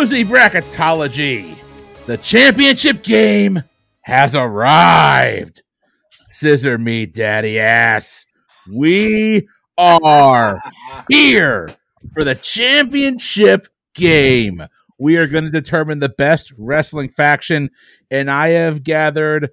Boozy 0.00 0.24
Bracketology. 0.24 1.58
The 2.06 2.16
championship 2.16 3.02
game 3.02 3.62
has 4.00 4.34
arrived. 4.34 5.60
Scissor 6.30 6.78
me, 6.78 7.04
daddy 7.04 7.58
ass. 7.58 8.24
We 8.72 9.46
are 9.76 10.58
here 11.10 11.68
for 12.14 12.24
the 12.24 12.34
championship 12.34 13.68
game. 13.94 14.62
We 14.98 15.18
are 15.18 15.26
going 15.26 15.44
to 15.44 15.50
determine 15.50 15.98
the 15.98 16.08
best 16.08 16.50
wrestling 16.56 17.10
faction, 17.10 17.68
and 18.10 18.30
I 18.30 18.48
have 18.52 18.82
gathered 18.82 19.50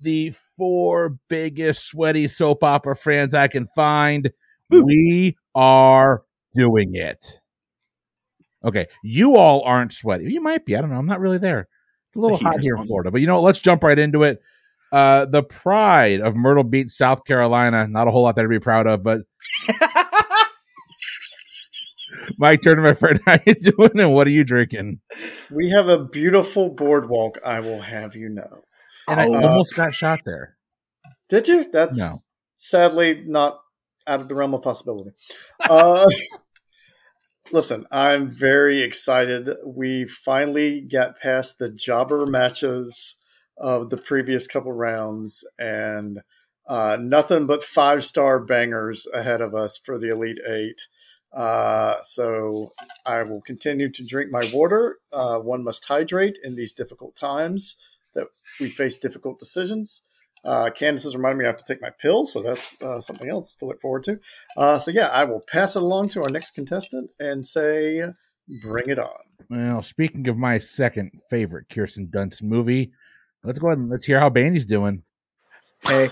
the 0.00 0.34
four 0.56 1.18
biggest 1.28 1.86
sweaty 1.86 2.26
soap 2.26 2.64
opera 2.64 2.96
fans 2.96 3.32
I 3.32 3.46
can 3.46 3.68
find. 3.76 4.32
We 4.70 5.36
are 5.54 6.24
doing 6.52 6.96
it. 6.96 7.38
Okay, 8.64 8.86
you 9.02 9.36
all 9.36 9.62
aren't 9.62 9.92
sweaty. 9.92 10.32
You 10.32 10.40
might 10.40 10.64
be. 10.64 10.76
I 10.76 10.80
don't 10.80 10.90
know. 10.90 10.96
I'm 10.96 11.06
not 11.06 11.20
really 11.20 11.38
there. 11.38 11.68
It's 12.08 12.16
a 12.16 12.20
little 12.20 12.38
hot 12.38 12.60
here 12.60 12.76
in. 12.76 12.86
Florida, 12.86 13.10
but 13.10 13.20
you 13.20 13.26
know 13.26 13.34
what? 13.36 13.44
Let's 13.44 13.58
jump 13.58 13.82
right 13.84 13.98
into 13.98 14.22
it. 14.22 14.40
Uh, 14.92 15.24
the 15.26 15.42
pride 15.42 16.20
of 16.20 16.36
Myrtle 16.36 16.64
Beach, 16.64 16.90
South 16.92 17.24
Carolina. 17.24 17.86
Not 17.88 18.08
a 18.08 18.10
whole 18.10 18.22
lot 18.22 18.36
there 18.36 18.44
to 18.44 18.48
be 18.48 18.60
proud 18.60 18.86
of, 18.86 19.02
but 19.02 19.22
Mike 22.38 22.62
Turner, 22.62 22.82
my 22.82 22.94
friend, 22.94 23.20
how 23.26 23.38
you 23.46 23.54
doing? 23.54 24.00
And 24.00 24.14
what 24.14 24.26
are 24.26 24.30
you 24.30 24.44
drinking? 24.44 25.00
We 25.50 25.70
have 25.70 25.88
a 25.88 26.04
beautiful 26.04 26.70
boardwalk, 26.70 27.38
I 27.44 27.60
will 27.60 27.80
have 27.80 28.14
you 28.16 28.28
know. 28.28 28.62
And 29.08 29.20
I 29.20 29.26
Oh. 29.26 29.34
almost 29.34 29.74
got 29.74 29.94
shot 29.94 30.20
there. 30.24 30.56
Did 31.28 31.48
you? 31.48 31.70
That's 31.70 31.98
No, 31.98 32.22
sadly 32.56 33.22
not 33.26 33.58
out 34.06 34.20
of 34.20 34.28
the 34.28 34.34
realm 34.34 34.54
of 34.54 34.62
possibility. 34.62 35.10
Uh, 35.60 36.06
listen, 37.50 37.86
I'm 37.90 38.30
very 38.30 38.82
excited. 38.82 39.50
We 39.64 40.06
finally 40.06 40.80
got 40.80 41.18
past 41.18 41.58
the 41.58 41.70
jobber 41.70 42.26
matches 42.26 43.16
of 43.56 43.90
the 43.90 43.96
previous 43.96 44.46
couple 44.46 44.72
rounds 44.72 45.44
and 45.58 46.20
uh, 46.66 46.96
nothing 47.00 47.46
but 47.46 47.62
five 47.62 48.04
star 48.04 48.40
bangers 48.40 49.06
ahead 49.14 49.40
of 49.40 49.54
us 49.54 49.78
for 49.78 49.98
the 49.98 50.08
Elite 50.08 50.40
Eight. 50.48 50.88
Uh, 51.32 51.96
so 52.02 52.72
I 53.04 53.22
will 53.22 53.40
continue 53.40 53.90
to 53.90 54.06
drink 54.06 54.30
my 54.30 54.48
water. 54.52 54.98
Uh, 55.12 55.38
one 55.38 55.64
must 55.64 55.84
hydrate 55.84 56.38
in 56.42 56.54
these 56.54 56.72
difficult 56.72 57.16
times 57.16 57.76
that 58.14 58.28
we 58.60 58.68
face 58.68 58.96
difficult 58.96 59.38
decisions. 59.38 60.02
Uh, 60.44 60.70
Candace 60.70 61.04
has 61.04 61.16
reminded 61.16 61.38
me 61.38 61.44
I 61.44 61.48
have 61.48 61.56
to 61.56 61.64
take 61.66 61.80
my 61.80 61.90
pills, 61.90 62.32
so 62.32 62.42
that's 62.42 62.80
uh, 62.82 63.00
something 63.00 63.28
else 63.28 63.54
to 63.56 63.66
look 63.66 63.80
forward 63.80 64.02
to. 64.04 64.20
Uh, 64.56 64.78
so 64.78 64.90
yeah, 64.90 65.08
I 65.08 65.24
will 65.24 65.40
pass 65.40 65.76
it 65.76 65.82
along 65.82 66.08
to 66.10 66.22
our 66.22 66.28
next 66.28 66.52
contestant 66.52 67.10
and 67.18 67.44
say, 67.46 68.02
"Bring 68.62 68.88
it 68.88 68.98
on." 68.98 69.10
Well, 69.48 69.82
speaking 69.82 70.28
of 70.28 70.36
my 70.36 70.58
second 70.58 71.12
favorite 71.30 71.66
Kirsten 71.70 72.08
Dunst 72.08 72.42
movie, 72.42 72.92
let's 73.42 73.58
go 73.58 73.68
ahead 73.68 73.78
and 73.78 73.90
let's 73.90 74.04
hear 74.04 74.20
how 74.20 74.30
Baney's 74.30 74.66
doing. 74.66 75.02
Hey, 75.82 76.10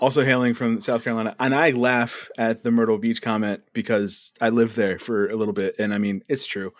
also 0.00 0.24
hailing 0.24 0.54
from 0.54 0.80
South 0.80 1.04
Carolina, 1.04 1.34
and 1.38 1.54
I 1.54 1.70
laugh 1.70 2.28
at 2.36 2.62
the 2.62 2.70
Myrtle 2.70 2.98
Beach 2.98 3.22
comment 3.22 3.62
because 3.72 4.32
I 4.40 4.50
lived 4.50 4.76
there 4.76 4.98
for 4.98 5.28
a 5.28 5.36
little 5.36 5.54
bit, 5.54 5.76
and 5.78 5.94
I 5.94 5.98
mean 5.98 6.22
it's 6.28 6.46
true. 6.46 6.72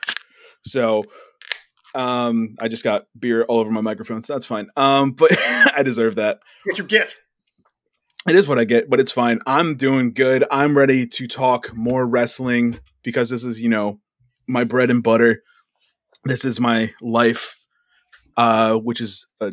So, 0.63 1.05
um, 1.95 2.57
I 2.61 2.69
just 2.69 2.85
got 2.85 3.07
beer 3.19 3.45
all 3.45 3.61
over 3.61 3.71
my 3.71 3.81
microphone, 3.81 4.23
so 4.23 4.33
that's 4.33 4.47
fine. 4.47 4.69
Um, 4.77 5.13
but 5.13 5.31
I 5.39 5.83
deserve 5.83 6.17
that. 6.17 6.41
What 6.65 6.79
you 6.79 6.85
get? 6.85 7.15
It 8.27 8.37
is 8.37 8.49
what 8.49 8.59
I 8.59 8.65
get, 8.65 8.89
but 8.89 9.01
it's 9.01 9.13
fine. 9.13 9.41
I'm 9.47 9.77
doing 9.77 10.13
good. 10.13 10.45
I'm 10.51 10.77
ready 10.77 11.07
to 11.07 11.27
talk 11.27 11.75
more 11.75 12.07
wrestling 12.07 12.79
because 13.03 13.29
this 13.29 13.45
is, 13.45 13.61
you 13.61 13.69
know, 13.69 14.01
my 14.49 14.65
bread 14.65 14.91
and 14.91 15.03
butter. 15.03 15.43
This 16.25 16.45
is 16.47 16.59
my 16.59 16.93
life, 17.03 17.57
uh, 18.39 18.77
which 18.77 19.03
is 19.03 19.27
a 19.41 19.53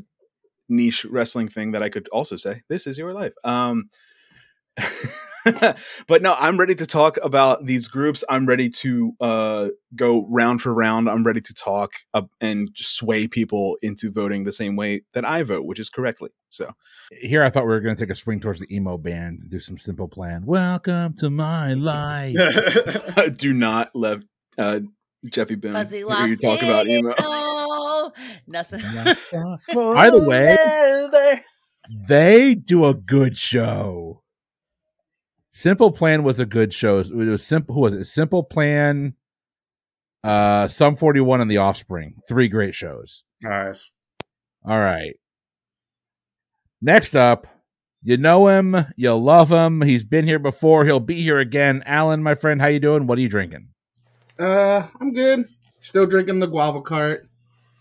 niche 0.69 1.03
wrestling 1.06 1.50
thing 1.50 1.72
that 1.72 1.84
I 1.84 1.90
could 1.90 2.08
also 2.09 2.38
say. 2.38 2.62
This 2.69 2.88
is 2.88 2.97
your 2.97 3.13
life. 3.13 3.34
Um, 3.44 3.90
but 6.07 6.22
no, 6.22 6.35
I'm 6.38 6.57
ready 6.57 6.75
to 6.75 6.85
talk 6.85 7.18
about 7.24 7.66
these 7.66 7.88
groups. 7.88 8.24
I'm 8.29 8.46
ready 8.46 8.69
to 8.69 9.13
uh, 9.19 9.68
go 9.96 10.25
round 10.29 10.62
for 10.62 10.74
round. 10.74 11.09
I'm 11.09 11.24
ready 11.24 11.41
to 11.41 11.53
talk 11.53 11.94
uh, 12.13 12.24
and 12.40 12.69
sway 12.75 13.28
people 13.28 13.78
into 13.81 14.12
voting 14.12 14.44
the 14.44 14.52
same 14.52 14.75
way 14.75 15.02
that 15.13 15.25
I 15.25 15.44
vote, 15.44 15.66
which 15.66 15.79
is 15.79 15.90
correctly. 15.90 16.29
So. 16.50 16.72
Here, 17.12 17.44
I 17.44 17.50
thought 17.50 17.63
we 17.63 17.69
were 17.69 17.81
going 17.81 17.96
to 17.96 18.02
take 18.02 18.12
a 18.12 18.16
swing 18.16 18.40
towards 18.40 18.59
the 18.59 18.74
emo 18.74 18.97
band 18.97 19.40
and 19.41 19.50
do 19.50 19.59
some 19.59 19.78
simple 19.78 20.07
plan. 20.07 20.46
Welcome 20.46 21.16
to 21.16 21.29
my 21.29 21.73
life. 21.73 22.35
do 23.38 23.53
not 23.53 23.90
let 23.96 24.19
uh, 24.58 24.81
Jeffy 25.25 25.56
Boone 25.56 25.73
Fuzzy 25.73 26.00
hear 26.00 26.25
you 26.25 26.35
talk 26.35 26.62
about 26.62 26.88
emo. 26.88 27.13
Oh, 27.19 28.12
nothing. 28.47 28.81
By 29.73 30.09
the 30.09 30.25
way, 30.28 31.41
they 32.08 32.56
do 32.56 32.85
a 32.85 32.94
good 32.94 33.38
show. 33.38 34.21
Simple 35.51 35.91
Plan 35.91 36.23
was 36.23 36.39
a 36.39 36.45
good 36.45 36.73
show. 36.73 37.00
It 37.00 37.12
was 37.13 37.45
simple. 37.45 37.75
Who 37.75 37.81
was 37.81 37.94
it? 37.94 38.06
Simple 38.06 38.44
Plan, 38.44 39.16
uh, 40.23 40.67
Sum 40.69 40.95
41, 40.95 41.41
and 41.41 41.51
The 41.51 41.57
Offspring. 41.57 42.16
Three 42.28 42.47
great 42.47 42.75
shows. 42.75 43.23
nice. 43.44 43.91
All 44.63 44.79
right. 44.79 45.16
Next 46.81 47.16
up, 47.16 47.47
you 48.03 48.17
know 48.17 48.47
him, 48.47 48.85
you 48.95 49.13
love 49.16 49.51
him. 49.51 49.81
He's 49.81 50.06
been 50.06 50.25
here 50.25 50.40
before. 50.40 50.85
He'll 50.85 51.00
be 51.00 51.22
here 51.22 51.40
again. 51.40 51.84
Alan, 51.85 52.22
my 52.23 52.35
friend, 52.35 52.61
how 52.61 52.67
you 52.67 52.79
doing? 52.79 53.06
What 53.07 53.17
are 53.17 53.22
you 53.22 53.29
drinking? 53.29 53.69
Uh, 54.40 54.88
I'm 55.00 55.13
good. 55.13 55.45
Still 55.79 56.06
drinking 56.06 56.40
the 56.40 56.47
guava 56.47 56.81
cart. 56.81 57.28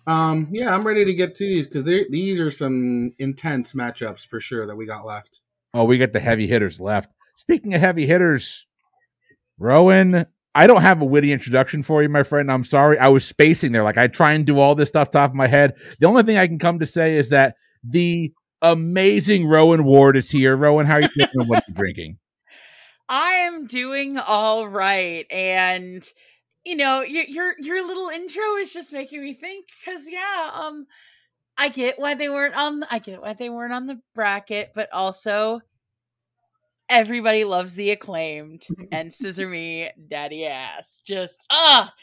Um, 0.07 0.49
yeah, 0.51 0.75
I'm 0.75 0.87
ready 0.87 1.05
to 1.05 1.15
get 1.15 1.37
to 1.37 1.45
these 1.47 1.67
because 1.67 1.85
these 1.85 2.41
are 2.41 2.51
some 2.51 3.13
intense 3.19 3.75
matchups 3.75 4.27
for 4.27 4.41
sure 4.41 4.67
that 4.67 4.77
we 4.77 4.87
got 4.87 5.07
left. 5.07 5.41
Oh, 5.73 5.85
we 5.85 5.99
got 5.99 6.13
the 6.13 6.21
heavy 6.21 6.47
hitters 6.47 6.81
left. 6.81 7.11
Speaking 7.41 7.73
of 7.73 7.81
heavy 7.81 8.05
hitters, 8.05 8.67
Rowan, 9.59 10.27
I 10.55 10.67
don't 10.67 10.83
have 10.83 11.01
a 11.01 11.07
witty 11.07 11.33
introduction 11.33 11.83
for 11.83 12.03
you, 12.03 12.11
my 12.11 12.23
friend. 12.23 12.53
I'm 12.53 12.65
sorry. 12.65 12.99
I 12.99 13.09
was 13.09 13.25
spacing 13.25 13.73
there. 13.73 13.83
Like 13.83 13.97
I 13.97 14.09
try 14.09 14.33
and 14.33 14.45
do 14.45 14.61
all 14.61 14.75
this 14.75 14.91
stuff 14.91 15.11
top 15.11 15.31
of 15.31 15.35
my 15.35 15.47
head. 15.47 15.73
The 16.01 16.07
only 16.07 16.23
thing 16.23 16.37
I 16.37 16.47
can 16.47 16.59
come 16.59 16.81
to 16.81 16.87
say 16.87 17.17
is 17.17 17.31
that 17.31 17.55
the 17.83 18.31
amazing 18.61 19.47
Rowan 19.47 19.85
Ward 19.85 20.19
is 20.19 20.31
here. 20.31 20.55
Rowan, 20.55 20.85
how 20.85 20.97
are 20.97 21.01
you 21.01 21.09
doing? 21.17 21.49
what 21.49 21.61
are 21.61 21.65
you 21.67 21.75
drinking? 21.75 22.19
I 23.09 23.31
am 23.31 23.67
doing 23.67 24.19
all 24.19 24.69
right, 24.69 25.25
and 25.33 26.05
you 26.67 26.77
know, 26.77 27.01
your 27.01 27.25
your 27.25 27.55
your 27.59 27.87
little 27.87 28.11
intro 28.11 28.57
is 28.57 28.71
just 28.71 28.93
making 28.93 29.23
me 29.23 29.33
think 29.33 29.65
because 29.83 30.03
yeah, 30.07 30.51
um, 30.53 30.87
I 31.57 31.71
get 31.71 31.99
why 31.99 32.13
they 32.13 32.29
weren't 32.29 32.55
on. 32.55 32.85
I 32.91 32.99
get 32.99 33.23
why 33.23 33.33
they 33.33 33.49
weren't 33.49 33.73
on 33.73 33.87
the 33.87 33.99
bracket, 34.15 34.73
but 34.75 34.93
also 34.93 35.63
everybody 36.91 37.45
loves 37.45 37.75
the 37.75 37.91
acclaimed 37.91 38.67
and 38.93 39.13
scissor 39.13 39.49
me 39.49 39.91
daddy 40.09 40.47
ass. 40.47 41.01
Just 41.07 41.47
ah. 41.51 41.95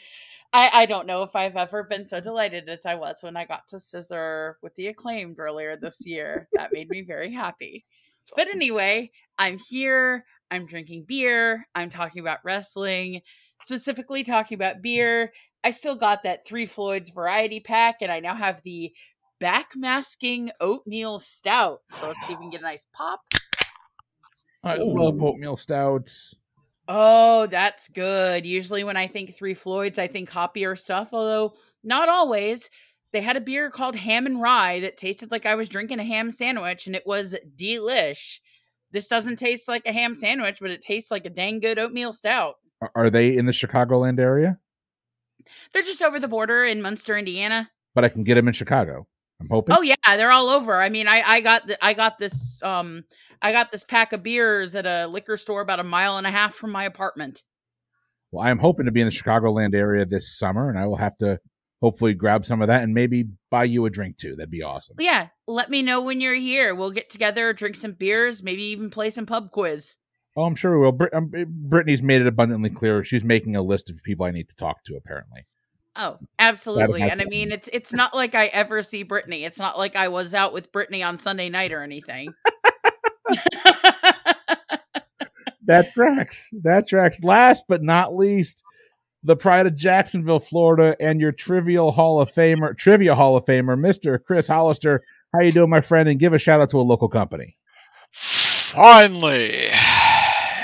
I, 0.50 0.70
I 0.72 0.86
don't 0.86 1.06
know 1.06 1.24
if 1.24 1.36
I've 1.36 1.56
ever 1.56 1.82
been 1.84 2.06
so 2.06 2.20
delighted 2.20 2.70
as 2.70 2.86
I 2.86 2.94
was 2.94 3.18
when 3.20 3.36
I 3.36 3.44
got 3.44 3.68
to 3.68 3.78
scissor 3.78 4.56
with 4.62 4.74
the 4.76 4.86
acclaimed 4.86 5.38
earlier 5.38 5.76
this 5.76 6.06
year. 6.06 6.48
That 6.54 6.72
made 6.72 6.88
me 6.88 7.02
very 7.02 7.30
happy. 7.30 7.84
But 8.34 8.48
anyway, 8.48 9.10
I'm 9.38 9.58
here. 9.68 10.24
I'm 10.50 10.64
drinking 10.64 11.04
beer. 11.06 11.66
I'm 11.74 11.90
talking 11.90 12.20
about 12.20 12.38
wrestling, 12.44 13.20
specifically 13.62 14.22
talking 14.22 14.56
about 14.56 14.80
beer. 14.80 15.32
I 15.62 15.70
still 15.70 15.96
got 15.96 16.22
that 16.22 16.46
Three 16.46 16.66
Floyds 16.66 17.10
variety 17.10 17.60
pack, 17.60 17.96
and 18.00 18.10
I 18.10 18.20
now 18.20 18.34
have 18.34 18.62
the 18.62 18.92
backmasking 19.42 20.50
oatmeal 20.60 21.18
stout. 21.18 21.82
So 21.90 22.08
let's 22.08 22.26
see 22.26 22.32
if 22.32 22.38
we 22.38 22.44
can 22.44 22.50
get 22.50 22.60
a 22.60 22.64
nice 22.64 22.86
pop. 22.94 23.20
I 24.64 24.76
love 24.76 25.22
oatmeal 25.22 25.56
stouts. 25.56 26.34
Oh, 26.88 27.46
that's 27.46 27.88
good. 27.88 28.46
Usually, 28.46 28.82
when 28.84 28.96
I 28.96 29.06
think 29.06 29.34
Three 29.34 29.54
Floyds, 29.54 29.98
I 29.98 30.06
think 30.08 30.30
hoppier 30.30 30.76
stuff, 30.78 31.10
although 31.12 31.54
not 31.84 32.08
always. 32.08 32.70
They 33.12 33.20
had 33.22 33.36
a 33.36 33.40
beer 33.40 33.70
called 33.70 33.94
Ham 33.96 34.26
and 34.26 34.40
Rye 34.40 34.80
that 34.80 34.98
tasted 34.98 35.30
like 35.30 35.46
I 35.46 35.54
was 35.54 35.68
drinking 35.70 35.98
a 35.98 36.04
ham 36.04 36.30
sandwich, 36.30 36.86
and 36.86 36.94
it 36.94 37.06
was 37.06 37.34
delish. 37.56 38.40
This 38.90 39.08
doesn't 39.08 39.36
taste 39.36 39.66
like 39.68 39.82
a 39.86 39.92
ham 39.92 40.14
sandwich, 40.14 40.58
but 40.60 40.70
it 40.70 40.82
tastes 40.82 41.10
like 41.10 41.24
a 41.24 41.30
dang 41.30 41.60
good 41.60 41.78
oatmeal 41.78 42.12
stout. 42.12 42.56
Are- 42.82 42.90
Are 42.94 43.10
they 43.10 43.34
in 43.36 43.46
the 43.46 43.52
Chicagoland 43.52 44.18
area? 44.20 44.58
They're 45.72 45.82
just 45.82 46.02
over 46.02 46.20
the 46.20 46.28
border 46.28 46.64
in 46.64 46.82
Munster, 46.82 47.16
Indiana. 47.16 47.70
But 47.94 48.04
I 48.04 48.08
can 48.10 48.24
get 48.24 48.34
them 48.34 48.48
in 48.48 48.52
Chicago. 48.54 49.06
I'm 49.40 49.48
hoping. 49.50 49.76
Oh 49.76 49.82
yeah, 49.82 49.94
they're 50.16 50.32
all 50.32 50.48
over. 50.48 50.80
I 50.80 50.88
mean, 50.88 51.06
I 51.08 51.22
I 51.22 51.40
got 51.40 51.66
the, 51.66 51.84
I 51.84 51.92
got 51.94 52.18
this 52.18 52.62
um 52.62 53.04
I 53.40 53.52
got 53.52 53.70
this 53.70 53.84
pack 53.84 54.12
of 54.12 54.22
beers 54.22 54.74
at 54.74 54.86
a 54.86 55.06
liquor 55.06 55.36
store 55.36 55.60
about 55.60 55.80
a 55.80 55.84
mile 55.84 56.16
and 56.16 56.26
a 56.26 56.30
half 56.30 56.54
from 56.54 56.72
my 56.72 56.84
apartment. 56.84 57.42
Well, 58.30 58.46
I'm 58.46 58.58
hoping 58.58 58.86
to 58.86 58.92
be 58.92 59.00
in 59.00 59.06
the 59.06 59.12
Chicagoland 59.12 59.74
area 59.74 60.04
this 60.04 60.36
summer, 60.36 60.68
and 60.68 60.78
I 60.78 60.86
will 60.86 60.96
have 60.96 61.16
to 61.18 61.38
hopefully 61.80 62.12
grab 62.12 62.44
some 62.44 62.60
of 62.60 62.68
that 62.68 62.82
and 62.82 62.92
maybe 62.92 63.26
buy 63.50 63.64
you 63.64 63.86
a 63.86 63.90
drink 63.90 64.16
too. 64.16 64.34
That'd 64.34 64.50
be 64.50 64.62
awesome. 64.62 64.96
Yeah, 64.98 65.28
let 65.46 65.70
me 65.70 65.82
know 65.82 66.02
when 66.02 66.20
you're 66.20 66.34
here. 66.34 66.74
We'll 66.74 66.90
get 66.90 67.08
together, 67.08 67.52
drink 67.52 67.76
some 67.76 67.92
beers, 67.92 68.42
maybe 68.42 68.64
even 68.64 68.90
play 68.90 69.10
some 69.10 69.26
pub 69.26 69.50
quiz. 69.50 69.96
Oh, 70.36 70.42
I'm 70.42 70.54
sure 70.54 70.78
we 70.78 70.84
will. 70.84 70.92
Brit- 70.92 71.14
um, 71.14 71.32
Brittany's 71.48 72.02
made 72.02 72.20
it 72.20 72.26
abundantly 72.26 72.70
clear. 72.70 73.02
She's 73.02 73.24
making 73.24 73.56
a 73.56 73.62
list 73.62 73.90
of 73.90 74.02
people 74.02 74.26
I 74.26 74.30
need 74.30 74.48
to 74.48 74.56
talk 74.56 74.84
to, 74.84 74.96
apparently. 74.96 75.46
Oh, 75.98 76.18
absolutely. 76.38 77.02
And 77.02 77.20
I 77.20 77.24
mean, 77.24 77.50
it's 77.50 77.68
it's 77.72 77.92
not 77.92 78.14
like 78.14 78.34
I 78.34 78.46
ever 78.46 78.82
see 78.82 79.02
Brittany. 79.02 79.44
It's 79.44 79.58
not 79.58 79.76
like 79.76 79.96
I 79.96 80.08
was 80.08 80.32
out 80.32 80.52
with 80.52 80.72
Brittany 80.72 81.02
on 81.02 81.18
Sunday 81.18 81.48
night 81.48 81.72
or 81.72 81.82
anything. 81.82 82.32
That 85.68 85.92
tracks. 85.92 86.48
That 86.62 86.88
tracks. 86.88 87.22
Last 87.22 87.66
but 87.68 87.82
not 87.82 88.16
least, 88.16 88.64
the 89.22 89.36
pride 89.36 89.66
of 89.66 89.76
Jacksonville, 89.76 90.40
Florida, 90.40 90.96
and 90.98 91.20
your 91.20 91.30
trivial 91.30 91.92
Hall 91.92 92.22
of 92.22 92.32
Famer, 92.32 92.74
trivia 92.76 93.14
Hall 93.14 93.36
of 93.36 93.44
Famer, 93.44 93.78
Mister 93.78 94.18
Chris 94.18 94.48
Hollister. 94.48 95.02
How 95.34 95.40
you 95.40 95.52
doing, 95.52 95.68
my 95.68 95.82
friend? 95.82 96.08
And 96.08 96.18
give 96.18 96.32
a 96.32 96.38
shout 96.38 96.62
out 96.62 96.70
to 96.70 96.78
a 96.78 96.80
local 96.80 97.08
company. 97.08 97.58
Finally, 98.12 99.68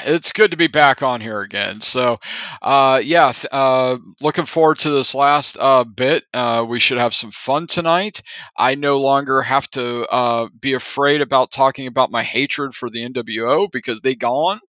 it's 0.04 0.32
good 0.32 0.50
to 0.50 0.56
be 0.56 0.66
back 0.66 1.02
on 1.02 1.20
here 1.20 1.40
again. 1.40 1.80
So, 1.80 2.18
uh, 2.62 3.00
yeah, 3.02 3.32
uh, 3.50 3.98
looking 4.20 4.44
forward 4.44 4.78
to 4.78 4.90
this 4.90 5.14
last 5.14 5.56
uh, 5.58 5.84
bit. 5.84 6.24
Uh, 6.32 6.64
we 6.68 6.78
should 6.78 6.98
have 6.98 7.14
some 7.14 7.30
fun 7.30 7.66
tonight. 7.66 8.22
I 8.56 8.74
no 8.74 9.00
longer 9.00 9.42
have 9.42 9.68
to 9.70 10.06
uh, 10.06 10.48
be 10.60 10.74
afraid 10.74 11.20
about 11.20 11.50
talking 11.50 11.86
about 11.86 12.10
my 12.10 12.22
hatred 12.22 12.74
for 12.74 12.90
the 12.90 13.08
NWO 13.08 13.70
because 13.70 14.00
they 14.00 14.14
gone. 14.14 14.60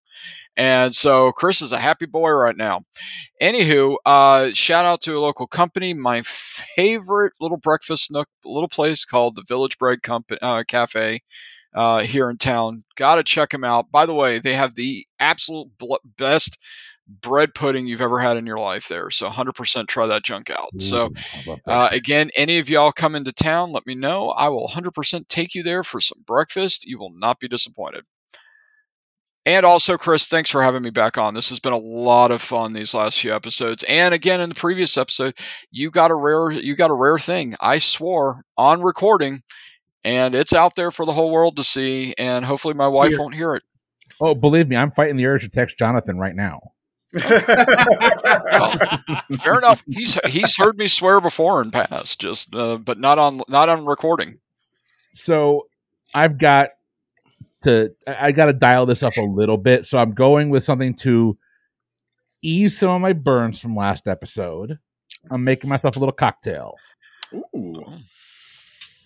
And 0.58 0.96
so 0.96 1.34
Chris 1.34 1.62
is 1.62 1.74
a 1.74 1.78
happy 1.78 2.06
boy 2.06 2.30
right 2.30 2.56
now. 2.56 2.82
Anywho, 3.42 3.98
uh, 4.06 4.52
shout 4.54 4.86
out 4.86 5.02
to 5.02 5.18
a 5.18 5.20
local 5.20 5.48
company, 5.48 5.94
my 5.94 6.22
favorite 6.24 7.34
little 7.42 7.58
breakfast 7.58 8.10
nook, 8.10 8.30
little 8.46 8.70
place 8.70 9.04
called 9.04 9.36
the 9.36 9.44
Village 9.48 9.78
Bread 9.78 10.02
Company 10.02 10.40
uh, 10.42 10.64
Cafe 10.66 11.20
uh, 11.76 12.00
here 12.00 12.30
in 12.30 12.38
town. 12.38 12.84
Got 12.96 13.16
to 13.16 13.24
check 13.24 13.50
them 13.50 13.64
out. 13.64 13.92
By 13.92 14.06
the 14.06 14.14
way, 14.14 14.40
they 14.40 14.54
have 14.54 14.74
the 14.76 15.06
absolute 15.20 15.68
bl- 15.78 15.96
best 16.18 16.58
bread 17.08 17.54
pudding 17.54 17.86
you've 17.86 18.02
ever 18.02 18.20
had 18.20 18.38
in 18.38 18.48
your 18.48 18.58
life 18.58 18.88
there. 18.88 19.12
So 19.12 19.30
100% 19.30 19.88
try 19.88 20.08
that 20.08 20.24
junk 20.24 20.50
out. 20.50 20.70
So 20.80 21.10
uh, 21.68 21.90
again, 21.92 22.32
any 22.36 22.58
of 22.58 22.70
y'all 22.70 22.92
come 22.92 23.16
into 23.16 23.32
town, 23.32 23.72
let 23.72 23.86
me 23.86 23.94
know. 23.94 24.30
I 24.30 24.50
will 24.50 24.68
100% 24.68 25.28
take 25.28 25.54
you 25.54 25.62
there 25.62 25.84
for 25.84 26.02
some 26.02 26.24
breakfast. 26.26 26.86
You 26.86 26.98
will 26.98 27.12
not 27.14 27.40
be 27.40 27.48
disappointed. 27.48 28.06
And 29.48 29.64
also, 29.64 29.96
Chris, 29.98 30.26
thanks 30.26 30.50
for 30.50 30.64
having 30.64 30.82
me 30.82 30.90
back 30.90 31.20
on. 31.20 31.36
This 31.36 31.50
has 31.50 31.60
been 31.60 31.74
a 31.74 31.78
lot 31.78 32.32
of 32.32 32.42
fun 32.42 32.74
these 32.74 32.96
last 32.96 33.20
few 33.20 33.32
episodes. 33.34 33.84
And 33.88 34.12
again, 34.12 34.42
in 34.42 34.50
the 34.50 34.56
previous 34.56 34.98
episode, 34.98 35.36
you 35.70 35.92
got 35.92 36.10
a 36.10 36.16
rare 36.16 36.50
you 36.50 36.76
got 36.76 36.90
a 36.90 36.96
rare 36.96 37.20
thing. 37.20 37.56
I 37.60 37.78
swore 37.78 38.42
on 38.58 38.82
recording, 38.82 39.44
and 40.06 40.36
it's 40.36 40.54
out 40.54 40.76
there 40.76 40.92
for 40.92 41.06
the 41.06 41.12
whole 41.12 41.32
world 41.32 41.58
to 41.58 41.64
see. 41.64 42.14
And 42.18 42.46
hopefully, 42.46 42.76
my 42.76 42.88
wife 42.88 43.10
Here. 43.10 43.20
won't 43.20 43.34
hear 43.36 43.56
it. 43.56 43.64
oh, 44.22 44.36
believe 44.36 44.70
me, 44.70 44.78
I'm 44.78 44.92
fighting 44.92 45.18
the 45.18 45.26
urge 45.26 45.42
to 45.42 45.50
text 45.50 45.78
Jonathan 45.78 46.18
right 46.18 46.36
now. 46.36 46.62
Fair 47.20 47.50
enough. 49.58 49.84
He's 49.88 50.18
he's 50.26 50.56
heard 50.58 50.78
me 50.78 50.88
swear 50.88 51.22
before 51.22 51.62
in 51.62 51.72
past, 51.72 52.20
just 52.22 52.54
uh, 52.56 52.78
but 52.78 53.00
not 53.00 53.18
on 53.20 53.42
not 53.48 53.70
on 53.70 53.86
recording. 53.86 54.40
So 55.14 55.68
I've 56.14 56.38
got 56.38 56.70
to 57.64 57.94
I 58.08 58.28
I 58.28 58.32
got 58.32 58.46
to 58.46 58.54
dial 58.54 58.86
this 58.86 59.02
up 59.02 59.18
a 59.18 59.22
little 59.22 59.58
bit. 59.58 59.88
So 59.88 59.98
I'm 59.98 60.12
going 60.12 60.50
with 60.50 60.64
something 60.64 60.94
to 60.98 61.36
ease 62.44 62.78
some 62.78 62.90
of 62.90 63.02
my 63.02 63.14
burns 63.14 63.60
from 63.60 63.76
last 63.76 64.08
episode. 64.08 64.78
I'm 65.32 65.44
making 65.44 65.70
myself 65.70 65.96
a 65.96 66.00
little 66.00 66.14
cocktail. 66.14 66.76
Ooh. 67.34 67.84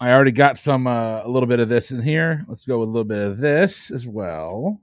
I 0.02 0.12
already 0.12 0.32
got 0.32 0.58
some 0.58 0.88
uh, 0.88 1.22
a 1.24 1.28
little 1.30 1.48
bit 1.48 1.60
of 1.60 1.68
this 1.70 1.92
in 1.92 2.02
here. 2.02 2.46
Let's 2.48 2.66
go 2.66 2.80
with 2.80 2.88
a 2.90 2.92
little 2.92 3.04
bit 3.04 3.20
of 3.20 3.38
this 3.40 3.92
as 3.92 4.08
well. 4.08 4.80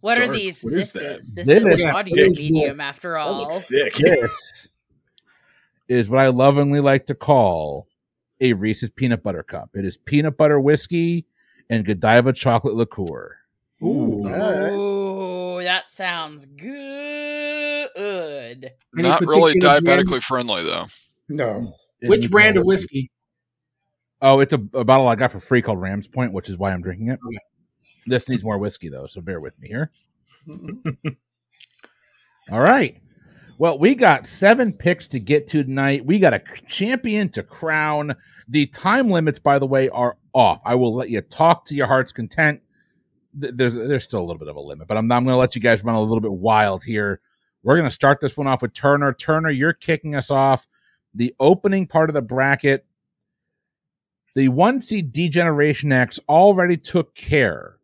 what 0.00 0.18
are 0.20 0.32
these? 0.32 0.62
What 0.62 0.74
is 0.74 0.92
this 0.92 1.02
that? 1.02 1.18
is 1.18 1.32
this 1.34 1.46
This 1.46 1.62
is 1.62 1.66
is- 1.80 1.88
an 1.88 1.96
audio 1.96 2.14
this 2.16 2.28
is 2.32 2.38
medium 2.38 2.68
this. 2.68 2.80
after 2.80 3.16
all. 3.18 3.60
thick. 3.60 3.94
This 5.88 5.98
is 5.98 6.10
what 6.10 6.18
I 6.18 6.28
lovingly 6.28 6.80
like 6.80 7.06
to 7.06 7.14
call 7.14 7.86
a 8.40 8.52
Reese's 8.54 8.90
peanut 8.90 9.22
butter 9.22 9.44
cup. 9.44 9.70
It 9.74 9.84
is 9.84 9.96
peanut 9.96 10.36
butter 10.36 10.58
whiskey 10.58 11.26
and 11.70 11.84
Godiva 11.84 12.32
chocolate 12.32 12.74
liqueur. 12.74 13.36
Ooh. 13.84 14.18
Ooh, 14.26 15.62
that 15.62 15.88
sounds 15.90 16.44
good. 16.46 17.90
Any 17.96 19.08
not 19.08 19.20
really 19.20 19.26
particular 19.26 19.50
brand? 19.50 19.84
diabetically 19.84 20.20
friendly 20.20 20.64
though. 20.64 20.86
no. 21.28 21.72
Which 22.02 22.30
brand 22.32 22.56
of 22.58 22.64
whiskey? 22.66 23.10
Oh, 24.22 24.40
it's 24.40 24.52
a, 24.52 24.60
a 24.72 24.84
bottle 24.84 25.08
I 25.08 25.14
got 25.14 25.32
for 25.32 25.40
free 25.40 25.62
called 25.62 25.80
Rams 25.80 26.08
Point, 26.08 26.32
which 26.32 26.48
is 26.48 26.58
why 26.58 26.72
I'm 26.72 26.82
drinking 26.82 27.08
it. 27.08 27.18
Okay. 27.24 27.38
This 28.06 28.28
needs 28.28 28.44
more 28.44 28.58
whiskey 28.58 28.88
though, 28.88 29.06
so 29.06 29.20
bear 29.20 29.40
with 29.40 29.58
me 29.58 29.68
here. 29.68 29.90
All 32.50 32.60
right. 32.60 33.00
Well, 33.58 33.78
we 33.78 33.94
got 33.94 34.26
seven 34.26 34.72
picks 34.72 35.08
to 35.08 35.18
get 35.18 35.46
to 35.48 35.64
tonight. 35.64 36.04
We 36.04 36.18
got 36.18 36.34
a 36.34 36.42
champion 36.68 37.30
to 37.30 37.42
crown. 37.42 38.14
The 38.48 38.66
time 38.66 39.10
limits, 39.10 39.38
by 39.38 39.58
the 39.58 39.66
way, 39.66 39.88
are 39.88 40.18
off. 40.34 40.60
I 40.64 40.74
will 40.74 40.94
let 40.94 41.08
you 41.08 41.22
talk 41.22 41.64
to 41.66 41.74
your 41.74 41.86
heart's 41.86 42.12
content. 42.12 42.60
There's 43.32 43.74
there's 43.74 44.04
still 44.04 44.20
a 44.20 44.26
little 44.26 44.38
bit 44.38 44.48
of 44.48 44.56
a 44.56 44.60
limit, 44.60 44.88
but 44.88 44.96
I'm, 44.96 45.10
I'm 45.10 45.24
going 45.24 45.34
to 45.34 45.38
let 45.38 45.54
you 45.54 45.60
guys 45.60 45.82
run 45.82 45.96
a 45.96 46.00
little 46.00 46.20
bit 46.20 46.32
wild 46.32 46.84
here. 46.84 47.20
We're 47.62 47.76
going 47.76 47.88
to 47.88 47.94
start 47.94 48.20
this 48.20 48.36
one 48.36 48.46
off 48.46 48.62
with 48.62 48.72
Turner. 48.72 49.12
Turner, 49.12 49.50
you're 49.50 49.72
kicking 49.72 50.14
us 50.14 50.30
off. 50.30 50.66
The 51.14 51.34
opening 51.40 51.86
part 51.86 52.10
of 52.10 52.14
the 52.14 52.22
bracket. 52.22 52.86
The 54.36 54.50
one 54.50 54.82
seed 54.82 55.12
Degeneration 55.12 55.92
X 55.92 56.20
already 56.28 56.76
took 56.76 57.14
care 57.14 57.78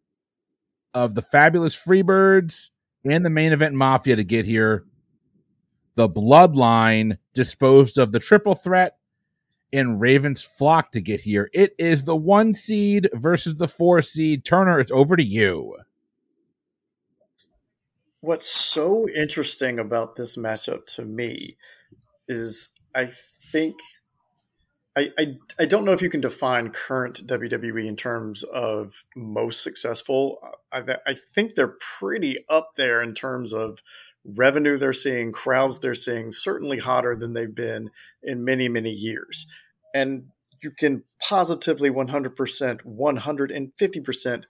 of 0.92 1.14
the 1.14 1.22
fabulous 1.22 1.74
Freebirds 1.74 2.68
and 3.06 3.24
the 3.24 3.30
main 3.30 3.52
event 3.52 3.74
Mafia 3.74 4.16
to 4.16 4.22
get 4.22 4.44
here. 4.44 4.84
The 5.94 6.10
Bloodline 6.10 7.16
disposed 7.32 7.96
of 7.96 8.12
the 8.12 8.18
triple 8.18 8.54
threat 8.54 8.98
and 9.72 9.98
Raven's 9.98 10.44
Flock 10.44 10.92
to 10.92 11.00
get 11.00 11.22
here. 11.22 11.48
It 11.54 11.74
is 11.78 12.04
the 12.04 12.16
one 12.16 12.52
seed 12.52 13.08
versus 13.14 13.56
the 13.56 13.66
four 13.66 14.02
seed. 14.02 14.44
Turner, 14.44 14.78
it's 14.78 14.90
over 14.90 15.16
to 15.16 15.24
you. 15.24 15.78
What's 18.20 18.46
so 18.46 19.08
interesting 19.08 19.78
about 19.78 20.16
this 20.16 20.36
matchup 20.36 20.84
to 20.96 21.06
me 21.06 21.56
is 22.28 22.68
I 22.94 23.10
think 23.50 23.76
I, 24.96 25.10
I 25.18 25.36
I 25.60 25.64
don't 25.64 25.84
know 25.84 25.92
if 25.92 26.02
you 26.02 26.10
can 26.10 26.20
define 26.20 26.70
current 26.70 27.26
WWE 27.26 27.86
in 27.86 27.96
terms 27.96 28.42
of 28.42 29.04
most 29.16 29.62
successful. 29.62 30.38
I, 30.70 30.96
I 31.06 31.16
think 31.34 31.54
they're 31.54 31.76
pretty 31.98 32.44
up 32.48 32.72
there 32.76 33.02
in 33.02 33.14
terms 33.14 33.52
of 33.52 33.82
revenue 34.24 34.76
they're 34.76 34.92
seeing, 34.92 35.32
crowds 35.32 35.80
they're 35.80 35.94
seeing, 35.94 36.30
certainly 36.30 36.78
hotter 36.78 37.16
than 37.16 37.32
they've 37.32 37.54
been 37.54 37.90
in 38.22 38.44
many 38.44 38.68
many 38.68 38.90
years, 38.90 39.46
and 39.94 40.26
you 40.62 40.70
can 40.70 41.02
positively 41.18 41.90
100%, 41.90 42.36
150% 42.86 44.44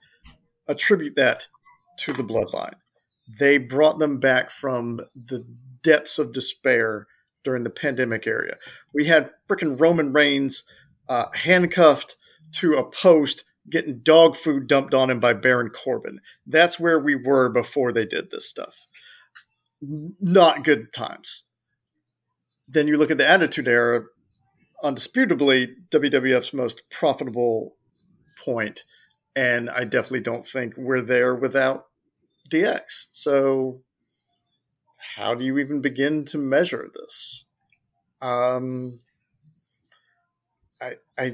attribute 0.67 1.15
that 1.15 1.47
to 1.97 2.13
the 2.13 2.23
bloodline 2.23 2.75
they 3.27 3.57
brought 3.57 3.99
them 3.99 4.19
back 4.19 4.51
from 4.51 4.99
the 5.15 5.45
depths 5.81 6.19
of 6.19 6.33
despair 6.33 7.07
during 7.43 7.63
the 7.63 7.69
pandemic 7.69 8.27
area. 8.27 8.57
We 8.93 9.05
had 9.05 9.31
frickin' 9.49 9.79
Roman 9.79 10.13
Reigns 10.13 10.63
uh, 11.09 11.25
handcuffed 11.33 12.15
to 12.53 12.73
a 12.75 12.89
post, 12.89 13.43
getting 13.69 13.99
dog 13.99 14.35
food 14.35 14.67
dumped 14.67 14.93
on 14.93 15.09
him 15.09 15.19
by 15.19 15.33
Baron 15.33 15.69
Corbin. 15.69 16.19
That's 16.45 16.79
where 16.79 16.99
we 16.99 17.15
were 17.15 17.49
before 17.49 17.91
they 17.91 18.05
did 18.05 18.31
this 18.31 18.47
stuff. 18.47 18.87
Not 19.81 20.63
good 20.63 20.93
times. 20.93 21.43
Then 22.67 22.87
you 22.87 22.97
look 22.97 23.11
at 23.11 23.17
the 23.17 23.27
Attitude 23.27 23.67
Era, 23.67 24.03
undisputably 24.83 25.73
WWF's 25.91 26.53
most 26.53 26.81
profitable 26.89 27.75
point, 28.43 28.83
and 29.35 29.69
I 29.69 29.83
definitely 29.83 30.21
don't 30.21 30.45
think 30.45 30.75
we're 30.77 31.01
there 31.01 31.35
without 31.35 31.85
DX. 32.49 33.07
So, 33.11 33.81
how 35.15 35.33
do 35.33 35.45
you 35.45 35.57
even 35.57 35.81
begin 35.81 36.25
to 36.25 36.37
measure 36.37 36.89
this? 36.93 37.45
Um, 38.21 39.01
I, 40.81 40.93
I 41.17 41.33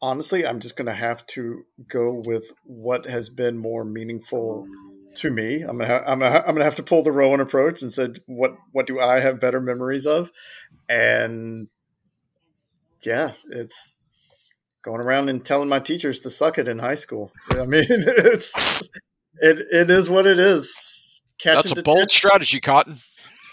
honestly, 0.00 0.46
I'm 0.46 0.60
just 0.60 0.76
going 0.76 0.86
to 0.86 0.92
have 0.92 1.26
to 1.28 1.64
go 1.88 2.22
with 2.24 2.52
what 2.64 3.06
has 3.06 3.28
been 3.28 3.58
more 3.58 3.84
meaningful 3.84 4.66
to 5.16 5.30
me. 5.30 5.62
I'm 5.62 5.78
gonna, 5.78 5.86
ha- 5.86 6.04
I'm 6.06 6.18
gonna, 6.18 6.30
ha- 6.30 6.44
I'm 6.46 6.54
gonna 6.54 6.64
have 6.64 6.76
to 6.76 6.82
pull 6.82 7.02
the 7.02 7.12
Rowan 7.12 7.40
approach 7.40 7.82
and 7.82 7.92
said, 7.92 8.18
what, 8.26 8.54
what 8.72 8.86
do 8.86 9.00
I 9.00 9.20
have 9.20 9.40
better 9.40 9.60
memories 9.60 10.06
of? 10.06 10.30
And 10.88 11.68
yeah, 13.02 13.32
it's 13.50 13.98
going 14.82 15.00
around 15.00 15.28
and 15.28 15.44
telling 15.44 15.68
my 15.68 15.78
teachers 15.78 16.20
to 16.20 16.30
suck 16.30 16.58
it 16.58 16.68
in 16.68 16.78
high 16.78 16.94
school. 16.94 17.32
I 17.50 17.66
mean, 17.66 17.86
it's 17.88 18.88
it, 19.40 19.66
it 19.70 19.90
is 19.90 20.08
what 20.08 20.26
it 20.26 20.38
is. 20.38 21.05
That's 21.44 21.70
a 21.70 21.74
detention, 21.74 21.84
bold 21.84 22.10
strategy, 22.10 22.60
Cotton. 22.60 22.98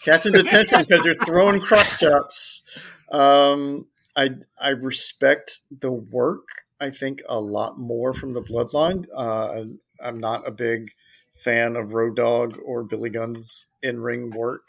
catching 0.03 0.33
detention 0.33 0.81
because 0.81 1.05
you're 1.05 1.25
throwing 1.25 1.59
cross 1.59 1.99
chops. 1.99 2.63
Um, 3.11 3.87
I 4.15 4.31
I 4.61 4.69
respect 4.69 5.61
the 5.71 5.91
work. 5.91 6.47
I 6.79 6.89
think 6.89 7.21
a 7.29 7.39
lot 7.39 7.79
more 7.79 8.13
from 8.13 8.33
the 8.33 8.41
bloodline. 8.41 9.05
Uh, 9.15 9.65
I'm 10.03 10.19
not 10.19 10.47
a 10.47 10.51
big 10.51 10.91
fan 11.33 11.75
of 11.75 11.93
Road 11.93 12.15
Dog 12.15 12.57
or 12.63 12.83
Billy 12.83 13.09
Gunn's 13.09 13.67
in 13.81 13.99
ring 13.99 14.31
work. 14.31 14.67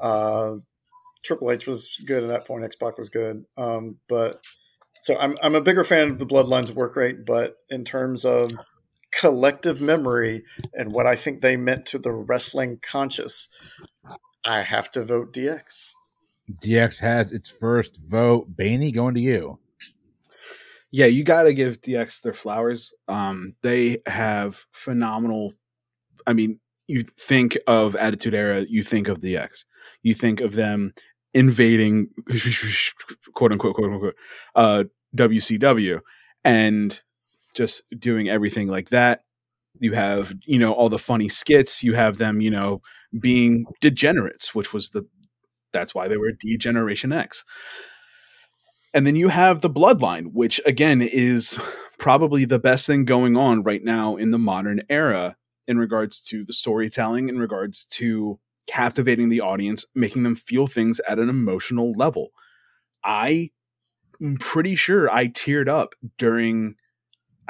Uh, 0.00 0.56
Triple 1.22 1.50
H 1.50 1.66
was 1.66 1.98
good 2.06 2.22
at 2.22 2.28
that 2.28 2.46
point. 2.46 2.64
X 2.64 2.76
Pac 2.76 2.98
was 2.98 3.10
good, 3.10 3.44
um, 3.56 3.96
but 4.08 4.42
so 5.02 5.18
I'm 5.18 5.34
I'm 5.42 5.54
a 5.54 5.60
bigger 5.60 5.84
fan 5.84 6.10
of 6.10 6.18
the 6.18 6.26
Bloodlines 6.26 6.70
work 6.70 6.96
rate. 6.96 7.26
But 7.26 7.56
in 7.68 7.84
terms 7.84 8.24
of 8.24 8.52
collective 9.12 9.80
memory 9.80 10.44
and 10.72 10.92
what 10.92 11.06
I 11.06 11.16
think 11.16 11.40
they 11.40 11.56
meant 11.56 11.86
to 11.86 11.98
the 11.98 12.12
wrestling 12.12 12.78
conscious, 12.82 13.48
I 14.44 14.62
have 14.62 14.90
to 14.92 15.04
vote 15.04 15.32
DX. 15.32 15.92
DX 16.64 16.98
has 16.98 17.32
its 17.32 17.50
first 17.50 18.00
vote. 18.02 18.56
Baney, 18.56 18.92
going 18.92 19.14
to 19.14 19.20
you. 19.20 19.58
Yeah, 20.90 21.06
you 21.06 21.22
got 21.22 21.44
to 21.44 21.54
give 21.54 21.80
DX 21.80 22.22
their 22.22 22.34
flowers. 22.34 22.92
Um, 23.06 23.54
they 23.62 23.98
have 24.06 24.64
phenomenal. 24.72 25.52
I 26.26 26.32
mean, 26.32 26.58
you 26.88 27.02
think 27.02 27.56
of 27.68 27.94
Attitude 27.94 28.34
Era, 28.34 28.64
you 28.68 28.82
think 28.82 29.06
of 29.06 29.20
DX, 29.20 29.64
you 30.02 30.14
think 30.14 30.40
of 30.40 30.54
them 30.54 30.92
invading, 31.32 32.08
quote 33.34 33.52
unquote, 33.52 33.76
quote 33.76 33.92
unquote, 33.92 34.16
uh, 34.56 34.84
WCW, 35.16 36.00
and 36.42 37.00
just 37.60 37.82
doing 37.98 38.26
everything 38.26 38.68
like 38.68 38.88
that. 38.88 39.24
You 39.78 39.92
have, 39.92 40.32
you 40.46 40.58
know, 40.58 40.72
all 40.72 40.88
the 40.88 40.98
funny 40.98 41.28
skits. 41.28 41.82
You 41.82 41.94
have 41.94 42.16
them, 42.16 42.40
you 42.40 42.50
know, 42.50 42.80
being 43.20 43.66
degenerates, 43.82 44.54
which 44.54 44.72
was 44.72 44.90
the 44.90 45.06
that's 45.72 45.94
why 45.94 46.08
they 46.08 46.16
were 46.16 46.32
D 46.32 46.56
Generation 46.56 47.12
X. 47.12 47.44
And 48.94 49.06
then 49.06 49.14
you 49.14 49.28
have 49.28 49.60
the 49.60 49.68
Bloodline, 49.70 50.32
which 50.32 50.58
again 50.64 51.02
is 51.02 51.58
probably 51.98 52.46
the 52.46 52.58
best 52.58 52.86
thing 52.86 53.04
going 53.04 53.36
on 53.36 53.62
right 53.62 53.84
now 53.84 54.16
in 54.16 54.30
the 54.30 54.38
modern 54.38 54.80
era 54.88 55.36
in 55.68 55.78
regards 55.78 56.18
to 56.20 56.44
the 56.44 56.54
storytelling, 56.54 57.28
in 57.28 57.38
regards 57.38 57.84
to 57.84 58.40
captivating 58.66 59.28
the 59.28 59.42
audience, 59.42 59.84
making 59.94 60.22
them 60.22 60.34
feel 60.34 60.66
things 60.66 60.98
at 61.06 61.18
an 61.18 61.28
emotional 61.28 61.92
level. 61.92 62.28
I 63.04 63.50
am 64.20 64.38
pretty 64.38 64.74
sure 64.74 65.12
I 65.12 65.28
teared 65.28 65.68
up 65.68 65.94
during 66.16 66.76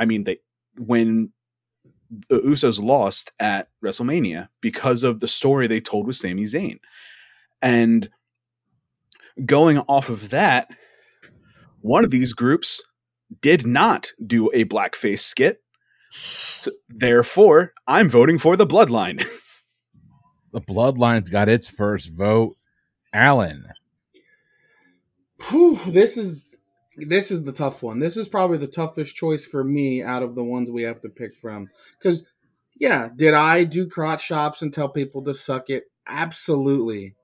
I 0.01 0.07
mean 0.07 0.25
they 0.25 0.39
when 0.77 1.33
the 2.29 2.41
Usos 2.41 2.83
lost 2.83 3.31
at 3.39 3.69
WrestleMania 3.85 4.49
because 4.61 5.05
of 5.05 5.21
the 5.21 5.29
story 5.29 5.67
they 5.67 5.81
told 5.81 6.07
with 6.07 6.17
Sami 6.17 6.45
Zayn. 6.45 6.81
And 7.63 8.11
going 9.45 9.79
off 9.79 10.09
of 10.09 10.31
that, 10.31 10.71
one 11.81 12.05
of 12.05 12.11
these 12.11 12.33
groups 12.33 12.83
did 13.41 13.67
not 13.67 14.13
do 14.25 14.51
a 14.53 14.65
blackface 14.65 15.21
skit. 15.21 15.63
So 16.11 16.73
therefore, 16.89 17.73
I'm 17.87 18.09
voting 18.09 18.39
for 18.39 18.57
the 18.57 18.67
Bloodline. 18.67 19.25
the 20.53 20.61
Bloodline's 20.61 21.31
got 21.31 21.49
its 21.49 21.71
first 21.71 22.13
vote. 22.13 22.57
Alan. 23.13 23.67
Whew, 25.49 25.81
this 25.87 26.17
is 26.17 26.45
this 26.97 27.31
is 27.31 27.45
the 27.45 27.53
tough 27.53 27.83
one. 27.83 27.99
This 27.99 28.17
is 28.17 28.29
probably 28.29 28.59
the 28.59 28.67
toughest 28.67 29.15
choice 29.15 29.45
for 29.45 29.65
me 29.65 30.03
out 30.03 30.23
of 30.23 30.35
the 30.35 30.45
ones 30.45 30.71
we 30.71 30.83
have 30.83 31.01
to 31.03 31.09
pick 31.09 31.35
from. 31.41 31.69
Because, 31.99 32.25
yeah, 32.79 33.09
did 33.15 33.35
I 33.35 33.65
do 33.65 33.87
crotch 33.87 34.29
chops 34.29 34.63
and 34.63 34.73
tell 34.73 34.89
people 34.89 35.23
to 35.25 35.35
suck 35.35 35.71
it? 35.71 35.85
Absolutely. 36.07 37.15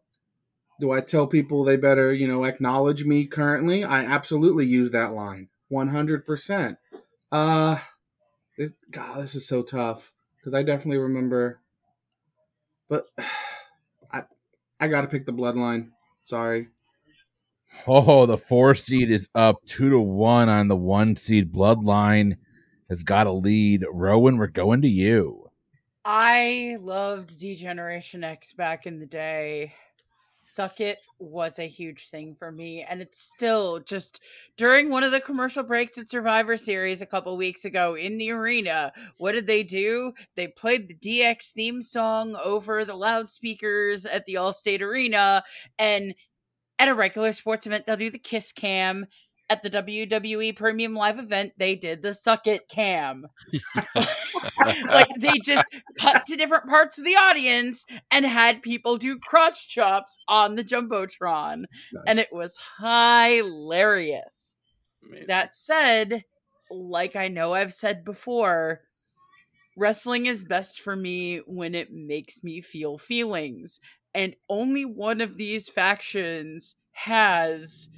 Do 0.80 0.92
I 0.92 1.00
tell 1.00 1.26
people 1.26 1.64
they 1.64 1.76
better, 1.76 2.12
you 2.12 2.28
know, 2.28 2.44
acknowledge 2.44 3.04
me 3.04 3.26
currently? 3.26 3.82
I 3.82 4.04
absolutely 4.04 4.66
use 4.66 4.90
that 4.90 5.12
line. 5.12 5.48
100%. 5.72 6.76
Uh 7.32 7.78
this 8.56 8.72
god, 8.90 9.22
this 9.22 9.34
is 9.34 9.46
so 9.46 9.62
tough 9.62 10.12
because 10.38 10.54
I 10.54 10.62
definitely 10.62 10.98
remember 10.98 11.60
but 12.88 13.06
I 14.12 14.22
I 14.78 14.88
got 14.88 15.02
to 15.02 15.08
pick 15.08 15.26
the 15.26 15.32
bloodline. 15.32 15.90
Sorry. 16.24 16.68
Oh, 17.86 18.26
the 18.26 18.38
four 18.38 18.74
seed 18.74 19.10
is 19.10 19.28
up 19.34 19.64
two 19.66 19.90
to 19.90 20.00
one 20.00 20.48
on 20.48 20.68
the 20.68 20.76
one 20.76 21.16
seed. 21.16 21.52
Bloodline 21.52 22.36
has 22.88 23.02
got 23.02 23.26
a 23.26 23.32
lead. 23.32 23.84
Rowan, 23.90 24.38
we're 24.38 24.46
going 24.46 24.82
to 24.82 24.88
you. 24.88 25.50
I 26.04 26.76
loved 26.80 27.38
D-Generation 27.38 28.22
X 28.22 28.52
back 28.52 28.86
in 28.86 29.00
the 29.00 29.06
day. 29.06 29.72
Suck 30.40 30.80
It 30.80 31.02
was 31.18 31.58
a 31.58 31.66
huge 31.66 32.08
thing 32.08 32.36
for 32.38 32.52
me. 32.52 32.86
And 32.88 33.02
it's 33.02 33.18
still 33.18 33.80
just 33.80 34.20
during 34.56 34.88
one 34.88 35.02
of 35.02 35.10
the 35.10 35.20
commercial 35.20 35.64
breaks 35.64 35.98
at 35.98 36.08
Survivor 36.08 36.56
Series 36.56 37.02
a 37.02 37.06
couple 37.06 37.36
weeks 37.36 37.64
ago 37.64 37.96
in 37.96 38.16
the 38.16 38.30
arena. 38.30 38.92
What 39.18 39.32
did 39.32 39.48
they 39.48 39.64
do? 39.64 40.12
They 40.36 40.46
played 40.46 40.86
the 40.86 40.94
DX 40.94 41.50
theme 41.50 41.82
song 41.82 42.36
over 42.36 42.84
the 42.84 42.94
loudspeakers 42.94 44.06
at 44.06 44.24
the 44.26 44.34
Allstate 44.34 44.82
Arena. 44.82 45.42
And 45.80 46.14
at 46.78 46.88
a 46.88 46.94
regular 46.94 47.32
sports 47.32 47.66
event, 47.66 47.86
they'll 47.86 47.96
do 47.96 48.10
the 48.10 48.18
kiss 48.18 48.52
cam. 48.52 49.06
At 49.48 49.62
the 49.62 49.70
WWE 49.70 50.56
Premium 50.56 50.94
Live 50.94 51.20
event, 51.20 51.52
they 51.56 51.76
did 51.76 52.02
the 52.02 52.14
suck 52.14 52.48
it 52.48 52.68
cam. 52.68 53.28
like 54.88 55.08
they 55.20 55.38
just 55.44 55.64
cut 56.00 56.26
to 56.26 56.34
different 56.34 56.66
parts 56.66 56.98
of 56.98 57.04
the 57.04 57.14
audience 57.14 57.86
and 58.10 58.26
had 58.26 58.60
people 58.60 58.96
do 58.96 59.20
crotch 59.20 59.68
chops 59.68 60.18
on 60.26 60.56
the 60.56 60.64
jumbotron, 60.64 61.66
nice. 61.92 62.04
and 62.08 62.18
it 62.18 62.26
was 62.32 62.58
hilarious. 62.80 64.56
Amazing. 65.06 65.26
That 65.28 65.54
said, 65.54 66.24
like 66.68 67.14
I 67.14 67.28
know 67.28 67.54
I've 67.54 67.72
said 67.72 68.04
before, 68.04 68.80
wrestling 69.76 70.26
is 70.26 70.42
best 70.42 70.80
for 70.80 70.96
me 70.96 71.38
when 71.46 71.76
it 71.76 71.92
makes 71.92 72.42
me 72.42 72.60
feel 72.60 72.98
feelings 72.98 73.78
and 74.16 74.34
only 74.48 74.86
one 74.86 75.20
of 75.20 75.36
these 75.36 75.68
factions 75.68 76.74
has 76.92 77.90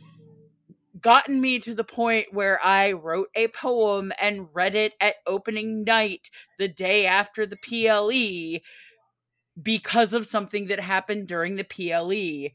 gotten 1.00 1.40
me 1.40 1.60
to 1.60 1.72
the 1.74 1.84
point 1.84 2.26
where 2.32 2.58
I 2.62 2.90
wrote 2.90 3.28
a 3.36 3.46
poem 3.48 4.12
and 4.20 4.48
read 4.52 4.74
it 4.74 4.94
at 5.00 5.14
opening 5.28 5.84
night 5.84 6.28
the 6.58 6.66
day 6.66 7.06
after 7.06 7.46
the 7.46 7.56
PLE 7.56 8.58
because 9.62 10.12
of 10.12 10.26
something 10.26 10.66
that 10.66 10.80
happened 10.80 11.28
during 11.28 11.54
the 11.54 11.62
PLE. 11.62 12.50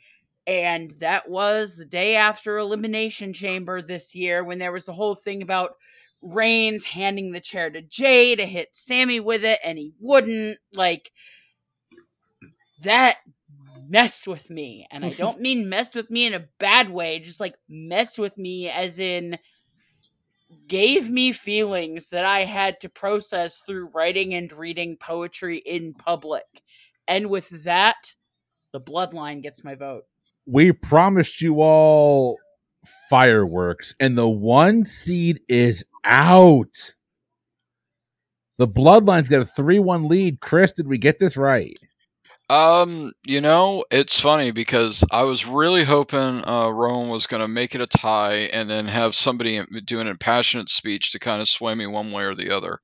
And 0.46 0.91
that 1.00 1.29
was 1.29 1.77
the 1.77 1.86
day 1.86 2.17
after 2.17 2.58
Elimination 2.58 3.32
Chamber 3.32 3.82
this 3.82 4.13
year 4.13 4.43
when 4.43 4.60
there 4.60 4.74
was 4.74 4.84
the 4.84 4.93
whole 4.93 5.15
thing 5.15 5.41
about 5.41 5.77
Reigns 6.22 6.84
handing 6.84 7.32
the 7.32 7.39
chair 7.39 7.70
to 7.70 7.82
Jey 7.82 8.36
to 8.36 8.46
hit 8.46 8.70
Sami 8.74 9.22
with 9.22 9.46
it 9.46 9.60
and 9.63 9.77
he 9.77 9.93
wouldn't. 10.01 10.58
Like, 10.74 11.13
that 12.84 13.17
messed 13.89 14.27
with 14.27 14.49
me. 14.49 14.87
And 14.91 15.05
I 15.05 15.09
don't 15.17 15.41
mean 15.41 15.69
messed 15.69 15.95
with 15.95 16.09
me 16.09 16.25
in 16.25 16.33
a 16.33 16.47
bad 16.59 16.89
way, 16.89 17.19
just 17.19 17.39
like 17.39 17.55
messed 17.67 18.19
with 18.19 18.37
me 18.37 18.69
as 18.69 18.99
in 18.99 19.37
gave 20.67 21.09
me 21.09 21.31
feelings 21.31 22.07
that 22.07 22.25
I 22.25 22.45
had 22.45 22.79
to 22.81 22.89
process 22.89 23.61
through 23.65 23.89
writing 23.93 24.33
and 24.33 24.51
reading 24.51 24.97
poetry 24.97 25.57
in 25.57 25.93
public. 25.93 26.45
And 27.07 27.29
with 27.29 27.49
that, 27.63 28.13
the 28.71 28.81
bloodline 28.81 29.41
gets 29.41 29.63
my 29.63 29.75
vote. 29.75 30.05
We 30.45 30.71
promised 30.71 31.41
you 31.41 31.61
all 31.61 32.37
fireworks, 33.09 33.95
and 33.99 34.17
the 34.17 34.27
one 34.27 34.85
seed 34.85 35.41
is 35.47 35.85
out. 36.03 36.93
The 38.57 38.67
bloodline's 38.67 39.29
got 39.29 39.41
a 39.41 39.45
3 39.45 39.79
1 39.79 40.07
lead. 40.07 40.39
Chris, 40.41 40.71
did 40.73 40.87
we 40.87 40.97
get 40.97 41.19
this 41.19 41.37
right? 41.37 41.77
Um, 42.50 43.13
you 43.25 43.41
know, 43.41 43.85
it's 43.89 44.19
funny 44.19 44.51
because 44.51 45.03
I 45.12 45.23
was 45.23 45.45
really 45.45 45.83
hoping 45.83 46.47
uh, 46.47 46.67
Rowan 46.69 47.09
was 47.09 47.25
going 47.25 47.41
to 47.41 47.47
make 47.47 47.73
it 47.73 47.81
a 47.81 47.88
tie 47.88 48.50
and 48.53 48.69
then 48.69 48.85
have 48.85 49.15
somebody 49.15 49.62
doing 49.85 50.07
a 50.09 50.15
passionate 50.15 50.69
speech 50.69 51.12
to 51.12 51.19
kind 51.19 51.41
of 51.41 51.47
sway 51.50 51.73
me 51.73 51.88
one 51.88 52.12
way 52.12 52.25
or 52.25 52.35
the 52.35 52.55
other. 52.55 52.79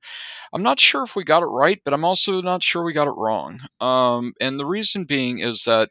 I'm 0.52 0.62
not 0.62 0.80
sure 0.80 1.04
if 1.04 1.14
we 1.14 1.24
got 1.24 1.42
it 1.42 1.46
right, 1.46 1.80
but 1.84 1.94
I'm 1.94 2.04
also 2.04 2.40
not 2.40 2.62
sure 2.62 2.82
we 2.82 2.92
got 2.92 3.06
it 3.06 3.14
wrong. 3.16 3.60
Um, 3.80 4.32
and 4.40 4.58
the 4.58 4.66
reason 4.66 5.04
being 5.04 5.38
is 5.40 5.64
that 5.64 5.90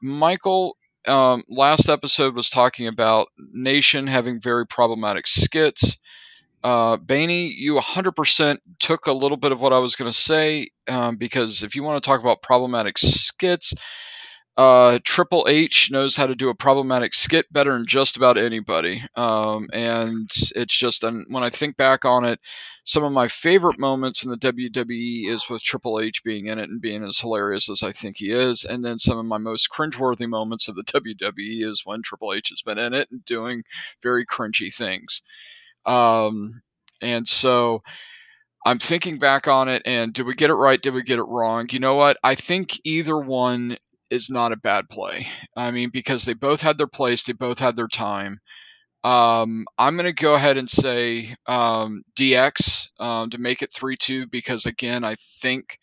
Michael 0.00 0.76
um, 1.06 1.42
last 1.48 1.88
episode 1.88 2.34
was 2.36 2.48
talking 2.48 2.86
about 2.86 3.28
Nation 3.52 4.06
having 4.06 4.40
very 4.40 4.66
problematic 4.66 5.26
skits 5.26 5.98
uh, 6.64 6.96
Baney, 6.96 7.52
you 7.56 7.74
100% 7.74 8.58
took 8.78 9.06
a 9.06 9.12
little 9.12 9.36
bit 9.36 9.52
of 9.52 9.60
what 9.60 9.72
I 9.72 9.78
was 9.78 9.96
going 9.96 10.10
to 10.10 10.16
say 10.16 10.68
um, 10.88 11.16
because 11.16 11.62
if 11.62 11.74
you 11.74 11.82
want 11.82 12.02
to 12.02 12.06
talk 12.06 12.20
about 12.20 12.42
problematic 12.42 12.98
skits, 12.98 13.74
uh, 14.56 14.98
Triple 15.04 15.46
H 15.48 15.90
knows 15.90 16.14
how 16.14 16.26
to 16.26 16.34
do 16.34 16.50
a 16.50 16.54
problematic 16.54 17.14
skit 17.14 17.50
better 17.50 17.72
than 17.72 17.86
just 17.86 18.18
about 18.18 18.36
anybody. 18.36 19.02
Um, 19.16 19.68
and 19.72 20.28
it's 20.54 20.76
just, 20.76 21.04
and 21.04 21.24
when 21.30 21.42
I 21.42 21.48
think 21.48 21.76
back 21.78 22.04
on 22.04 22.24
it, 22.24 22.38
some 22.84 23.02
of 23.02 23.12
my 23.12 23.28
favorite 23.28 23.78
moments 23.78 24.24
in 24.24 24.30
the 24.30 24.36
WWE 24.36 25.32
is 25.32 25.48
with 25.48 25.62
Triple 25.62 26.00
H 26.00 26.22
being 26.22 26.46
in 26.46 26.58
it 26.58 26.68
and 26.68 26.82
being 26.82 27.02
as 27.02 27.18
hilarious 27.18 27.70
as 27.70 27.82
I 27.82 27.92
think 27.92 28.16
he 28.18 28.30
is. 28.30 28.64
And 28.64 28.84
then 28.84 28.98
some 28.98 29.18
of 29.18 29.24
my 29.24 29.38
most 29.38 29.70
cringeworthy 29.70 30.28
moments 30.28 30.68
of 30.68 30.74
the 30.74 30.82
WWE 30.84 31.64
is 31.64 31.82
when 31.84 32.02
Triple 32.02 32.34
H 32.34 32.50
has 32.50 32.60
been 32.60 32.78
in 32.78 32.92
it 32.92 33.08
and 33.10 33.24
doing 33.24 33.62
very 34.02 34.26
cringy 34.26 34.72
things. 34.74 35.22
Um, 35.86 36.62
and 37.00 37.26
so 37.26 37.82
I'm 38.64 38.78
thinking 38.78 39.18
back 39.18 39.48
on 39.48 39.68
it, 39.68 39.82
and 39.84 40.12
did 40.12 40.26
we 40.26 40.34
get 40.34 40.50
it 40.50 40.54
right? 40.54 40.80
Did 40.80 40.94
we 40.94 41.02
get 41.02 41.18
it 41.18 41.24
wrong? 41.24 41.68
You 41.70 41.80
know 41.80 41.94
what? 41.94 42.16
I 42.22 42.34
think 42.34 42.80
either 42.84 43.18
one 43.18 43.76
is 44.10 44.30
not 44.30 44.52
a 44.52 44.56
bad 44.56 44.88
play. 44.88 45.26
I 45.56 45.70
mean, 45.70 45.90
because 45.92 46.24
they 46.24 46.34
both 46.34 46.60
had 46.60 46.78
their 46.78 46.86
place, 46.86 47.22
they 47.22 47.32
both 47.32 47.58
had 47.58 47.76
their 47.76 47.88
time. 47.88 48.40
Um, 49.04 49.66
I'm 49.78 49.96
going 49.96 50.06
to 50.06 50.12
go 50.12 50.34
ahead 50.34 50.58
and 50.58 50.70
say 50.70 51.34
um, 51.46 52.04
DX 52.14 52.88
um, 53.00 53.30
to 53.30 53.38
make 53.38 53.62
it 53.62 53.72
3 53.72 53.96
2 53.96 54.26
because, 54.28 54.64
again, 54.64 55.02
I 55.02 55.16
think 55.40 55.78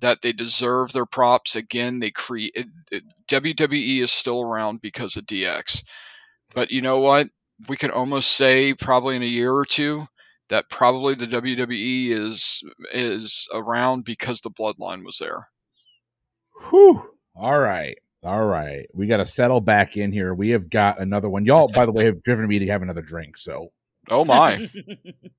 that 0.00 0.22
they 0.22 0.32
deserve 0.32 0.92
their 0.92 1.06
props. 1.06 1.54
Again, 1.54 2.00
they 2.00 2.10
create 2.10 2.66
WWE 3.28 4.02
is 4.02 4.10
still 4.10 4.40
around 4.40 4.80
because 4.80 5.16
of 5.16 5.24
DX. 5.24 5.84
But 6.52 6.72
you 6.72 6.82
know 6.82 6.98
what? 6.98 7.28
We 7.68 7.76
could 7.76 7.90
almost 7.90 8.32
say 8.32 8.74
probably 8.74 9.16
in 9.16 9.22
a 9.22 9.26
year 9.26 9.52
or 9.52 9.64
two 9.64 10.06
that 10.50 10.68
probably 10.68 11.14
the 11.14 11.26
WWE 11.26 12.10
is 12.10 12.62
is 12.92 13.48
around 13.54 14.04
because 14.04 14.40
the 14.40 14.50
bloodline 14.50 15.04
was 15.04 15.18
there. 15.18 15.46
Whew. 16.70 17.10
All 17.34 17.58
right. 17.58 17.96
All 18.22 18.46
right. 18.46 18.86
We 18.94 19.06
got 19.06 19.18
to 19.18 19.26
settle 19.26 19.60
back 19.60 19.96
in 19.96 20.12
here. 20.12 20.34
We 20.34 20.50
have 20.50 20.70
got 20.70 21.00
another 21.00 21.28
one. 21.28 21.44
Y'all, 21.44 21.70
by 21.70 21.84
the 21.84 21.92
way, 21.92 22.06
have 22.06 22.22
driven 22.22 22.46
me 22.48 22.58
to 22.58 22.66
have 22.68 22.82
another 22.82 23.02
drink. 23.02 23.36
So, 23.36 23.72
oh 24.10 24.24
my. 24.24 24.68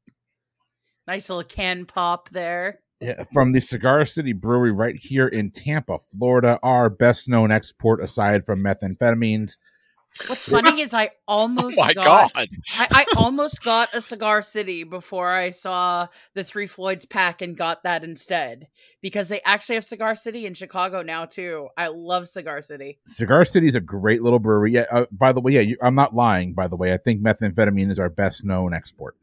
nice 1.07 1.29
little 1.29 1.43
can 1.43 1.85
pop 1.85 2.29
there. 2.29 2.79
Yeah, 3.01 3.23
from 3.33 3.51
the 3.51 3.59
Cigar 3.59 4.05
City 4.05 4.33
Brewery 4.33 4.71
right 4.71 4.95
here 4.95 5.27
in 5.27 5.51
Tampa, 5.51 5.99
Florida, 5.99 6.59
our 6.63 6.89
best 6.89 7.27
known 7.27 7.51
export 7.51 8.01
aside 8.01 8.45
from 8.45 8.63
methamphetamines. 8.63 9.57
What's 10.27 10.47
funny 10.47 10.81
is 10.81 10.93
I 10.93 11.11
almost 11.27 11.77
oh 11.77 11.81
my 11.81 11.93
got 11.93 12.33
god. 12.33 12.47
I, 12.79 12.87
I 12.91 13.05
almost 13.17 13.61
got 13.63 13.89
a 13.93 14.01
Cigar 14.01 14.41
City 14.41 14.83
before 14.83 15.31
I 15.31 15.49
saw 15.49 16.07
the 16.33 16.43
Three 16.43 16.67
Floyds 16.67 17.05
pack 17.05 17.41
and 17.41 17.57
got 17.57 17.83
that 17.83 18.03
instead 18.03 18.67
because 19.01 19.27
they 19.27 19.41
actually 19.41 19.75
have 19.75 19.85
Cigar 19.85 20.15
City 20.15 20.45
in 20.45 20.53
Chicago 20.53 21.01
now 21.01 21.25
too. 21.25 21.67
I 21.77 21.87
love 21.87 22.27
Cigar 22.27 22.61
City. 22.61 22.99
Cigar 23.07 23.45
City 23.45 23.67
is 23.67 23.75
a 23.75 23.81
great 23.81 24.23
little 24.23 24.39
brewery. 24.39 24.71
Yeah. 24.71 24.85
Uh, 24.89 25.05
by 25.11 25.33
the 25.33 25.41
way, 25.41 25.53
yeah, 25.53 25.61
you, 25.61 25.77
I'm 25.81 25.95
not 25.95 26.15
lying. 26.15 26.53
By 26.53 26.67
the 26.67 26.77
way, 26.77 26.93
I 26.93 26.97
think 26.97 27.21
methamphetamine 27.21 27.91
is 27.91 27.99
our 27.99 28.09
best 28.09 28.45
known 28.45 28.73
export. 28.73 29.15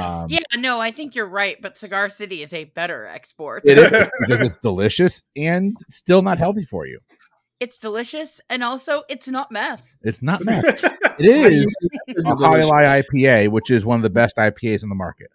Um, 0.00 0.26
Yeah, 0.30 0.40
no, 0.56 0.80
I 0.80 0.90
think 0.90 1.14
you're 1.14 1.28
right, 1.28 1.60
but 1.60 1.76
Cigar 1.76 2.08
City 2.08 2.42
is 2.42 2.54
a 2.54 2.64
better 2.64 3.06
export. 3.06 3.62
it 3.66 3.76
is 3.76 3.90
because 4.20 4.40
it's 4.40 4.56
delicious 4.56 5.22
and 5.36 5.76
still 5.90 6.22
not 6.22 6.38
healthy 6.38 6.64
for 6.64 6.86
you. 6.86 7.00
It's 7.58 7.78
delicious 7.78 8.40
and 8.50 8.62
also 8.62 9.02
it's 9.08 9.28
not 9.28 9.50
meth. 9.50 9.82
It's 10.02 10.22
not 10.22 10.44
meth. 10.44 10.84
It 11.18 11.64
is 12.08 12.24
a 12.26 12.36
High 12.36 13.00
IPA, 13.02 13.48
which 13.48 13.70
is 13.70 13.86
one 13.86 13.96
of 13.98 14.02
the 14.02 14.10
best 14.10 14.36
IPAs 14.36 14.82
in 14.82 14.90
the 14.90 14.94
market. 14.94 15.28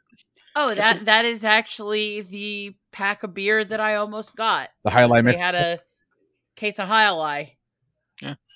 Oh, 0.55 0.75
that 0.75 1.05
that 1.05 1.25
is 1.25 1.43
actually 1.43 2.21
the 2.21 2.75
pack 2.91 3.23
of 3.23 3.33
beer 3.33 3.65
that 3.65 3.79
I 3.79 3.95
almost 3.95 4.35
got. 4.35 4.69
The 4.83 4.91
Jai 4.91 5.03
Alai 5.07 5.23
They 5.23 5.37
had 5.41 5.55
a 5.55 5.79
case 6.55 6.77
of 6.77 6.87
Jai 6.87 7.05
Alai. 7.05 7.51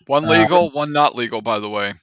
One 0.05 0.25
Uh, 0.25 0.29
legal, 0.29 0.69
one 0.69 0.93
not 0.93 1.15
legal, 1.15 1.41
by 1.41 1.57
the 1.57 1.69
way. 1.69 1.93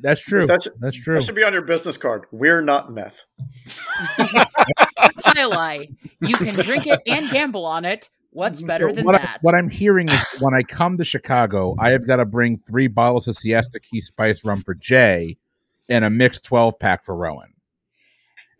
That's 0.00 0.22
true. 0.22 0.46
That's- 0.46 0.68
That's 0.80 0.96
true. 0.98 1.16
That 1.16 1.24
should 1.24 1.34
be 1.34 1.42
on 1.44 1.52
your 1.52 1.62
business 1.62 1.98
card. 1.98 2.24
We're 2.32 2.62
not 2.62 2.90
meth. 2.90 3.24
Jai 4.16 4.44
Alai. 5.36 5.94
You 6.20 6.34
can 6.36 6.54
drink 6.54 6.86
it 6.86 7.00
and 7.06 7.28
gamble 7.30 7.66
on 7.66 7.84
it. 7.84 8.08
What's 8.36 8.60
mm, 8.60 8.66
better 8.66 8.92
than 8.92 9.06
what, 9.06 9.14
I, 9.14 9.18
that? 9.18 9.38
what 9.40 9.54
I'm 9.54 9.70
hearing 9.70 10.10
is 10.10 10.20
when 10.40 10.52
I 10.52 10.62
come 10.62 10.98
to 10.98 11.04
Chicago, 11.04 11.74
I 11.78 11.92
have 11.92 12.06
got 12.06 12.16
to 12.16 12.26
bring 12.26 12.58
three 12.58 12.86
bottles 12.86 13.26
of 13.28 13.36
Siesta 13.38 13.80
Key 13.80 14.02
Spice 14.02 14.44
rum 14.44 14.60
for 14.60 14.74
Jay 14.74 15.38
and 15.88 16.04
a 16.04 16.10
mixed 16.10 16.44
12 16.44 16.78
pack 16.78 17.02
for 17.02 17.16
Rowan. 17.16 17.54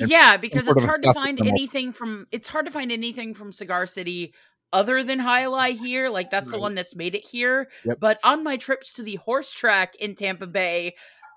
and- 0.01 0.09
yeah, 0.09 0.39
because 0.39 0.67
it's 0.67 0.83
hard 0.83 1.03
to 1.03 1.13
find 1.13 1.47
anything 1.47 1.93
from 1.93 2.27
it's 2.33 2.49
hard 2.49 2.65
to 2.65 2.73
find 2.73 2.91
anything 2.91 3.35
from 3.35 3.53
Cigar 3.53 3.85
City 3.85 4.33
other 4.73 5.03
than 5.03 5.19
High 5.19 5.43
Jai 5.43 5.49
Alai 5.49 5.79
here. 5.79 6.09
Like 6.09 6.31
that's 6.31 6.51
the 6.51 6.59
one 6.59 6.75
that's 6.75 6.97
made 6.97 7.15
it 7.15 7.27
here. 7.27 7.69
Yep. 7.85 8.01
But 8.01 8.19
on 8.25 8.43
my 8.43 8.57
trips 8.57 8.95
to 8.95 9.03
the 9.03 9.17
horse 9.17 9.53
track 9.53 9.95
in 9.97 10.15
Tampa 10.15 10.47
Bay, 10.47 10.95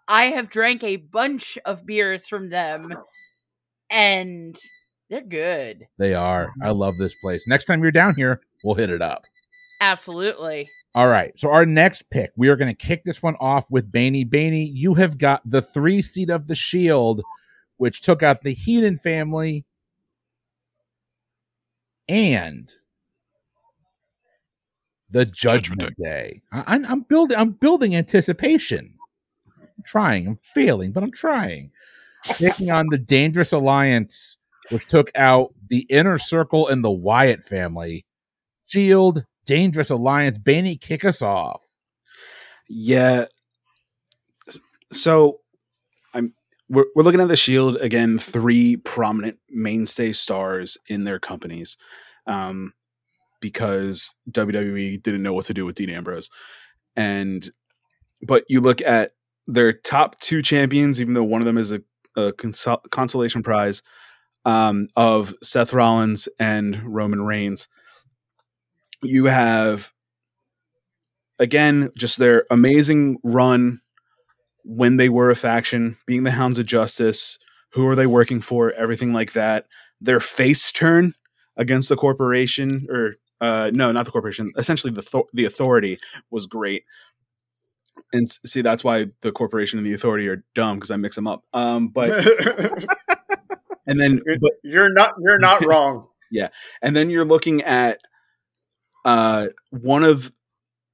I 0.08 0.28
have 0.28 0.50
drank 0.50 0.82
a 0.86 0.96
bunch 0.96 1.58
of 1.66 1.86
beers 1.86 2.26
from 2.30 2.52
them, 2.52 2.94
and 3.90 4.56
they're 5.10 5.22
good. 5.22 5.88
They 5.98 6.13
are. 6.13 6.45
Um, 6.45 6.54
I 6.63 6.69
love 6.69 6.98
this 6.98 7.15
place. 7.22 7.48
Next 7.48 7.65
time 7.65 7.82
you're 7.82 7.91
down 7.91 8.15
here, 8.15 8.41
we'll 8.63 8.76
hit 8.76 8.89
it 8.89 9.02
up. 9.02 9.24
Absolutely. 9.82 10.69
All 10.95 11.08
right. 11.08 11.32
So 11.38 11.50
our 11.50 11.65
next 11.65 12.10
pick, 12.10 12.32
we 12.36 12.48
are 12.50 12.56
going 12.56 12.74
to 12.74 12.88
kick 12.88 13.04
this 13.04 13.22
one 13.22 13.36
off 13.39 13.69
with 13.69 13.91
Baney. 13.91 14.28
Baney, 14.28 14.69
you 14.74 14.95
have 14.95 15.17
got 15.17 15.41
the 15.50 15.62
three 15.62 16.02
seat 16.02 16.30
of 16.30 16.48
the 16.48 16.56
Shield, 16.56 17.22
which 17.78 18.02
took 18.02 18.24
out 18.24 18.41
the 18.41 18.54
Heenan 18.54 18.98
family 18.98 19.65
and 22.08 22.74
the 25.12 25.26
Judgment, 25.26 25.80
Judgment 25.82 25.98
Day. 25.98 26.41
I, 26.52 26.63
I'm, 26.67 26.86
I'm 26.86 27.02
building. 27.02 27.38
I'm 27.38 27.52
building 27.52 27.95
anticipation. 27.95 28.93
I'm 29.58 29.84
trying. 29.86 30.28
I'm 30.28 30.39
failing, 30.43 30.91
but 30.91 31.04
I'm 31.04 31.12
trying. 31.12 31.72
Taking 32.24 32.69
on 32.69 32.88
the 32.89 32.98
Dangerous 32.98 33.54
Alliance, 33.54 34.38
which 34.70 34.88
took 34.88 35.12
out 35.16 35.54
the 35.70 35.86
Inner 35.90 36.18
Circle 36.18 36.68
and 36.68 36.84
the 36.84 36.92
Wyatt 36.92 37.48
family. 37.48 38.06
Shield, 38.68 39.26
Dangerous 39.46 39.90
Alliance. 39.90 40.38
Baney, 40.38 40.80
kick 40.80 41.04
us 41.04 41.22
off. 41.22 41.62
Yeah. 42.68 43.26
So 44.92 45.40
I'm 46.14 46.34
we're 46.70 46.86
we're 46.96 47.04
looking 47.04 47.22
at 47.22 47.28
the 47.28 47.36
Shield 47.36 47.78
again, 47.78 48.20
three 48.20 48.78
prominent 48.78 49.40
mainstay 49.50 50.14
stars 50.14 50.78
in 50.88 51.04
their 51.04 51.20
companies. 51.20 51.78
Um 52.28 52.74
because 53.42 54.14
WWE 54.32 55.02
didn't 55.02 55.24
know 55.24 55.34
what 55.34 55.46
to 55.46 55.54
do 55.54 55.66
with 55.66 55.76
Dean 55.76 55.90
Ambrose. 55.90 56.30
And 56.96 57.50
but 58.22 58.44
you 58.50 58.62
look 58.62 58.82
at 58.82 59.14
their 59.48 59.74
top 59.74 60.20
two 60.20 60.42
champions, 60.42 61.02
even 61.02 61.14
though 61.14 61.24
one 61.24 61.42
of 61.42 61.46
them 61.46 61.58
is 61.58 61.72
a, 61.72 61.82
a 62.16 62.34
consol- 62.34 62.88
consolation 62.92 63.42
prize 63.42 63.82
um, 64.45 64.88
of 64.95 65.34
Seth 65.43 65.73
Rollins 65.73 66.28
and 66.39 66.82
Roman 66.84 67.21
Reigns. 67.21 67.67
You 69.02 69.25
have 69.25 69.91
again, 71.39 71.91
just 71.97 72.17
their 72.17 72.45
amazing 72.52 73.17
run 73.23 73.82
when 74.63 74.97
they 74.97 75.10
were 75.10 75.32
a 75.32 75.36
faction, 75.36 75.97
being 76.06 76.23
the 76.23 76.32
Hounds 76.32 76.60
of 76.60 76.65
Justice. 76.65 77.39
Who 77.73 77.88
are 77.88 77.95
they 77.95 78.08
working 78.08 78.41
for? 78.41 78.73
Everything 78.73 79.13
like 79.13 79.34
that. 79.34 79.65
Their 80.02 80.19
face 80.19 80.71
turn 80.71 81.13
against 81.56 81.89
the 81.89 81.95
corporation, 81.95 82.88
or 82.89 83.15
uh, 83.41 83.71
no, 83.73 83.91
not 83.91 84.06
the 84.06 84.12
corporation. 84.12 84.52
Essentially, 84.58 84.91
the 84.91 85.02
th- 85.02 85.25
the 85.34 85.45
authority 85.45 85.97
was 86.30 86.45
great. 86.45 86.84
And 88.12 88.30
see, 88.45 88.62
that's 88.62 88.84
why 88.84 89.08
the 89.21 89.32
corporation 89.32 89.78
and 89.78 89.86
the 89.86 89.93
authority 89.93 90.28
are 90.28 90.43
dumb 90.56 90.78
because 90.78 90.89
I 90.91 90.95
mix 90.95 91.15
them 91.15 91.28
up. 91.28 91.43
Um, 91.54 91.89
but 91.89 92.10
and 93.89 93.99
then, 93.99 94.21
but 94.39 94.52
you're 94.63 94.93
not 94.93 95.13
you're 95.21 95.39
not 95.39 95.65
wrong. 95.65 96.08
Yeah, 96.32 96.49
and 96.82 96.95
then 96.95 97.10
you're 97.10 97.25
looking 97.25 97.63
at 97.63 97.99
uh, 99.04 99.47
one 99.71 100.04
of 100.04 100.32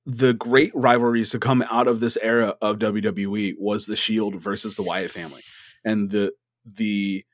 the 0.05 0.34
great 0.34 0.71
rivalries 0.73 1.31
to 1.31 1.39
come 1.39 1.63
out 1.69 1.88
of 1.88 1.99
this 1.99 2.17
era 2.21 2.55
of 2.62 2.77
WWE 2.77 3.55
was 3.58 3.86
the 3.86 3.95
Shield 3.95 4.36
versus 4.36 4.75
the 4.75 4.84
Wyatt 4.84 5.12
family, 5.12 5.41
and 5.84 6.10
the 6.10 6.31
the 6.65 7.25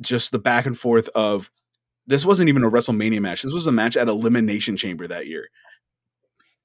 just 0.00 0.30
the 0.30 0.38
back 0.38 0.66
and 0.66 0.78
forth 0.78 1.08
of 1.14 1.50
this 2.06 2.24
wasn't 2.24 2.48
even 2.48 2.64
a 2.64 2.70
WrestleMania 2.70 3.20
match. 3.20 3.42
This 3.42 3.52
was 3.52 3.66
a 3.66 3.72
match 3.72 3.96
at 3.96 4.08
Elimination 4.08 4.76
Chamber 4.76 5.08
that 5.08 5.26
year, 5.26 5.48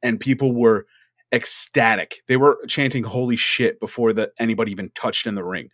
and 0.03 0.19
people 0.19 0.53
were 0.53 0.85
ecstatic. 1.31 2.21
They 2.27 2.37
were 2.37 2.59
chanting 2.67 3.05
"Holy 3.05 3.37
shit!" 3.37 3.79
before 3.79 4.13
that 4.13 4.31
anybody 4.37 4.71
even 4.71 4.91
touched 4.93 5.25
in 5.25 5.33
the 5.33 5.43
ring. 5.43 5.69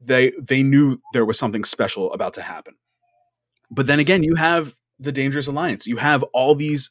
They 0.00 0.32
they 0.40 0.62
knew 0.62 0.98
there 1.12 1.24
was 1.24 1.38
something 1.38 1.64
special 1.64 2.12
about 2.12 2.34
to 2.34 2.42
happen. 2.42 2.74
But 3.70 3.86
then 3.86 4.00
again, 4.00 4.22
you 4.22 4.34
have 4.36 4.76
the 4.98 5.12
Dangerous 5.12 5.46
Alliance. 5.46 5.86
You 5.86 5.96
have 5.96 6.22
all 6.34 6.54
these 6.54 6.90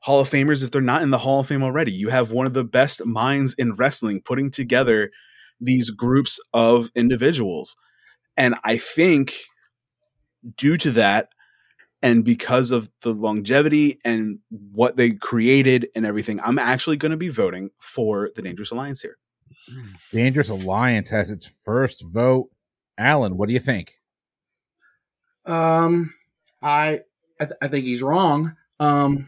Hall 0.00 0.20
of 0.20 0.28
Famers 0.28 0.62
if 0.62 0.70
they're 0.70 0.82
not 0.82 1.02
in 1.02 1.10
the 1.10 1.18
Hall 1.18 1.40
of 1.40 1.46
Fame 1.46 1.62
already. 1.62 1.92
You 1.92 2.08
have 2.10 2.30
one 2.30 2.46
of 2.46 2.52
the 2.54 2.64
best 2.64 3.04
minds 3.06 3.54
in 3.54 3.74
wrestling 3.74 4.20
putting 4.20 4.50
together 4.50 5.10
these 5.60 5.90
groups 5.90 6.38
of 6.52 6.90
individuals. 6.94 7.76
And 8.36 8.56
I 8.64 8.76
think 8.76 9.34
due 10.56 10.76
to 10.78 10.90
that, 10.92 11.30
and 12.02 12.22
because 12.22 12.70
of 12.70 12.90
the 13.00 13.14
longevity 13.14 13.98
and 14.04 14.38
what 14.50 14.96
they 14.96 15.12
created 15.12 15.88
and 15.96 16.04
everything, 16.04 16.38
I'm 16.40 16.58
actually 16.58 16.98
going 16.98 17.12
to 17.12 17.16
be 17.16 17.30
voting 17.30 17.70
for 17.80 18.30
the 18.36 18.42
Dangerous 18.42 18.70
Alliance 18.70 19.00
here. 19.00 19.16
Dangerous 20.12 20.48
Alliance 20.48 21.10
has 21.10 21.30
its 21.30 21.46
first 21.64 22.04
vote. 22.06 22.50
Alan, 22.96 23.36
what 23.36 23.48
do 23.48 23.52
you 23.52 23.60
think? 23.60 23.94
Um, 25.46 26.14
I 26.62 27.00
I, 27.40 27.44
th- 27.44 27.58
I 27.60 27.68
think 27.68 27.84
he's 27.84 28.02
wrong. 28.02 28.56
Um, 28.80 29.26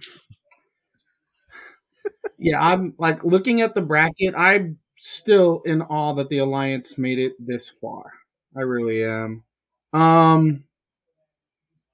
yeah, 2.38 2.62
I'm 2.62 2.94
like 2.98 3.24
looking 3.24 3.60
at 3.60 3.74
the 3.74 3.80
bracket. 3.82 4.34
I'm 4.36 4.78
still 4.98 5.62
in 5.64 5.82
awe 5.82 6.12
that 6.14 6.28
the 6.28 6.38
alliance 6.38 6.98
made 6.98 7.18
it 7.18 7.34
this 7.38 7.68
far. 7.68 8.12
I 8.56 8.60
really 8.62 9.04
am. 9.04 9.44
Um, 9.92 10.64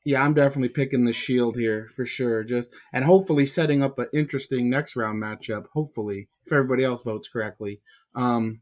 Yeah, 0.05 0.24
I'm 0.24 0.35
definitely 0.35 0.68
picking 0.70 1.05
the 1.05 1.12
Shield 1.12 1.57
here 1.57 1.88
for 1.94 2.05
sure. 2.05 2.42
Just 2.42 2.70
and 2.92 3.05
hopefully 3.05 3.46
setting 3.46 3.83
up 3.83 3.98
an 3.98 4.09
interesting 4.12 4.68
next 4.68 4.96
round 4.96 5.22
matchup. 5.22 5.66
Hopefully, 5.74 6.28
if 6.44 6.52
everybody 6.52 6.83
else 6.85 7.02
votes 7.02 7.28
correctly. 7.28 7.81
Um, 8.14 8.61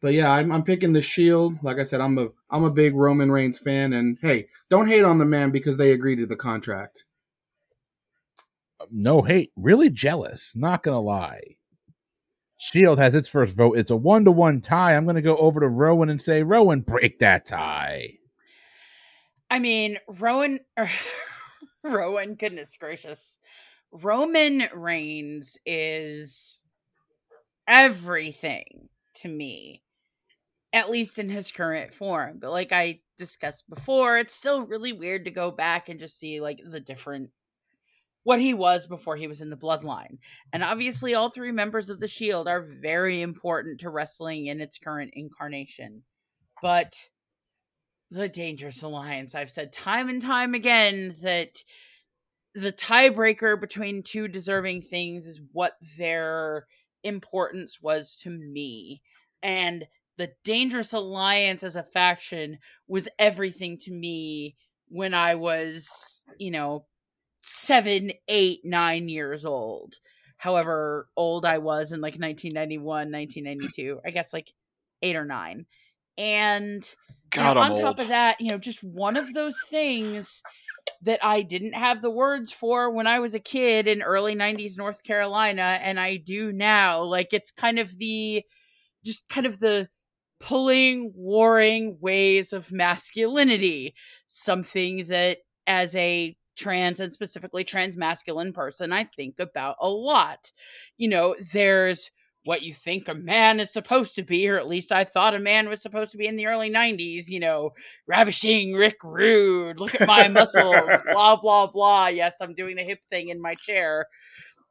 but 0.00 0.12
yeah, 0.12 0.30
I'm, 0.30 0.52
I'm 0.52 0.64
picking 0.64 0.92
the 0.92 1.00
Shield. 1.00 1.56
Like 1.62 1.78
I 1.78 1.84
said, 1.84 2.00
I'm 2.02 2.18
a 2.18 2.28
I'm 2.50 2.64
a 2.64 2.70
big 2.70 2.94
Roman 2.94 3.32
Reigns 3.32 3.58
fan, 3.58 3.94
and 3.94 4.18
hey, 4.20 4.48
don't 4.68 4.86
hate 4.86 5.02
on 5.02 5.16
the 5.18 5.24
man 5.24 5.50
because 5.50 5.78
they 5.78 5.92
agreed 5.92 6.16
to 6.16 6.26
the 6.26 6.36
contract. 6.36 7.04
No 8.90 9.22
hate, 9.22 9.50
really 9.56 9.88
jealous. 9.88 10.52
Not 10.54 10.82
gonna 10.82 11.00
lie. 11.00 11.56
Shield 12.58 12.98
has 12.98 13.14
its 13.14 13.28
first 13.28 13.56
vote. 13.56 13.78
It's 13.78 13.90
a 13.90 13.96
one 13.96 14.24
to 14.26 14.30
one 14.30 14.60
tie. 14.60 14.94
I'm 14.94 15.06
gonna 15.06 15.22
go 15.22 15.36
over 15.36 15.60
to 15.60 15.68
Rowan 15.68 16.10
and 16.10 16.20
say, 16.20 16.42
Rowan, 16.42 16.82
break 16.82 17.18
that 17.20 17.46
tie. 17.46 18.18
I 19.50 19.58
mean, 19.58 19.98
Rowan, 20.06 20.60
er, 20.78 20.90
Rowan, 21.82 22.34
goodness 22.34 22.76
gracious. 22.78 23.38
Roman 23.90 24.64
Reigns 24.74 25.56
is 25.64 26.62
everything 27.66 28.88
to 29.16 29.28
me, 29.28 29.82
at 30.72 30.90
least 30.90 31.18
in 31.18 31.28
his 31.28 31.50
current 31.50 31.92
form. 31.92 32.38
But 32.40 32.50
like 32.50 32.72
I 32.72 33.00
discussed 33.16 33.68
before, 33.68 34.18
it's 34.18 34.34
still 34.34 34.66
really 34.66 34.92
weird 34.92 35.24
to 35.24 35.30
go 35.30 35.50
back 35.50 35.88
and 35.88 36.00
just 36.00 36.18
see 36.18 36.40
like 36.40 36.60
the 36.68 36.80
different 36.80 37.30
what 38.24 38.40
he 38.40 38.54
was 38.54 38.86
before 38.86 39.16
he 39.16 39.28
was 39.28 39.42
in 39.42 39.50
the 39.50 39.56
bloodline. 39.56 40.16
And 40.52 40.62
obviously 40.62 41.14
all 41.14 41.28
three 41.28 41.52
members 41.52 41.90
of 41.90 42.00
the 42.00 42.08
Shield 42.08 42.48
are 42.48 42.62
very 42.62 43.20
important 43.20 43.80
to 43.80 43.90
wrestling 43.90 44.46
in 44.46 44.60
its 44.60 44.78
current 44.78 45.10
incarnation. 45.14 46.02
But 46.62 46.94
the 48.10 48.28
Dangerous 48.28 48.82
Alliance, 48.82 49.34
I've 49.34 49.50
said 49.50 49.72
time 49.72 50.08
and 50.08 50.22
time 50.22 50.54
again 50.54 51.14
that 51.22 51.62
the 52.54 52.72
tiebreaker 52.72 53.60
between 53.60 54.02
two 54.02 54.28
deserving 54.28 54.82
things 54.82 55.26
is 55.26 55.40
what 55.52 55.74
their 55.98 56.66
importance 57.04 57.78
was 57.80 58.18
to 58.22 58.30
me. 58.30 59.02
And 59.42 59.86
the 60.16 60.30
Dangerous 60.44 60.92
Alliance 60.92 61.62
as 61.62 61.76
a 61.76 61.82
faction 61.82 62.58
was 62.88 63.08
everything 63.18 63.78
to 63.78 63.92
me 63.92 64.56
when 64.88 65.14
I 65.14 65.34
was, 65.34 66.22
you 66.38 66.50
know, 66.50 66.86
seven, 67.40 68.12
eight, 68.28 68.60
nine 68.64 69.08
years 69.08 69.44
old. 69.44 69.96
However 70.36 71.08
old 71.16 71.44
I 71.44 71.58
was 71.58 71.92
in 71.92 72.00
like 72.00 72.14
1991, 72.14 73.10
1992. 73.10 74.00
I 74.04 74.10
guess 74.10 74.32
like 74.32 74.52
eight 75.02 75.16
or 75.16 75.24
nine. 75.24 75.66
And 76.16 76.88
God, 77.30 77.56
on 77.56 77.76
top 77.76 77.98
of 77.98 78.08
that, 78.08 78.40
you 78.40 78.48
know, 78.48 78.58
just 78.58 78.82
one 78.82 79.16
of 79.16 79.34
those 79.34 79.60
things 79.68 80.42
that 81.04 81.24
I 81.24 81.42
didn't 81.42 81.74
have 81.74 82.02
the 82.02 82.10
words 82.10 82.52
for 82.52 82.90
when 82.90 83.06
I 83.06 83.20
was 83.20 83.34
a 83.34 83.40
kid 83.40 83.86
in 83.86 84.02
early 84.02 84.34
90s 84.34 84.76
North 84.76 85.02
Carolina 85.02 85.78
and 85.82 85.98
I 86.00 86.16
do 86.16 86.52
now. 86.52 87.02
Like 87.02 87.32
it's 87.32 87.50
kind 87.50 87.78
of 87.78 87.98
the 87.98 88.42
just 89.04 89.28
kind 89.28 89.46
of 89.46 89.58
the 89.58 89.88
pulling 90.40 91.12
warring 91.14 91.98
ways 92.00 92.52
of 92.52 92.72
masculinity, 92.72 93.94
something 94.26 95.06
that 95.06 95.38
as 95.66 95.94
a 95.96 96.36
trans 96.56 97.00
and 97.00 97.12
specifically 97.12 97.64
trans 97.64 97.96
masculine 97.96 98.52
person 98.52 98.92
I 98.92 99.04
think 99.04 99.38
about 99.38 99.76
a 99.80 99.88
lot. 99.88 100.52
You 100.96 101.08
know, 101.08 101.34
there's 101.52 102.10
what 102.44 102.62
you 102.62 102.74
think 102.74 103.08
a 103.08 103.14
man 103.14 103.58
is 103.58 103.72
supposed 103.72 104.14
to 104.14 104.22
be, 104.22 104.48
or 104.48 104.56
at 104.56 104.68
least 104.68 104.92
I 104.92 105.04
thought 105.04 105.34
a 105.34 105.38
man 105.38 105.68
was 105.68 105.80
supposed 105.80 106.12
to 106.12 106.18
be 106.18 106.26
in 106.26 106.36
the 106.36 106.46
early 106.46 106.70
90s, 106.70 107.28
you 107.28 107.40
know, 107.40 107.70
ravishing 108.06 108.74
Rick 108.74 108.98
Rude, 109.02 109.80
look 109.80 109.94
at 109.94 110.06
my 110.06 110.28
muscles, 110.28 111.00
blah, 111.10 111.36
blah, 111.36 111.66
blah. 111.66 112.08
Yes, 112.08 112.36
I'm 112.40 112.54
doing 112.54 112.76
the 112.76 112.82
hip 112.82 113.02
thing 113.08 113.30
in 113.30 113.40
my 113.40 113.54
chair. 113.54 114.06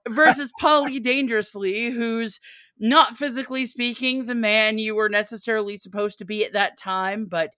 Versus 0.07 0.51
Paulie 0.61 1.01
Dangerously, 1.01 1.89
who's 1.89 2.39
not 2.77 3.17
physically 3.17 3.65
speaking 3.65 4.25
the 4.25 4.35
man 4.35 4.77
you 4.77 4.95
were 4.95 5.09
necessarily 5.09 5.77
supposed 5.77 6.17
to 6.19 6.25
be 6.25 6.45
at 6.45 6.53
that 6.53 6.77
time, 6.77 7.25
but 7.25 7.51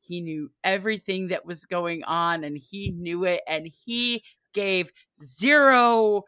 he 0.00 0.20
knew 0.20 0.50
everything 0.64 1.28
that 1.28 1.44
was 1.44 1.66
going 1.66 2.04
on 2.04 2.44
and 2.44 2.56
he 2.56 2.90
knew 2.92 3.24
it 3.24 3.42
and 3.46 3.66
he 3.84 4.22
gave 4.54 4.90
zero 5.22 6.22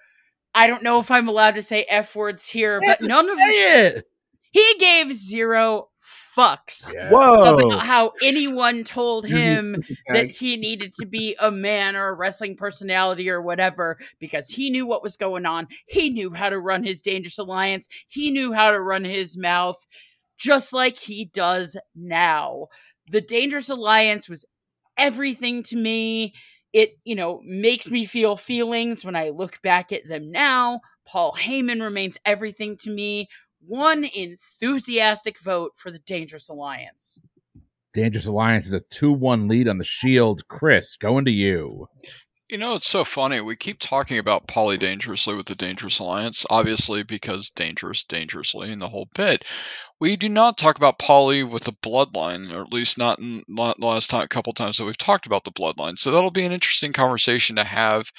I 0.55 0.67
don't 0.67 0.83
know 0.83 0.99
if 1.01 1.11
I'm 1.11 1.29
allowed 1.29 1.55
to 1.55 1.63
say 1.63 1.85
F 1.85 2.15
words 2.17 2.47
here, 2.47 2.81
but 2.85 3.01
none 3.03 3.31
of 3.31 3.39
it. 3.39 4.05
he 4.51 4.75
gave 4.79 5.13
zero 5.13 5.89
fucks 6.37 6.93
Whoa. 7.11 7.55
about 7.55 7.87
how 7.87 8.13
anyone 8.23 8.85
told 8.85 9.27
him 9.27 9.77
that 10.09 10.31
he 10.31 10.57
needed 10.57 10.93
to 11.01 11.07
be 11.07 11.37
a 11.41 11.51
man 11.51 11.97
or 11.97 12.09
a 12.09 12.15
wrestling 12.15 12.57
personality 12.57 13.29
or 13.29 13.41
whatever 13.41 13.99
because 14.19 14.49
he 14.49 14.71
knew 14.71 14.87
what 14.87 15.03
was 15.03 15.17
going 15.17 15.47
on. 15.47 15.67
He 15.87 16.11
knew 16.11 16.33
how 16.33 16.49
to 16.49 16.59
run 16.59 16.85
his 16.85 17.03
Dangerous 17.03 17.39
Alliance. 17.39 17.89
He 18.09 18.31
knew 18.31 18.53
how 18.53 18.71
to 18.71 18.81
run 18.81 19.05
his 19.05 19.37
mouth 19.37 19.85
just 20.39 20.73
like 20.73 20.99
he 20.99 21.27
does 21.27 21.77
now. 21.95 22.69
The 23.11 23.21
Dangerous 23.21 23.69
Alliance 23.69 24.29
was 24.29 24.45
everything 24.97 25.63
to 25.65 25.77
me. 25.77 26.35
It, 26.73 26.99
you 27.05 27.15
know, 27.15 27.41
makes 27.45 27.91
me 27.91 28.05
feel 28.05 28.37
feelings 28.37 29.05
when 29.05 29.17
I 29.17 29.31
look 29.31 29.61
back 29.63 29.93
at 29.93 30.07
them 30.09 30.31
now. 30.31 30.81
Paul 31.07 31.37
Heyman 31.39 31.83
remains 31.83 32.17
everything 32.25 32.77
to 32.79 32.91
me. 32.91 33.29
One 33.67 34.05
enthusiastic 34.05 35.39
vote 35.41 35.73
for 35.77 35.91
the 35.91 35.99
Dangerous 35.99 36.49
Alliance. 36.49 37.21
Dangerous 37.93 38.27
Alliance 38.27 38.67
is 38.67 38.73
a 38.73 38.81
2 38.81 39.13
1 39.13 39.49
lead 39.49 39.67
on 39.67 39.79
the 39.79 39.85
Shield. 39.85 40.47
Chris, 40.47 40.97
going 40.97 41.25
to 41.25 41.33
you. 41.33 41.89
You 42.51 42.59
know, 42.59 42.75
it's 42.75 42.91
so 42.91 43.05
funny. 43.05 43.41
We 43.41 43.55
keep 43.55 43.79
talking 43.79 44.19
about 44.19 44.49
Paulie 44.49 44.81
dangerously 44.81 45.37
with 45.37 45.47
the 45.47 45.55
Dangerous 45.55 46.01
Alliance, 46.01 46.45
obviously 46.51 47.05
because 47.05 47.49
dangerous, 47.51 48.03
dangerously, 48.03 48.73
and 48.73 48.83
the 48.83 48.89
whole 48.89 49.09
bit. 49.15 49.45
We 50.01 50.17
do 50.17 50.29
not 50.29 50.59
talk 50.59 50.77
about 50.77 50.99
Paulie 50.99 51.49
with 51.49 51.63
the 51.63 51.73
Bloodline, 51.75 52.53
or 52.53 52.63
at 52.63 52.73
least 52.73 52.99
not 52.99 53.21
in 53.21 53.45
the 53.47 53.75
last 53.79 54.11
time, 54.11 54.27
couple 54.27 54.53
times 54.53 54.79
that 54.79 54.85
we've 54.85 54.99
talked 54.99 55.27
about 55.27 55.45
the 55.45 55.53
Bloodline. 55.53 55.97
So 55.97 56.11
that'll 56.11 56.33
be 56.33 56.45
an 56.45 56.51
interesting 56.51 56.93
conversation 56.93 57.55
to 57.55 57.63
have 57.63 58.11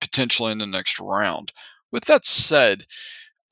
potentially 0.00 0.52
in 0.52 0.58
the 0.58 0.66
next 0.66 0.98
round. 0.98 1.52
With 1.92 2.06
that 2.06 2.24
said, 2.24 2.86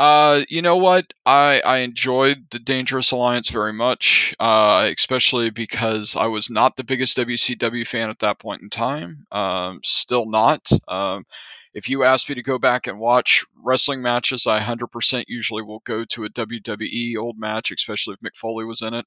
uh, 0.02 0.42
you 0.48 0.62
know 0.62 0.76
what? 0.78 1.06
I 1.24 1.62
I 1.64 1.78
enjoyed 1.78 2.46
the 2.50 2.58
Dangerous 2.58 3.12
Alliance 3.12 3.50
very 3.50 3.72
much, 3.72 4.34
uh, 4.40 4.90
especially 4.96 5.50
because 5.50 6.16
I 6.16 6.26
was 6.26 6.50
not 6.50 6.74
the 6.76 6.82
biggest 6.82 7.16
WCW 7.16 7.86
fan 7.86 8.10
at 8.10 8.18
that 8.18 8.40
point 8.40 8.62
in 8.62 8.68
time. 8.68 9.24
Um, 9.30 9.78
still 9.84 10.28
not. 10.28 10.68
Um, 10.88 11.24
if 11.72 11.88
you 11.88 12.02
ask 12.02 12.28
me 12.28 12.34
to 12.34 12.42
go 12.42 12.58
back 12.58 12.88
and 12.88 12.98
watch 12.98 13.44
wrestling 13.62 14.02
matches, 14.02 14.44
I 14.44 14.58
100% 14.58 15.26
usually 15.28 15.62
will 15.62 15.82
go 15.84 16.04
to 16.06 16.24
a 16.24 16.30
WWE 16.30 17.16
old 17.16 17.38
match, 17.38 17.70
especially 17.70 18.14
if 18.14 18.20
Mick 18.28 18.36
Foley 18.36 18.64
was 18.64 18.82
in 18.82 18.94
it. 18.94 19.06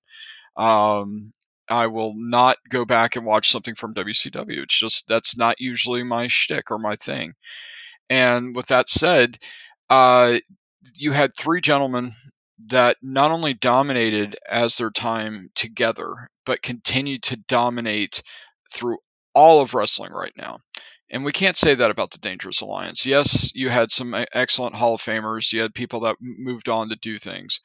Um, 0.56 1.34
I 1.70 1.88
will 1.88 2.14
not 2.16 2.58
go 2.70 2.86
back 2.86 3.18
and 3.18 3.26
watch 3.26 3.52
something 3.52 3.76
from 3.76 3.94
WCW. 3.96 4.64
It's 4.64 4.80
just 4.80 5.10
that's 5.10 5.36
not 5.38 5.60
usually 5.60 6.04
my 6.04 6.28
shtick 6.28 6.72
or 6.72 6.80
my 6.80 6.96
thing. 6.96 7.34
And 8.10 8.56
with 8.56 8.68
that 8.68 8.90
said, 8.90 9.38
uh, 9.90 10.40
you 10.94 11.12
had 11.12 11.36
three 11.36 11.62
gentlemen 11.62 12.12
that 12.70 12.98
not 13.02 13.32
only 13.32 13.54
dominated 13.54 14.36
as 14.50 14.78
their 14.78 14.92
time 14.92 15.50
together, 15.56 16.30
but 16.46 16.62
continued 16.62 17.24
to 17.24 17.36
dominate 17.36 18.22
through 18.74 18.98
all 19.34 19.62
of 19.62 19.74
wrestling 19.74 20.14
right 20.14 20.34
now. 20.38 20.60
And 21.10 21.24
we 21.24 21.32
can't 21.32 21.58
say 21.58 21.76
that 21.76 21.92
about 21.92 22.12
the 22.12 22.18
Dangerous 22.18 22.62
Alliance. 22.62 23.06
Yes, 23.06 23.54
you 23.54 23.70
had 23.70 23.92
some 23.92 24.16
excellent 24.34 24.76
Hall 24.76 24.96
of 24.96 25.02
Famers. 25.02 25.54
You 25.54 25.62
had 25.62 25.74
people 25.74 26.00
that 26.02 26.16
moved 26.20 26.70
on 26.70 26.90
to 26.90 26.96
do 26.96 27.18
things, 27.18 27.60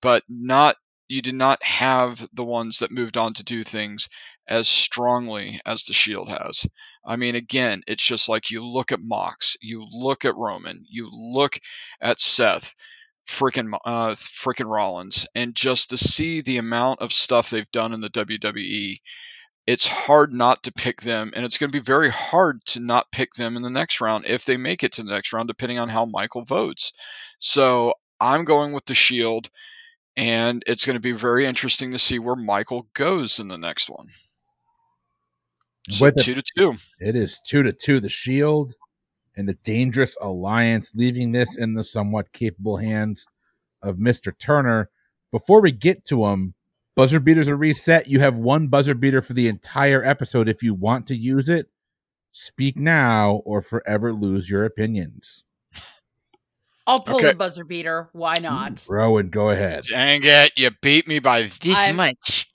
but 0.00 0.24
not 0.28 0.76
you 1.08 1.22
did 1.22 1.34
not 1.34 1.62
have 1.62 2.26
the 2.32 2.44
ones 2.44 2.78
that 2.78 2.90
moved 2.90 3.16
on 3.16 3.34
to 3.34 3.44
do 3.44 3.62
things 3.62 4.08
as 4.52 4.68
strongly 4.68 5.58
as 5.64 5.82
the 5.84 5.94
Shield 5.94 6.28
has. 6.28 6.66
I 7.06 7.16
mean, 7.16 7.34
again, 7.34 7.80
it's 7.86 8.04
just 8.04 8.28
like 8.28 8.50
you 8.50 8.62
look 8.62 8.92
at 8.92 9.00
Mox, 9.00 9.56
you 9.62 9.86
look 9.90 10.26
at 10.26 10.36
Roman, 10.36 10.84
you 10.90 11.08
look 11.10 11.58
at 12.02 12.20
Seth, 12.20 12.74
freaking 13.26 13.72
uh, 13.86 14.10
freaking 14.10 14.70
Rollins, 14.70 15.26
and 15.34 15.54
just 15.54 15.88
to 15.88 15.96
see 15.96 16.42
the 16.42 16.58
amount 16.58 17.00
of 17.00 17.14
stuff 17.14 17.48
they've 17.48 17.70
done 17.72 17.94
in 17.94 18.02
the 18.02 18.10
WWE, 18.10 18.98
it's 19.66 19.86
hard 19.86 20.34
not 20.34 20.62
to 20.64 20.72
pick 20.72 21.00
them, 21.00 21.32
and 21.34 21.46
it's 21.46 21.56
going 21.56 21.70
to 21.72 21.78
be 21.78 21.82
very 21.82 22.10
hard 22.10 22.62
to 22.66 22.80
not 22.80 23.10
pick 23.10 23.32
them 23.32 23.56
in 23.56 23.62
the 23.62 23.70
next 23.70 24.02
round 24.02 24.26
if 24.26 24.44
they 24.44 24.58
make 24.58 24.84
it 24.84 24.92
to 24.92 25.02
the 25.02 25.12
next 25.12 25.32
round, 25.32 25.48
depending 25.48 25.78
on 25.78 25.88
how 25.88 26.04
Michael 26.04 26.44
votes. 26.44 26.92
So 27.38 27.94
I'm 28.20 28.44
going 28.44 28.74
with 28.74 28.84
the 28.84 28.94
Shield, 28.94 29.48
and 30.14 30.62
it's 30.66 30.84
going 30.84 30.94
to 30.96 31.00
be 31.00 31.12
very 31.12 31.46
interesting 31.46 31.90
to 31.92 31.98
see 31.98 32.18
where 32.18 32.36
Michael 32.36 32.86
goes 32.92 33.38
in 33.38 33.48
the 33.48 33.56
next 33.56 33.88
one. 33.88 34.08
So 35.90 36.04
With 36.06 36.18
it, 36.18 36.22
two 36.24 36.34
to 36.34 36.42
two. 36.56 36.76
it 37.00 37.16
is 37.16 37.40
2 37.40 37.62
to 37.64 37.72
2. 37.72 38.00
The 38.00 38.08
Shield 38.08 38.74
and 39.36 39.48
the 39.48 39.54
Dangerous 39.54 40.16
Alliance, 40.20 40.92
leaving 40.94 41.32
this 41.32 41.56
in 41.56 41.74
the 41.74 41.82
somewhat 41.84 42.32
capable 42.32 42.76
hands 42.76 43.26
of 43.82 43.96
Mr. 43.96 44.32
Turner. 44.38 44.90
Before 45.32 45.60
we 45.60 45.72
get 45.72 46.04
to 46.06 46.26
him, 46.26 46.54
Buzzer 46.94 47.18
beaters 47.20 47.48
are 47.48 47.56
reset. 47.56 48.06
You 48.06 48.20
have 48.20 48.36
one 48.36 48.68
buzzer 48.68 48.94
beater 48.94 49.22
for 49.22 49.32
the 49.32 49.48
entire 49.48 50.04
episode. 50.04 50.46
If 50.48 50.62
you 50.62 50.74
want 50.74 51.06
to 51.06 51.16
use 51.16 51.48
it, 51.48 51.68
speak 52.32 52.76
now 52.76 53.42
or 53.46 53.62
forever 53.62 54.12
lose 54.12 54.50
your 54.50 54.64
opinions. 54.66 55.44
I'll 56.86 57.00
pull 57.00 57.16
Okay. 57.16 57.30
a 57.30 57.34
buzzer 57.34 57.64
beater. 57.64 58.08
Why 58.12 58.34
not? 58.40 58.84
Rowan, 58.88 59.30
go 59.30 59.50
ahead. 59.50 59.84
Dang 59.88 60.20
it! 60.24 60.52
You 60.56 60.70
beat 60.82 61.08
me 61.08 61.18
by 61.20 61.42
this 61.44 61.74
I'm- 61.76 61.96
much. 61.96 62.46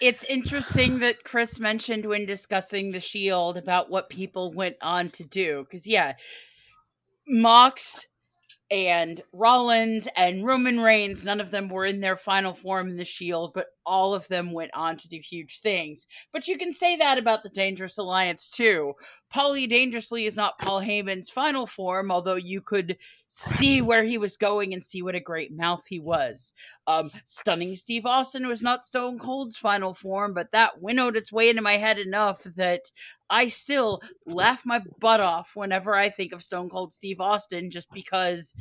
It's 0.00 0.22
interesting 0.24 1.00
that 1.00 1.24
Chris 1.24 1.58
mentioned 1.58 2.06
when 2.06 2.24
discussing 2.24 2.92
the 2.92 3.00
Shield 3.00 3.56
about 3.56 3.90
what 3.90 4.08
people 4.08 4.52
went 4.52 4.76
on 4.80 5.10
to 5.10 5.24
do. 5.24 5.64
Because, 5.64 5.86
yeah, 5.86 6.14
Mox 7.26 8.06
and 8.70 9.22
Rollins 9.32 10.06
and 10.16 10.46
Roman 10.46 10.80
Reigns, 10.80 11.24
none 11.24 11.40
of 11.40 11.50
them 11.50 11.68
were 11.68 11.84
in 11.84 12.00
their 12.00 12.16
final 12.16 12.52
form 12.52 12.88
in 12.88 12.96
the 12.96 13.04
Shield, 13.04 13.52
but 13.54 13.66
all 13.88 14.14
of 14.14 14.28
them 14.28 14.52
went 14.52 14.70
on 14.74 14.96
to 14.98 15.08
do 15.08 15.18
huge 15.18 15.60
things. 15.60 16.06
But 16.32 16.46
you 16.46 16.58
can 16.58 16.72
say 16.72 16.96
that 16.96 17.18
about 17.18 17.42
the 17.42 17.48
Dangerous 17.48 17.98
Alliance, 17.98 18.50
too. 18.50 18.94
Paulie 19.34 19.68
Dangerously 19.68 20.24
is 20.26 20.36
not 20.36 20.58
Paul 20.58 20.80
Heyman's 20.80 21.30
final 21.30 21.66
form, 21.66 22.10
although 22.10 22.36
you 22.36 22.60
could 22.60 22.96
see 23.28 23.82
where 23.82 24.04
he 24.04 24.16
was 24.16 24.36
going 24.36 24.72
and 24.72 24.82
see 24.82 25.02
what 25.02 25.14
a 25.14 25.20
great 25.20 25.52
mouth 25.52 25.84
he 25.86 25.98
was. 25.98 26.54
Um, 26.86 27.10
Stunning 27.26 27.76
Steve 27.76 28.06
Austin 28.06 28.48
was 28.48 28.62
not 28.62 28.84
Stone 28.84 29.18
Cold's 29.18 29.56
final 29.56 29.92
form, 29.92 30.32
but 30.32 30.50
that 30.52 30.80
winnowed 30.80 31.16
its 31.16 31.32
way 31.32 31.50
into 31.50 31.60
my 31.62 31.76
head 31.76 31.98
enough 31.98 32.42
that 32.56 32.90
I 33.28 33.48
still 33.48 34.00
laugh 34.26 34.62
my 34.64 34.80
butt 34.98 35.20
off 35.20 35.52
whenever 35.54 35.94
I 35.94 36.08
think 36.08 36.32
of 36.32 36.42
Stone 36.42 36.70
Cold 36.70 36.92
Steve 36.92 37.20
Austin 37.20 37.70
just 37.70 37.90
because. 37.92 38.54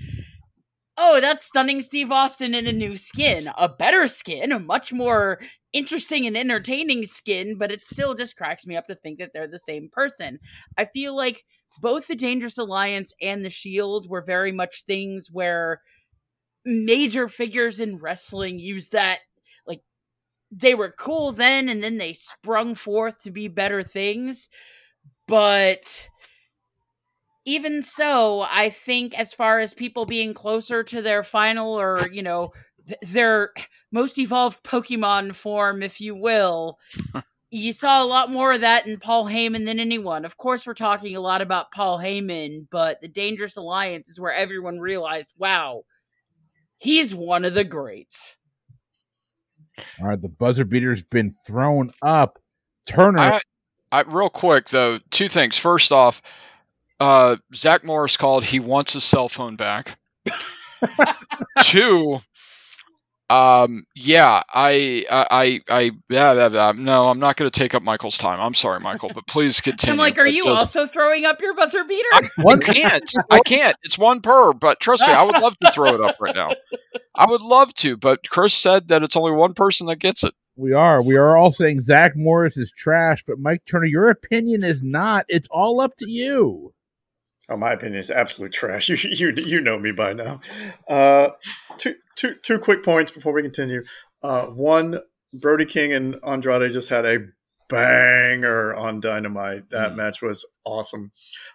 Oh, 0.99 1.21
that's 1.21 1.45
stunning 1.45 1.81
Steve 1.83 2.11
Austin 2.11 2.55
in 2.55 2.65
a 2.65 2.71
new 2.71 2.97
skin. 2.97 3.49
A 3.57 3.69
better 3.69 4.07
skin, 4.07 4.51
a 4.51 4.59
much 4.59 4.91
more 4.91 5.39
interesting 5.71 6.25
and 6.25 6.35
entertaining 6.35 7.05
skin, 7.05 7.57
but 7.57 7.71
it 7.71 7.85
still 7.85 8.15
just 8.15 8.35
cracks 8.35 8.65
me 8.65 8.75
up 8.75 8.87
to 8.87 8.95
think 8.95 9.19
that 9.19 9.31
they're 9.31 9.47
the 9.47 9.59
same 9.59 9.89
person. 9.91 10.39
I 10.75 10.85
feel 10.85 11.15
like 11.15 11.43
both 11.81 12.07
the 12.07 12.15
Dangerous 12.15 12.57
Alliance 12.57 13.13
and 13.21 13.45
the 13.45 13.49
Shield 13.51 14.09
were 14.09 14.23
very 14.23 14.51
much 14.51 14.85
things 14.85 15.29
where 15.31 15.81
major 16.65 17.27
figures 17.27 17.79
in 17.79 17.97
wrestling 17.97 18.59
use 18.59 18.89
that 18.89 19.19
like 19.65 19.81
they 20.51 20.75
were 20.75 20.93
cool 20.97 21.31
then 21.31 21.69
and 21.69 21.83
then 21.83 21.97
they 21.97 22.13
sprung 22.13 22.75
forth 22.75 23.21
to 23.23 23.31
be 23.31 23.47
better 23.47 23.83
things 23.83 24.49
but 25.27 26.09
even 27.47 27.81
so 27.81 28.41
i 28.51 28.69
think 28.69 29.17
as 29.17 29.33
far 29.33 29.59
as 29.59 29.73
people 29.73 30.05
being 30.05 30.33
closer 30.33 30.83
to 30.83 31.01
their 31.01 31.23
final 31.23 31.79
or 31.79 32.07
you 32.11 32.21
know 32.21 32.51
th- 32.85 32.99
their 33.07 33.51
most 33.91 34.19
evolved 34.19 34.61
pokemon 34.63 35.33
form 35.33 35.81
if 35.81 35.99
you 36.01 36.13
will 36.15 36.77
you 37.49 37.71
saw 37.71 38.03
a 38.03 38.05
lot 38.05 38.29
more 38.29 38.53
of 38.53 38.61
that 38.61 38.85
in 38.85 38.99
Paul 38.99 39.25
Heyman 39.25 39.65
than 39.65 39.79
anyone. 39.79 40.25
Of 40.25 40.35
course, 40.35 40.67
we're 40.67 40.73
talking 40.73 41.15
a 41.15 41.21
lot 41.21 41.41
about 41.41 41.71
Paul 41.71 41.97
Heyman, 41.97 42.67
but 42.69 42.99
the 42.99 43.07
Dangerous 43.07 43.55
Alliance 43.55 44.09
is 44.09 44.19
where 44.19 44.33
everyone 44.33 44.79
realized, 44.79 45.33
wow, 45.37 45.83
he's 46.77 47.15
one 47.15 47.45
of 47.45 47.53
the 47.53 47.63
greats. 47.63 48.35
All 50.01 50.07
right, 50.07 50.21
the 50.21 50.27
buzzer 50.27 50.65
beater's 50.65 51.03
been 51.03 51.31
thrown 51.45 51.91
up. 52.01 52.39
Turner, 52.85 53.19
I, 53.19 53.41
I, 53.91 54.01
real 54.01 54.29
quick 54.29 54.69
though, 54.69 54.99
two 55.11 55.27
things. 55.27 55.57
First 55.57 55.91
off, 55.91 56.21
uh, 56.99 57.37
Zach 57.53 57.83
Morris 57.83 58.17
called. 58.17 58.43
He 58.43 58.59
wants 58.59 58.93
his 58.93 59.03
cell 59.03 59.29
phone 59.29 59.55
back. 59.55 59.97
Two, 61.61 62.19
um, 63.29 63.83
yeah, 63.95 64.41
I, 64.53 65.05
I, 65.11 65.27
I, 65.29 65.61
I 65.69 65.81
yeah, 66.09 66.33
yeah, 66.33 66.47
yeah, 66.49 66.73
no, 66.77 67.09
I'm 67.09 67.19
not 67.19 67.35
going 67.35 67.49
to 67.49 67.59
take 67.59 67.73
up 67.73 67.83
Michael's 67.83 68.17
time. 68.17 68.39
I'm 68.39 68.53
sorry, 68.53 68.79
Michael, 68.79 69.11
but 69.13 69.27
please 69.27 69.59
continue. 69.61 69.93
I'm 69.93 69.97
like, 69.97 70.17
are 70.17 70.27
you 70.27 70.43
just- 70.45 70.75
also 70.75 70.87
throwing 70.87 71.25
up 71.25 71.41
your 71.41 71.53
buzzer 71.55 71.83
beater? 71.83 72.07
I, 72.13 72.21
I 72.49 72.57
can't. 72.57 73.11
I 73.29 73.39
can't. 73.39 73.75
It's 73.83 73.97
one 73.97 74.21
per. 74.21 74.53
But 74.53 74.79
trust 74.79 75.05
me, 75.05 75.11
I 75.11 75.23
would 75.23 75.39
love 75.39 75.57
to 75.59 75.71
throw 75.71 75.93
it 75.95 76.01
up 76.01 76.15
right 76.21 76.35
now. 76.35 76.51
I 77.15 77.25
would 77.25 77.41
love 77.41 77.73
to, 77.75 77.97
but 77.97 78.29
Chris 78.29 78.53
said 78.53 78.87
that 78.89 79.03
it's 79.03 79.15
only 79.15 79.31
one 79.31 79.53
person 79.55 79.87
that 79.87 79.97
gets 79.97 80.23
it. 80.23 80.33
we 80.55 80.71
are. 80.73 81.01
We 81.01 81.15
are 81.17 81.35
all 81.35 81.51
saying 81.51 81.81
Zach 81.81 82.15
Morris 82.15 82.57
is 82.57 82.71
trash, 82.71 83.23
but 83.27 83.39
Mike 83.39 83.63
Turner, 83.65 83.85
your 83.87 84.09
opinion 84.09 84.63
is 84.63 84.83
not. 84.83 85.25
It's 85.27 85.47
all 85.49 85.81
up 85.81 85.95
to 85.97 86.09
you. 86.09 86.73
Oh, 87.49 87.55
my 87.57 87.71
opinion 87.73 87.99
is 87.99 88.11
absolute 88.11 88.51
trash. 88.51 88.89
You 88.89 88.97
you 88.97 89.33
you 89.35 89.61
know 89.61 89.79
me 89.79 89.91
by 89.91 90.13
now. 90.13 90.41
Uh, 90.87 91.29
two 91.77 91.95
two 92.15 92.35
two 92.43 92.59
quick 92.59 92.83
points 92.83 93.11
before 93.11 93.33
we 93.33 93.41
continue. 93.41 93.83
Uh, 94.21 94.47
one, 94.47 94.99
Brody 95.33 95.65
King 95.65 95.93
and 95.93 96.15
Andrade 96.25 96.71
just 96.73 96.89
had 96.89 97.05
a 97.05 97.19
banger 97.69 98.73
on 98.75 98.99
Dynamite. 98.99 99.69
That 99.69 99.95
match 99.95 100.21
was 100.21 100.45
awesome. 100.65 101.11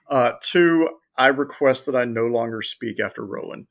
Uh, 0.08 0.32
two, 0.42 0.88
I 1.16 1.26
request 1.28 1.86
that 1.86 1.96
I 1.96 2.04
no 2.04 2.26
longer 2.26 2.62
speak 2.62 3.00
after 3.00 3.24
Rowan. 3.24 3.66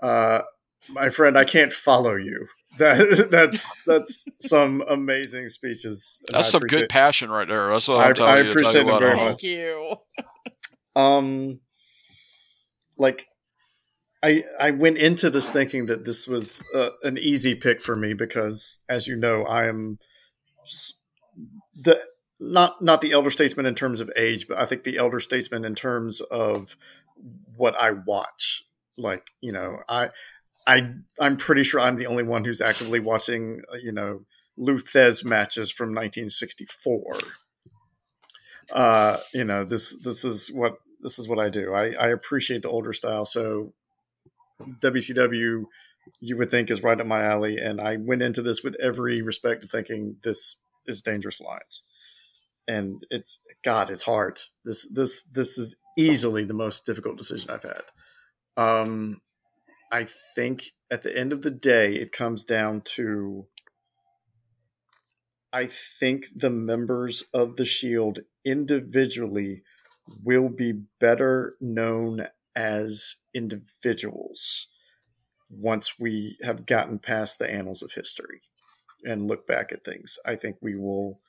Uh, 0.00 0.42
my 0.88 1.10
friend, 1.10 1.36
I 1.36 1.44
can't 1.44 1.72
follow 1.72 2.14
you. 2.16 2.46
That 2.78 3.28
that's 3.30 3.74
that's 3.86 4.28
some 4.40 4.84
amazing 4.86 5.48
speeches. 5.48 6.20
That's 6.30 6.48
I 6.48 6.50
some 6.50 6.60
good 6.60 6.66
appreciate- 6.72 6.88
passion 6.90 7.30
right 7.30 7.48
there. 7.48 7.68
That's 7.70 7.88
what 7.88 8.00
I- 8.00 8.08
I'm 8.08 8.14
telling 8.14 8.32
I 8.34 8.36
you. 8.40 8.42
to 8.42 8.48
tell 8.52 8.68
appreciate 8.68 8.86
you 8.86 8.94
it 8.94 8.98
very 9.00 9.16
much. 9.16 9.40
Thank 9.40 9.42
you. 9.44 9.96
um 10.94 11.60
like 12.96 13.26
i 14.22 14.44
i 14.58 14.70
went 14.70 14.98
into 14.98 15.30
this 15.30 15.50
thinking 15.50 15.86
that 15.86 16.04
this 16.04 16.26
was 16.26 16.62
uh, 16.74 16.90
an 17.02 17.18
easy 17.18 17.54
pick 17.54 17.80
for 17.80 17.94
me 17.94 18.14
because 18.14 18.80
as 18.88 19.06
you 19.06 19.16
know 19.16 19.44
i 19.44 19.66
am 19.66 19.98
the 21.82 22.00
not 22.38 22.82
not 22.82 23.00
the 23.00 23.12
elder 23.12 23.30
statesman 23.30 23.66
in 23.66 23.74
terms 23.74 24.00
of 24.00 24.10
age 24.16 24.46
but 24.48 24.58
i 24.58 24.66
think 24.66 24.84
the 24.84 24.98
elder 24.98 25.20
statesman 25.20 25.64
in 25.64 25.74
terms 25.74 26.20
of 26.20 26.76
what 27.56 27.74
i 27.80 27.90
watch. 27.90 28.64
Like 28.98 29.30
you 29.42 29.52
know 29.52 29.80
i 29.90 30.08
i 30.66 30.90
i'm 31.20 31.36
pretty 31.36 31.62
sure 31.62 31.80
i'm 31.80 31.96
the 31.96 32.06
only 32.06 32.22
one 32.22 32.44
who's 32.44 32.62
actively 32.62 32.98
watching 32.98 33.60
uh, 33.72 33.76
you 33.76 33.92
know 33.92 34.24
Lou 34.56 34.78
Thesz 34.78 35.22
matches 35.22 35.70
from 35.70 35.90
1964 35.90 37.12
uh 38.72 39.18
you 39.34 39.44
know 39.44 39.64
this 39.64 39.94
this 40.02 40.24
is 40.24 40.50
what 40.50 40.78
this 41.06 41.20
is 41.20 41.28
what 41.28 41.38
i 41.38 41.48
do. 41.48 41.72
I 41.72 41.92
i 41.92 42.08
appreciate 42.08 42.62
the 42.62 42.68
older 42.68 42.92
style. 42.92 43.24
So 43.24 43.72
wcw 44.80 45.64
you 46.20 46.36
would 46.36 46.50
think 46.50 46.70
is 46.70 46.82
right 46.82 47.00
up 47.00 47.06
my 47.06 47.22
alley 47.22 47.58
and 47.58 47.80
i 47.80 47.96
went 47.96 48.22
into 48.22 48.40
this 48.40 48.62
with 48.64 48.74
every 48.80 49.20
respect 49.20 49.62
of 49.62 49.70
thinking 49.70 50.16
this 50.22 50.56
is 50.86 51.02
Dangerous 51.02 51.40
Alliance. 51.40 51.82
and 52.66 53.06
it's 53.10 53.38
god 53.62 53.88
it's 53.90 54.02
hard. 54.02 54.40
This 54.64 54.88
this 54.92 55.22
this 55.30 55.58
is 55.58 55.76
easily 55.96 56.44
the 56.44 56.54
most 56.54 56.84
difficult 56.84 57.16
decision 57.18 57.50
i've 57.50 57.62
had. 57.62 57.84
Um 58.56 59.20
i 59.92 60.08
think 60.34 60.72
at 60.90 61.02
the 61.04 61.16
end 61.16 61.32
of 61.32 61.42
the 61.42 61.52
day 61.52 61.94
it 61.94 62.10
comes 62.10 62.42
down 62.44 62.80
to 62.96 63.46
I 65.52 65.66
think 65.66 66.26
the 66.34 66.50
members 66.50 67.22
of 67.32 67.56
the 67.56 67.64
Shield 67.64 68.18
individually 68.44 69.62
will 70.22 70.48
be 70.48 70.72
better 71.00 71.56
known 71.60 72.28
as 72.54 73.16
individuals 73.34 74.68
once 75.50 75.98
we 75.98 76.36
have 76.42 76.66
gotten 76.66 76.98
past 76.98 77.38
the 77.38 77.50
annals 77.50 77.82
of 77.82 77.92
history 77.92 78.40
and 79.04 79.28
look 79.28 79.46
back 79.46 79.72
at 79.72 79.84
things. 79.84 80.18
I 80.24 80.36
think 80.36 80.56
we 80.60 80.74
will. 80.74 81.20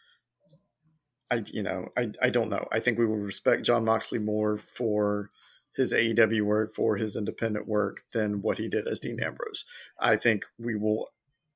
I 1.29 1.43
you 1.47 1.61
know 1.61 1.89
I 1.97 2.11
I 2.21 2.29
don't 2.29 2.49
know. 2.49 2.67
I 2.71 2.79
think 2.79 2.97
we 2.97 3.05
will 3.05 3.17
respect 3.17 3.65
Jon 3.65 3.85
Moxley 3.85 4.19
more 4.19 4.59
for 4.75 5.29
his 5.75 5.93
AEW 5.93 6.41
work, 6.41 6.73
for 6.73 6.95
his 6.95 7.15
independent 7.15 7.67
work, 7.67 8.01
than 8.11 8.41
what 8.41 8.57
he 8.57 8.67
did 8.67 8.87
as 8.87 8.99
Dean 8.99 9.19
Ambrose. 9.21 9.63
I 9.99 10.15
think 10.15 10.45
we 10.57 10.75
will 10.75 11.09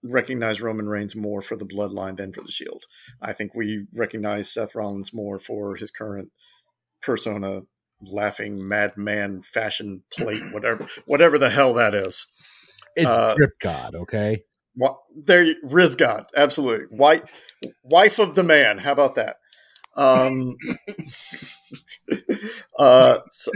recognize 0.03 0.61
Roman 0.61 0.87
Reigns 0.87 1.15
more 1.15 1.41
for 1.41 1.55
the 1.55 1.65
bloodline 1.65 2.17
than 2.17 2.33
for 2.33 2.41
the 2.41 2.51
Shield. 2.51 2.85
I 3.21 3.33
think 3.33 3.55
we 3.55 3.85
recognize 3.93 4.49
Seth 4.49 4.75
Rollins 4.75 5.13
more 5.13 5.39
for 5.39 5.75
his 5.75 5.91
current 5.91 6.31
persona, 7.01 7.61
laughing 8.01 8.67
madman 8.67 9.41
fashion 9.41 10.03
plate, 10.13 10.43
whatever, 10.51 10.87
whatever 11.05 11.37
the 11.37 11.49
hell 11.49 11.73
that 11.73 11.93
is. 11.93 12.27
It's 12.95 13.09
Uh, 13.09 13.35
Drip 13.35 13.59
God, 13.61 13.95
okay? 13.95 14.43
What 14.75 14.97
there, 15.15 15.43
you- 15.43 15.59
Riz 15.63 15.95
God, 15.95 16.25
absolutely. 16.35 16.95
White 16.95 17.23
wife 17.83 18.19
of 18.19 18.35
the 18.35 18.43
man. 18.43 18.79
How 18.79 18.93
about 18.93 19.15
that? 19.15 19.37
Um, 19.95 20.55
uh, 22.79 23.19
so 23.29 23.51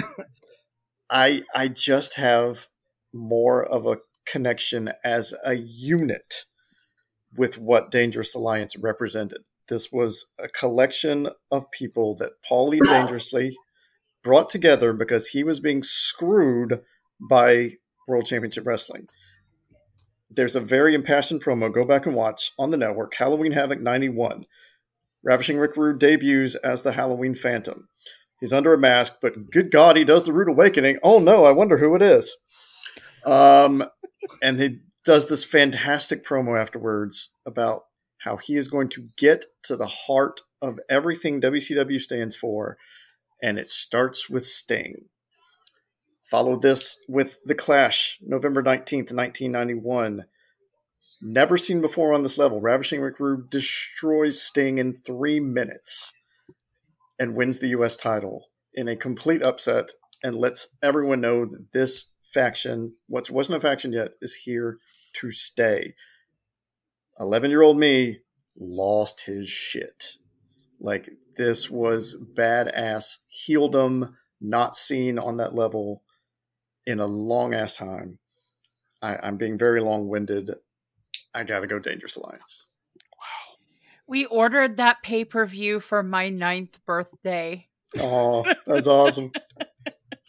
I 1.09 1.43
I 1.53 1.67
just 1.69 2.15
have 2.15 2.67
more 3.13 3.65
of 3.65 3.85
a 3.85 3.97
connection 4.25 4.91
as 5.03 5.33
a 5.43 5.53
unit 5.53 6.45
with 7.35 7.57
what 7.57 7.91
Dangerous 7.91 8.35
Alliance 8.35 8.75
represented. 8.77 9.41
This 9.67 9.91
was 9.91 10.27
a 10.39 10.47
collection 10.47 11.29
of 11.51 11.71
people 11.71 12.15
that 12.15 12.33
Paulie 12.49 12.83
Dangerously 12.83 13.57
brought 14.23 14.49
together 14.49 14.93
because 14.93 15.29
he 15.29 15.43
was 15.43 15.59
being 15.59 15.83
screwed 15.83 16.81
by 17.19 17.71
World 18.07 18.25
Championship 18.25 18.65
Wrestling. 18.65 19.07
there's 20.29 20.55
a 20.55 20.61
very 20.61 20.93
impassioned 20.93 21.43
promo. 21.43 21.71
Go 21.71 21.83
back 21.85 22.05
and 22.05 22.15
watch 22.15 22.51
on 22.59 22.71
the 22.71 22.77
network. 22.77 23.13
Halloween 23.15 23.53
Havoc 23.53 23.79
91. 23.79 24.43
Ravishing 25.23 25.57
Rick 25.57 25.77
Rude 25.77 25.99
debuts 25.99 26.55
as 26.55 26.81
the 26.81 26.91
Halloween 26.93 27.35
Phantom. 27.35 27.87
He's 28.39 28.53
under 28.53 28.73
a 28.73 28.77
mask, 28.77 29.17
but 29.21 29.49
good 29.49 29.71
God, 29.71 29.95
he 29.97 30.03
does 30.03 30.23
the 30.25 30.33
Rude 30.33 30.49
Awakening. 30.49 30.99
Oh 31.01 31.19
no, 31.19 31.45
I 31.45 31.51
wonder 31.51 31.77
who 31.77 31.95
it 31.95 32.01
is. 32.01 32.35
Um, 33.25 33.85
and 34.43 34.59
he 34.59 34.79
does 35.03 35.29
this 35.29 35.43
fantastic 35.43 36.23
promo 36.23 36.59
afterwards 36.59 37.31
about 37.45 37.83
how 38.25 38.37
he 38.37 38.55
is 38.55 38.67
going 38.67 38.89
to 38.89 39.07
get 39.17 39.45
to 39.63 39.77
the 39.77 39.87
heart 39.87 40.41
of 40.61 40.79
everything 40.89 41.39
WCW 41.39 42.01
stands 42.01 42.35
for, 42.35 42.77
and 43.41 43.57
it 43.57 43.69
starts 43.69 44.29
with 44.29 44.45
Sting. 44.45 45.05
Follow 46.23 46.57
this 46.57 46.99
with 47.07 47.37
The 47.45 47.53
Clash, 47.53 48.17
November 48.21 48.63
19th, 48.63 49.13
1991. 49.13 50.25
Never 51.21 51.57
seen 51.57 51.81
before 51.81 52.13
on 52.13 52.23
this 52.23 52.37
level. 52.37 52.59
Ravishing 52.59 52.99
Rick 52.99 53.19
Rude 53.19 53.49
destroys 53.49 54.41
Sting 54.41 54.79
in 54.79 55.01
three 55.05 55.39
minutes 55.39 56.11
and 57.19 57.35
wins 57.35 57.59
the 57.59 57.69
U.S. 57.69 57.95
title 57.95 58.47
in 58.73 58.87
a 58.87 58.95
complete 58.95 59.43
upset 59.43 59.91
and 60.23 60.35
lets 60.35 60.69
everyone 60.81 61.21
know 61.21 61.45
that 61.45 61.71
this 61.73 62.11
faction, 62.33 62.95
what 63.07 63.29
wasn't 63.29 63.57
a 63.57 63.61
faction 63.61 63.93
yet, 63.93 64.15
is 64.19 64.33
here 64.45 64.79
to 65.13 65.31
stay. 65.31 65.93
11 67.19 67.49
year 67.49 67.61
old 67.61 67.77
me 67.77 68.19
lost 68.57 69.25
his 69.25 69.49
shit. 69.49 70.17
Like, 70.79 71.09
this 71.37 71.69
was 71.69 72.21
badass 72.35 73.19
heeldom, 73.29 74.15
not 74.41 74.75
seen 74.75 75.19
on 75.19 75.37
that 75.37 75.55
level 75.55 76.03
in 76.85 76.99
a 76.99 77.05
long 77.05 77.53
ass 77.53 77.77
time. 77.77 78.19
I, 79.01 79.17
I'm 79.21 79.37
being 79.37 79.57
very 79.57 79.81
long 79.81 80.07
winded. 80.07 80.51
I 81.33 81.43
gotta 81.43 81.67
go 81.67 81.79
Dangerous 81.79 82.15
Alliance. 82.15 82.65
Wow. 83.17 83.57
We 84.07 84.25
ordered 84.25 84.77
that 84.77 85.03
pay 85.03 85.25
per 85.25 85.45
view 85.45 85.79
for 85.79 86.03
my 86.03 86.29
ninth 86.29 86.79
birthday. 86.85 87.67
Oh, 87.99 88.45
that's 88.65 88.87
awesome. 88.87 89.31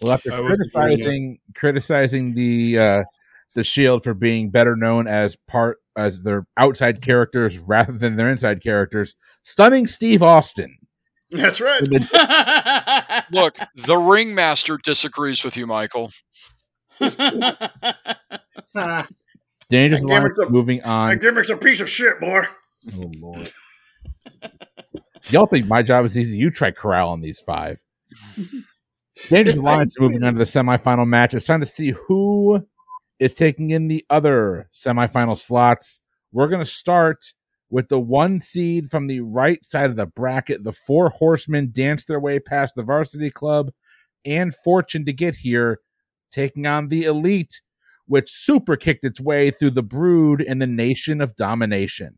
Well, 0.03 0.13
after 0.13 0.33
I 0.33 0.41
wasn't 0.41 0.73
criticizing 0.73 1.39
criticizing 1.55 2.35
the 2.35 2.79
uh, 2.79 3.03
the 3.57 3.65
Shield 3.65 4.05
for 4.05 4.15
being 4.15 4.51
better 4.51 4.77
known 4.77 5.09
as 5.09 5.37
part 5.49 5.79
as 5.97 6.23
their 6.23 6.47
outside 6.57 7.03
characters 7.03 7.59
rather 7.59 7.93
than 7.93 8.15
their 8.17 8.31
inside 8.31 8.63
characters, 8.63 9.17
stunning 9.43 9.89
Steve 9.89 10.23
Austin. 10.23 10.77
That's 11.31 11.61
right. 11.61 11.81
the- 11.83 13.25
Look, 13.33 13.57
the 13.75 13.97
ringmaster 13.97 14.79
disagrees 14.85 15.43
with 15.43 15.57
you, 15.57 15.67
Michael. 15.67 16.13
Dangerous 17.01 17.17
That 18.75 19.09
Alliance 20.03 20.39
a- 20.39 20.51
moving 20.51 20.83
on. 20.83 21.19
gimmick's 21.19 21.51
a 21.51 21.57
piece 21.57 21.81
of 21.81 21.89
shit, 21.89 22.21
boy. 22.21 22.45
Oh 22.97 23.11
lord. 23.21 23.53
Y'all 25.31 25.47
think 25.47 25.67
my 25.67 25.83
job 25.83 26.05
is 26.05 26.17
easy? 26.17 26.37
You 26.37 26.51
try 26.51 26.71
corralling 26.71 27.23
these 27.23 27.41
five. 27.41 27.83
Dangerous 29.29 29.57
Alliance 29.57 29.99
moving 29.99 30.23
on 30.23 30.35
to 30.35 30.39
the 30.39 30.45
semifinal 30.45 31.07
match. 31.07 31.35
It's 31.35 31.47
time 31.47 31.61
to 31.61 31.67
see 31.67 31.93
who 32.07 32.65
is 33.19 33.35
taking 33.35 33.71
in 33.71 33.89
the 33.89 34.05
other 34.11 34.69
semifinal 34.75 35.37
slots. 35.37 36.01
We're 36.33 36.49
going 36.49 36.65
to 36.65 36.71
start 36.71 37.33
with 37.71 37.89
the 37.89 37.99
one 38.01 38.41
seed 38.41 38.91
from 38.91 39.07
the 39.07 39.21
right 39.21 39.65
side 39.65 39.91
of 39.91 39.97
the 39.97 40.07
bracket. 40.07 40.65
The 40.65 40.73
four 40.73 41.11
horsemen 41.11 41.71
dance 41.73 42.05
their 42.05 42.21
way 42.21 42.39
past 42.39 42.75
the 42.75 42.83
varsity 42.83 43.31
club 43.31 43.71
and 44.25 44.55
fortune 44.55 45.05
to 45.07 45.13
get 45.13 45.37
here, 45.37 45.81
taking 46.31 46.67
on 46.67 46.89
the 46.89 47.05
elite, 47.05 47.63
which 48.07 48.31
super 48.31 48.77
kicked 48.77 49.05
its 49.05 49.21
way 49.21 49.51
through 49.51 49.71
the 49.71 49.83
brood 49.83 50.41
in 50.41 50.59
the 50.59 50.67
nation 50.67 51.21
of 51.21 51.37
domination. 51.37 52.17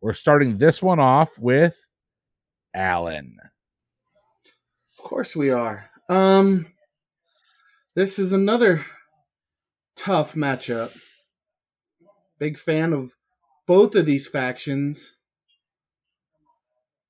We're 0.00 0.12
starting 0.12 0.58
this 0.58 0.82
one 0.82 1.00
off 1.00 1.38
with 1.38 1.86
Allen. 2.74 3.38
of 4.98 5.04
course 5.04 5.34
we 5.34 5.50
are. 5.50 5.90
Um, 6.08 6.66
this 7.94 8.18
is 8.18 8.32
another 8.32 8.84
tough 9.96 10.34
matchup. 10.34 10.92
Big 12.38 12.58
fan 12.58 12.92
of 12.92 13.12
both 13.66 13.94
of 13.94 14.06
these 14.06 14.26
factions. 14.26 15.12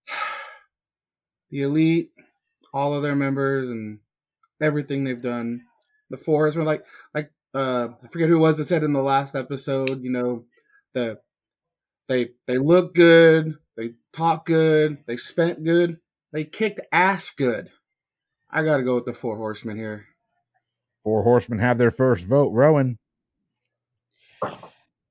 The 1.51 1.63
elite, 1.63 2.11
all 2.73 2.95
of 2.95 3.05
their 3.05 3.15
members, 3.15 3.71
and 3.71 4.01
everything 4.61 5.05
they've 5.05 5.23
done. 5.23 5.63
The 6.11 6.17
four 6.17 6.41
horsemen, 6.45 6.67
like 6.67 6.85
like 7.15 7.31
uh, 7.55 7.89
I 8.03 8.09
forget 8.09 8.29
who 8.29 8.37
it 8.37 8.41
was 8.41 8.59
that 8.59 8.65
said 8.65 8.83
in 8.83 8.93
the 8.93 9.03
last 9.03 9.37
episode. 9.37 10.03
You 10.03 10.11
know, 10.11 10.45
the 10.95 11.21
they 12.09 12.31
they 12.49 12.59
look 12.59 12.95
good, 12.95 13.55
they 13.77 13.93
talk 14.13 14.47
good, 14.47 14.99
they 15.07 15.17
spent 15.17 15.63
good, 15.63 15.99
they 16.33 16.45
kicked 16.45 16.81
ass 16.91 17.31
good. 17.31 17.71
I 18.51 18.63
got 18.63 18.79
to 18.79 18.83
go 18.83 18.97
with 18.97 19.05
the 19.05 19.15
four 19.15 19.37
horsemen 19.37 19.77
here. 19.77 20.07
Four 21.05 21.23
horsemen 21.23 21.59
have 21.61 21.79
their 21.79 21.91
first 21.91 22.27
vote. 22.27 22.49
Rowan. 22.49 22.99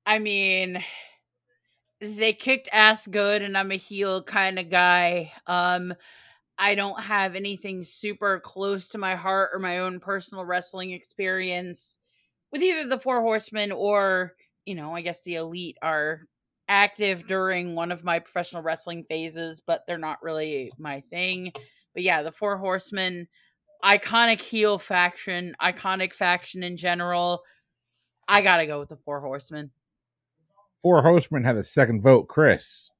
I 0.04 0.18
mean, 0.18 0.84
they 2.00 2.32
kicked 2.32 2.68
ass 2.72 3.06
good, 3.06 3.42
and 3.42 3.56
I'm 3.56 3.72
a 3.72 3.76
heel 3.76 4.22
kind 4.22 4.58
of 4.58 4.68
guy. 4.68 5.32
Um, 5.46 5.94
I 6.58 6.74
don't 6.74 7.00
have 7.00 7.34
anything 7.34 7.82
super 7.82 8.40
close 8.40 8.88
to 8.90 8.98
my 8.98 9.14
heart 9.14 9.50
or 9.52 9.58
my 9.58 9.78
own 9.78 10.00
personal 10.00 10.44
wrestling 10.44 10.90
experience 10.90 11.98
with 12.52 12.62
either 12.62 12.88
the 12.88 12.98
Four 12.98 13.22
Horsemen 13.22 13.72
or, 13.72 14.34
you 14.64 14.74
know, 14.74 14.94
I 14.94 15.00
guess 15.00 15.22
the 15.22 15.36
Elite 15.36 15.78
are 15.82 16.22
active 16.68 17.26
during 17.26 17.74
one 17.74 17.90
of 17.90 18.04
my 18.04 18.18
professional 18.18 18.62
wrestling 18.62 19.04
phases, 19.08 19.60
but 19.64 19.82
they're 19.86 19.98
not 19.98 20.22
really 20.22 20.70
my 20.78 21.00
thing. 21.00 21.52
But 21.92 22.02
yeah, 22.02 22.22
the 22.22 22.32
Four 22.32 22.56
Horsemen, 22.58 23.26
iconic 23.84 24.40
heel 24.40 24.78
faction, 24.78 25.54
iconic 25.60 26.12
faction 26.12 26.62
in 26.62 26.76
general. 26.76 27.42
I 28.26 28.42
gotta 28.42 28.66
go 28.66 28.80
with 28.80 28.88
the 28.88 28.96
Four 28.96 29.20
Horsemen. 29.20 29.70
Four 30.82 31.02
horsemen 31.02 31.44
have 31.44 31.56
a 31.56 31.64
second 31.64 32.02
vote. 32.02 32.28
Chris. 32.28 32.90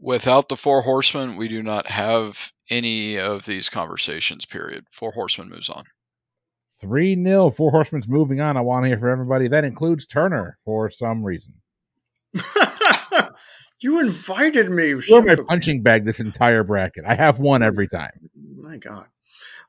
Without 0.00 0.48
the 0.48 0.56
four 0.56 0.82
horsemen, 0.82 1.36
we 1.36 1.48
do 1.48 1.62
not 1.62 1.86
have 1.86 2.50
any 2.70 3.18
of 3.18 3.44
these 3.44 3.68
conversations, 3.68 4.44
period. 4.46 4.84
Four 4.90 5.12
horsemen 5.12 5.50
moves 5.50 5.68
on. 5.68 5.84
3 6.80 7.22
0. 7.22 7.50
Four 7.50 7.70
horsemen's 7.70 8.08
moving 8.08 8.40
on. 8.40 8.56
I 8.56 8.60
want 8.60 8.84
to 8.84 8.88
hear 8.88 8.98
from 8.98 9.12
everybody. 9.12 9.48
That 9.48 9.64
includes 9.64 10.06
Turner 10.06 10.58
for 10.64 10.90
some 10.90 11.22
reason. 11.22 11.54
you 13.80 14.00
invited 14.00 14.70
me. 14.70 14.88
you 14.88 15.02
You're 15.06 15.22
my 15.22 15.26
son 15.26 15.32
of 15.34 15.38
a- 15.40 15.44
punching 15.44 15.82
bag 15.82 16.04
this 16.04 16.20
entire 16.20 16.64
bracket. 16.64 17.04
I 17.06 17.14
have 17.14 17.38
one 17.38 17.62
every 17.62 17.88
time. 17.88 18.10
My 18.56 18.76
God. 18.76 19.06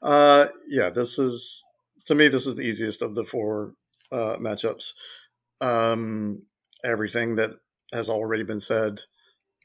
Uh, 0.06 0.50
yeah, 0.70 0.92
this 0.92 1.18
is 1.18 1.66
to 2.06 2.14
me. 2.14 2.28
This 2.28 2.46
is 2.46 2.56
the 2.56 2.62
easiest 2.62 3.02
of 3.02 3.16
the 3.16 3.26
four 3.26 3.74
uh, 4.12 4.38
matchups. 4.40 4.92
Um, 5.60 6.44
everything 6.84 7.36
that 7.38 7.52
has 7.92 8.08
already 8.08 8.44
been 8.44 8.60
said 8.60 9.02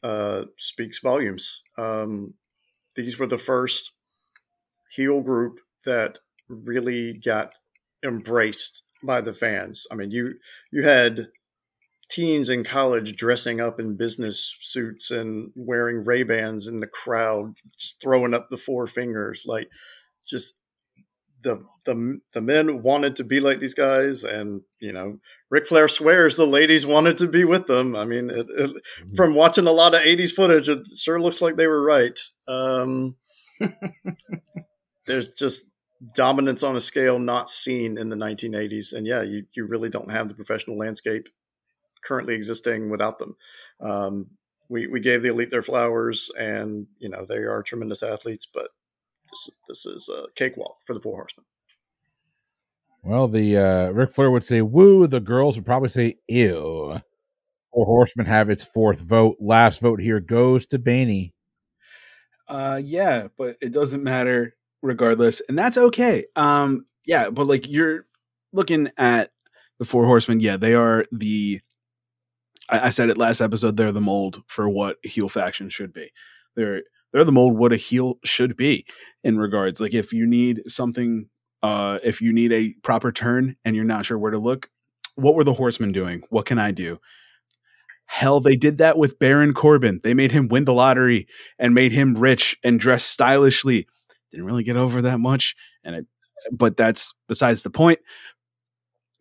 uh, 0.02 0.44
speaks 0.56 0.98
volumes. 1.00 1.62
Um, 1.76 2.34
these 2.96 3.18
were 3.18 3.26
the 3.26 3.36
first 3.36 3.92
heel 4.90 5.20
group 5.20 5.58
that 5.84 6.18
really 6.48 7.12
got 7.12 7.52
embraced 8.02 8.82
by 9.02 9.20
the 9.20 9.34
fans. 9.34 9.86
I 9.92 9.94
mean, 9.94 10.10
you 10.10 10.34
you 10.72 10.84
had 10.84 11.28
teens 12.10 12.48
in 12.48 12.64
college 12.64 13.14
dressing 13.14 13.60
up 13.60 13.78
in 13.78 13.96
business 13.96 14.56
suits 14.60 15.10
and 15.10 15.52
wearing 15.54 16.04
Ray 16.04 16.22
Bans 16.22 16.66
in 16.66 16.80
the 16.80 16.86
crowd, 16.86 17.56
just 17.78 18.00
throwing 18.00 18.32
up 18.32 18.48
the 18.48 18.56
four 18.56 18.86
fingers, 18.86 19.44
like 19.46 19.68
just 20.30 20.54
the 21.42 21.64
the 21.86 22.20
the 22.34 22.40
men 22.40 22.82
wanted 22.82 23.16
to 23.16 23.24
be 23.24 23.40
like 23.40 23.60
these 23.60 23.74
guys, 23.74 24.24
and 24.24 24.62
you 24.78 24.92
know, 24.92 25.18
Ric 25.48 25.66
Flair 25.66 25.88
swears 25.88 26.36
the 26.36 26.46
ladies 26.46 26.86
wanted 26.86 27.18
to 27.18 27.26
be 27.26 27.44
with 27.44 27.66
them. 27.66 27.96
I 27.96 28.04
mean, 28.04 28.30
it, 28.30 28.46
it, 28.50 28.82
from 29.16 29.34
watching 29.34 29.66
a 29.66 29.72
lot 29.72 29.94
of 29.94 30.02
'80s 30.02 30.32
footage, 30.32 30.68
it 30.68 30.86
sure 30.96 31.20
looks 31.20 31.40
like 31.40 31.56
they 31.56 31.66
were 31.66 31.82
right. 31.82 32.18
Um, 32.46 33.16
there's 35.06 35.32
just 35.32 35.64
dominance 36.14 36.62
on 36.62 36.76
a 36.76 36.80
scale 36.80 37.18
not 37.18 37.50
seen 37.50 37.98
in 37.98 38.08
the 38.08 38.16
1980s, 38.16 38.92
and 38.92 39.06
yeah, 39.06 39.22
you 39.22 39.44
you 39.54 39.66
really 39.66 39.88
don't 39.88 40.10
have 40.10 40.28
the 40.28 40.34
professional 40.34 40.78
landscape 40.78 41.28
currently 42.04 42.34
existing 42.34 42.90
without 42.90 43.18
them. 43.18 43.36
Um, 43.80 44.30
we 44.68 44.86
we 44.86 45.00
gave 45.00 45.22
the 45.22 45.28
elite 45.28 45.50
their 45.50 45.62
flowers, 45.62 46.30
and 46.38 46.86
you 46.98 47.08
know 47.08 47.24
they 47.26 47.36
are 47.36 47.62
tremendous 47.62 48.02
athletes, 48.02 48.46
but 48.52 48.68
this 49.30 49.50
this 49.68 49.86
is 49.86 50.08
a 50.08 50.26
cakewalk 50.34 50.78
for 50.86 50.94
the 50.94 51.00
Four 51.00 51.16
Horsemen. 51.16 51.44
Well, 53.02 53.28
the 53.28 53.56
uh, 53.56 53.90
Ric 53.90 54.12
Flair 54.12 54.30
would 54.30 54.44
say 54.44 54.62
"woo." 54.62 55.06
The 55.06 55.20
girls 55.20 55.56
would 55.56 55.66
probably 55.66 55.88
say 55.88 56.18
"ew." 56.28 57.00
Four 57.72 57.86
horsemen 57.86 58.26
have 58.26 58.50
its 58.50 58.64
fourth 58.64 59.00
vote. 59.00 59.36
Last 59.38 59.80
vote 59.80 60.00
here 60.00 60.18
goes 60.18 60.66
to 60.68 60.78
Baney. 60.78 61.32
Uh, 62.48 62.80
yeah, 62.82 63.28
but 63.38 63.56
it 63.60 63.72
doesn't 63.72 64.02
matter 64.02 64.56
regardless, 64.82 65.40
and 65.48 65.58
that's 65.58 65.78
okay. 65.78 66.26
Um, 66.34 66.86
yeah, 67.06 67.30
but 67.30 67.46
like 67.46 67.70
you're 67.70 68.06
looking 68.52 68.90
at 68.98 69.30
the 69.78 69.84
Four 69.84 70.04
Horsemen, 70.04 70.40
yeah, 70.40 70.56
they 70.56 70.74
are 70.74 71.06
the. 71.12 71.60
I, 72.68 72.86
I 72.86 72.90
said 72.90 73.08
it 73.08 73.16
last 73.16 73.40
episode. 73.40 73.76
They're 73.76 73.92
the 73.92 74.00
mold 74.00 74.42
for 74.48 74.68
what 74.68 74.96
heel 75.04 75.28
faction 75.28 75.70
should 75.70 75.92
be. 75.92 76.10
They're 76.56 76.82
they're 77.12 77.24
the 77.24 77.32
mold 77.32 77.56
what 77.56 77.72
a 77.72 77.76
heel 77.76 78.18
should 78.24 78.56
be 78.56 78.86
in 79.24 79.38
regards. 79.38 79.80
Like 79.80 79.94
if 79.94 80.12
you 80.12 80.26
need 80.26 80.62
something, 80.66 81.28
uh, 81.62 81.98
if 82.02 82.20
you 82.20 82.32
need 82.32 82.52
a 82.52 82.74
proper 82.82 83.12
turn 83.12 83.56
and 83.64 83.74
you're 83.74 83.84
not 83.84 84.06
sure 84.06 84.18
where 84.18 84.30
to 84.30 84.38
look, 84.38 84.70
what 85.16 85.34
were 85.34 85.44
the 85.44 85.52
Horsemen 85.52 85.92
doing? 85.92 86.22
What 86.30 86.46
can 86.46 86.58
I 86.58 86.70
do? 86.70 86.98
Hell, 88.06 88.40
they 88.40 88.56
did 88.56 88.78
that 88.78 88.98
with 88.98 89.18
Baron 89.18 89.54
Corbin. 89.54 90.00
They 90.02 90.14
made 90.14 90.32
him 90.32 90.48
win 90.48 90.64
the 90.64 90.74
lottery 90.74 91.28
and 91.58 91.74
made 91.74 91.92
him 91.92 92.16
rich 92.16 92.56
and 92.64 92.80
dress 92.80 93.04
stylishly. 93.04 93.86
Didn't 94.32 94.46
really 94.46 94.64
get 94.64 94.76
over 94.76 95.02
that 95.02 95.18
much, 95.18 95.54
and 95.84 95.94
it, 95.94 96.06
but 96.50 96.76
that's 96.76 97.14
besides 97.28 97.62
the 97.62 97.70
point. 97.70 98.00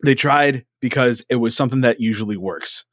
They 0.04 0.14
tried 0.14 0.64
because 0.80 1.24
it 1.28 1.36
was 1.36 1.54
something 1.54 1.82
that 1.82 2.00
usually 2.00 2.36
works. 2.36 2.84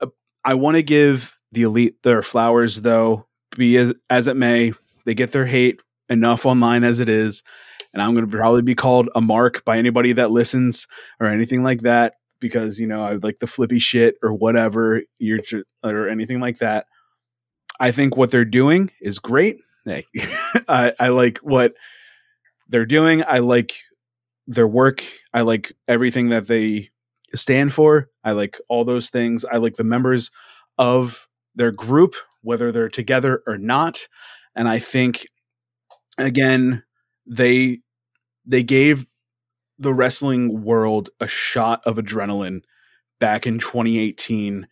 Uh, 0.00 0.08
I 0.44 0.54
want 0.54 0.76
to 0.76 0.82
give 0.82 1.37
the 1.52 1.62
elite 1.62 2.02
their 2.02 2.22
flowers, 2.22 2.82
though. 2.82 3.26
Be 3.56 3.76
as, 3.76 3.92
as 4.10 4.26
it 4.26 4.36
may, 4.36 4.72
they 5.04 5.14
get 5.14 5.32
their 5.32 5.46
hate 5.46 5.80
enough 6.08 6.46
online 6.46 6.84
as 6.84 7.00
it 7.00 7.08
is, 7.08 7.42
and 7.92 8.02
I'm 8.02 8.14
going 8.14 8.28
to 8.28 8.36
probably 8.36 8.62
be 8.62 8.74
called 8.74 9.08
a 9.14 9.20
mark 9.20 9.64
by 9.64 9.78
anybody 9.78 10.12
that 10.12 10.30
listens 10.30 10.86
or 11.20 11.26
anything 11.26 11.62
like 11.62 11.82
that 11.82 12.14
because 12.40 12.78
you 12.78 12.86
know 12.86 13.02
I 13.02 13.14
like 13.14 13.38
the 13.40 13.46
flippy 13.46 13.78
shit 13.78 14.16
or 14.22 14.32
whatever 14.32 15.02
you're 15.18 15.40
or 15.82 16.08
anything 16.08 16.40
like 16.40 16.58
that. 16.58 16.86
I 17.80 17.92
think 17.92 18.16
what 18.16 18.30
they're 18.30 18.44
doing 18.44 18.90
is 19.00 19.18
great. 19.18 19.58
I, 20.68 20.92
I 20.98 21.08
like 21.08 21.38
what 21.38 21.74
they're 22.68 22.86
doing. 22.86 23.22
I 23.26 23.38
like 23.38 23.72
their 24.46 24.66
work. 24.66 25.02
I 25.32 25.42
like 25.42 25.72
everything 25.86 26.30
that 26.30 26.46
they 26.46 26.90
stand 27.34 27.72
for. 27.72 28.08
I 28.24 28.32
like 28.32 28.58
all 28.68 28.84
those 28.84 29.10
things. 29.10 29.44
I 29.44 29.58
like 29.58 29.76
the 29.76 29.84
members 29.84 30.30
of 30.76 31.27
their 31.58 31.72
group, 31.72 32.14
whether 32.42 32.72
they're 32.72 32.88
together 32.88 33.42
or 33.46 33.58
not. 33.58 34.08
And 34.56 34.68
I 34.68 34.78
think 34.78 35.26
again, 36.16 36.84
they 37.26 37.80
they 38.46 38.62
gave 38.62 39.06
the 39.78 39.92
wrestling 39.92 40.62
world 40.62 41.10
a 41.20 41.28
shot 41.28 41.82
of 41.84 41.96
adrenaline 41.96 42.62
back 43.20 43.46
in 43.46 43.58
2018 43.58 44.66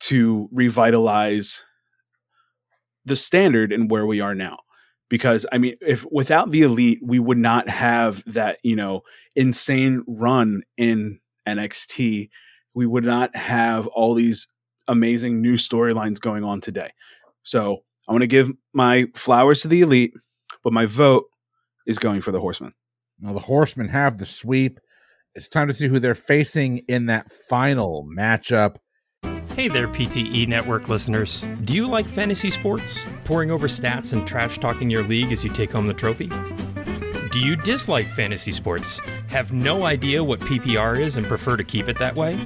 to 0.00 0.48
revitalize 0.52 1.64
the 3.04 3.16
standard 3.16 3.72
and 3.72 3.90
where 3.90 4.06
we 4.06 4.20
are 4.20 4.34
now 4.34 4.58
because 5.08 5.46
i 5.50 5.58
mean 5.58 5.74
if 5.80 6.04
without 6.12 6.50
the 6.50 6.62
elite 6.62 7.00
we 7.02 7.18
would 7.18 7.38
not 7.38 7.68
have 7.68 8.22
that 8.26 8.58
you 8.62 8.76
know 8.76 9.00
insane 9.34 10.04
run 10.06 10.62
in 10.76 11.18
NXT 11.48 12.28
we 12.74 12.86
would 12.86 13.04
not 13.04 13.34
have 13.34 13.86
all 13.88 14.14
these 14.14 14.46
amazing 14.88 15.40
new 15.40 15.54
storylines 15.54 16.20
going 16.20 16.42
on 16.42 16.60
today 16.60 16.90
so 17.42 17.78
i 18.08 18.12
want 18.12 18.22
to 18.22 18.26
give 18.26 18.50
my 18.72 19.06
flowers 19.14 19.62
to 19.62 19.68
the 19.68 19.80
elite 19.80 20.12
but 20.64 20.72
my 20.72 20.86
vote 20.86 21.24
is 21.86 21.98
going 21.98 22.20
for 22.20 22.32
the 22.32 22.40
horsemen 22.40 22.72
now 23.20 23.32
the 23.32 23.40
Horsemen 23.40 23.88
have 23.88 24.18
the 24.18 24.26
sweep. 24.26 24.78
It's 25.34 25.48
time 25.48 25.66
to 25.66 25.74
see 25.74 25.88
who 25.88 25.98
they're 25.98 26.14
facing 26.14 26.78
in 26.88 27.06
that 27.06 27.30
final 27.48 28.08
matchup. 28.16 28.76
Hey 29.56 29.66
there, 29.66 29.88
PTE 29.88 30.46
Network 30.46 30.88
listeners. 30.88 31.44
Do 31.64 31.74
you 31.74 31.88
like 31.88 32.08
fantasy 32.08 32.50
sports? 32.50 33.04
Poring 33.24 33.50
over 33.50 33.66
stats 33.66 34.12
and 34.12 34.24
trash 34.24 34.58
talking 34.58 34.88
your 34.88 35.02
league 35.02 35.32
as 35.32 35.42
you 35.42 35.50
take 35.50 35.72
home 35.72 35.88
the 35.88 35.94
trophy? 35.94 36.30
Do 37.32 37.40
you 37.40 37.56
dislike 37.56 38.06
fantasy 38.06 38.52
sports? 38.52 39.00
Have 39.28 39.52
no 39.52 39.84
idea 39.84 40.22
what 40.22 40.38
PPR 40.40 41.00
is 41.00 41.16
and 41.16 41.26
prefer 41.26 41.56
to 41.56 41.64
keep 41.64 41.88
it 41.88 41.98
that 41.98 42.14
way? 42.14 42.38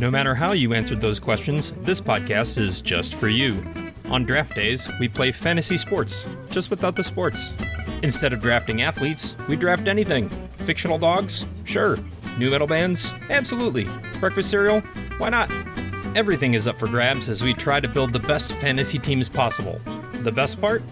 No 0.00 0.10
matter 0.10 0.34
how 0.34 0.52
you 0.52 0.72
answered 0.72 1.02
those 1.02 1.18
questions, 1.18 1.72
this 1.82 2.00
podcast 2.00 2.56
is 2.56 2.80
just 2.80 3.16
for 3.16 3.28
you. 3.28 3.62
On 4.06 4.24
draft 4.24 4.54
days, 4.54 4.90
we 4.98 5.08
play 5.08 5.30
fantasy 5.30 5.76
sports, 5.76 6.24
just 6.48 6.70
without 6.70 6.96
the 6.96 7.04
sports. 7.04 7.52
Instead 8.02 8.32
of 8.32 8.40
drafting 8.40 8.80
athletes, 8.80 9.36
we 9.46 9.56
draft 9.56 9.88
anything. 9.88 10.30
Fictional 10.60 10.96
dogs? 10.96 11.44
Sure. 11.64 11.98
Nu 12.38 12.50
metal 12.50 12.66
bands? 12.66 13.12
Absolutely. 13.28 13.88
Breakfast 14.20 14.48
cereal? 14.48 14.80
Why 15.18 15.28
not? 15.28 15.52
Everything 16.16 16.54
is 16.54 16.66
up 16.66 16.78
for 16.78 16.86
grabs 16.86 17.28
as 17.28 17.42
we 17.42 17.52
try 17.52 17.78
to 17.78 17.86
build 17.86 18.14
the 18.14 18.20
best 18.20 18.52
fantasy 18.52 18.98
teams 18.98 19.28
possible. 19.28 19.82
The 20.22 20.32
best 20.32 20.60
part? 20.60 20.82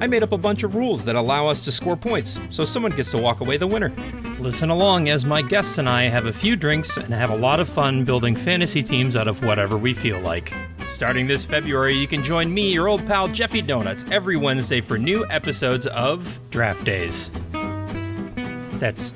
I 0.00 0.06
made 0.06 0.22
up 0.22 0.32
a 0.32 0.38
bunch 0.38 0.62
of 0.62 0.74
rules 0.74 1.04
that 1.06 1.16
allow 1.16 1.48
us 1.48 1.64
to 1.64 1.72
score 1.72 1.96
points, 1.96 2.38
so 2.50 2.64
someone 2.64 2.92
gets 2.92 3.10
to 3.10 3.18
walk 3.18 3.40
away 3.40 3.56
the 3.56 3.66
winner. 3.66 3.92
Listen 4.38 4.70
along 4.70 5.08
as 5.08 5.24
my 5.24 5.42
guests 5.42 5.78
and 5.78 5.88
I 5.88 6.04
have 6.04 6.26
a 6.26 6.32
few 6.32 6.54
drinks 6.54 6.96
and 6.96 7.12
have 7.12 7.30
a 7.30 7.36
lot 7.36 7.58
of 7.58 7.68
fun 7.68 8.04
building 8.04 8.36
fantasy 8.36 8.82
teams 8.82 9.16
out 9.16 9.26
of 9.26 9.44
whatever 9.44 9.76
we 9.76 9.92
feel 9.92 10.20
like. 10.20 10.52
Starting 10.88 11.26
this 11.26 11.44
February, 11.44 11.94
you 11.94 12.06
can 12.06 12.22
join 12.22 12.52
me, 12.54 12.72
your 12.72 12.86
old 12.86 13.04
pal 13.06 13.26
Jeffy 13.26 13.60
Donuts, 13.60 14.04
every 14.12 14.36
Wednesday 14.36 14.80
for 14.80 14.96
new 14.96 15.26
episodes 15.30 15.88
of 15.88 16.38
Draft 16.50 16.84
Days. 16.84 17.30
That's 18.78 19.12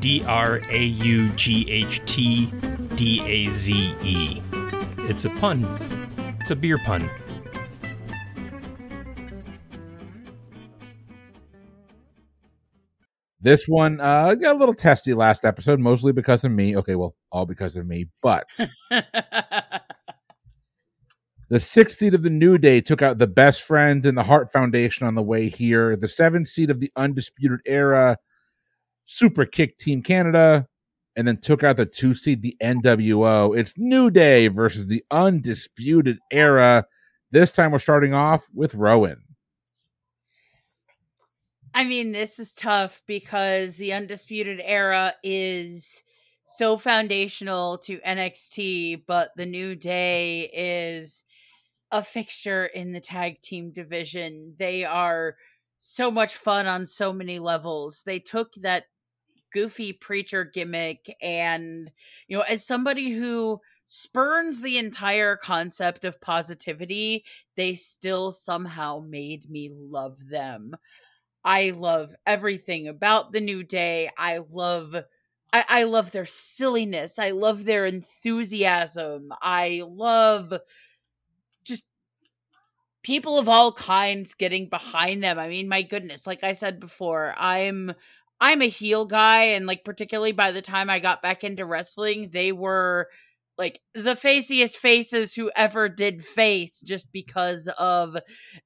D 0.00 0.22
R 0.26 0.60
A 0.68 0.84
U 0.84 1.30
G 1.30 1.70
H 1.70 2.02
T 2.04 2.52
D 2.94 3.22
A 3.22 3.48
Z 3.50 3.94
E. 4.02 4.42
It's 4.98 5.24
a 5.24 5.30
pun. 5.30 5.64
It's 6.40 6.50
a 6.50 6.56
beer 6.56 6.78
pun. 6.78 7.08
This 13.44 13.68
one 13.68 14.00
uh, 14.00 14.34
got 14.34 14.56
a 14.56 14.58
little 14.58 14.74
testy 14.74 15.14
last 15.14 15.44
episode, 15.44 15.78
mostly 15.78 16.12
because 16.12 16.44
of 16.44 16.50
me. 16.50 16.76
Okay, 16.76 16.96
well, 16.96 17.14
all 17.30 17.46
because 17.46 17.76
of 17.76 17.86
me, 17.86 18.06
but 18.22 18.46
The 21.50 21.60
sixth 21.60 21.98
seed 21.98 22.14
of 22.14 22.22
the 22.22 22.30
New 22.30 22.56
Day 22.56 22.80
took 22.80 23.02
out 23.02 23.18
the 23.18 23.26
Best 23.26 23.62
Friends 23.62 24.06
and 24.06 24.16
the 24.16 24.22
Hart 24.22 24.50
Foundation 24.50 25.06
on 25.06 25.14
the 25.14 25.22
way 25.22 25.48
here. 25.48 25.94
The 25.94 26.08
seventh 26.08 26.48
seed 26.48 26.70
of 26.70 26.80
the 26.80 26.90
Undisputed 26.96 27.60
Era, 27.66 28.16
Super 29.04 29.44
Kick 29.44 29.76
Team 29.76 30.02
Canada, 30.02 30.66
and 31.16 31.28
then 31.28 31.36
took 31.36 31.62
out 31.62 31.76
the 31.76 31.84
two 31.84 32.14
seed, 32.14 32.40
the 32.40 32.56
NWO. 32.62 33.56
It's 33.56 33.74
New 33.76 34.10
Day 34.10 34.48
versus 34.48 34.86
the 34.86 35.04
Undisputed 35.10 36.18
Era. 36.32 36.86
This 37.30 37.52
time 37.52 37.72
we're 37.72 37.78
starting 37.78 38.14
off 38.14 38.48
with 38.54 38.74
Rowan. 38.74 39.22
I 41.74 41.84
mean, 41.84 42.12
this 42.12 42.38
is 42.38 42.54
tough 42.54 43.02
because 43.06 43.76
the 43.76 43.92
Undisputed 43.92 44.60
Era 44.62 45.14
is 45.22 46.02
so 46.44 46.76
foundational 46.76 47.78
to 47.78 47.98
NXT, 48.00 49.02
but 49.06 49.30
the 49.36 49.46
New 49.46 49.74
Day 49.74 50.42
is 50.54 51.24
a 51.92 52.02
fixture 52.02 52.66
in 52.66 52.92
the 52.92 53.00
tag 53.00 53.40
team 53.42 53.72
division. 53.72 54.54
They 54.58 54.84
are 54.84 55.36
so 55.78 56.10
much 56.10 56.36
fun 56.36 56.66
on 56.66 56.86
so 56.86 57.12
many 57.12 57.38
levels. 57.38 58.02
They 58.04 58.20
took 58.20 58.54
that 58.56 58.86
goofy 59.52 59.92
preacher 59.92 60.44
gimmick 60.44 61.14
and 61.22 61.90
you 62.26 62.36
know 62.36 62.42
as 62.44 62.66
somebody 62.66 63.12
who 63.12 63.60
spurns 63.86 64.60
the 64.60 64.78
entire 64.78 65.36
concept 65.36 66.04
of 66.04 66.20
positivity 66.20 67.24
they 67.56 67.72
still 67.74 68.32
somehow 68.32 69.00
made 69.06 69.48
me 69.48 69.70
love 69.72 70.28
them 70.28 70.74
i 71.44 71.70
love 71.70 72.14
everything 72.26 72.88
about 72.88 73.32
the 73.32 73.40
new 73.40 73.62
day. 73.62 74.10
I 74.18 74.38
love 74.50 74.96
I, 75.52 75.64
I 75.68 75.82
love 75.84 76.10
their 76.10 76.24
silliness. 76.24 77.18
I 77.18 77.30
love 77.30 77.64
their 77.64 77.86
enthusiasm. 77.86 79.32
I 79.40 79.82
love 79.86 80.52
just 81.64 81.84
people 83.02 83.38
of 83.38 83.48
all 83.48 83.72
kinds 83.72 84.34
getting 84.34 84.68
behind 84.68 85.22
them. 85.22 85.38
I 85.38 85.48
mean, 85.48 85.68
my 85.68 85.82
goodness, 85.82 86.26
like 86.26 86.42
I 86.42 86.52
said 86.52 86.80
before, 86.80 87.34
I'm 87.36 87.92
I'm 88.40 88.62
a 88.62 88.68
heel 88.68 89.06
guy 89.06 89.44
and 89.44 89.66
like 89.66 89.84
particularly 89.84 90.32
by 90.32 90.50
the 90.50 90.62
time 90.62 90.90
I 90.90 90.98
got 90.98 91.22
back 91.22 91.44
into 91.44 91.64
wrestling, 91.64 92.30
they 92.32 92.52
were 92.52 93.08
like 93.56 93.80
the 93.94 94.16
faciest 94.16 94.76
faces 94.76 95.34
who 95.34 95.50
ever 95.54 95.88
did 95.88 96.24
face 96.24 96.80
just 96.80 97.12
because 97.12 97.68
of 97.78 98.16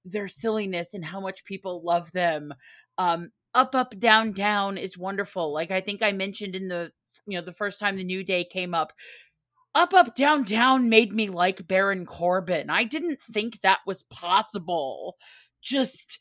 their 0.05 0.29
silliness 0.29 0.95
and 0.95 1.05
how 1.05 1.21
much 1.21 1.45
people 1.45 1.83
love 1.85 2.13
them. 2.13 2.55
Um 2.97 3.31
up 3.55 3.75
up 3.75 3.99
down 3.99 4.33
down 4.33 4.79
is 4.79 4.97
wonderful. 4.99 5.53
Like 5.53 5.71
I 5.71 5.81
think 5.81 6.03
I 6.03 6.13
mentioned 6.13 6.55
in 6.55 6.69
the 6.69 6.91
you 7.27 7.39
know 7.39 7.45
the 7.45 7.53
first 7.53 7.79
time 7.81 7.97
the 7.97 8.05
new 8.05 8.25
day 8.25 8.45
came 8.45 8.75
up 8.75 8.93
up, 9.75 9.95
up, 9.95 10.15
down, 10.15 10.43
down 10.43 10.89
made 10.89 11.13
me 11.13 11.29
like 11.29 11.69
Baron 11.69 12.05
Corbin. 12.05 12.69
I 12.71 12.85
didn't 12.85 13.21
think 13.21 13.61
that 13.61 13.81
was 13.87 14.03
possible. 14.03 15.17
Just, 15.63 16.19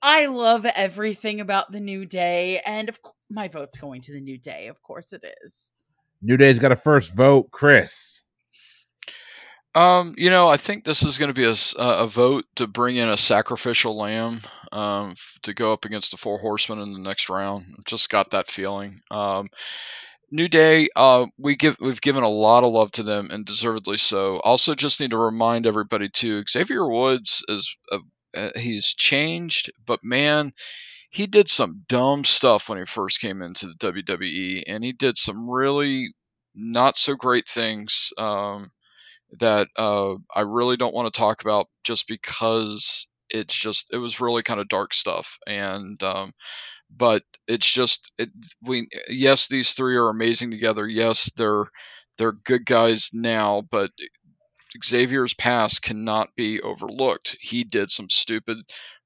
I 0.00 0.26
love 0.26 0.66
everything 0.66 1.40
about 1.40 1.72
the 1.72 1.80
New 1.80 2.06
Day, 2.06 2.60
and 2.64 2.88
of 2.88 3.02
co- 3.02 3.12
my 3.30 3.48
vote's 3.48 3.76
going 3.76 4.02
to 4.02 4.12
the 4.12 4.20
New 4.20 4.38
Day. 4.38 4.68
Of 4.68 4.82
course, 4.82 5.12
it 5.12 5.24
is. 5.44 5.72
New 6.22 6.36
Day's 6.36 6.58
got 6.58 6.72
a 6.72 6.76
first 6.76 7.14
vote, 7.14 7.50
Chris. 7.50 8.22
Um, 9.74 10.14
you 10.18 10.30
know, 10.30 10.48
I 10.48 10.56
think 10.56 10.84
this 10.84 11.02
is 11.02 11.18
going 11.18 11.30
to 11.30 11.34
be 11.34 11.44
a, 11.44 11.54
a 11.78 12.06
vote 12.06 12.44
to 12.56 12.66
bring 12.66 12.96
in 12.96 13.08
a 13.08 13.16
sacrificial 13.16 13.96
lamb 13.96 14.42
um, 14.70 15.14
to 15.42 15.54
go 15.54 15.72
up 15.72 15.84
against 15.84 16.10
the 16.10 16.18
four 16.18 16.38
horsemen 16.38 16.78
in 16.80 16.92
the 16.92 16.98
next 16.98 17.28
round. 17.28 17.64
Just 17.86 18.10
got 18.10 18.30
that 18.30 18.50
feeling. 18.50 19.00
Um, 19.10 19.46
New 20.30 20.48
Day, 20.48 20.88
uh, 20.94 21.26
we 21.38 21.56
give 21.56 21.76
we've 21.80 22.00
given 22.00 22.22
a 22.22 22.28
lot 22.28 22.64
of 22.64 22.72
love 22.72 22.92
to 22.92 23.02
them 23.02 23.30
and 23.30 23.44
deservedly 23.44 23.96
so. 23.96 24.40
Also, 24.40 24.74
just 24.74 25.00
need 25.00 25.10
to 25.10 25.18
remind 25.18 25.66
everybody 25.66 26.08
too, 26.08 26.44
Xavier 26.48 26.88
Woods 26.88 27.44
is 27.48 27.76
uh, 27.90 28.50
he's 28.56 28.94
changed, 28.94 29.70
but 29.84 30.00
man, 30.02 30.52
he 31.12 31.26
did 31.26 31.48
some 31.48 31.84
dumb 31.88 32.24
stuff 32.24 32.68
when 32.68 32.78
he 32.78 32.86
first 32.86 33.20
came 33.20 33.42
into 33.42 33.66
the 33.66 33.74
WWE, 33.74 34.64
and 34.66 34.82
he 34.82 34.92
did 34.92 35.18
some 35.18 35.48
really 35.48 36.14
not 36.54 36.96
so 36.96 37.14
great 37.14 37.46
things 37.48 38.12
um, 38.18 38.70
that 39.38 39.68
uh, 39.76 40.14
I 40.34 40.40
really 40.40 40.76
don't 40.76 40.94
want 40.94 41.12
to 41.12 41.18
talk 41.18 41.42
about 41.42 41.68
just 41.84 42.08
because 42.08 43.06
it's 43.30 43.58
just 43.58 43.88
it 43.92 43.98
was 43.98 44.20
really 44.20 44.42
kind 44.42 44.60
of 44.60 44.68
dark 44.68 44.94
stuff. 44.94 45.38
And 45.46 46.02
um, 46.02 46.32
but 46.90 47.22
it's 47.48 47.70
just 47.70 48.12
it, 48.18 48.30
we 48.62 48.88
yes 49.08 49.48
these 49.48 49.72
three 49.74 49.96
are 49.96 50.08
amazing 50.08 50.50
together. 50.50 50.88
Yes 50.88 51.30
they're 51.36 51.66
they're 52.18 52.32
good 52.32 52.66
guys 52.66 53.10
now 53.12 53.62
but 53.70 53.90
Xavier's 54.84 55.34
past 55.34 55.82
cannot 55.82 56.34
be 56.36 56.60
overlooked. 56.60 57.36
He 57.40 57.64
did 57.64 57.90
some 57.90 58.08
stupid 58.10 58.58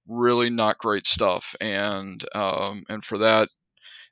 really 0.08 0.50
not 0.50 0.78
great 0.78 1.06
stuff 1.06 1.54
and 1.60 2.24
um, 2.34 2.84
and 2.88 3.04
for 3.04 3.18
that 3.18 3.48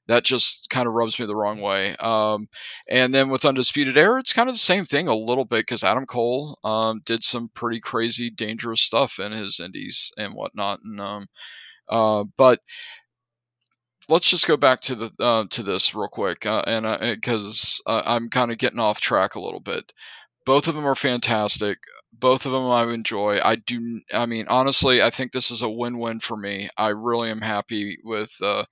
that 0.06 0.24
just 0.24 0.68
kind 0.70 0.86
of 0.86 0.94
rubs 0.94 1.18
me 1.18 1.26
the 1.26 1.36
wrong 1.36 1.60
way. 1.60 1.96
Um, 1.96 2.48
and 2.88 3.14
then 3.14 3.30
with 3.30 3.44
Undisputed 3.44 3.96
Era, 3.96 4.20
it's 4.20 4.32
kind 4.32 4.48
of 4.48 4.54
the 4.54 4.58
same 4.58 4.84
thing 4.84 5.08
a 5.08 5.14
little 5.14 5.44
bit 5.44 5.60
because 5.60 5.82
Adam 5.82 6.06
Cole 6.06 6.58
um, 6.62 7.00
did 7.04 7.22
some 7.24 7.50
pretty 7.54 7.80
crazy, 7.80 8.30
dangerous 8.30 8.82
stuff 8.82 9.18
in 9.18 9.32
his 9.32 9.60
indies 9.60 10.12
and 10.18 10.34
whatnot. 10.34 10.80
And 10.84 11.00
um, 11.00 11.26
uh, 11.88 12.24
but 12.36 12.60
let's 14.08 14.28
just 14.28 14.46
go 14.46 14.56
back 14.56 14.80
to 14.82 14.94
the 14.94 15.10
uh, 15.18 15.44
to 15.50 15.62
this 15.62 15.94
real 15.94 16.08
quick, 16.08 16.44
uh, 16.46 16.62
and 16.66 17.00
because 17.00 17.80
uh, 17.86 18.02
I'm 18.04 18.28
kind 18.28 18.52
of 18.52 18.58
getting 18.58 18.80
off 18.80 19.00
track 19.00 19.34
a 19.34 19.40
little 19.40 19.60
bit. 19.60 19.92
Both 20.46 20.68
of 20.68 20.74
them 20.74 20.86
are 20.86 20.94
fantastic. 20.94 21.78
Both 22.18 22.46
of 22.46 22.52
them 22.52 22.66
I 22.66 22.84
enjoy. 22.92 23.40
I 23.42 23.56
do. 23.56 24.00
I 24.12 24.26
mean, 24.26 24.46
honestly, 24.48 25.02
I 25.02 25.10
think 25.10 25.32
this 25.32 25.50
is 25.50 25.62
a 25.62 25.68
win-win 25.68 26.20
for 26.20 26.36
me. 26.36 26.68
I 26.76 26.88
really 26.88 27.30
am 27.30 27.40
happy 27.40 27.98
with 28.04 28.32
uh, 28.42 28.64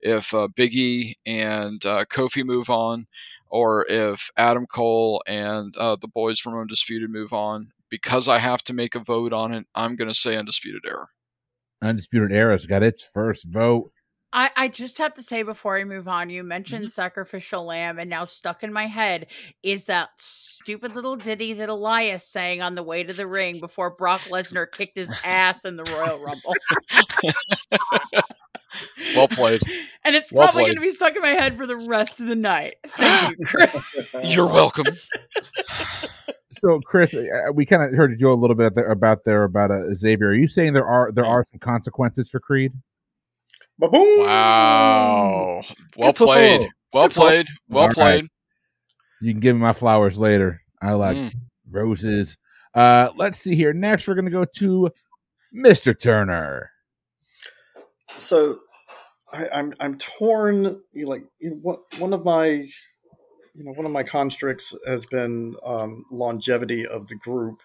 if 0.00 0.32
uh, 0.34 0.48
Biggie 0.56 1.14
and 1.26 1.84
uh, 1.84 2.04
Kofi 2.04 2.44
move 2.44 2.70
on, 2.70 3.06
or 3.48 3.86
if 3.88 4.30
Adam 4.36 4.66
Cole 4.66 5.22
and 5.26 5.76
uh, 5.76 5.96
the 6.00 6.08
boys 6.08 6.38
from 6.38 6.58
Undisputed 6.58 7.10
move 7.10 7.32
on. 7.32 7.72
Because 7.90 8.28
I 8.28 8.38
have 8.38 8.62
to 8.64 8.74
make 8.74 8.94
a 8.94 9.00
vote 9.00 9.32
on 9.32 9.54
it, 9.54 9.66
I'm 9.74 9.94
going 9.94 10.08
to 10.08 10.14
say 10.14 10.36
Undisputed 10.36 10.82
Era. 10.86 11.06
Undisputed 11.82 12.32
Era's 12.32 12.66
got 12.66 12.82
its 12.82 13.06
first 13.06 13.46
vote. 13.48 13.92
I, 14.34 14.50
I 14.56 14.68
just 14.68 14.98
have 14.98 15.14
to 15.14 15.22
say 15.22 15.44
before 15.44 15.78
I 15.78 15.84
move 15.84 16.08
on, 16.08 16.28
you 16.28 16.42
mentioned 16.42 16.86
Mhm. 16.86 16.90
sacrificial 16.90 17.64
lamb, 17.64 17.98
and 18.00 18.10
now 18.10 18.24
stuck 18.24 18.62
in 18.64 18.72
my 18.72 18.86
head 18.86 19.28
is 19.62 19.84
that 19.84 20.10
stupid 20.18 20.94
little 20.94 21.14
ditty 21.16 21.52
that 21.54 21.68
Elias 21.68 22.26
sang 22.26 22.60
on 22.60 22.74
the 22.74 22.82
way 22.82 23.04
to 23.04 23.12
the 23.12 23.26
ring 23.28 23.60
before 23.60 23.90
Brock 23.90 24.22
Lesnar 24.22 24.70
kicked 24.70 24.96
his 24.96 25.12
ass 25.24 25.64
in 25.64 25.76
the 25.76 25.84
Royal 25.84 26.18
Rumble. 26.18 26.54
Well 29.14 29.28
played. 29.28 29.62
And 30.06 30.14
it's 30.16 30.30
Well 30.32 30.48
probably 30.48 30.64
going 30.64 30.74
to 30.74 30.80
be 30.82 30.90
stuck 30.90 31.14
in 31.16 31.22
my 31.22 31.28
head 31.30 31.56
for 31.56 31.66
the 31.66 31.76
rest 31.76 32.18
of 32.20 32.26
the 32.26 32.34
night. 32.34 32.74
Thank 32.88 33.38
you, 33.38 33.46
Chris. 33.46 33.70
You're 34.24 34.46
welcome. 34.48 34.84
So, 36.50 36.80
Chris, 36.80 37.14
uh, 37.14 37.52
we 37.54 37.64
kind 37.64 37.82
of 37.84 37.94
heard 37.94 38.20
you 38.20 38.30
a 38.30 38.34
little 38.34 38.56
bit 38.56 38.72
about 38.76 39.24
there 39.24 39.44
about 39.44 39.70
uh, 39.70 39.94
Xavier. 39.94 40.28
Are 40.28 40.34
you 40.34 40.46
saying 40.48 40.72
there 40.74 40.86
are 40.86 41.10
there 41.12 41.24
are 41.24 41.46
some 41.52 41.58
consequences 41.60 42.30
for 42.30 42.38
Creed? 42.40 42.72
Ba-boom! 43.78 44.00
Wow. 44.18 45.62
Well 45.96 46.12
Good 46.12 46.16
pull. 46.16 46.26
played. 46.26 46.70
Well 46.92 47.08
Good 47.08 47.14
pull. 47.14 47.24
played. 47.26 47.46
Well 47.68 47.88
All 47.88 47.88
right. 47.90 47.94
played. 47.94 48.28
You 49.20 49.32
can 49.32 49.40
give 49.40 49.56
me 49.56 49.62
my 49.62 49.72
flowers 49.72 50.18
later. 50.18 50.62
I 50.82 50.92
like 50.92 51.16
Mm. 51.16 51.32
roses. 51.70 52.36
Uh, 52.74 53.10
let's 53.16 53.38
see 53.38 53.54
here. 53.54 53.72
Next, 53.72 54.06
we're 54.06 54.14
gonna 54.14 54.30
go 54.30 54.44
to 54.44 54.90
Mr. 55.54 55.98
Turner. 55.98 56.70
So 58.14 58.60
I, 59.32 59.48
I'm 59.54 59.74
I'm 59.80 59.98
torn. 59.98 60.82
You 60.92 61.06
like 61.06 61.24
you 61.40 61.50
know, 61.50 61.56
what 61.62 61.80
one 61.98 62.12
of 62.12 62.24
my 62.24 62.46
you 62.48 63.64
know 63.64 63.72
one 63.72 63.86
of 63.86 63.92
my 63.92 64.02
constricts 64.02 64.74
has 64.86 65.04
been 65.06 65.56
um, 65.64 66.04
longevity 66.10 66.86
of 66.86 67.08
the 67.08 67.16
group, 67.16 67.60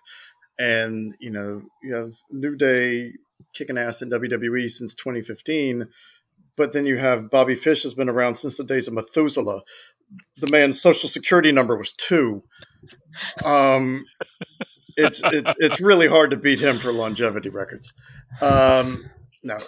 and 0.59 1.13
you 1.19 1.31
know 1.31 1.61
you 1.83 1.93
have 1.95 2.13
New 2.31 2.55
Day 2.55 3.11
kicking 3.53 3.77
ass 3.77 4.01
in 4.01 4.09
WWE 4.09 4.69
since 4.69 4.93
2015, 4.95 5.87
but 6.55 6.73
then 6.73 6.85
you 6.85 6.97
have 6.97 7.29
Bobby 7.29 7.55
Fish 7.55 7.83
has 7.83 7.93
been 7.93 8.09
around 8.09 8.35
since 8.35 8.55
the 8.55 8.63
days 8.63 8.87
of 8.87 8.93
Methuselah. 8.93 9.61
The 10.37 10.51
man's 10.51 10.81
social 10.81 11.07
security 11.07 11.51
number 11.51 11.77
was 11.77 11.93
two. 11.93 12.43
Um, 13.45 14.05
it's 14.97 15.21
it's 15.23 15.55
it's 15.59 15.79
really 15.79 16.07
hard 16.07 16.31
to 16.31 16.37
beat 16.37 16.59
him 16.59 16.79
for 16.79 16.91
longevity 16.91 17.49
records. 17.49 17.93
Um, 18.41 19.09
no, 19.43 19.59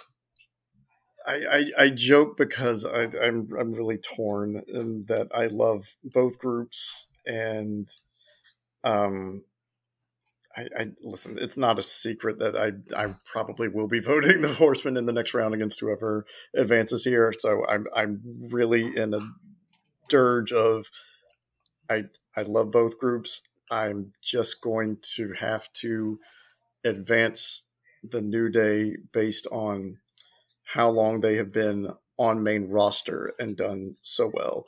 I, 1.26 1.34
I, 1.50 1.84
I 1.84 1.88
joke 1.90 2.36
because 2.36 2.84
I, 2.84 3.08
I'm 3.22 3.48
I'm 3.58 3.72
really 3.72 3.98
torn 3.98 4.62
in 4.68 5.04
that 5.08 5.28
I 5.34 5.46
love 5.46 5.96
both 6.04 6.38
groups 6.38 7.08
and 7.26 7.88
um 8.84 9.44
I, 10.56 10.66
I 10.78 10.86
listen. 11.02 11.38
It's 11.38 11.56
not 11.56 11.78
a 11.78 11.82
secret 11.82 12.38
that 12.38 12.56
I 12.56 12.72
I 12.96 13.14
probably 13.24 13.68
will 13.68 13.88
be 13.88 14.00
voting 14.12 14.40
the 14.40 14.54
Horsemen 14.54 14.96
in 14.96 15.06
the 15.06 15.12
next 15.12 15.34
round 15.34 15.54
against 15.54 15.80
whoever 15.80 16.26
advances 16.56 17.04
here. 17.04 17.32
So 17.38 17.64
I'm 17.68 17.86
I'm 17.94 18.20
really 18.50 18.96
in 18.96 19.14
a 19.14 19.20
dirge 20.08 20.52
of 20.52 20.90
I 21.90 22.04
I 22.36 22.42
love 22.42 22.70
both 22.70 22.98
groups. 22.98 23.42
I'm 23.70 24.12
just 24.22 24.60
going 24.60 24.98
to 25.16 25.32
have 25.40 25.72
to 25.74 26.18
advance 26.84 27.64
the 28.02 28.20
New 28.20 28.50
Day 28.50 28.96
based 29.12 29.46
on 29.50 29.98
how 30.64 30.90
long 30.90 31.20
they 31.20 31.36
have 31.36 31.52
been 31.52 31.88
on 32.18 32.42
main 32.42 32.68
roster 32.68 33.32
and 33.38 33.56
done 33.56 33.96
so 34.02 34.30
well. 34.32 34.66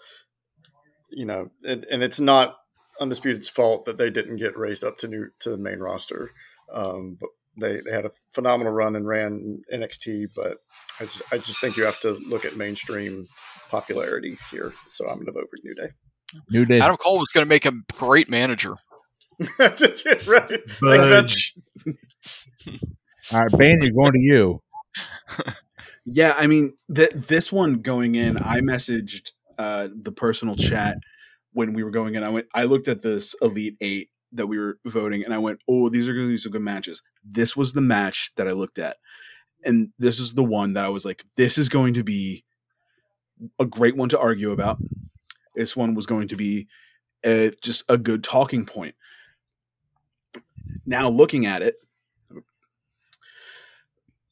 You 1.10 1.26
know, 1.26 1.50
and, 1.66 1.84
and 1.90 2.02
it's 2.02 2.20
not 2.20 2.56
Undisputed's 3.00 3.48
fault 3.48 3.84
that 3.86 3.98
they 3.98 4.10
didn't 4.10 4.36
get 4.36 4.56
raised 4.56 4.84
up 4.84 4.98
to 4.98 5.08
new 5.08 5.28
to 5.40 5.50
the 5.50 5.58
main 5.58 5.78
roster. 5.78 6.30
Um, 6.72 7.18
but 7.20 7.30
they, 7.56 7.80
they 7.84 7.94
had 7.94 8.06
a 8.06 8.10
phenomenal 8.32 8.72
run 8.72 8.96
and 8.96 9.06
ran 9.06 9.62
NXT, 9.72 10.28
but 10.34 10.58
I 11.00 11.04
just 11.04 11.22
I 11.32 11.38
just 11.38 11.60
think 11.60 11.76
you 11.76 11.84
have 11.84 12.00
to 12.00 12.12
look 12.12 12.44
at 12.44 12.56
mainstream 12.56 13.28
popularity 13.70 14.38
here. 14.50 14.72
So 14.88 15.06
I'm 15.06 15.16
going 15.16 15.26
to 15.26 15.32
vote 15.32 15.48
for 15.50 15.58
New 15.64 15.74
Day. 15.74 15.90
New 16.50 16.64
Day. 16.64 16.80
Adam 16.80 16.96
Cole 16.96 17.18
was 17.18 17.28
going 17.28 17.44
to 17.44 17.48
make 17.48 17.66
a 17.66 17.72
great 17.94 18.28
manager. 18.28 18.74
That's 19.58 20.06
it, 20.06 20.26
right. 20.26 20.60
Thanks, 20.68 21.04
Vince. 21.04 21.52
All 23.32 23.40
right, 23.40 23.58
Bane, 23.58 23.80
you're 23.82 23.92
going 23.92 24.12
to 24.12 24.20
you. 24.20 24.62
Yeah, 26.06 26.34
I 26.36 26.46
mean, 26.46 26.74
th- 26.94 27.12
this 27.14 27.50
one 27.50 27.80
going 27.80 28.14
in, 28.14 28.36
I 28.36 28.60
messaged 28.60 29.30
uh, 29.58 29.88
the 29.94 30.12
personal 30.12 30.56
chat 30.56 30.98
when 31.54 31.72
we 31.72 31.82
were 31.82 31.90
going 31.90 32.14
in. 32.14 32.22
I 32.22 32.28
went, 32.28 32.46
I 32.54 32.64
looked 32.64 32.88
at 32.88 33.02
this 33.02 33.34
Elite 33.40 33.76
Eight 33.80 34.10
that 34.32 34.46
we 34.46 34.58
were 34.58 34.78
voting, 34.84 35.24
and 35.24 35.32
I 35.32 35.38
went, 35.38 35.62
"Oh, 35.68 35.88
these 35.88 36.08
are 36.08 36.14
going 36.14 36.26
to 36.26 36.32
be 36.32 36.36
some 36.36 36.52
good 36.52 36.62
matches." 36.62 37.02
This 37.24 37.56
was 37.56 37.72
the 37.72 37.80
match 37.80 38.32
that 38.36 38.46
I 38.46 38.50
looked 38.50 38.78
at, 38.78 38.98
and 39.64 39.90
this 39.98 40.18
is 40.18 40.34
the 40.34 40.44
one 40.44 40.74
that 40.74 40.84
I 40.84 40.88
was 40.88 41.04
like, 41.04 41.24
"This 41.36 41.56
is 41.56 41.68
going 41.68 41.94
to 41.94 42.04
be 42.04 42.44
a 43.58 43.64
great 43.64 43.96
one 43.96 44.10
to 44.10 44.18
argue 44.18 44.50
about." 44.52 44.78
This 45.54 45.76
one 45.76 45.94
was 45.94 46.06
going 46.06 46.28
to 46.28 46.36
be 46.36 46.68
uh 47.24 47.50
just 47.62 47.84
a 47.88 47.96
good 47.96 48.24
talking 48.24 48.66
point. 48.66 48.94
Now 50.84 51.08
looking 51.08 51.46
at 51.46 51.62
it, 51.62 51.76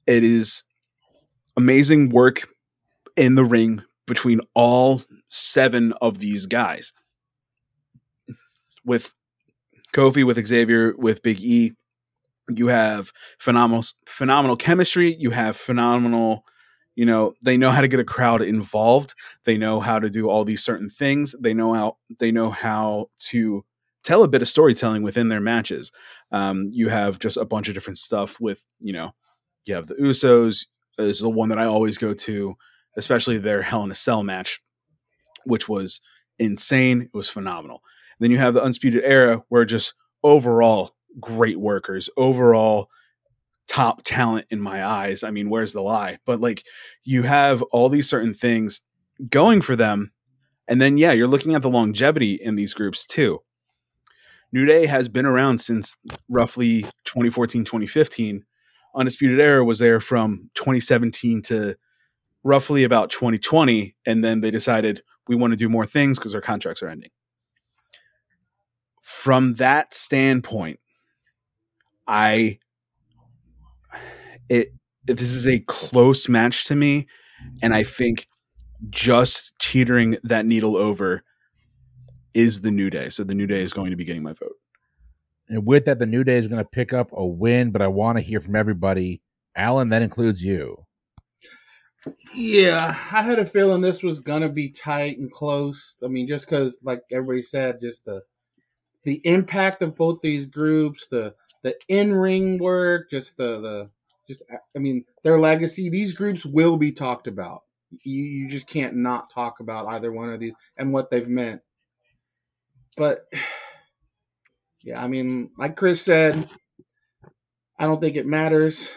it 0.07 0.25
is 0.25 0.64
amazing 1.57 2.11
work 2.11 2.49
in 3.16 3.35
the 3.37 3.45
ring 3.45 3.83
between 4.07 4.41
all 4.55 5.03
seven 5.29 5.93
of 6.01 6.18
these 6.18 6.47
guys. 6.47 6.93
With 8.85 9.12
Kofi, 9.93 10.24
with 10.24 10.45
Xavier, 10.45 10.95
with 10.97 11.22
Big 11.22 11.41
E, 11.41 11.72
you 12.49 12.68
have 12.68 13.12
phenomenal 13.39 13.85
phenomenal 14.07 14.57
chemistry. 14.57 15.14
You 15.18 15.30
have 15.30 15.57
phenomenal, 15.57 16.45
you 16.95 17.07
know, 17.07 17.35
they 17.43 17.57
know 17.57 17.70
how 17.70 17.80
to 17.80 17.89
get 17.89 18.01
a 18.01 18.05
crowd 18.05 18.43
involved. 18.43 19.14
They 19.45 19.57
know 19.57 19.80
how 19.80 19.99
to 19.99 20.09
do 20.09 20.28
all 20.28 20.45
these 20.45 20.64
certain 20.64 20.89
things. 20.89 21.35
They 21.41 21.55
know 21.55 21.74
how 21.74 21.99
they 22.18 22.33
know 22.33 22.51
how 22.51 23.11
to 23.30 23.64
tell 24.03 24.24
a 24.24 24.28
bit 24.28 24.43
of 24.43 24.49
storytelling 24.49 25.03
within 25.03 25.28
their 25.28 25.41
matches. 25.41 25.93
Um, 26.33 26.70
you 26.72 26.89
have 26.89 27.18
just 27.18 27.37
a 27.37 27.45
bunch 27.45 27.68
of 27.68 27.74
different 27.74 27.99
stuff 27.99 28.41
with, 28.41 28.64
you 28.80 28.93
know, 28.93 29.12
you 29.64 29.74
have 29.74 29.87
the 29.87 29.95
Usos, 29.95 30.66
is 30.99 31.20
the 31.20 31.30
one 31.30 31.49
that 31.51 31.59
I 31.59 31.66
always 31.66 31.99
go 31.99 32.12
to, 32.12 32.57
especially 32.97 33.39
their 33.39 33.62
Hell 33.62 33.85
in 33.85 33.91
a 33.91 33.95
Cell 33.95 34.22
match, 34.22 34.61
which 35.45 35.68
was 35.68 36.01
insane. 36.39 37.03
It 37.03 37.14
was 37.14 37.28
phenomenal. 37.28 37.83
Then 38.23 38.31
you 38.31 38.39
have 38.39 38.55
the 38.55 38.62
Undisputed 38.62 39.03
Era, 39.05 39.43
where 39.49 39.64
just 39.64 39.95
overall 40.23 40.95
great 41.20 41.59
workers, 41.59 42.09
overall 42.16 42.89
top 43.68 44.03
talent 44.05 44.47
in 44.51 44.61
my 44.61 44.85
eyes. 44.85 45.23
I 45.23 45.31
mean, 45.31 45.49
where's 45.49 45.73
the 45.73 45.83
lie? 45.83 46.18
But 46.27 46.41
like 46.41 46.64
you 47.05 47.23
have 47.23 47.62
all 47.62 47.89
these 47.89 48.09
certain 48.09 48.35
things 48.35 48.83
going 49.31 49.61
for 49.62 49.77
them, 49.77 50.12
And 50.68 50.81
then, 50.81 50.97
yeah, 50.97 51.12
you're 51.12 51.29
looking 51.29 51.55
at 51.55 51.62
the 51.62 51.70
longevity 51.70 52.35
in 52.35 52.55
these 52.57 52.75
groups 52.75 53.07
too. 53.07 53.41
New 54.53 54.66
Day 54.66 54.87
has 54.87 55.09
been 55.09 55.27
around 55.27 55.59
since 55.59 55.97
roughly 56.29 56.83
2014, 57.05 57.64
2015. 57.64 58.45
Undisputed 58.95 59.41
Era 59.41 59.64
was 59.64 59.79
there 59.79 60.01
from 60.01 60.51
2017 60.55 61.43
to 61.43 61.77
roughly 62.45 62.85
about 62.85 63.11
2020. 63.11 63.95
And 64.07 64.23
then 64.23 64.41
they 64.41 64.51
decided 64.51 65.03
we 65.29 65.37
want 65.37 65.53
to 65.53 65.57
do 65.57 65.68
more 65.68 65.87
things 65.87 66.18
because 66.18 66.35
our 66.35 66.41
contracts 66.41 66.83
are 66.83 66.89
ending. 66.89 67.11
From 69.13 69.55
that 69.55 69.95
standpoint, 69.95 70.81
I 72.09 72.59
it 74.49 74.73
this 75.05 75.33
is 75.33 75.47
a 75.47 75.61
close 75.61 76.29
match 76.29 76.65
to 76.67 76.75
me, 76.75 77.07
and 77.63 77.75
I 77.75 77.85
think 77.85 78.27
just 78.91 79.53
teetering 79.61 80.17
that 80.25 80.47
needle 80.47 80.77
over 80.77 81.23
is 82.35 82.63
the 82.63 82.71
New 82.71 82.91
Day. 82.91 83.11
So 83.11 83.23
the 83.23 83.35
New 83.35 83.47
Day 83.47 83.63
is 83.63 83.73
going 83.73 83.91
to 83.91 83.97
be 83.97 84.05
getting 84.05 84.23
my 84.23 84.33
vote. 84.33 84.57
And 85.49 85.67
with 85.67 85.85
that, 85.85 85.99
the 85.99 86.07
New 86.07 86.25
Day 86.25 86.39
is 86.39 86.49
going 86.49 86.63
to 86.63 86.69
pick 86.69 86.93
up 86.93 87.11
a 87.13 87.25
win, 87.25 87.71
but 87.71 87.83
I 87.83 87.89
want 87.89 88.19
to 88.19 88.25
hear 88.25 88.41
from 88.41 88.57
everybody. 88.57 89.23
Alan, 89.55 89.91
that 89.91 90.03
includes 90.03 90.43
you. 90.43 90.87
Yeah, 92.35 92.97
I 93.13 93.23
had 93.23 93.39
a 93.39 93.47
feeling 93.47 93.81
this 93.81 94.03
was 94.03 94.19
gonna 94.19 94.49
be 94.49 94.71
tight 94.71 95.19
and 95.19 95.31
close. 95.31 95.97
I 96.03 96.09
mean, 96.09 96.27
just 96.27 96.47
because, 96.47 96.79
like 96.83 97.03
everybody 97.13 97.43
said, 97.43 97.79
just 97.81 98.05
the 98.05 98.23
the 99.05 99.20
impact 99.24 99.82
of 99.82 99.96
both 99.96 100.20
these 100.20 100.46
groups, 100.46 101.07
the 101.11 101.34
the 101.62 101.76
in 101.88 102.14
ring 102.14 102.59
work, 102.59 103.11
just 103.11 103.36
the 103.36 103.61
the 103.61 103.90
just 104.28 104.42
I 104.76 104.78
mean 104.78 105.05
their 105.24 105.38
legacy. 105.38 105.88
These 105.88 106.14
groups 106.14 106.44
will 106.44 106.76
be 106.76 106.92
talked 106.92 107.26
about. 107.26 107.62
You 108.05 108.22
you 108.22 108.48
just 108.48 108.66
can't 108.66 108.96
not 108.96 109.30
talk 109.30 109.61
about 109.61 109.86
either 109.86 110.12
one 110.12 110.30
of 110.30 110.40
these 110.40 110.55
and 110.76 110.92
what 110.92 111.11
they've 111.11 111.28
meant. 111.28 111.62
But 112.96 113.26
yeah, 114.84 115.03
I 115.03 115.09
mean, 115.09 115.50
like 115.59 115.76
Chris 115.76 116.03
said, 116.03 116.48
I 117.78 117.86
don't 117.86 118.00
think 118.00 118.16
it 118.16 118.26
matters. 118.26 118.90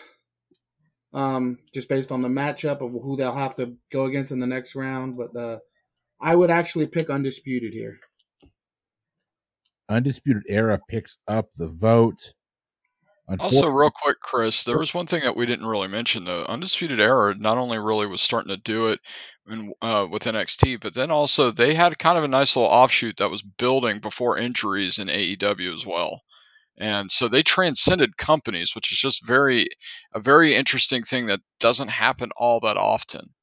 Um, 1.13 1.59
just 1.73 1.87
based 1.87 2.11
on 2.11 2.19
the 2.19 2.27
matchup 2.27 2.81
of 2.81 2.91
who 2.91 3.15
they'll 3.15 3.33
have 3.33 3.55
to 3.55 3.77
go 3.89 4.03
against 4.03 4.31
in 4.31 4.39
the 4.39 4.47
next 4.47 4.75
round, 4.75 5.15
but 5.15 5.33
uh, 5.33 5.59
I 6.19 6.35
would 6.35 6.51
actually 6.51 6.87
pick 6.87 7.09
undisputed 7.09 7.73
here. 7.73 7.99
Undisputed 9.89 10.43
Era 10.47 10.79
picks 10.89 11.17
up 11.27 11.53
the 11.57 11.67
vote. 11.67 12.33
Also, 13.39 13.67
real 13.69 13.89
quick, 13.89 14.19
Chris, 14.19 14.63
there 14.63 14.77
was 14.77 14.93
one 14.93 15.07
thing 15.07 15.21
that 15.21 15.36
we 15.36 15.47
didn't 15.47 15.65
really 15.65 15.88
mention 15.88 16.25
though. 16.25 16.45
Undisputed 16.45 16.99
Era 16.99 17.33
not 17.36 17.57
only 17.57 17.79
really 17.79 18.05
was 18.05 18.21
starting 18.21 18.49
to 18.49 18.57
do 18.57 18.89
it 18.89 18.99
in, 19.47 19.73
uh, 19.81 20.05
with 20.09 20.23
NXT, 20.23 20.79
but 20.79 20.93
then 20.93 21.09
also 21.09 21.49
they 21.49 21.73
had 21.73 21.97
kind 21.97 22.19
of 22.19 22.23
a 22.23 22.27
nice 22.27 22.55
little 22.55 22.69
offshoot 22.69 23.17
that 23.17 23.31
was 23.31 23.41
building 23.41 23.99
before 23.99 24.38
injuries 24.38 24.99
in 24.99 25.07
AEW 25.07 25.73
as 25.73 25.86
well. 25.88 26.21
And 26.77 27.09
so 27.09 27.27
they 27.27 27.41
transcended 27.41 28.17
companies, 28.17 28.75
which 28.75 28.91
is 28.91 28.99
just 28.99 29.25
very 29.25 29.67
a 30.13 30.19
very 30.19 30.53
interesting 30.53 31.03
thing 31.03 31.25
that 31.27 31.39
doesn't 31.59 31.88
happen 31.88 32.29
all 32.38 32.59
that 32.59 32.77
often. 32.77 33.33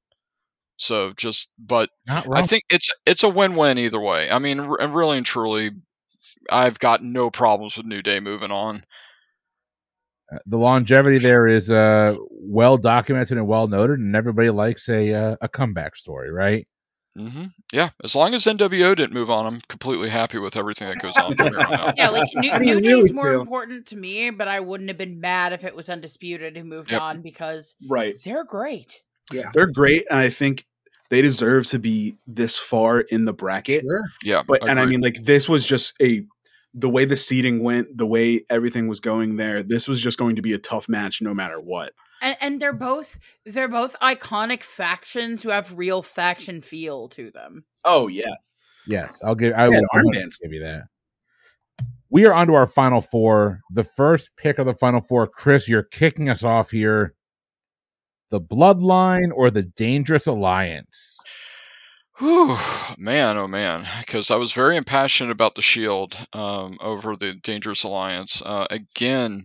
So 0.77 1.13
just, 1.15 1.51
but 1.59 1.91
I 2.37 2.47
think 2.47 2.65
it's 2.71 2.89
it's 3.07 3.23
a 3.23 3.29
win-win 3.29 3.79
either 3.79 4.01
way. 4.01 4.31
I 4.31 4.39
mean, 4.39 4.61
r- 4.61 4.89
really 4.89 5.17
and 5.17 5.27
truly, 5.27 5.71
I've 6.51 6.79
got 6.79 7.03
no 7.03 7.31
problems 7.31 7.77
with 7.77 7.87
New 7.87 8.03
Day 8.03 8.21
moving 8.21 8.51
on. 8.51 8.85
Uh, 10.33 10.39
the 10.47 10.59
longevity 10.59 11.19
there 11.19 11.47
is 11.47 11.71
uh, 11.71 12.17
well 12.31 12.77
documented 12.79 13.37
and 13.39 13.47
well 13.47 13.69
noted, 13.69 13.99
and 13.99 14.17
everybody 14.17 14.51
likes 14.51 14.89
a 14.89 15.13
uh, 15.13 15.37
a 15.41 15.49
comeback 15.49 15.97
story, 15.97 16.31
right? 16.31 16.67
hmm 17.17 17.45
Yeah, 17.73 17.91
as 18.03 18.15
long 18.17 18.33
as 18.35 18.45
NWO 18.47 18.95
didn't 18.97 19.13
move 19.13 19.31
on, 19.31 19.47
I'm 19.47 19.61
completely 19.69 20.09
happy 20.09 20.39
with 20.39 20.57
everything 20.57 20.89
that 20.89 20.99
goes 21.03 21.17
on 21.19 21.37
from 21.37 21.55
on. 21.59 21.93
Yeah, 21.99 22.09
like 22.09 22.25
New, 22.35 22.51
How 22.51 22.59
do 22.59 22.67
you 22.67 22.81
New 22.81 22.89
really 22.89 23.03
Day's 23.03 23.15
more 23.15 23.31
feel? 23.33 23.41
important 23.43 23.87
to 23.89 23.97
me, 23.97 24.31
but 24.31 24.49
I 24.49 24.61
wouldn't 24.61 24.89
have 24.89 24.99
been 24.99 25.21
mad 25.21 25.53
if 25.53 25.65
it 25.65 25.77
was 25.77 25.89
undisputed 25.91 26.57
and 26.57 26.69
moved 26.69 26.91
Yep. 26.91 27.01
on 27.03 27.23
because 27.23 27.75
Right. 27.91 28.15
they're 28.25 28.45
great. 28.45 29.03
Yeah, 29.33 29.51
They're 29.53 29.67
great, 29.67 30.07
and 30.11 30.19
I 30.19 30.31
think 30.31 30.65
they 31.11 31.21
deserve 31.21 31.67
to 31.69 31.79
be 31.79 32.17
this 32.27 32.59
far 32.59 33.01
in 33.01 33.27
the 33.27 33.33
bracket. 33.35 33.83
sure. 33.83 34.05
Yeah, 34.25 34.43
But 34.49 34.67
and 34.69 34.81
I 34.81 34.87
mean, 34.87 35.01
like 35.03 35.23
this 35.23 35.49
was 35.49 35.67
just 35.67 35.95
a 36.01 36.25
the 36.75 36.89
way 36.89 37.05
the 37.05 37.17
seating 37.17 37.63
went, 37.63 37.97
the 37.97 38.07
way 38.07 38.45
everything 38.49 38.89
was 38.89 39.01
going 39.01 39.37
there. 39.37 39.63
This 39.63 39.87
was 39.89 40.01
just 40.01 40.19
going 40.19 40.37
to 40.37 40.43
be 40.43 40.53
a 40.55 40.59
tough 40.59 40.89
match, 40.89 41.21
no 41.23 41.35
matter 41.35 41.61
what. 41.61 41.93
And 42.23 42.37
and 42.41 42.61
they're 42.63 42.73
both 42.73 43.19
they're 43.45 43.69
both 43.69 43.95
iconic 44.01 44.63
factions 44.63 45.43
who 45.43 45.51
have 45.51 45.77
real 45.77 46.03
faction 46.03 46.61
feel 46.63 47.09
to 47.11 47.31
them. 47.31 47.65
Oh 47.85 48.09
yeah, 48.09 48.35
Yes, 48.87 49.21
I'll 49.25 49.35
give. 49.35 49.53
I 49.55 49.65
Yeah, 49.65 49.81
will 49.81 49.87
arm 49.93 50.07
100% 50.07 50.13
dance. 50.13 50.39
give 50.39 50.53
you 50.53 50.61
that. 50.61 50.83
We 52.11 52.27
are 52.27 52.35
on 52.35 52.47
to 52.49 52.55
our 52.55 52.67
final 52.67 53.01
four. 53.01 53.61
The 53.73 53.85
first 53.85 54.31
pick 54.37 54.59
of 54.59 54.67
the 54.67 54.75
final 54.75 55.01
four, 55.01 55.27
Chris. 55.27 55.69
You're 55.69 55.83
kicking 55.83 56.29
us 56.29 56.45
off 56.45 56.71
here. 56.71 57.15
The 58.31 58.41
Bloodline 58.41 59.31
or 59.35 59.51
the 59.51 59.63
Dangerous 59.63 60.27
Alliance? 60.27 61.12
Whew, 62.23 62.57
man, 62.99 63.37
oh 63.37 63.49
man, 63.49 63.85
because 63.99 64.31
I 64.31 64.37
was 64.37 64.53
very 64.53 64.77
impassioned 64.77 65.33
about 65.33 65.57
the 65.57 65.61
Shield 65.61 66.17
um, 66.33 66.79
over 66.81 67.17
the 67.17 67.35
Dangerous 67.35 67.83
Alliance. 67.83 68.41
Uh, 68.47 68.65
again, 68.71 69.45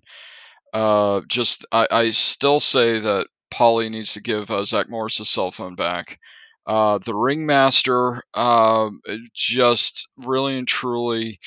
uh, 0.75 1.21
just 1.27 1.65
I, 1.71 1.87
I 1.89 2.09
still 2.11 2.59
say 2.59 2.99
that 2.99 3.25
Paulie 3.51 3.89
needs 3.89 4.13
to 4.13 4.21
give 4.21 4.51
uh, 4.51 4.63
Zach 4.63 4.91
Morris 4.91 5.17
his 5.17 5.27
cell 5.27 5.49
phone 5.49 5.73
back. 5.73 6.19
Uh, 6.67 6.99
the 6.99 7.15
Ringmaster, 7.15 8.21
um, 8.35 9.01
just 9.33 10.07
really 10.15 10.55
and 10.59 10.67
truly, 10.67 11.39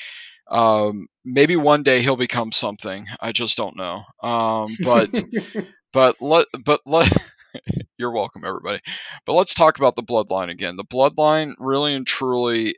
um, 0.49 1.07
maybe 1.23 1.55
one 1.55 1.81
day 1.81 2.01
he'll 2.01 2.17
become 2.17 2.51
something. 2.51 3.07
I 3.21 3.31
just 3.31 3.55
don't 3.55 3.77
know. 3.77 4.03
Um, 4.21 4.67
but 4.83 5.23
but 5.93 6.21
let 6.21 6.47
but 6.65 6.81
let 6.85 7.09
you're 7.97 8.11
welcome 8.11 8.43
everybody. 8.45 8.79
But 9.25 9.33
let's 9.33 9.53
talk 9.53 9.77
about 9.77 9.95
the 9.95 10.03
bloodline 10.03 10.49
again. 10.49 10.75
The 10.75 10.83
bloodline 10.83 11.53
really 11.59 11.93
and 11.95 12.05
truly 12.05 12.75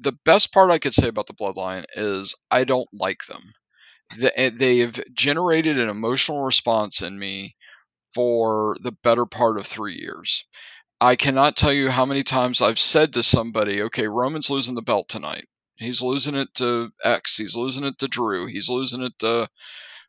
the 0.00 0.12
best 0.24 0.52
part 0.52 0.70
i 0.70 0.78
could 0.78 0.94
say 0.94 1.08
about 1.08 1.26
the 1.26 1.34
bloodline 1.34 1.84
is 1.96 2.34
i 2.50 2.64
don't 2.64 2.88
like 2.92 3.24
them. 3.28 3.52
Eh, 4.36 4.50
they've 4.54 5.00
generated 5.14 5.78
an 5.78 5.88
emotional 5.88 6.42
response 6.42 7.02
in 7.02 7.18
me 7.18 7.56
for 8.14 8.76
the 8.82 8.92
better 8.92 9.26
part 9.26 9.58
of 9.58 9.66
three 9.66 9.96
years. 9.98 10.44
I 11.00 11.16
cannot 11.16 11.56
tell 11.56 11.72
you 11.72 11.90
how 11.90 12.06
many 12.06 12.22
times 12.24 12.60
i've 12.62 12.78
said 12.78 13.12
to 13.14 13.22
somebody 13.22 13.82
okay 13.82 14.08
roman's 14.08 14.50
losing 14.50 14.74
the 14.76 14.82
belt 14.82 15.08
tonight. 15.08 15.46
He's 15.76 16.02
losing 16.02 16.34
it 16.36 16.54
to 16.56 16.90
x. 17.04 17.36
He's 17.36 17.56
losing 17.56 17.84
it 17.84 17.98
to 18.00 18.08
drew. 18.08 18.46
He's 18.46 18.68
losing 18.68 19.02
it 19.02 19.18
to 19.20 19.48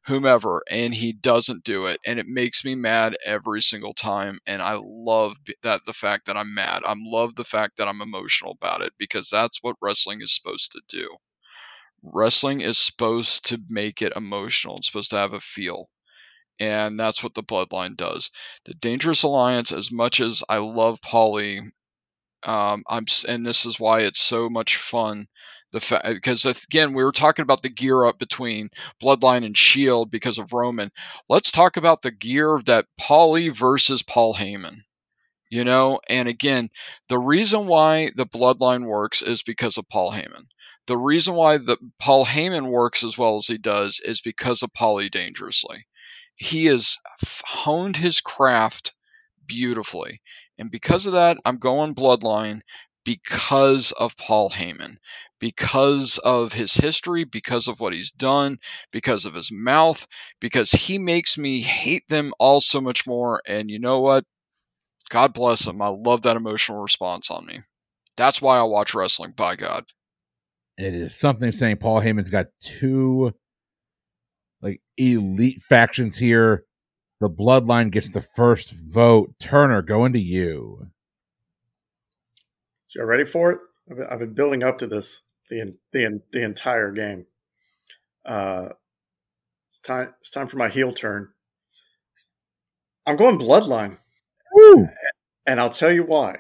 whomever 0.06 0.62
and 0.70 0.94
he 0.94 1.14
doesn't 1.14 1.64
do 1.64 1.86
it 1.86 2.00
and 2.06 2.20
it 2.20 2.28
makes 2.28 2.66
me 2.66 2.76
mad 2.76 3.16
every 3.26 3.62
single 3.62 3.94
time 3.94 4.40
and 4.48 4.62
i 4.62 4.74
love 4.84 5.34
that 5.64 5.86
the 5.86 5.94
fact 5.94 6.26
that 6.26 6.36
i'm 6.38 6.54
mad. 6.54 6.82
I 6.86 6.96
love 6.98 7.36
the 7.36 7.44
fact 7.46 7.78
that 7.78 7.88
i'm 7.88 8.02
emotional 8.02 8.52
about 8.52 8.82
it 8.82 8.94
because 8.98 9.30
that's 9.30 9.60
what 9.62 9.76
wrestling 9.82 10.22
is 10.22 10.34
supposed 10.36 10.72
to 10.74 10.82
do. 10.90 11.16
Wrestling 12.04 12.62
is 12.62 12.78
supposed 12.78 13.46
to 13.48 13.62
make 13.70 14.02
it 14.02 14.14
emotional 14.16 14.78
it's 14.78 14.88
supposed 14.88 15.12
to 15.12 15.18
have 15.18 15.34
a 15.34 15.40
feel 15.40 15.90
and 16.60 17.00
that's 17.00 17.24
what 17.24 17.36
the 17.36 17.44
bloodline 17.44 17.96
does. 17.98 18.32
The 18.66 18.74
dangerous 18.76 19.24
alliance 19.24 19.72
as 19.72 19.92
much 19.92 20.20
as 20.22 20.44
i 20.50 20.58
love 20.58 21.02
paulie 21.02 21.72
um, 22.44 22.84
i'm 22.90 23.06
and 23.28 23.46
this 23.46 23.66
is 23.66 23.80
why 23.80 24.00
it's 24.02 24.22
so 24.22 24.50
much 24.50 24.78
fun 24.78 25.28
the 25.72 25.80
fact 25.80 26.06
because 26.08 26.46
again 26.46 26.94
we 26.94 27.04
were 27.04 27.12
talking 27.12 27.44
about 27.44 27.62
the 27.64 27.70
gear 27.70 28.06
up 28.06 28.18
between 28.20 28.70
bloodline 29.02 29.46
and 29.46 29.58
shield 29.58 30.10
because 30.12 30.38
of 30.38 30.54
roman. 30.54 30.92
Let's 31.30 31.52
talk 31.52 31.78
about 31.78 32.02
the 32.02 32.12
gear 32.12 32.62
that 32.66 32.86
paulie 33.00 33.56
versus 33.56 34.02
paul 34.04 34.36
heyman 34.36 34.84
you 35.50 35.64
know? 35.64 36.00
And 36.08 36.28
again 36.28 36.70
the 37.08 37.20
reason 37.20 37.68
why 37.68 38.12
the 38.16 38.26
bloodline 38.26 38.86
works 38.86 39.22
is 39.22 39.44
because 39.44 39.78
of 39.78 39.88
paul 39.90 40.12
heyman. 40.12 40.46
The 40.88 40.98
reason 40.98 41.36
why 41.36 41.58
the 41.58 41.78
paul 42.00 42.26
heyman 42.26 42.68
works 42.68 43.04
as 43.04 43.18
well 43.18 43.36
as 43.36 43.48
he 43.48 43.58
does 43.58 44.00
is 44.00 44.22
because 44.22 44.64
of 44.64 44.74
paulie 44.74 45.12
dangerously. 45.12 45.86
He 46.36 46.66
has 46.66 46.98
honed 47.46 47.98
his 47.98 48.22
craft 48.22 48.94
beautifully 49.46 50.22
and 50.60 50.70
because 50.70 51.08
of 51.08 51.14
that 51.14 51.38
i'm 51.46 51.58
going 51.58 51.96
bloodline 51.96 52.62
because 53.04 53.92
of 53.94 54.16
paul 54.18 54.52
heyman 54.52 54.98
because 55.40 56.18
of 56.20 56.54
his 56.54 56.74
history, 56.74 57.24
because 57.24 57.68
of 57.68 57.80
what 57.80 57.94
he's 57.94 58.12
done, 58.12 58.60
because 58.92 59.26
of 59.26 59.34
his 59.34 59.52
mouth, 59.52 60.06
because 60.40 60.72
he 60.72 60.98
makes 61.00 61.38
me 61.38 61.62
hate 61.62 62.04
them 62.10 62.34
all 62.40 62.62
so 62.62 62.82
much 62.82 63.08
more. 63.08 63.42
And 63.48 63.72
you 63.72 63.80
know 63.80 64.00
what? 64.00 64.26
God 65.10 65.34
bless 65.34 65.66
him. 65.66 65.82
I 65.82 65.88
love 65.88 66.24
that 66.24 66.38
emotional 66.38 66.82
response 66.82 67.32
on 67.32 67.46
me. 67.46 67.62
That's 68.18 68.42
why 68.42 68.60
I 68.60 68.64
watch 68.64 68.94
wrestling, 68.94 69.34
by 69.36 69.56
God. 69.56 69.86
It 70.78 70.94
is 70.94 71.18
something 71.18 71.52
saying 71.52 71.78
Paul 71.78 72.02
Heyman's 72.02 72.30
got 72.30 72.48
two 72.62 73.34
like 74.62 74.82
elite 74.98 75.62
factions 75.62 76.18
here. 76.18 76.66
The 77.20 77.30
Bloodline 77.30 77.92
gets 77.92 78.10
the 78.10 78.22
first 78.22 78.72
vote. 78.72 79.36
Turner, 79.40 79.82
going 79.82 80.14
to 80.14 80.20
you. 80.20 80.88
You 82.96 83.04
ready 83.04 83.26
for 83.26 83.52
it? 83.52 83.60
I've 83.90 83.98
been, 83.98 84.08
I've 84.10 84.20
been 84.20 84.34
building 84.34 84.64
up 84.64 84.78
to 84.80 84.88
this 84.88 85.22
the 85.50 85.76
the 85.92 86.22
the 86.32 86.44
entire 86.44 86.92
game. 86.92 87.26
Uh, 88.26 88.70
it's 89.68 89.80
time. 89.80 90.14
It's 90.22 90.32
time 90.32 90.48
for 90.48 90.58
my 90.58 90.70
heel 90.70 90.92
turn. 90.92 91.30
I'm 93.06 93.18
going 93.18 93.38
Bloodline, 93.38 93.98
Woo! 94.54 94.88
and 95.46 95.60
I'll 95.60 95.70
tell 95.70 95.92
you 95.92 96.04
why. 96.04 96.40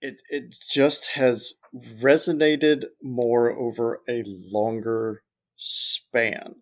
It 0.00 0.22
it 0.28 0.56
just 0.70 1.12
has 1.12 1.54
resonated 2.00 2.86
more 3.02 3.50
over 3.52 4.00
a 4.08 4.24
longer 4.26 5.22
span. 5.56 6.56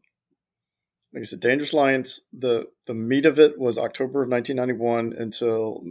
Like 1.13 1.23
I 1.23 1.25
said, 1.25 1.41
Dangerous 1.41 1.73
Alliance. 1.73 2.21
The 2.33 2.67
the 2.87 2.95
meat 2.95 3.27
of 3.27 3.39
it 3.39 3.59
was 3.59 3.79
October 3.79 4.23
of 4.23 4.31
1991 4.31 5.15
until 5.19 5.83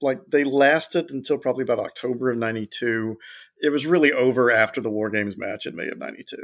like 0.00 0.18
they 0.30 0.44
lasted 0.44 1.10
until 1.10 1.38
probably 1.38 1.62
about 1.62 1.78
October 1.78 2.30
of 2.30 2.38
92. 2.38 3.16
It 3.60 3.70
was 3.70 3.86
really 3.86 4.12
over 4.12 4.50
after 4.50 4.80
the 4.80 4.90
War 4.90 5.10
Games 5.10 5.36
match 5.36 5.66
in 5.66 5.74
May 5.74 5.88
of 5.88 5.98
92. 5.98 6.36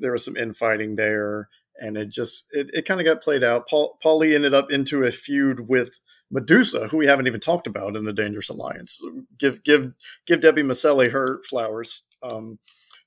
There 0.00 0.12
was 0.12 0.24
some 0.24 0.36
infighting 0.36 0.96
there, 0.96 1.48
and 1.80 1.96
it 1.96 2.10
just 2.10 2.46
it, 2.52 2.70
it 2.72 2.86
kind 2.86 3.00
of 3.00 3.06
got 3.06 3.22
played 3.22 3.44
out. 3.44 3.68
Paul 3.68 3.98
Paulie 4.04 4.34
ended 4.34 4.54
up 4.54 4.70
into 4.70 5.02
a 5.02 5.10
feud 5.10 5.68
with 5.68 6.00
Medusa, 6.30 6.88
who 6.88 6.96
we 6.96 7.06
haven't 7.06 7.26
even 7.26 7.40
talked 7.40 7.66
about 7.66 7.96
in 7.96 8.04
the 8.04 8.12
Dangerous 8.12 8.48
Alliance. 8.48 9.00
Give 9.38 9.62
give 9.62 9.94
give 10.26 10.40
Debbie 10.40 10.62
Miceli 10.62 11.10
her 11.10 11.42
flowers. 11.48 12.02
Um, 12.22 12.58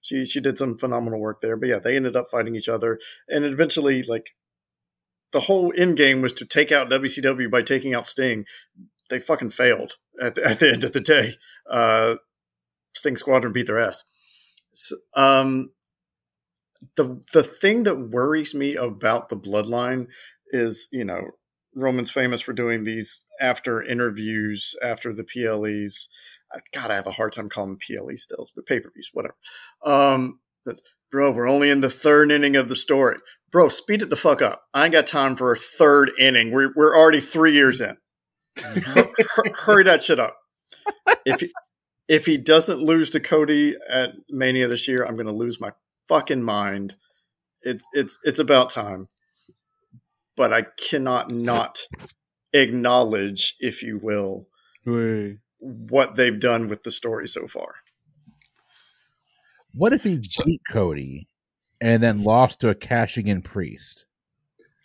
she 0.02 0.26
she 0.26 0.40
did 0.40 0.58
some 0.58 0.78
phenomenal 0.78 1.20
work 1.20 1.42
there. 1.42 1.58
But 1.58 1.70
yeah, 1.70 1.80
they 1.80 1.96
ended 1.96 2.16
up 2.16 2.30
fighting 2.30 2.56
each 2.56 2.70
other, 2.70 3.00
and 3.28 3.46
eventually, 3.46 4.04
like 4.04 4.36
the 5.32 5.42
whole 5.42 5.74
end 5.78 5.98
game 5.98 6.22
was 6.22 6.34
to 6.34 6.46
take 6.46 6.72
out 6.72 6.90
WCW 6.90 7.50
by 7.50 7.62
taking 7.62 7.94
out 7.94 8.08
Sting. 8.08 8.46
They 9.10 9.20
fucking 9.20 9.52
failed 9.52 9.94
at 10.22 10.36
the, 10.36 10.46
at 10.46 10.60
the 10.60 10.72
end 10.72 10.84
of 10.84 10.94
the 10.94 11.00
day. 11.00 11.36
Uh, 11.70 12.16
Sting 12.96 13.18
Squadron 13.18 13.54
beat 13.54 13.68
their 13.68 13.80
ass. 13.80 14.04
So, 14.74 14.96
um, 15.16 15.72
the 16.96 17.22
the 17.34 17.44
thing 17.44 17.84
that 17.84 18.10
worries 18.10 18.56
me 18.56 18.76
about 18.76 19.30
the 19.30 19.38
Bloodline 19.38 20.08
is, 20.52 20.88
you 20.92 21.06
know, 21.06 21.32
Roman's 21.76 22.12
famous 22.12 22.42
for 22.42 22.54
doing 22.54 22.84
these 22.84 23.24
after 23.40 23.82
interviews 23.82 24.76
after 24.84 25.14
the 25.14 25.24
PLEs. 25.24 26.08
God, 26.74 26.92
I 26.92 26.96
have 26.96 27.08
a 27.08 27.12
hard 27.12 27.34
time 27.34 27.50
calling 27.50 27.72
them 27.72 27.80
PLE 27.80 28.16
still. 28.16 28.48
The 28.56 28.64
pay 28.64 28.80
per 28.80 28.90
views, 28.92 29.10
whatever. 29.14 29.36
Um, 29.84 30.40
bro, 31.12 31.32
we're 31.32 31.50
only 31.50 31.70
in 31.70 31.82
the 31.82 31.90
third 31.90 32.32
inning 32.32 32.56
of 32.56 32.70
the 32.70 32.76
story. 32.76 33.18
Bro, 33.52 33.70
speed 33.70 34.02
it 34.02 34.10
the 34.10 34.16
fuck 34.16 34.42
up. 34.42 34.64
I 34.74 34.86
ain't 34.86 34.94
got 34.94 35.08
time 35.08 35.36
for 35.36 35.52
a 35.52 35.58
third 35.58 36.12
inning. 36.20 36.52
We're 36.52 36.72
we're 36.76 36.98
already 36.98 37.20
three 37.20 37.54
years 37.54 37.82
in. 37.82 37.98
Hur- 38.62 39.12
hur- 39.36 39.54
hurry 39.56 39.84
that 39.86 40.04
shit 40.04 40.20
up. 40.20 40.38
If 41.26 41.42
he, 41.42 41.52
if 42.08 42.26
he 42.26 42.38
doesn't 42.38 42.82
lose 42.82 43.10
to 43.12 43.20
Cody 43.20 43.76
at 43.88 44.12
Mania 44.30 44.68
this 44.68 44.88
year, 44.88 45.06
I'm 45.06 45.16
going 45.16 45.28
to 45.28 45.34
lose 45.34 45.60
my 45.60 45.72
fucking 46.08 46.44
mind. 46.44 46.96
It's 47.62 47.86
it's 47.94 48.20
it's 48.24 48.40
about 48.40 48.70
time. 48.70 49.08
But 50.36 50.54
I 50.54 50.66
cannot 50.78 51.30
not 51.30 51.82
acknowledge, 52.54 53.56
if 53.60 53.84
you 53.84 54.00
will, 54.02 54.48
Wait. 54.86 55.40
What 55.60 56.16
they've 56.16 56.40
done 56.40 56.68
with 56.68 56.84
the 56.84 56.92
story 56.92 57.28
so 57.28 57.48
far. 57.48 57.76
What 59.74 59.94
if 59.94 60.04
he 60.04 60.22
So- 60.24 60.44
beat 60.46 60.62
Cody 60.70 61.28
and 61.82 62.02
then 62.02 62.24
lost 62.24 62.60
to 62.62 62.70
a 62.70 62.76
cashing 62.76 63.28
in 63.28 63.42
priest? 63.42 64.06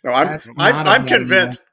No, 0.03 0.11
I'm 0.11 0.27
I'm, 0.57 0.75
not 0.75 0.87
a 0.87 0.89
I'm 0.91 1.01
bad 1.05 1.17
convinced. 1.17 1.63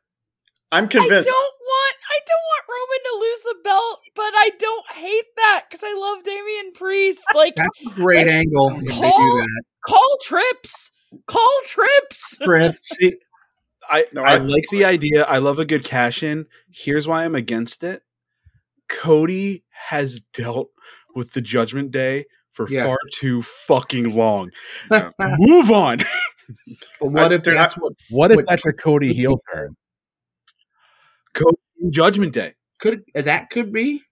I'm 0.70 0.84
I 0.84 0.86
don't 0.86 0.96
want 0.96 1.96
I 2.10 2.18
don't 2.26 2.46
want 2.48 2.64
Roman 2.68 3.04
to 3.04 3.20
lose 3.20 3.40
the 3.42 3.56
belt, 3.62 4.00
but 4.16 4.32
I 4.34 4.50
don't 4.58 4.86
hate 4.92 5.26
that 5.36 5.64
because 5.68 5.84
I 5.84 5.94
love 5.94 6.24
Damian 6.24 6.72
Priest. 6.72 7.22
Like 7.34 7.54
That's 7.56 7.68
a 7.86 7.90
great 7.90 8.26
angle 8.28 8.70
if 8.80 8.86
they 8.88 8.94
do 8.94 9.00
that. 9.00 9.62
call 9.86 10.16
trips. 10.22 10.92
Call 11.26 11.60
trips. 11.66 12.38
Trips. 12.42 12.98
I 13.90 14.06
No, 14.14 14.22
I 14.22 14.34
I- 14.34 14.36
like 14.38 14.64
the 14.70 14.86
idea. 14.86 15.24
I 15.24 15.36
love 15.36 15.58
a 15.58 15.66
good 15.66 15.84
cash 15.84 16.22
in. 16.22 16.46
Here's 16.70 17.06
why 17.06 17.26
I'm 17.26 17.34
against 17.34 17.84
it. 17.84 18.02
Cody 18.88 19.64
has 19.70 20.20
dealt 20.20 20.70
with 21.14 21.32
the 21.32 21.40
Judgment 21.40 21.90
Day 21.90 22.24
for 22.50 22.68
Yes. 22.68 22.86
far 22.86 22.98
too 23.12 23.42
fucking 23.42 24.14
long. 24.14 24.50
Move 25.20 25.70
on. 25.70 25.98
But 27.00 27.12
what 27.12 27.32
if 27.32 27.44
they're 27.44 27.54
that's 27.54 27.76
what 27.78 27.92
What 28.10 28.30
if 28.32 28.36
What- 28.36 28.46
that's 28.48 28.66
a 28.66 28.72
Cody 28.72 29.14
heel 29.14 29.40
turn? 29.54 29.74
Cody 31.34 31.56
Judgment 31.90 32.32
Day. 32.32 32.54
could 32.78 33.04
that 33.14 33.48
could 33.50 33.72
be? 33.72 34.02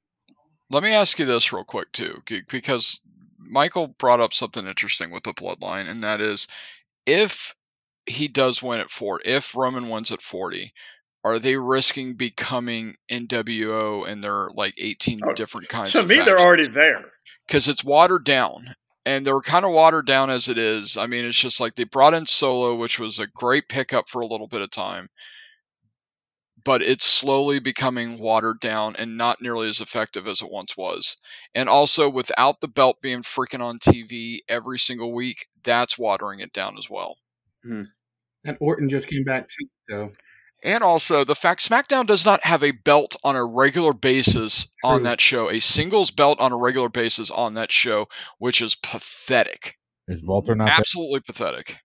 Let 0.70 0.82
me 0.84 0.92
ask 0.92 1.18
you 1.18 1.26
this 1.26 1.52
real 1.52 1.64
quick 1.64 1.90
too, 1.92 2.22
because 2.48 3.00
Michael 3.38 3.88
brought 3.88 4.20
up 4.20 4.32
something 4.32 4.66
interesting 4.66 5.10
with 5.10 5.24
the 5.24 5.34
bloodline, 5.34 5.88
and 5.88 6.04
that 6.04 6.20
is 6.20 6.46
if 7.04 7.54
he 8.06 8.28
does 8.28 8.62
win 8.62 8.80
at 8.80 8.90
four, 8.90 9.20
if 9.24 9.56
Roman 9.56 9.88
wins 9.90 10.12
at 10.12 10.22
forty, 10.22 10.72
are 11.24 11.38
they 11.38 11.56
risking 11.56 12.14
becoming 12.14 12.94
NWO 13.10 14.06
and 14.08 14.22
they're 14.24 14.48
like 14.54 14.74
eighteen 14.78 15.18
Oh, 15.24 15.32
different 15.32 15.68
kinds 15.68 15.92
To 15.92 16.00
of 16.02 16.08
me, 16.08 16.16
they're 16.16 16.40
already 16.40 16.66
there. 16.68 17.04
because 17.46 17.68
it's 17.68 17.84
watered 17.84 18.24
down 18.24 18.74
and 19.04 19.26
they're 19.26 19.40
kind 19.40 19.64
of 19.64 19.72
watered 19.72 20.06
down 20.06 20.30
as 20.30 20.48
it 20.48 20.58
is. 20.58 20.96
I 20.96 21.06
mean, 21.06 21.24
it's 21.24 21.38
just 21.38 21.60
like 21.60 21.74
they 21.74 21.84
brought 21.84 22.14
in 22.14 22.26
Solo, 22.26 22.74
which 22.76 22.98
was 22.98 23.18
a 23.18 23.26
great 23.26 23.68
pickup 23.68 24.08
for 24.08 24.20
a 24.20 24.26
little 24.26 24.46
bit 24.48 24.60
of 24.62 24.70
time, 24.70 25.08
but 26.64 26.82
it's 26.82 27.04
slowly 27.06 27.58
becoming 27.58 28.18
watered 28.18 28.60
down 28.60 28.94
and 28.96 29.16
not 29.16 29.40
nearly 29.40 29.68
as 29.68 29.80
effective 29.80 30.26
as 30.26 30.42
it 30.42 30.50
once 30.50 30.76
was. 30.76 31.16
And 31.54 31.68
also, 31.68 32.08
without 32.10 32.60
the 32.60 32.68
belt 32.68 32.96
being 33.02 33.22
freaking 33.22 33.60
on 33.60 33.78
TV 33.78 34.38
every 34.48 34.78
single 34.78 35.12
week, 35.12 35.46
that's 35.64 35.98
watering 35.98 36.40
it 36.40 36.52
down 36.52 36.76
as 36.78 36.88
well. 36.90 37.16
Hmm. 37.64 37.84
And 38.44 38.56
Orton 38.60 38.88
just 38.88 39.08
came 39.08 39.24
back 39.24 39.48
too. 39.48 39.66
So 39.88 40.10
And 40.62 40.84
also, 40.84 41.24
the 41.24 41.34
fact 41.34 41.66
SmackDown 41.66 42.06
does 42.06 42.26
not 42.26 42.44
have 42.44 42.62
a 42.62 42.72
belt 42.72 43.16
on 43.24 43.34
a 43.34 43.44
regular 43.44 43.94
basis 43.94 44.68
on 44.84 45.04
that 45.04 45.20
show, 45.20 45.50
a 45.50 45.58
singles 45.58 46.10
belt 46.10 46.38
on 46.38 46.52
a 46.52 46.56
regular 46.56 46.90
basis 46.90 47.30
on 47.30 47.54
that 47.54 47.72
show, 47.72 48.08
which 48.38 48.60
is 48.60 48.74
pathetic. 48.74 49.76
Is 50.06 50.22
Walter 50.24 50.54
not 50.54 50.68
absolutely 50.68 51.20
pathetic. 51.20 51.76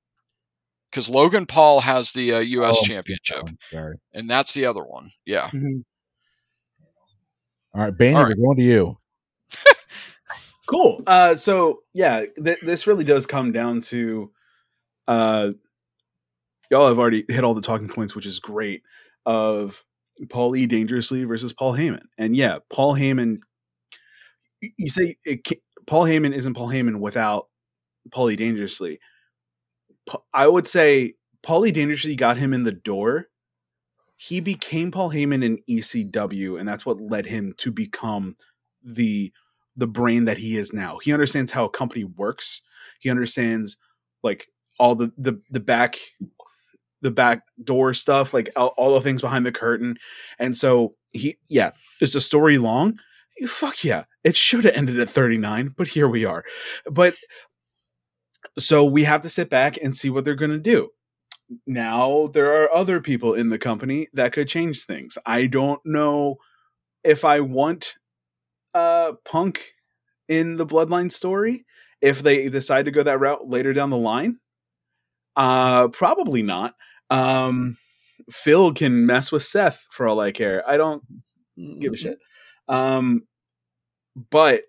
Because 0.92 1.10
Logan 1.10 1.46
Paul 1.46 1.80
has 1.82 2.12
the 2.12 2.34
uh, 2.34 2.40
U.S. 2.40 2.78
Oh, 2.80 2.86
Championship, 2.86 3.46
there? 3.72 3.82
Sorry. 3.82 3.96
and 4.14 4.30
that's 4.30 4.54
the 4.54 4.66
other 4.66 4.84
one. 4.84 5.10
Yeah. 5.26 5.50
All 7.74 7.82
right, 7.82 7.94
Baney, 7.94 8.16
All 8.16 8.24
we're 8.24 8.36
going 8.36 8.58
to 8.58 8.64
you. 8.64 8.98
Cool. 10.68 11.04
Uh, 11.06 11.36
so 11.36 11.82
yeah, 11.94 12.26
th- 12.44 12.58
this 12.64 12.88
really 12.88 13.04
does 13.04 13.28
come 13.28 13.52
down 13.52 13.82
to, 13.82 14.32
uh, 15.08 15.50
y'all 16.76 16.90
have 16.90 17.00
already 17.00 17.24
hit 17.30 17.46
all 17.46 17.54
the 17.54 17.62
talking 17.62 17.88
points, 17.88 18.16
which 18.16 18.26
is 18.26 18.40
great. 18.40 18.84
Of 19.26 19.84
Paul 20.30 20.56
E. 20.56 20.66
Dangerously 20.66 21.24
versus 21.24 21.54
Paul 21.54 21.74
Heyman, 21.74 22.04
and 22.18 22.36
yeah, 22.36 22.60
Paul 22.72 22.94
Heyman. 22.94 23.40
You 24.62 24.90
say 24.90 25.18
Paul 25.88 26.04
Heyman 26.04 26.34
isn't 26.34 26.54
Paul 26.54 26.68
Heyman 26.68 27.00
without 27.00 27.48
Paul 28.12 28.30
E. 28.30 28.36
Dangerously. 28.36 29.00
I 30.34 30.48
would 30.48 30.68
say 30.68 31.16
Paul 31.44 31.66
E. 31.66 31.72
Dangerously 31.72 32.16
got 32.16 32.38
him 32.38 32.54
in 32.54 32.64
the 32.64 32.72
door. 32.72 33.28
He 34.18 34.40
became 34.42 34.92
Paul 34.92 35.12
Heyman 35.12 35.44
in 35.44 35.60
ECW, 35.70 36.60
and 36.60 36.68
that's 36.68 36.86
what 36.86 37.02
led 37.02 37.26
him 37.26 37.54
to 37.58 37.72
become 37.72 38.36
the 38.84 39.32
the 39.76 39.88
brain 39.88 40.26
that 40.26 40.38
he 40.38 40.58
is 40.58 40.72
now. 40.72 41.00
He 41.00 41.14
understands 41.14 41.52
how 41.52 41.66
a 41.66 41.70
company 41.70 42.04
works. 42.04 42.62
He 43.00 43.10
understands 43.10 43.78
like 44.24 44.48
all 44.80 44.94
the 44.96 45.12
the 45.18 45.42
the 45.50 45.60
back 45.60 45.98
the 47.06 47.12
back 47.12 47.44
door 47.64 47.94
stuff, 47.94 48.34
like 48.34 48.50
all, 48.56 48.74
all 48.78 48.94
the 48.94 49.02
things 49.02 49.22
behind 49.22 49.46
the 49.46 49.52
curtain. 49.52 49.98
And 50.40 50.58
so 50.58 50.96
he 51.14 51.38
yeah, 51.48 51.72
is 52.02 52.14
the 52.14 52.22
story 52.22 52.58
long? 52.58 53.00
Fuck 53.48 53.84
yeah. 53.84 54.06
It 54.24 54.36
should 54.36 54.66
have 54.66 54.76
ended 54.76 55.00
at 55.00 55.10
39, 55.10 55.74
but 55.78 55.88
here 55.88 56.08
we 56.08 56.26
are. 56.26 56.44
But 56.90 57.16
so 58.58 58.86
we 58.86 59.04
have 59.04 59.22
to 59.22 59.30
sit 59.30 59.50
back 59.50 59.78
and 59.82 59.96
see 59.96 60.10
what 60.10 60.24
they're 60.24 60.36
going 60.36 60.52
to 60.52 60.60
do. 60.60 60.90
Now 61.68 62.28
there 62.34 62.64
are 62.64 62.74
other 62.74 63.00
people 63.02 63.34
in 63.34 63.50
the 63.50 63.60
company 63.60 64.08
that 64.14 64.34
could 64.34 64.48
change 64.48 64.84
things. 64.84 65.18
I 65.26 65.46
don't 65.48 65.80
know 65.86 66.38
if 67.04 67.24
I 67.24 67.40
want 67.40 67.96
uh 68.74 69.14
Punk 69.26 69.74
in 70.28 70.56
the 70.56 70.66
Bloodline 70.66 71.12
story 71.12 71.66
if 72.02 72.22
they 72.22 72.50
decide 72.50 72.86
to 72.86 72.92
go 72.92 73.04
that 73.04 73.20
route 73.20 73.48
later 73.48 73.74
down 73.74 73.90
the 73.92 73.98
line. 73.98 74.40
Uh 75.36 75.90
probably 75.90 76.42
not. 76.42 76.74
Um 77.10 77.78
Phil 78.32 78.74
can 78.74 79.06
mess 79.06 79.32
with 79.32 79.44
Seth 79.44 79.86
for 79.92 80.08
all 80.08 80.20
I 80.20 80.32
care. 80.32 80.68
I 80.68 80.78
don't 80.78 81.04
give 81.80 81.94
a 81.94 81.98
shit. 81.98 82.20
Um 82.68 83.24
but 84.32 84.64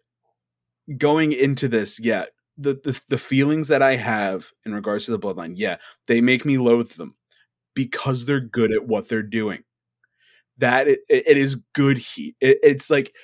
going 0.96 1.32
into 1.32 1.68
this, 1.68 2.00
yeah, 2.00 2.26
the, 2.58 2.74
the 2.74 3.00
the 3.08 3.18
feelings 3.18 3.68
that 3.68 3.82
I 3.82 3.96
have 3.96 4.50
in 4.64 4.74
regards 4.74 5.06
to 5.06 5.10
the 5.10 5.18
bloodline, 5.18 5.54
yeah, 5.56 5.76
they 6.06 6.20
make 6.20 6.44
me 6.44 6.58
loathe 6.58 6.92
them 6.92 7.14
because 7.74 8.24
they're 8.24 8.40
good 8.40 8.72
at 8.72 8.86
what 8.86 9.08
they're 9.08 9.22
doing. 9.22 9.62
That 10.58 10.88
it, 10.88 11.00
it 11.08 11.36
is 11.36 11.56
good 11.74 11.98
heat. 11.98 12.36
It, 12.40 12.58
it's 12.62 12.88
like 12.88 13.14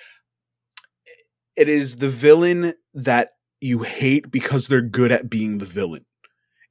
it 1.57 1.69
is 1.69 1.97
the 1.97 2.09
villain 2.09 2.75
that 2.95 3.31
you 3.61 3.81
hate 3.81 4.31
because 4.31 4.67
they're 4.67 4.81
good 4.83 5.13
at 5.13 5.31
being 5.31 5.59
the 5.59 5.67
villain 5.67 6.05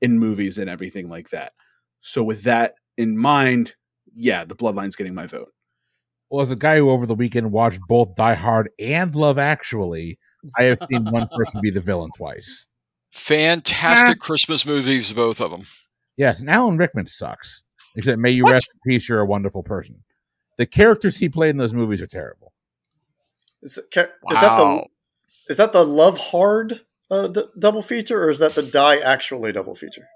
in 0.02 0.20
movies 0.20 0.58
and 0.58 0.70
everything 0.70 1.10
like 1.10 1.30
that. 1.30 1.54
So 2.02 2.24
with 2.24 2.43
that 2.43 2.76
in 2.97 3.18
mind, 3.18 3.76
yeah, 4.14 4.43
the 4.45 4.56
Bloodline's 4.56 4.95
getting 4.95 5.14
my 5.14 5.28
vote. 5.28 5.54
Well, 6.30 6.41
as 6.41 6.52
a 6.52 6.56
guy 6.56 6.78
who 6.78 6.89
over 6.89 7.06
the 7.06 7.16
weekend 7.16 7.52
watched 7.52 7.82
both 7.88 8.16
Die 8.16 8.34
Hard 8.34 8.70
and 8.80 9.14
Love 9.16 9.38
Actually, 9.38 10.18
I 10.58 10.64
have 10.64 10.80
seen 10.89 11.06
one 11.12 11.28
person 11.36 11.62
be 11.62 11.72
the 11.72 11.82
villain 11.82 12.12
twice. 12.16 12.66
Fantastic 13.12 14.20
Christmas 14.20 14.66
movies, 14.66 15.12
both 15.12 15.41
of 15.41 15.52
them. 15.52 15.66
Yes, 16.16 16.39
and 16.39 16.49
Alan 16.49 16.78
Rickman 16.78 17.08
sucks. 17.08 17.64
Except, 17.95 18.20
may 18.20 18.32
you 18.32 18.45
rest 18.45 18.70
in 18.74 18.80
peace. 18.89 19.10
You're 19.10 19.20
a 19.20 19.26
wonderful 19.26 19.64
person. 19.64 20.04
The 20.58 20.66
characters 20.66 21.18
he 21.18 21.28
played 21.28 21.49
in 21.49 21.58
those 21.58 21.74
movies 21.74 22.02
are 22.02 22.08
terrible. 22.08 22.54
Is, 23.62 23.78
it, 23.78 23.86
ca- 23.93 24.02
is 24.02 24.39
that 24.39 24.58
the 24.58 24.86
is 25.49 25.58
that 25.58 25.74
the 25.74 25.84
Love 25.84 26.18
Hard 26.18 26.82
uh, 27.10 27.28
d- 27.28 27.45
double 27.60 27.82
feature, 27.82 28.24
or 28.24 28.30
is 28.30 28.39
that 28.39 28.54
the 28.54 28.64
Die 28.64 28.97
Actually 28.99 29.52
double 29.52 29.76
feature? 29.76 30.08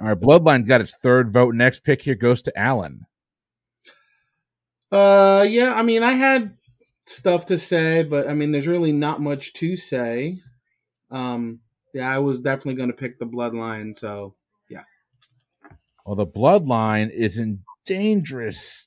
All 0.00 0.06
right, 0.06 0.20
Bloodline 0.20 0.66
got 0.66 0.80
its 0.80 0.94
third 1.02 1.32
vote. 1.32 1.54
Next 1.54 1.80
pick 1.84 2.02
here 2.02 2.14
goes 2.14 2.42
to 2.42 2.56
Alan. 2.56 3.06
Uh, 4.92 5.44
yeah. 5.48 5.74
I 5.74 5.82
mean, 5.82 6.02
I 6.02 6.12
had 6.12 6.56
stuff 7.06 7.46
to 7.46 7.58
say, 7.58 8.04
but 8.04 8.28
I 8.28 8.34
mean, 8.34 8.52
there's 8.52 8.66
really 8.66 8.92
not 8.92 9.20
much 9.20 9.52
to 9.54 9.76
say. 9.76 10.36
Um, 11.10 11.60
yeah, 11.94 12.08
I 12.08 12.18
was 12.18 12.38
definitely 12.38 12.74
going 12.74 12.90
to 12.90 12.96
pick 12.96 13.18
the 13.18 13.26
Bloodline. 13.26 13.98
So 13.98 14.34
yeah. 14.70 14.84
Well, 16.06 16.16
the 16.16 16.26
Bloodline 16.26 17.10
is 17.10 17.38
in 17.38 17.60
dangerous, 17.84 18.86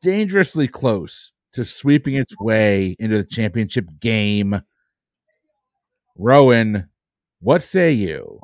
dangerously 0.00 0.68
close 0.68 1.32
to 1.52 1.64
sweeping 1.64 2.14
its 2.14 2.38
way 2.38 2.96
into 2.98 3.16
the 3.16 3.24
championship 3.24 3.88
game. 4.00 4.62
Rowan, 6.18 6.88
what 7.40 7.62
say 7.62 7.92
you? 7.92 8.40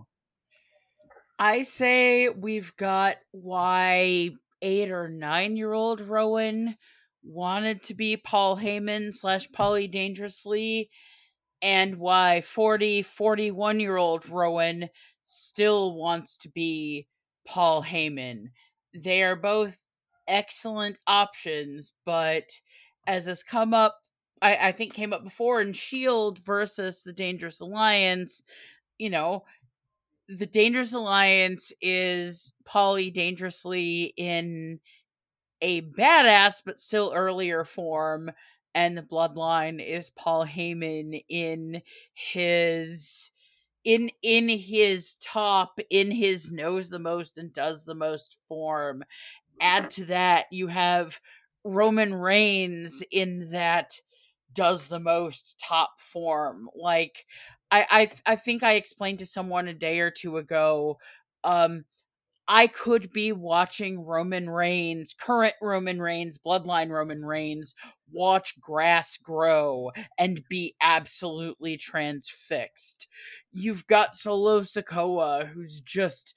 I 1.39 1.63
say 1.63 2.29
we've 2.29 2.77
got 2.77 3.17
why 3.31 4.31
eight 4.61 4.91
or 4.91 5.09
nine 5.09 5.57
year 5.57 5.73
old 5.73 6.01
Rowan 6.01 6.77
wanted 7.25 7.83
to 7.85 7.95
be 7.95 8.17
Paul 8.17 8.59
Heyman 8.59 9.15
slash 9.15 9.49
Paulie 9.49 9.91
Dangerously, 9.91 10.91
and 11.63 11.97
why 11.97 12.43
40, 12.43 13.03
41 13.03 13.81
year 13.81 13.97
old 13.97 14.29
Rowan 14.29 14.91
still 15.23 15.95
wants 15.95 16.37
to 16.39 16.51
be 16.51 17.07
Paul 17.47 17.83
Heyman. 17.83 18.51
They 18.95 19.23
are 19.23 19.37
both 19.37 19.79
excellent 20.29 20.99
options, 21.07 21.93
but 22.05 22.51
as 23.07 23.27
has 23.27 23.43
come 23.43 23.73
up, 23.73 24.02
I, 24.43 24.69
I 24.69 24.73
think 24.73 24.93
came 24.93 25.13
up 25.13 25.25
before 25.25 25.61
in 25.63 25.73
Shield 25.73 26.39
versus 26.41 27.03
the 27.03 27.13
Dangerous 27.13 27.61
Alliance, 27.61 28.43
you 28.99 29.09
know, 29.09 29.45
the 30.29 30.47
Dangerous 30.47 30.93
Alliance 30.93 31.73
is 31.81 32.53
Paulie 32.65 33.13
dangerously 33.13 34.13
in 34.17 34.81
a 35.61 35.83
badass 35.83 36.63
but 36.65 36.81
still 36.81 37.13
earlier 37.15 37.65
form, 37.65 38.31
and 38.75 38.97
the 38.97 39.03
Bloodline 39.03 39.85
is 39.85 40.11
Paul 40.11 40.45
Heyman 40.47 41.25
in 41.29 41.83
his 42.15 43.31
in 43.85 44.11
in 44.23 44.49
his 44.49 45.17
top, 45.17 45.79
in 45.91 46.11
his 46.11 46.51
knows 46.51 46.89
the 46.89 46.99
most 46.99 47.39
and 47.39 47.53
does 47.53 47.85
the 47.85 47.95
most 47.95 48.39
form. 48.49 49.05
Add 49.61 49.91
to 49.93 50.05
that, 50.07 50.47
you 50.51 50.67
have 50.69 51.21
Roman 51.65 52.15
Reigns 52.15 53.03
in 53.11 53.51
that 53.51 54.01
does 54.55 54.89
the 54.89 55.01
most 55.01 55.59
top 55.61 56.01
form. 56.01 56.69
Like 56.75 57.27
I 57.71 57.87
I 58.27 58.33
I 58.33 58.37
think 58.37 58.63
I 58.63 58.75
explained 58.75 59.21
to 59.21 59.27
someone 59.27 59.69
a 59.69 59.75
day 59.75 60.01
or 60.01 60.11
two 60.11 60.37
ago 60.37 60.99
um 61.45 61.85
I 62.49 62.67
could 62.67 63.13
be 63.13 63.33
watching 63.33 64.05
Roman 64.05 64.51
Reigns, 64.51 65.15
current 65.19 65.55
Roman 65.63 66.03
Reigns, 66.03 66.39
bloodline 66.39 66.91
Roman 66.91 67.25
Reigns, 67.25 67.75
watch 68.11 68.61
grass 68.61 69.17
grow 69.17 69.93
and 70.19 70.43
be 70.49 70.75
absolutely 70.83 71.77
transfixed. 71.77 73.07
You've 73.53 73.87
got 73.87 74.17
Solo 74.17 74.63
Sikoa, 74.63 75.49
who's 75.49 75.81
just 75.81 76.35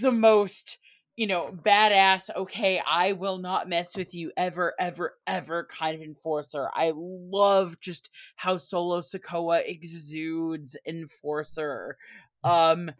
the 0.00 0.12
most 0.12 0.78
you 1.16 1.26
know, 1.26 1.50
badass, 1.52 2.30
okay, 2.34 2.80
I 2.86 3.12
will 3.12 3.38
not 3.38 3.68
mess 3.68 3.96
with 3.96 4.14
you 4.14 4.32
ever, 4.36 4.74
ever, 4.78 5.14
ever 5.26 5.68
kind 5.70 5.94
of 5.94 6.00
enforcer. 6.00 6.70
I 6.74 6.92
love 6.96 7.78
just 7.80 8.08
how 8.36 8.56
Solo 8.56 9.00
Sikoa 9.00 9.62
exudes 9.66 10.76
enforcer. 10.86 11.96
Um 12.44 12.90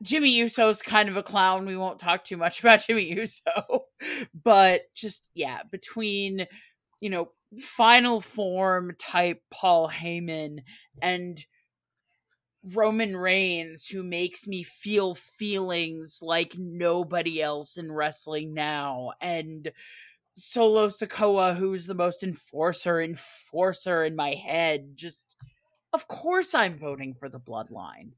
Jimmy 0.00 0.30
Uso's 0.30 0.80
kind 0.80 1.08
of 1.08 1.16
a 1.16 1.24
clown. 1.24 1.66
We 1.66 1.76
won't 1.76 1.98
talk 1.98 2.22
too 2.22 2.36
much 2.36 2.60
about 2.62 2.86
Jimmy 2.86 3.12
Uso. 3.14 3.86
but 4.44 4.82
just 4.94 5.28
yeah, 5.34 5.62
between 5.70 6.46
you 7.00 7.10
know, 7.10 7.30
final 7.60 8.20
form 8.20 8.92
type 8.98 9.40
Paul 9.50 9.88
Heyman 9.88 10.58
and 11.00 11.44
Roman 12.74 13.16
Reigns 13.16 13.86
who 13.86 14.02
makes 14.02 14.46
me 14.46 14.62
feel 14.62 15.14
feelings 15.14 16.18
like 16.22 16.54
nobody 16.58 17.40
else 17.42 17.76
in 17.76 17.92
wrestling 17.92 18.54
now 18.54 19.12
and 19.20 19.70
Solo 20.32 20.88
Sikoa 20.88 21.56
who's 21.56 21.86
the 21.86 21.94
most 21.94 22.22
enforcer 22.22 23.00
enforcer 23.00 24.04
in 24.04 24.16
my 24.16 24.34
head 24.34 24.92
just 24.94 25.36
of 25.92 26.08
course 26.08 26.54
I'm 26.54 26.78
voting 26.78 27.14
for 27.14 27.28
the 27.28 27.40
bloodline. 27.40 28.10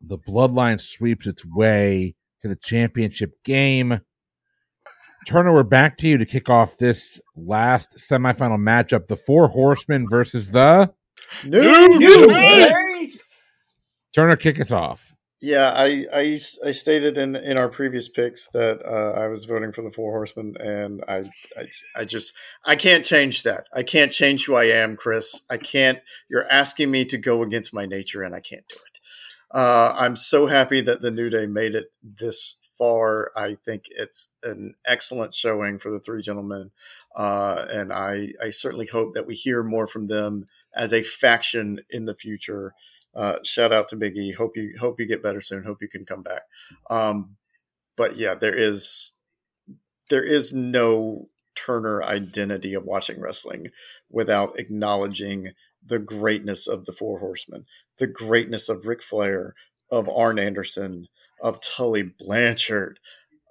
The 0.00 0.18
bloodline 0.18 0.80
sweeps 0.80 1.26
its 1.26 1.44
way 1.44 2.14
to 2.42 2.48
the 2.48 2.56
championship 2.56 3.32
game. 3.44 4.00
Turner, 5.26 5.52
we're 5.52 5.62
back 5.62 5.96
to 5.98 6.08
you 6.08 6.18
to 6.18 6.26
kick 6.26 6.50
off 6.50 6.78
this 6.78 7.20
last 7.36 7.96
semifinal 7.96 8.58
matchup: 8.58 9.06
the 9.06 9.16
Four 9.16 9.48
Horsemen 9.48 10.08
versus 10.08 10.50
the 10.50 10.92
New, 11.44 11.60
New 11.98 12.28
Day. 12.28 13.12
Turner, 14.12 14.36
kick 14.36 14.60
us 14.60 14.70
off. 14.70 15.14
Yeah, 15.40 15.72
I, 15.74 16.06
I, 16.14 16.38
I 16.64 16.70
stated 16.70 17.18
in, 17.18 17.34
in 17.34 17.58
our 17.58 17.68
previous 17.68 18.08
picks 18.08 18.46
that 18.48 18.80
uh, 18.86 19.20
I 19.20 19.26
was 19.26 19.44
voting 19.44 19.72
for 19.72 19.82
the 19.82 19.90
Four 19.90 20.12
Horsemen, 20.12 20.54
and 20.60 21.02
I, 21.08 21.30
I 21.58 21.66
I 21.96 22.04
just 22.04 22.32
I 22.64 22.76
can't 22.76 23.04
change 23.04 23.42
that. 23.42 23.66
I 23.74 23.82
can't 23.82 24.12
change 24.12 24.46
who 24.46 24.54
I 24.54 24.66
am, 24.66 24.96
Chris. 24.96 25.42
I 25.50 25.56
can't. 25.56 25.98
You're 26.30 26.48
asking 26.48 26.92
me 26.92 27.04
to 27.06 27.18
go 27.18 27.42
against 27.42 27.74
my 27.74 27.86
nature, 27.86 28.22
and 28.22 28.36
I 28.36 28.40
can't 28.40 28.68
do 28.68 28.76
it. 28.86 29.00
Uh, 29.50 29.96
I'm 29.98 30.14
so 30.14 30.46
happy 30.46 30.80
that 30.80 31.00
the 31.00 31.10
New 31.10 31.28
Day 31.28 31.46
made 31.46 31.74
it 31.74 31.86
this 32.02 32.54
far. 32.78 33.32
I 33.36 33.56
think 33.64 33.86
it's 33.90 34.28
an 34.44 34.74
excellent 34.86 35.34
showing 35.34 35.80
for 35.80 35.90
the 35.90 35.98
three 35.98 36.22
gentlemen, 36.22 36.70
uh, 37.16 37.66
and 37.68 37.92
I, 37.92 38.28
I 38.40 38.50
certainly 38.50 38.86
hope 38.86 39.14
that 39.14 39.26
we 39.26 39.34
hear 39.34 39.64
more 39.64 39.88
from 39.88 40.06
them 40.06 40.46
as 40.72 40.92
a 40.92 41.02
faction 41.02 41.80
in 41.90 42.04
the 42.04 42.14
future. 42.14 42.74
Uh, 43.14 43.36
shout 43.44 43.72
out 43.72 43.88
to 43.88 43.96
Biggie. 43.96 44.34
Hope 44.34 44.56
you 44.56 44.74
hope 44.80 44.98
you 44.98 45.06
get 45.06 45.22
better 45.22 45.40
soon. 45.40 45.64
Hope 45.64 45.82
you 45.82 45.88
can 45.88 46.04
come 46.04 46.22
back. 46.22 46.42
Um, 46.90 47.36
but 47.96 48.16
yeah, 48.16 48.34
there 48.34 48.54
is 48.54 49.12
there 50.08 50.24
is 50.24 50.52
no 50.52 51.28
Turner 51.54 52.02
identity 52.02 52.74
of 52.74 52.84
watching 52.84 53.20
wrestling 53.20 53.68
without 54.10 54.58
acknowledging 54.58 55.52
the 55.84 55.98
greatness 55.98 56.66
of 56.66 56.86
the 56.86 56.92
Four 56.92 57.18
Horsemen, 57.18 57.66
the 57.98 58.06
greatness 58.06 58.68
of 58.68 58.86
Ric 58.86 59.02
Flair, 59.02 59.54
of 59.90 60.08
Arn 60.08 60.38
Anderson, 60.38 61.08
of 61.42 61.60
Tully 61.60 62.10
Blanchard, 62.18 62.98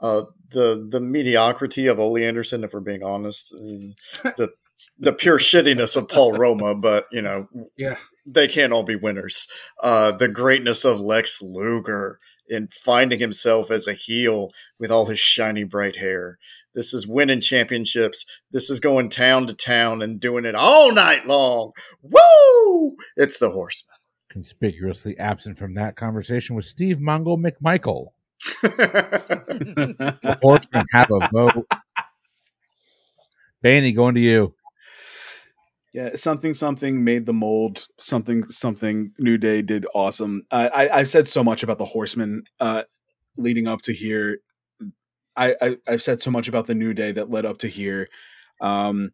uh, 0.01 0.23
the 0.49 0.87
the 0.89 1.01
mediocrity 1.01 1.87
of 1.87 1.99
Ole 1.99 2.17
Anderson, 2.17 2.63
if 2.63 2.73
we're 2.73 2.79
being 2.79 3.03
honest, 3.03 3.51
the 3.51 4.51
the 4.97 5.13
pure 5.13 5.37
shittiness 5.37 5.95
of 5.95 6.09
Paul 6.09 6.33
Roma, 6.33 6.73
but 6.73 7.07
you 7.11 7.21
know, 7.21 7.47
Yeah. 7.77 7.97
They 8.25 8.47
can't 8.47 8.73
all 8.73 8.83
be 8.83 8.95
winners. 8.95 9.47
Uh, 9.81 10.11
the 10.11 10.27
greatness 10.27 10.85
of 10.85 10.99
Lex 10.99 11.41
Luger 11.41 12.19
in 12.47 12.67
finding 12.67 13.19
himself 13.19 13.71
as 13.71 13.87
a 13.87 13.93
heel 13.93 14.51
with 14.77 14.91
all 14.91 15.05
his 15.05 15.19
shiny 15.19 15.63
bright 15.63 15.95
hair. 15.95 16.37
This 16.75 16.93
is 16.93 17.07
winning 17.07 17.41
championships. 17.41 18.25
This 18.51 18.69
is 18.69 18.79
going 18.79 19.09
town 19.09 19.47
to 19.47 19.53
town 19.53 20.01
and 20.01 20.19
doing 20.19 20.45
it 20.45 20.55
all 20.55 20.93
night 20.93 21.25
long. 21.25 21.71
Woo! 22.01 22.95
It's 23.15 23.39
the 23.39 23.49
Horseman. 23.49 23.95
Conspicuously 24.29 25.17
absent 25.17 25.57
from 25.57 25.73
that 25.75 25.95
conversation 25.95 26.55
was 26.55 26.67
Steve 26.67 26.97
Mongo 26.97 27.37
McMichael. 27.37 28.07
The 28.63 30.39
Horsemen 30.41 30.85
have 30.93 31.11
a 31.11 31.29
vote. 31.31 31.67
Baney, 33.63 33.95
going 33.95 34.15
to 34.15 34.21
you. 34.21 34.55
Yeah, 35.93 36.11
something 36.15 36.53
something 36.53 37.03
made 37.03 37.25
the 37.25 37.33
mold. 37.33 37.87
Something 37.97 38.43
something 38.49 39.11
New 39.19 39.37
Day 39.37 39.61
did 39.61 39.85
awesome. 39.93 40.43
I 40.51 40.67
I, 40.67 40.99
I 40.99 41.03
said 41.03 41.27
so 41.27 41.43
much 41.43 41.63
about 41.63 41.77
the 41.77 41.85
Horsemen 41.85 42.43
uh, 42.59 42.83
leading 43.37 43.67
up 43.67 43.81
to 43.83 43.93
here. 43.93 44.39
I, 45.35 45.55
I 45.61 45.77
I've 45.87 46.01
said 46.01 46.21
so 46.21 46.31
much 46.31 46.47
about 46.47 46.67
the 46.67 46.75
new 46.75 46.93
day 46.93 47.11
that 47.13 47.29
led 47.29 47.45
up 47.45 47.57
to 47.59 47.67
here. 47.67 48.07
Um, 48.61 49.11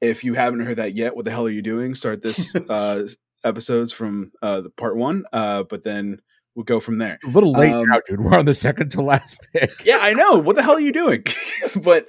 if 0.00 0.24
you 0.24 0.34
haven't 0.34 0.60
heard 0.60 0.76
that 0.76 0.94
yet, 0.94 1.16
what 1.16 1.24
the 1.24 1.30
hell 1.30 1.46
are 1.46 1.50
you 1.50 1.62
doing? 1.62 1.94
Start 1.94 2.22
this 2.22 2.54
uh, 2.68 3.06
episodes 3.44 3.92
from 3.92 4.32
uh, 4.42 4.60
the 4.62 4.70
part 4.70 4.96
one, 4.96 5.24
uh, 5.32 5.64
but 5.64 5.84
then 5.84 6.20
we'll 6.54 6.64
go 6.64 6.80
from 6.80 6.98
there. 6.98 7.18
A 7.26 7.28
little 7.28 7.52
late 7.52 7.72
Um, 7.72 7.86
now, 7.88 8.00
dude. 8.06 8.20
We're 8.20 8.38
on 8.38 8.44
the 8.44 8.54
second 8.54 8.90
to 8.92 9.02
last 9.02 9.38
pick. 9.52 9.70
Yeah, 9.84 9.98
I 10.00 10.12
know. 10.12 10.36
What 10.36 10.56
the 10.56 10.62
hell 10.62 10.74
are 10.74 10.80
you 10.80 10.92
doing? 10.92 11.24
but 11.82 12.08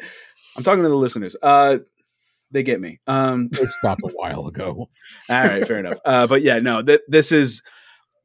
I'm 0.56 0.64
talking 0.64 0.84
to 0.84 0.90
the 0.90 0.96
listeners. 0.96 1.36
Uh, 1.42 1.80
they 2.52 2.64
get 2.64 2.82
me. 2.82 3.00
Um, 3.08 3.50
They 3.50 3.68
stopped 3.80 4.02
a 4.04 4.10
while 4.10 4.48
ago. 4.48 4.90
all 5.30 5.44
right, 5.44 5.66
fair 5.68 5.78
enough. 5.78 6.00
Uh, 6.06 6.28
but 6.28 6.42
yeah, 6.42 6.60
no, 6.60 6.82
th- 6.82 7.02
this 7.08 7.32
is 7.32 7.62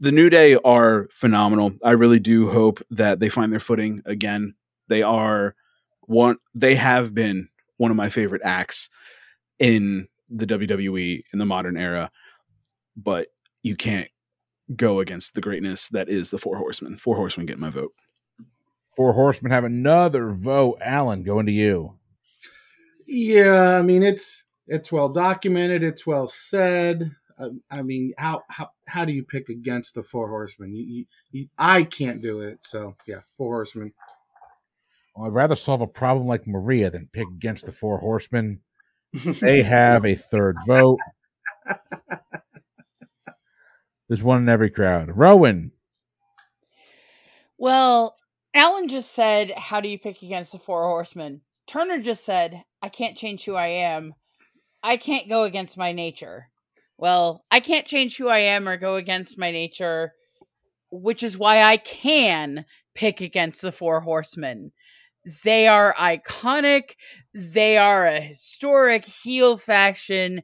the 0.00 0.12
New 0.12 0.30
Day 0.30 0.56
are 0.64 1.08
phenomenal. 1.12 1.72
I 1.82 1.92
really 1.92 2.18
do 2.18 2.50
hope 2.50 2.82
that 2.90 3.20
they 3.20 3.28
find 3.28 3.52
their 3.52 3.60
footing 3.60 4.02
again. 4.06 4.54
They 4.88 5.02
are 5.02 5.54
one. 6.02 6.36
They 6.54 6.74
have 6.74 7.14
been 7.14 7.48
one 7.76 7.90
of 7.90 7.96
my 7.96 8.08
favorite 8.08 8.42
acts 8.44 8.90
in 9.58 10.08
the 10.28 10.46
WWE 10.46 11.24
in 11.32 11.38
the 11.38 11.46
modern 11.46 11.76
era. 11.76 12.10
But 12.96 13.28
you 13.62 13.76
can't 13.76 14.08
go 14.74 15.00
against 15.00 15.34
the 15.34 15.40
greatness 15.40 15.88
that 15.90 16.08
is 16.08 16.30
the 16.30 16.38
Four 16.38 16.56
Horsemen. 16.56 16.96
Four 16.96 17.16
Horsemen 17.16 17.46
get 17.46 17.58
my 17.58 17.70
vote. 17.70 17.92
Four 18.96 19.12
Horsemen 19.12 19.52
have 19.52 19.64
another 19.64 20.30
vote. 20.30 20.78
Alan, 20.80 21.22
going 21.22 21.46
to 21.46 21.52
you. 21.52 21.94
Yeah, 23.06 23.78
I 23.78 23.82
mean 23.82 24.02
it's 24.02 24.44
it's 24.66 24.92
well 24.92 25.08
documented. 25.08 25.82
It's 25.82 26.06
well 26.06 26.28
said. 26.28 27.10
I, 27.38 27.48
I 27.70 27.82
mean, 27.82 28.14
how 28.18 28.42
how 28.48 28.70
how 28.86 29.04
do 29.04 29.12
you 29.12 29.24
pick 29.24 29.48
against 29.48 29.94
the 29.94 30.02
four 30.02 30.28
horsemen? 30.28 30.74
You, 30.74 30.84
you, 30.84 31.04
you, 31.30 31.48
I 31.58 31.84
can't 31.84 32.22
do 32.22 32.40
it. 32.40 32.60
So 32.62 32.96
yeah, 33.06 33.20
four 33.36 33.54
horsemen. 33.54 33.92
Well, 35.14 35.26
I'd 35.26 35.34
rather 35.34 35.54
solve 35.54 35.80
a 35.80 35.86
problem 35.86 36.26
like 36.26 36.46
Maria 36.46 36.90
than 36.90 37.08
pick 37.12 37.28
against 37.28 37.66
the 37.66 37.72
Four 37.72 37.98
Horsemen. 37.98 38.60
They 39.40 39.62
have 39.62 40.04
a 40.04 40.16
third 40.16 40.56
vote. 40.66 40.98
There's 44.08 44.24
one 44.24 44.42
in 44.42 44.48
every 44.48 44.70
crowd. 44.70 45.16
Rowan. 45.16 45.70
Well, 47.58 48.16
Alan 48.52 48.88
just 48.88 49.12
said, 49.12 49.52
How 49.52 49.80
do 49.80 49.88
you 49.88 49.98
pick 49.98 50.22
against 50.22 50.50
the 50.52 50.58
four 50.58 50.82
horsemen? 50.82 51.42
Turner 51.66 52.00
just 52.00 52.24
said, 52.24 52.62
I 52.82 52.88
can't 52.88 53.16
change 53.16 53.44
who 53.44 53.54
I 53.54 53.68
am. 53.68 54.14
I 54.82 54.96
can't 54.96 55.28
go 55.28 55.44
against 55.44 55.78
my 55.78 55.92
nature. 55.92 56.48
Well, 56.98 57.44
I 57.50 57.60
can't 57.60 57.86
change 57.86 58.16
who 58.16 58.28
I 58.28 58.40
am 58.40 58.68
or 58.68 58.76
go 58.76 58.96
against 58.96 59.38
my 59.38 59.50
nature, 59.50 60.12
which 60.90 61.22
is 61.22 61.38
why 61.38 61.62
I 61.62 61.76
can 61.78 62.66
pick 62.94 63.20
against 63.20 63.62
the 63.62 63.72
four 63.72 64.00
horsemen. 64.00 64.72
They 65.42 65.66
are 65.66 65.94
iconic. 65.98 66.96
They 67.32 67.78
are 67.78 68.06
a 68.06 68.20
historic 68.20 69.04
heel 69.04 69.56
faction. 69.56 70.42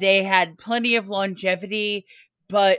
They 0.00 0.22
had 0.22 0.58
plenty 0.58 0.96
of 0.96 1.10
longevity, 1.10 2.06
but 2.48 2.78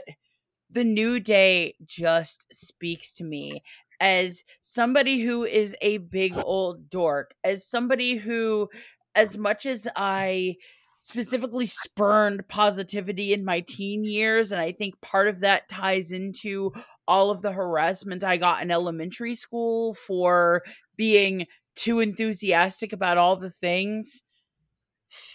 the 0.70 0.84
New 0.84 1.20
Day 1.20 1.74
just 1.84 2.46
speaks 2.52 3.14
to 3.16 3.24
me 3.24 3.62
as 4.00 4.42
somebody 4.60 5.20
who 5.20 5.44
is 5.44 5.74
a 5.80 5.98
big 5.98 6.36
old 6.36 6.88
dork, 6.90 7.34
as 7.44 7.66
somebody 7.66 8.16
who, 8.16 8.68
as 9.14 9.36
much 9.36 9.66
as 9.66 9.88
I 9.96 10.56
specifically 10.98 11.66
spurned 11.66 12.46
positivity 12.48 13.32
in 13.32 13.44
my 13.44 13.60
teen 13.60 14.04
years, 14.04 14.52
and 14.52 14.60
I 14.60 14.72
think 14.72 15.00
part 15.00 15.28
of 15.28 15.40
that 15.40 15.68
ties 15.68 16.12
into 16.12 16.72
all 17.06 17.30
of 17.30 17.42
the 17.42 17.52
harassment 17.52 18.24
I 18.24 18.36
got 18.36 18.62
in 18.62 18.70
elementary 18.70 19.34
school 19.34 19.94
for 19.94 20.62
being 20.96 21.46
too 21.76 22.00
enthusiastic 22.00 22.92
about 22.92 23.16
all 23.16 23.36
the 23.36 23.50
things. 23.50 24.22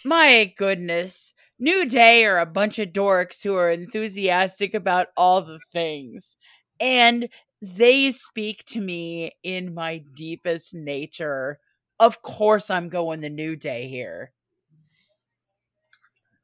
My 0.04 0.52
goodness. 0.56 1.34
New 1.58 1.86
Day 1.86 2.24
are 2.24 2.40
a 2.40 2.46
bunch 2.46 2.78
of 2.78 2.90
dorks 2.90 3.42
who 3.42 3.54
are 3.54 3.70
enthusiastic 3.70 4.74
about 4.74 5.08
all 5.16 5.40
the 5.42 5.60
things. 5.72 6.36
And 6.80 7.28
they 7.64 8.10
speak 8.10 8.64
to 8.66 8.80
me 8.80 9.32
in 9.42 9.72
my 9.72 9.98
deepest 10.14 10.74
nature. 10.74 11.58
Of 11.98 12.20
course, 12.20 12.70
I'm 12.70 12.88
going 12.88 13.20
the 13.20 13.30
New 13.30 13.56
Day 13.56 13.88
here. 13.88 14.32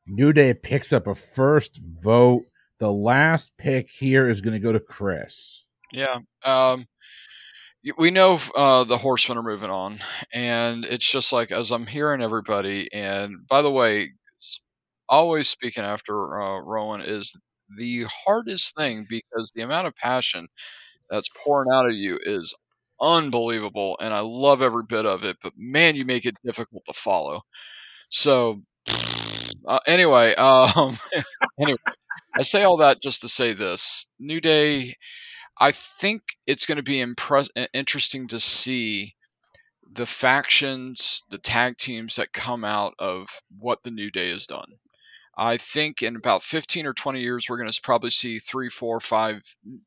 New 0.06 0.32
Day 0.32 0.54
picks 0.54 0.92
up 0.92 1.06
a 1.06 1.14
first 1.14 1.78
vote. 1.82 2.42
The 2.78 2.90
last 2.90 3.52
pick 3.58 3.90
here 3.90 4.30
is 4.30 4.40
going 4.40 4.54
to 4.54 4.60
go 4.60 4.72
to 4.72 4.80
Chris. 4.80 5.64
Yeah. 5.92 6.20
Um, 6.44 6.86
we 7.98 8.10
know 8.10 8.38
uh, 8.56 8.84
the 8.84 8.96
horsemen 8.96 9.38
are 9.38 9.42
moving 9.42 9.70
on, 9.70 9.98
and 10.32 10.84
it's 10.84 11.10
just 11.10 11.32
like 11.32 11.50
as 11.50 11.70
I'm 11.70 11.86
hearing 11.86 12.22
everybody. 12.22 12.88
And 12.92 13.46
by 13.46 13.60
the 13.60 13.70
way, 13.70 14.12
always 15.08 15.48
speaking 15.48 15.84
after 15.84 16.40
uh, 16.40 16.60
Rowan 16.60 17.02
is 17.02 17.36
the 17.76 18.04
hardest 18.04 18.74
thing 18.76 19.06
because 19.08 19.52
the 19.54 19.62
amount 19.62 19.86
of 19.86 19.94
passion 19.96 20.48
that's 21.10 21.28
pouring 21.44 21.72
out 21.72 21.86
of 21.86 21.94
you 21.94 22.18
is 22.22 22.54
unbelievable, 23.00 23.96
and 24.00 24.14
I 24.14 24.20
love 24.20 24.62
every 24.62 24.84
bit 24.88 25.06
of 25.06 25.24
it. 25.24 25.36
But 25.42 25.54
man, 25.56 25.96
you 25.96 26.04
make 26.04 26.26
it 26.26 26.36
difficult 26.44 26.84
to 26.86 26.92
follow. 26.92 27.42
So 28.10 28.62
uh, 29.66 29.80
anyway, 29.86 30.34
um, 30.36 30.96
anyway, 31.60 31.78
I 32.38 32.42
say 32.42 32.64
all 32.64 32.78
that 32.78 33.02
just 33.02 33.22
to 33.22 33.28
say 33.28 33.52
this: 33.52 34.08
New 34.18 34.40
Day. 34.40 34.96
I 35.58 35.72
think 35.72 36.22
it's 36.46 36.66
going 36.66 36.76
to 36.76 36.82
be 36.82 37.00
impress- 37.00 37.50
interesting 37.74 38.28
to 38.28 38.40
see 38.40 39.14
the 39.92 40.06
factions, 40.06 41.22
the 41.30 41.38
tag 41.38 41.76
teams 41.76 42.16
that 42.16 42.32
come 42.32 42.64
out 42.64 42.94
of 42.98 43.28
what 43.58 43.82
the 43.82 43.90
New 43.90 44.10
Day 44.10 44.30
has 44.30 44.46
done. 44.46 44.78
I 45.36 45.56
think 45.56 46.02
in 46.02 46.16
about 46.16 46.42
15 46.42 46.86
or 46.86 46.92
20 46.92 47.20
years, 47.20 47.46
we're 47.48 47.56
going 47.56 47.70
to 47.70 47.80
probably 47.82 48.10
see 48.10 48.38
three, 48.38 48.68
four, 48.68 49.00
five 49.00 49.42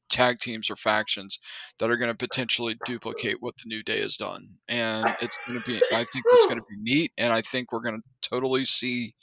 tag 0.09 0.39
teams 0.39 0.69
or 0.69 0.75
factions 0.75 1.37
that 1.79 1.89
are 1.89 1.97
going 1.97 2.11
to 2.11 2.17
potentially 2.17 2.77
duplicate 2.85 3.37
what 3.41 3.55
the 3.57 3.67
New 3.67 3.83
Day 3.83 4.01
has 4.01 4.17
done. 4.17 4.47
And 4.69 5.15
it's 5.21 5.37
going 5.45 5.61
to 5.61 5.65
be, 5.65 5.81
I 5.91 6.05
think 6.05 6.25
it's 6.29 6.45
going 6.45 6.59
to 6.59 6.65
be 6.69 6.77
neat. 6.77 7.11
And 7.17 7.33
I 7.33 7.41
think 7.41 7.71
we're 7.71 7.81
going 7.81 8.01
to 8.01 8.29
totally 8.29 8.65
see 8.65 9.13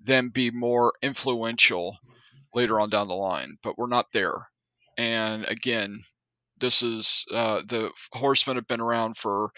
them 0.00 0.30
be 0.30 0.50
more 0.50 0.92
influential 1.02 1.96
later 2.54 2.80
on 2.80 2.88
down 2.88 3.08
the 3.08 3.14
line. 3.14 3.58
But 3.62 3.76
we're 3.76 3.88
not 3.88 4.12
there. 4.12 4.36
And 4.96 5.46
again, 5.46 6.04
this 6.58 6.82
is 6.82 7.26
uh, 7.34 7.62
the 7.66 7.90
Horsemen 8.12 8.56
have 8.56 8.68
been 8.68 8.80
around 8.80 9.16
for 9.16 9.50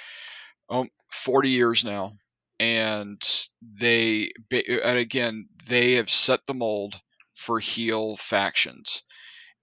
um, 0.70 0.88
40 1.10 1.50
years 1.50 1.84
now 1.84 2.12
and 2.60 3.22
they 3.62 4.30
and 4.60 4.98
again 4.98 5.48
they 5.66 5.92
have 5.94 6.10
set 6.10 6.46
the 6.46 6.54
mold 6.54 7.00
for 7.34 7.60
heel 7.60 8.16
factions. 8.16 9.02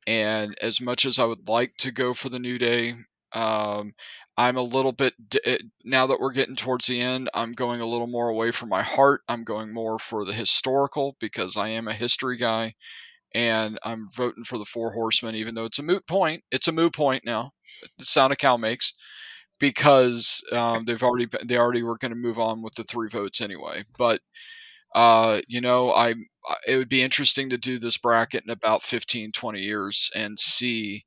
And 0.07 0.55
as 0.61 0.81
much 0.81 1.05
as 1.05 1.19
i 1.19 1.25
would 1.25 1.47
like 1.47 1.75
to 1.79 1.91
go 1.91 2.13
for 2.13 2.29
the 2.29 2.39
new 2.39 2.57
day 2.57 2.95
um, 3.33 3.93
i'm 4.37 4.57
a 4.57 4.61
little 4.61 4.91
bit 4.91 5.13
eh, 5.45 5.57
now 5.83 6.07
that 6.07 6.19
we're 6.19 6.31
getting 6.31 6.55
towards 6.55 6.87
the 6.87 7.01
end 7.01 7.29
i'm 7.33 7.53
going 7.53 7.81
a 7.81 7.85
little 7.85 8.07
more 8.07 8.29
away 8.29 8.51
from 8.51 8.69
my 8.69 8.83
heart. 8.83 9.21
I'm 9.27 9.43
going 9.43 9.73
more 9.73 9.99
for 9.99 10.25
the 10.25 10.33
historical 10.33 11.17
because 11.19 11.57
i 11.57 11.69
am 11.69 11.87
a 11.87 11.93
history 11.93 12.37
guy 12.37 12.75
and 13.33 13.77
i'm 13.83 14.07
voting 14.15 14.43
for 14.43 14.57
the 14.57 14.65
four 14.65 14.93
horsemen 14.93 15.35
even 15.35 15.55
though 15.55 15.65
it's 15.65 15.79
a 15.79 15.83
moot 15.83 16.05
point. 16.07 16.43
It's 16.51 16.67
a 16.67 16.71
moot 16.71 16.93
point 16.93 17.23
now. 17.25 17.51
The 17.97 18.05
sound 18.05 18.33
a 18.33 18.35
cow 18.35 18.57
makes 18.57 18.93
because 19.59 20.43
um, 20.51 20.85
they've 20.85 21.03
already 21.03 21.25
been- 21.25 21.47
they 21.47 21.57
already 21.57 21.83
were 21.83 21.97
going 21.97 22.11
to 22.11 22.15
move 22.17 22.39
on 22.39 22.61
with 22.61 22.73
the 22.75 22.83
three 22.83 23.09
votes 23.09 23.41
anyway. 23.41 23.83
But 23.97 24.21
uh, 24.95 25.41
you 25.47 25.61
know, 25.61 25.91
I 25.93 26.11
I- 26.47 26.55
it 26.67 26.77
would 26.77 26.89
be 26.89 27.03
interesting 27.03 27.49
to 27.51 27.57
do 27.57 27.79
this 27.79 27.97
bracket 27.97 28.43
in 28.45 28.51
about 28.51 28.83
15, 28.83 29.31
20 29.33 29.61
years 29.61 30.11
and 30.15 30.39
see 30.39 31.05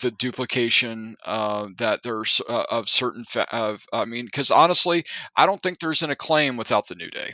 the 0.00 0.10
duplication 0.12 1.16
uh, 1.24 1.68
that 1.78 2.00
there's 2.02 2.40
uh, 2.48 2.64
of 2.70 2.88
certain 2.88 3.24
fa- 3.24 3.52
of 3.54 3.84
I 3.92 4.04
mean, 4.04 4.26
because 4.26 4.50
honestly, 4.50 5.04
I 5.36 5.46
don't 5.46 5.60
think 5.62 5.78
there's 5.78 6.02
an 6.02 6.10
acclaim 6.10 6.56
without 6.56 6.88
the 6.88 6.94
New 6.94 7.10
Day. 7.10 7.32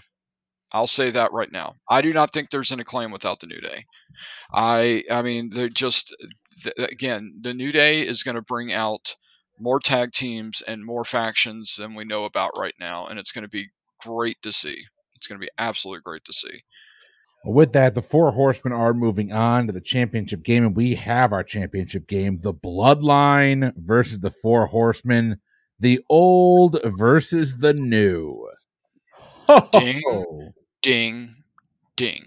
I'll 0.73 0.87
say 0.89 1.11
that 1.13 1.33
right 1.33 1.53
now. 1.53 1.77
I 1.89 2.03
do 2.03 2.13
not 2.13 2.33
think 2.33 2.51
there's 2.51 2.73
an 2.73 2.81
acclaim 2.81 3.11
without 3.13 3.41
the 3.41 3.47
New 3.49 3.61
Day. 3.61 3.87
I 4.55 5.05
I 5.11 5.23
mean, 5.23 5.51
they're 5.51 5.69
just 5.71 6.15
th- 6.63 6.77
again, 6.91 7.35
the 7.41 7.55
New 7.55 7.73
Day 7.73 8.03
is 8.03 8.23
going 8.23 8.37
to 8.37 8.43
bring 8.43 8.73
out 8.73 9.17
more 9.59 9.81
tag 9.81 10.13
teams 10.13 10.63
and 10.63 10.85
more 10.85 11.05
factions 11.05 11.77
than 11.77 11.95
we 11.95 12.05
know 12.05 12.25
about 12.25 12.53
right 12.59 12.75
now, 12.79 13.07
and 13.07 13.19
it's 13.19 13.33
going 13.33 13.43
to 13.43 13.49
be 13.49 13.69
great 14.01 14.41
to 14.43 14.53
see. 14.53 14.85
It's 15.17 15.27
going 15.27 15.41
to 15.41 15.45
be 15.45 15.51
absolutely 15.59 16.03
great 16.03 16.25
to 16.25 16.33
see. 16.33 16.63
With 17.45 17.73
that, 17.75 17.95
the 17.95 18.03
four 18.03 18.33
horsemen 18.33 18.73
are 18.73 18.95
moving 18.95 19.33
on 19.33 19.67
to 19.67 19.73
the 19.73 19.81
championship 19.81 20.43
game, 20.43 20.65
and 20.65 20.77
we 20.77 20.95
have 20.95 21.33
our 21.33 21.45
championship 21.45 22.07
game 22.09 22.39
the 22.41 22.55
Bloodline 22.55 23.73
versus 23.77 24.21
the 24.21 24.31
four 24.31 24.67
horsemen, 24.67 25.41
the 25.79 26.01
old 26.09 26.81
versus 26.85 27.59
the 27.59 27.75
new. 27.75 28.49
Ding. 29.73 30.53
Ding, 30.81 31.37
ding. 31.97 32.27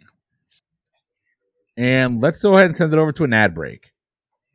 And 1.76 2.22
let's 2.22 2.42
go 2.42 2.54
ahead 2.54 2.68
and 2.68 2.78
send 2.78 2.94
it 2.94 3.00
over 3.00 3.12
to 3.12 3.24
an 3.24 3.34
ad 3.34 3.54
break. 3.54 3.92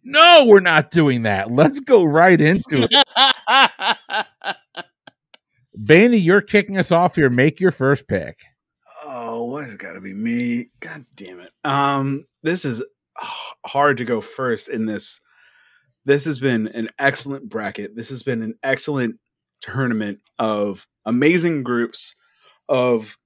No, 0.04 0.46
we're 0.46 0.60
not 0.60 0.90
doing 0.90 1.22
that. 1.22 1.50
Let's 1.50 1.80
go 1.80 2.04
right 2.04 2.40
into 2.40 2.88
it. 2.90 2.90
Baney, 5.78 6.22
you're 6.22 6.40
kicking 6.40 6.76
us 6.76 6.90
off 6.90 7.16
here. 7.16 7.30
Make 7.30 7.60
your 7.60 7.70
first 7.70 8.06
pick. 8.08 8.40
Oh, 9.04 9.44
why 9.44 9.64
has 9.64 9.74
it 9.74 9.78
got 9.78 9.92
to 9.92 10.00
be 10.00 10.12
me? 10.12 10.68
God 10.80 11.04
damn 11.16 11.40
it. 11.40 11.52
Um, 11.64 12.26
this 12.42 12.64
is 12.64 12.82
hard 13.66 13.96
to 13.98 14.04
go 14.04 14.20
first 14.20 14.68
in 14.68 14.86
this. 14.86 15.20
This 16.04 16.24
has 16.24 16.40
been 16.40 16.68
an 16.68 16.88
excellent 16.98 17.48
bracket. 17.48 17.94
This 17.94 18.08
has 18.10 18.22
been 18.22 18.42
an 18.42 18.54
excellent 18.62 19.16
tournament 19.60 20.18
of 20.38 20.86
amazing 21.06 21.62
groups, 21.62 22.16
of 22.68 23.16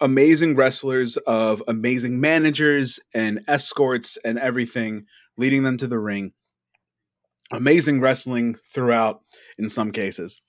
amazing 0.00 0.56
wrestlers, 0.56 1.16
of 1.18 1.62
amazing 1.68 2.20
managers 2.20 2.98
and 3.14 3.40
escorts 3.48 4.18
and 4.24 4.38
everything 4.38 5.06
leading 5.38 5.62
them 5.62 5.78
to 5.78 5.86
the 5.86 5.98
ring. 5.98 6.32
Amazing 7.50 8.00
wrestling 8.00 8.56
throughout 8.70 9.22
in 9.56 9.70
some 9.70 9.90
cases. 9.90 10.40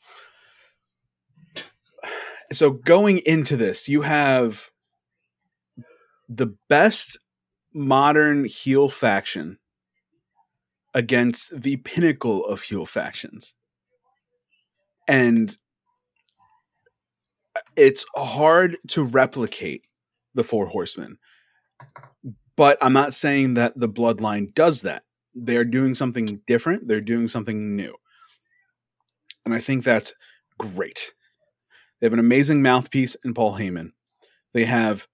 So 2.51 2.71
going 2.71 3.19
into 3.19 3.55
this, 3.55 3.87
you 3.87 4.01
have 4.01 4.69
the 6.27 6.55
best 6.67 7.17
modern 7.73 8.45
heel 8.45 8.89
faction 8.89 9.59
against 10.93 11.61
the 11.61 11.77
pinnacle 11.77 12.45
of 12.45 12.63
heel 12.63 12.85
factions. 12.85 13.53
And 15.07 15.55
it's 17.75 18.05
hard 18.15 18.77
to 18.89 19.03
replicate 19.03 19.85
the 20.33 20.43
Four 20.43 20.67
Horsemen. 20.67 21.17
But 22.59 22.77
I'm 22.81 22.91
not 22.91 23.13
saying 23.13 23.53
that 23.53 23.79
the 23.79 23.87
bloodline 23.87 24.53
does 24.53 24.81
that. 24.81 25.03
They're 25.33 25.63
doing 25.63 25.95
something 25.95 26.41
different, 26.45 26.89
they're 26.89 26.99
doing 26.99 27.29
something 27.29 27.77
new. 27.77 27.95
And 29.45 29.53
I 29.53 29.61
think 29.61 29.85
that's 29.85 30.13
great. 30.57 31.13
They 31.99 32.05
have 32.05 32.11
an 32.11 32.19
amazing 32.19 32.61
mouthpiece 32.61 33.15
in 33.23 33.33
Paul 33.33 33.57
Heyman. 33.57 33.91
They 34.53 34.65
have 34.65 35.07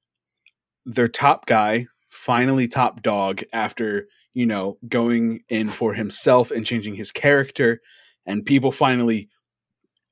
their 0.88 1.08
top 1.08 1.46
guy, 1.46 1.86
finally 2.10 2.68
top 2.68 3.04
dog, 3.04 3.44
after, 3.54 4.08
you 4.34 4.48
know, 4.48 4.80
going 4.88 5.44
in 5.48 5.70
for 5.70 5.94
himself 5.94 6.50
and 6.50 6.66
changing 6.66 6.96
his 6.96 7.12
character, 7.12 7.80
and 8.26 8.44
people 8.44 8.72
finally 8.72 9.30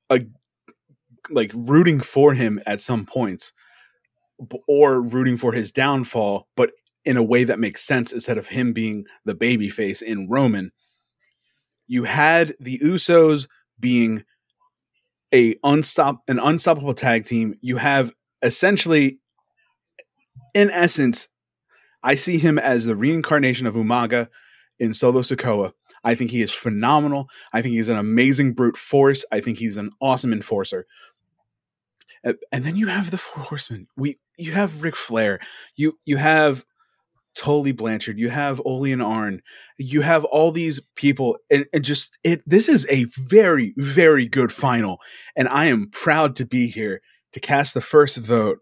uh, 0.08 0.20
like 1.30 1.50
rooting 1.52 1.98
for 1.98 2.34
him 2.34 2.62
at 2.64 2.80
some 2.80 3.04
points 3.04 3.52
or 4.68 5.00
rooting 5.00 5.36
for 5.36 5.52
his 5.52 5.72
downfall, 5.72 6.46
but 6.56 6.70
in 7.04 7.16
a 7.16 7.22
way 7.22 7.44
that 7.44 7.58
makes 7.58 7.82
sense 7.82 8.12
instead 8.12 8.38
of 8.38 8.48
him 8.48 8.72
being 8.72 9.04
the 9.24 9.34
baby 9.34 9.68
face 9.68 10.00
in 10.02 10.28
Roman. 10.28 10.72
You 11.86 12.04
had 12.04 12.54
the 12.58 12.78
Usos 12.78 13.46
being 13.78 14.24
a 15.32 15.54
unstop 15.56 16.20
an 16.28 16.38
unstoppable 16.38 16.94
tag 16.94 17.24
team. 17.24 17.56
You 17.60 17.76
have 17.76 18.12
essentially 18.42 19.18
in 20.54 20.70
essence, 20.70 21.28
I 22.02 22.14
see 22.14 22.38
him 22.38 22.58
as 22.58 22.84
the 22.84 22.96
reincarnation 22.96 23.66
of 23.66 23.74
Umaga 23.74 24.28
in 24.78 24.94
Solo 24.94 25.20
Sikoa. 25.20 25.72
I 26.04 26.14
think 26.14 26.30
he 26.30 26.42
is 26.42 26.52
phenomenal. 26.52 27.28
I 27.52 27.62
think 27.62 27.74
he's 27.74 27.88
an 27.88 27.96
amazing 27.96 28.52
brute 28.52 28.76
force. 28.76 29.24
I 29.32 29.40
think 29.40 29.58
he's 29.58 29.76
an 29.76 29.90
awesome 30.00 30.32
enforcer. 30.32 30.86
And 32.22 32.64
then 32.64 32.76
you 32.76 32.86
have 32.86 33.10
the 33.10 33.18
Four 33.18 33.44
Horsemen. 33.44 33.86
We 33.96 34.18
you 34.38 34.52
have 34.52 34.82
Ric 34.82 34.96
Flair. 34.96 35.40
You 35.76 35.98
you 36.04 36.16
have 36.16 36.64
Tully 37.34 37.72
Blanchard. 37.72 38.18
You 38.18 38.30
have 38.30 38.60
Ole 38.64 38.92
and 38.92 39.02
Arn. 39.02 39.42
You 39.78 40.02
have 40.02 40.24
all 40.24 40.52
these 40.52 40.80
people, 40.96 41.36
and, 41.50 41.66
and 41.72 41.84
just 41.84 42.18
it. 42.24 42.42
This 42.46 42.68
is 42.68 42.86
a 42.88 43.04
very 43.18 43.74
very 43.76 44.26
good 44.26 44.52
final, 44.52 44.98
and 45.36 45.48
I 45.48 45.66
am 45.66 45.90
proud 45.90 46.36
to 46.36 46.46
be 46.46 46.68
here 46.68 47.00
to 47.32 47.40
cast 47.40 47.74
the 47.74 47.80
first 47.80 48.18
vote. 48.18 48.58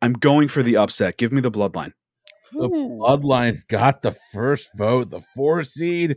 I'm 0.00 0.12
going 0.12 0.48
for 0.48 0.62
the 0.62 0.76
upset. 0.76 1.16
Give 1.16 1.32
me 1.32 1.40
the 1.40 1.50
bloodline. 1.50 1.92
The 2.52 2.68
hmm. 2.68 3.00
bloodline's 3.00 3.62
got 3.68 4.02
the 4.02 4.16
first 4.32 4.70
vote. 4.76 5.10
The 5.10 5.22
four 5.34 5.64
seed, 5.64 6.16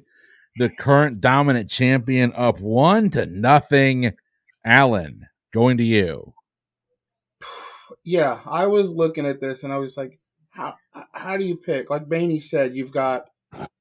the 0.58 0.70
current 0.70 1.20
dominant 1.22 1.70
champion, 1.70 2.34
up 2.36 2.60
one 2.60 3.10
to 3.12 3.26
nothing. 3.26 4.14
Alan, 4.64 5.28
going 5.54 5.78
to 5.78 5.84
you 5.84 6.34
yeah, 8.04 8.40
I 8.46 8.68
was 8.68 8.92
looking 8.92 9.26
at 9.26 9.42
this 9.42 9.64
and 9.64 9.74
I 9.74 9.78
was 9.78 9.98
like, 9.98 10.20
how 10.62 10.76
how 11.14 11.38
do 11.38 11.46
you 11.46 11.56
pick? 11.56 11.90
Like 11.90 12.08
Baney 12.08 12.42
said, 12.42 12.76
you've 12.76 12.92
got 12.92 13.26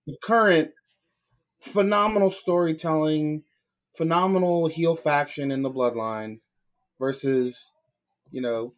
the 0.06 0.16
current 0.22 0.70
phenomenal 1.60 2.30
storytelling, 2.30 3.42
phenomenal 3.96 4.68
heel 4.68 4.96
faction 4.96 5.50
in 5.50 5.62
the 5.62 5.70
bloodline 5.70 6.40
versus, 6.98 7.70
you 8.30 8.40
know, 8.40 8.74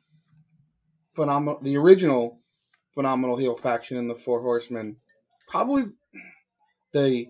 phenomenal 1.14 1.60
the 1.62 1.76
original 1.76 2.38
phenomenal 2.94 3.36
heel 3.36 3.54
faction 3.54 3.96
in 3.96 4.08
the 4.08 4.14
Four 4.14 4.42
Horsemen. 4.42 4.96
Probably 5.48 5.84
the 6.92 7.28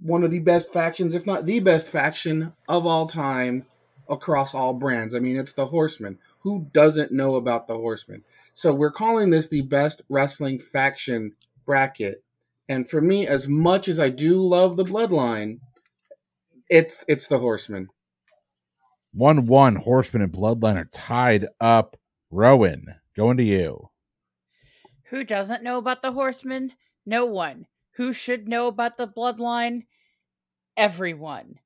one 0.00 0.22
of 0.22 0.30
the 0.30 0.40
best 0.40 0.72
factions, 0.72 1.14
if 1.14 1.26
not 1.26 1.46
the 1.46 1.60
best 1.60 1.90
faction 1.90 2.52
of 2.68 2.86
all 2.86 3.08
time 3.08 3.66
across 4.08 4.54
all 4.54 4.74
brands. 4.74 5.14
I 5.14 5.18
mean, 5.18 5.36
it's 5.36 5.52
the 5.52 5.66
Horsemen 5.66 6.18
who 6.40 6.66
doesn't 6.72 7.12
know 7.12 7.36
about 7.36 7.66
the 7.66 7.74
Horsemen? 7.74 8.24
So 8.58 8.74
we're 8.74 8.90
calling 8.90 9.30
this 9.30 9.46
the 9.46 9.60
best 9.60 10.02
wrestling 10.08 10.58
faction 10.58 11.30
bracket. 11.64 12.24
And 12.68 12.90
for 12.90 13.00
me, 13.00 13.24
as 13.24 13.46
much 13.46 13.86
as 13.86 14.00
I 14.00 14.08
do 14.08 14.40
love 14.40 14.76
the 14.76 14.82
Bloodline, 14.82 15.60
it's 16.68 17.04
it's 17.06 17.28
the 17.28 17.38
Horsemen. 17.38 17.86
One 19.12 19.46
one 19.46 19.76
Horsemen 19.76 20.22
and 20.22 20.32
Bloodline 20.32 20.74
are 20.74 20.88
tied 20.92 21.46
up. 21.60 21.96
Rowan, 22.32 22.96
going 23.16 23.36
to 23.36 23.44
you. 23.44 23.90
Who 25.10 25.22
doesn't 25.22 25.62
know 25.62 25.78
about 25.78 26.02
the 26.02 26.10
Horsemen? 26.10 26.72
No 27.06 27.26
one. 27.26 27.64
Who 27.94 28.12
should 28.12 28.48
know 28.48 28.66
about 28.66 28.96
the 28.98 29.06
Bloodline? 29.06 29.82
Everyone. 30.76 31.60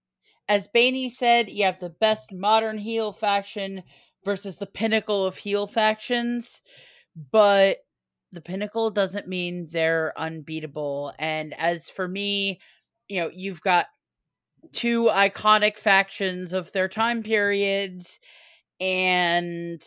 As 0.46 0.68
Baney 0.68 1.10
said, 1.10 1.48
you 1.48 1.64
have 1.64 1.80
the 1.80 1.88
best 1.88 2.34
modern 2.34 2.76
heel 2.76 3.14
faction 3.14 3.82
versus 4.24 4.56
the 4.56 4.66
pinnacle 4.66 5.24
of 5.24 5.36
heel 5.36 5.66
factions, 5.66 6.62
but 7.30 7.78
the 8.32 8.40
pinnacle 8.40 8.90
doesn't 8.90 9.28
mean 9.28 9.68
they're 9.70 10.12
unbeatable. 10.16 11.12
And 11.18 11.54
as 11.58 11.90
for 11.90 12.08
me, 12.08 12.60
you 13.08 13.20
know, 13.20 13.30
you've 13.32 13.60
got 13.60 13.86
two 14.70 15.06
iconic 15.06 15.76
factions 15.76 16.52
of 16.52 16.72
their 16.72 16.88
time 16.88 17.22
periods 17.22 18.18
and 18.80 19.82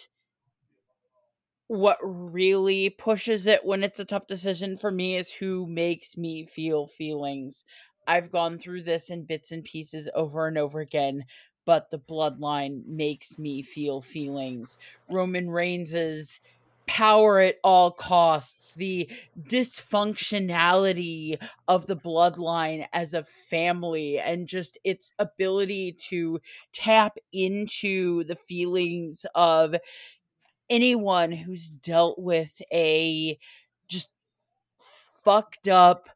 what 1.68 1.97
really 2.03 2.91
pushes 2.91 3.47
it 3.47 3.65
when 3.65 3.84
it's 3.84 3.99
a 3.99 4.05
tough 4.05 4.27
decision 4.27 4.77
for 4.77 4.91
me 4.91 5.15
is 5.15 5.31
who 5.31 5.65
makes 5.65 6.15
me 6.15 6.45
feel 6.45 6.88
feelings. 6.88 7.65
I've 8.07 8.31
gone 8.31 8.60
through 8.60 8.84
this 8.84 9.10
in 9.10 9.26
bits 9.26 9.51
and 9.51 9.64
pieces 9.64 10.07
over 10.14 10.47
and 10.47 10.57
over 10.57 10.80
again, 10.80 11.26
but 11.65 11.91
the 11.91 11.99
bloodline 11.99 12.85
makes 12.85 13.37
me 13.37 13.61
feel 13.61 14.01
feelings. 14.01 14.77
Roman 15.09 15.49
Reigns's 15.49 16.39
power 16.87 17.39
at 17.39 17.55
all 17.63 17.91
costs, 17.91 18.73
the 18.75 19.09
dysfunctionality 19.41 21.41
of 21.67 21.87
the 21.87 21.95
bloodline 21.95 22.85
as 22.93 23.13
a 23.13 23.23
family, 23.23 24.19
and 24.19 24.47
just 24.47 24.77
its 24.83 25.11
ability 25.17 25.93
to 25.93 26.39
tap 26.71 27.17
into 27.33 28.23
the 28.25 28.35
feelings 28.35 29.25
of 29.33 29.75
anyone 30.69 31.31
who's 31.31 31.69
dealt 31.69 32.19
with 32.19 32.61
a 32.71 33.37
just 33.87 34.11
fucked 35.23 35.67
up 35.67 36.09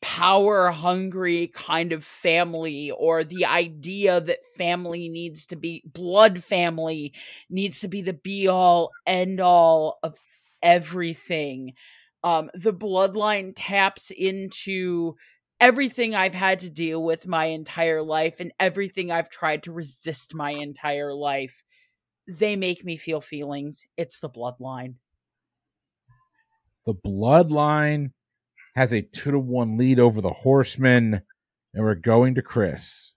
power 0.00 0.70
hungry 0.70 1.48
kind 1.48 1.92
of 1.92 2.04
family 2.04 2.90
or 2.92 3.24
the 3.24 3.44
idea 3.44 4.20
that 4.20 4.38
family 4.56 5.08
needs 5.08 5.46
to 5.46 5.56
be 5.56 5.82
blood 5.86 6.42
family 6.44 7.12
needs 7.50 7.80
to 7.80 7.88
be 7.88 8.00
the 8.02 8.12
be 8.12 8.46
all 8.46 8.92
end 9.06 9.40
all 9.40 9.98
of 10.02 10.16
everything. 10.62 11.74
Um 12.22 12.50
the 12.54 12.72
bloodline 12.72 13.52
taps 13.56 14.10
into 14.10 15.16
everything 15.60 16.14
i've 16.14 16.34
had 16.34 16.60
to 16.60 16.70
deal 16.70 17.02
with 17.02 17.26
my 17.26 17.46
entire 17.46 18.00
life 18.00 18.38
and 18.38 18.52
everything 18.60 19.10
i've 19.10 19.28
tried 19.28 19.64
to 19.64 19.72
resist 19.72 20.32
my 20.34 20.52
entire 20.52 21.12
life. 21.12 21.64
They 22.28 22.54
make 22.54 22.84
me 22.84 22.96
feel 22.96 23.20
feelings. 23.20 23.86
It's 23.96 24.20
the 24.20 24.30
bloodline. 24.30 24.94
The 26.86 26.94
bloodline 26.94 28.12
has 28.78 28.92
a 28.92 29.02
two 29.02 29.32
to 29.32 29.38
one 29.38 29.76
lead 29.76 29.98
over 29.98 30.20
the 30.20 30.30
Horsemen, 30.30 31.22
and 31.74 31.84
we're 31.84 31.94
going 31.94 32.36
to 32.36 32.42
Chris. 32.42 33.12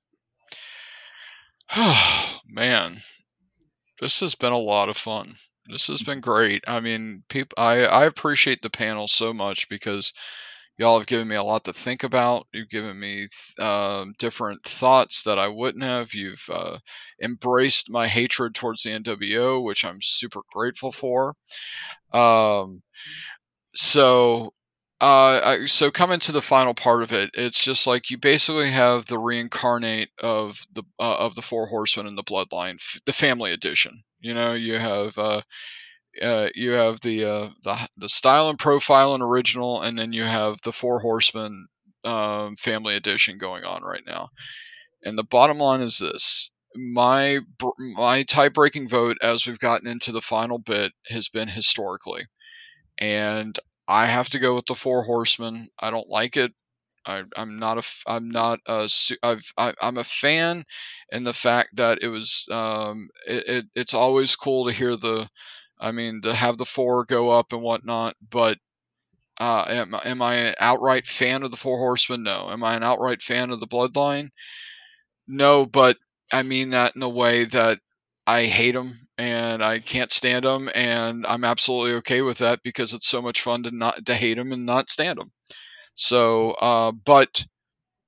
Oh 1.75 2.39
man, 2.47 2.97
this 3.99 4.19
has 4.21 4.35
been 4.35 4.53
a 4.53 4.57
lot 4.57 4.89
of 4.89 4.97
fun. 4.97 5.35
This 5.67 5.88
has 5.88 6.01
been 6.01 6.19
great. 6.19 6.63
I 6.67 6.79
mean, 6.79 7.23
people, 7.29 7.55
I 7.57 7.85
I 7.85 8.05
appreciate 8.05 8.61
the 8.61 8.69
panel 8.69 9.07
so 9.07 9.33
much 9.33 9.69
because 9.69 10.13
Y'all 10.77 10.97
have 10.97 11.05
given 11.05 11.27
me 11.27 11.35
a 11.35 11.43
lot 11.43 11.63
to 11.65 11.73
think 11.73 12.01
about. 12.01 12.47
You've 12.53 12.69
given 12.69 12.99
me 12.99 13.27
um, 13.59 14.15
different 14.17 14.63
thoughts 14.63 15.21
that 15.23 15.38
I 15.38 15.47
wouldn't 15.47 15.83
have. 15.83 16.15
You've 16.15 16.43
uh, 16.51 16.79
embraced 17.21 17.91
my 17.91 18.07
hatred 18.07 18.55
towards 18.55 18.81
the 18.81 18.89
NWO, 18.89 19.63
which 19.63 19.85
I'm 19.85 19.99
super 20.01 20.41
grateful 20.51 20.91
for. 20.91 21.35
Um, 22.13 22.81
so 23.75 24.53
uh, 25.01 25.65
so 25.65 25.91
coming 25.91 26.19
to 26.19 26.31
the 26.31 26.41
final 26.41 26.73
part 26.75 27.03
of 27.03 27.11
it, 27.11 27.31
it's 27.33 27.63
just 27.63 27.87
like 27.87 28.09
you 28.11 28.17
basically 28.17 28.69
have 28.71 29.07
the 29.07 29.17
reincarnate 29.17 30.09
of 30.21 30.61
the 30.73 30.83
uh, 30.99 31.17
of 31.17 31.35
the 31.35 31.41
four 31.41 31.67
horsemen 31.67 32.07
in 32.07 32.15
the 32.15 32.23
bloodline, 32.23 32.75
f- 32.75 33.01
the 33.05 33.13
family 33.13 33.51
edition. 33.51 34.03
You 34.19 34.35
know, 34.35 34.53
you 34.53 34.77
have 34.77 35.17
uh, 35.17 35.41
uh, 36.21 36.49
you 36.55 36.71
have 36.71 37.01
the 37.01 37.25
uh, 37.25 37.49
the 37.63 37.89
the 37.97 38.09
style 38.09 38.49
and 38.49 38.59
profile 38.59 39.13
and 39.13 39.23
original, 39.23 39.81
and 39.81 39.97
then 39.97 40.13
you 40.13 40.23
have 40.23 40.61
the 40.63 40.71
four 40.71 40.99
horsemen 40.99 41.67
um, 42.03 42.55
family 42.55 42.95
edition 42.95 43.37
going 43.37 43.63
on 43.63 43.83
right 43.83 44.03
now. 44.05 44.29
And 45.03 45.17
the 45.17 45.23
bottom 45.23 45.57
line 45.59 45.81
is 45.81 45.99
this: 45.99 46.51
my 46.75 47.39
my 47.79 48.23
tie 48.23 48.49
breaking 48.49 48.89
vote 48.89 49.17
as 49.23 49.47
we've 49.47 49.59
gotten 49.59 49.87
into 49.87 50.11
the 50.11 50.21
final 50.21 50.59
bit 50.59 50.93
has 51.07 51.29
been 51.29 51.47
historically, 51.49 52.25
and 52.99 53.59
I 53.87 54.05
have 54.05 54.29
to 54.29 54.39
go 54.39 54.55
with 54.55 54.65
the 54.65 54.75
Four 54.75 55.03
Horsemen. 55.03 55.69
I 55.79 55.91
don't 55.91 56.09
like 56.09 56.37
it. 56.37 56.53
I, 57.05 57.23
am 57.35 57.57
not 57.57 57.77
a. 57.77 57.83
I'm 58.07 58.29
not 58.29 58.59
a. 58.67 58.87
I've, 59.23 59.51
I, 59.57 59.73
am 59.81 59.97
a 59.97 60.03
fan 60.03 60.65
in 61.11 61.23
the 61.23 61.33
fact 61.33 61.75
that 61.75 61.99
it 62.03 62.09
was. 62.09 62.47
Um, 62.51 63.09
it, 63.27 63.47
it, 63.47 63.65
it's 63.75 63.93
always 63.93 64.35
cool 64.35 64.67
to 64.67 64.73
hear 64.73 64.95
the. 64.95 65.27
I 65.79 65.91
mean, 65.91 66.21
to 66.21 66.33
have 66.33 66.57
the 66.57 66.65
four 66.65 67.05
go 67.05 67.29
up 67.31 67.53
and 67.53 67.61
whatnot. 67.61 68.15
But 68.29 68.59
uh, 69.39 69.65
am, 69.67 69.95
am 70.05 70.21
I 70.21 70.35
an 70.35 70.55
outright 70.59 71.07
fan 71.07 71.41
of 71.41 71.49
the 71.49 71.57
Four 71.57 71.79
Horsemen? 71.79 72.21
No. 72.21 72.49
Am 72.51 72.63
I 72.63 72.75
an 72.75 72.83
outright 72.83 73.23
fan 73.23 73.49
of 73.49 73.59
the 73.59 73.67
Bloodline? 73.67 74.29
No. 75.27 75.65
But 75.65 75.97
I 76.31 76.43
mean 76.43 76.69
that 76.71 76.95
in 76.95 77.01
a 77.01 77.09
way 77.09 77.45
that 77.45 77.79
I 78.27 78.45
hate 78.45 78.73
them 78.73 79.07
and 79.22 79.64
I 79.64 79.80
can't 79.80 80.11
stand 80.11 80.45
them, 80.45 80.69
and 80.76 81.26
I'm 81.27 81.43
absolutely 81.43 81.93
okay 81.98 82.22
with 82.23 82.39
that 82.39 82.61
because 82.64 82.93
it's 82.93 83.07
so 83.07 83.22
much 83.22 83.41
fun 83.41 83.64
to 83.64 83.72
not 83.72 84.06
to 84.07 84.15
hate 84.15 84.35
them 84.38 84.52
and 84.52 84.65
not 84.65 84.89
stand 84.89 85.19
them. 85.19 85.31
So, 85.95 86.52
uh, 86.53 86.91
but 86.93 87.45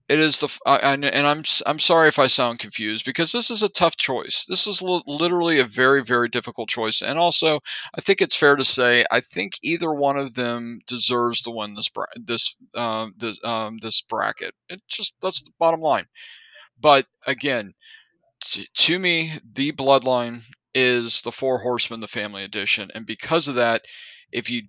it 0.10 0.20
is 0.20 0.40
the 0.40 0.50
and, 0.66 1.06
and 1.06 1.28
I'm 1.28 1.44
I'm 1.66 1.80
sorry 1.80 2.10
if 2.10 2.20
I 2.20 2.28
sound 2.28 2.60
confused 2.60 3.06
because 3.06 3.32
this 3.32 3.50
is 3.52 3.64
a 3.64 3.70
tough 3.70 3.98
choice. 3.98 4.46
This 4.48 4.68
is 4.68 4.82
l- 4.82 5.04
literally 5.08 5.60
a 5.60 5.66
very 5.66 6.04
very 6.04 6.30
difficult 6.30 6.70
choice, 6.70 7.02
and 7.02 7.20
also 7.20 7.60
I 7.98 8.02
think 8.02 8.22
it's 8.22 8.36
fair 8.36 8.56
to 8.58 8.66
say 8.66 9.06
I 9.12 9.22
think 9.22 9.54
either 9.64 9.94
one 9.94 10.18
of 10.18 10.36
them 10.36 10.80
deserves 10.88 11.42
to 11.44 11.52
win 11.52 11.76
this 11.76 11.90
bra- 11.90 12.06
this 12.18 12.56
um, 12.76 13.14
this 13.18 13.40
um, 13.46 13.80
this 13.82 14.02
bracket. 14.02 14.54
It 14.70 14.82
just 14.90 15.16
that's 15.22 15.42
the 15.42 15.52
bottom 15.60 15.82
line. 15.82 16.06
But 16.80 17.08
again, 17.28 17.74
to 18.76 19.00
me, 19.00 19.34
the 19.54 19.72
bloodline 19.72 20.44
is 20.74 21.22
the 21.22 21.32
Four 21.32 21.60
Horsemen, 21.60 22.00
the 22.00 22.08
Family 22.08 22.44
Edition, 22.44 22.92
and 22.94 23.06
because 23.06 23.48
of 23.48 23.56
that, 23.56 23.84
if 24.32 24.50
you 24.50 24.64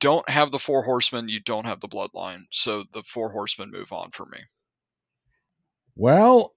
don't 0.00 0.28
have 0.28 0.50
the 0.50 0.58
Four 0.58 0.82
Horsemen, 0.82 1.28
you 1.28 1.40
don't 1.40 1.66
have 1.66 1.80
the 1.80 1.88
Bloodline. 1.88 2.42
So 2.50 2.84
the 2.92 3.02
Four 3.02 3.30
Horsemen 3.32 3.70
move 3.70 3.92
on 3.92 4.10
for 4.12 4.26
me. 4.26 4.38
Well, 5.96 6.54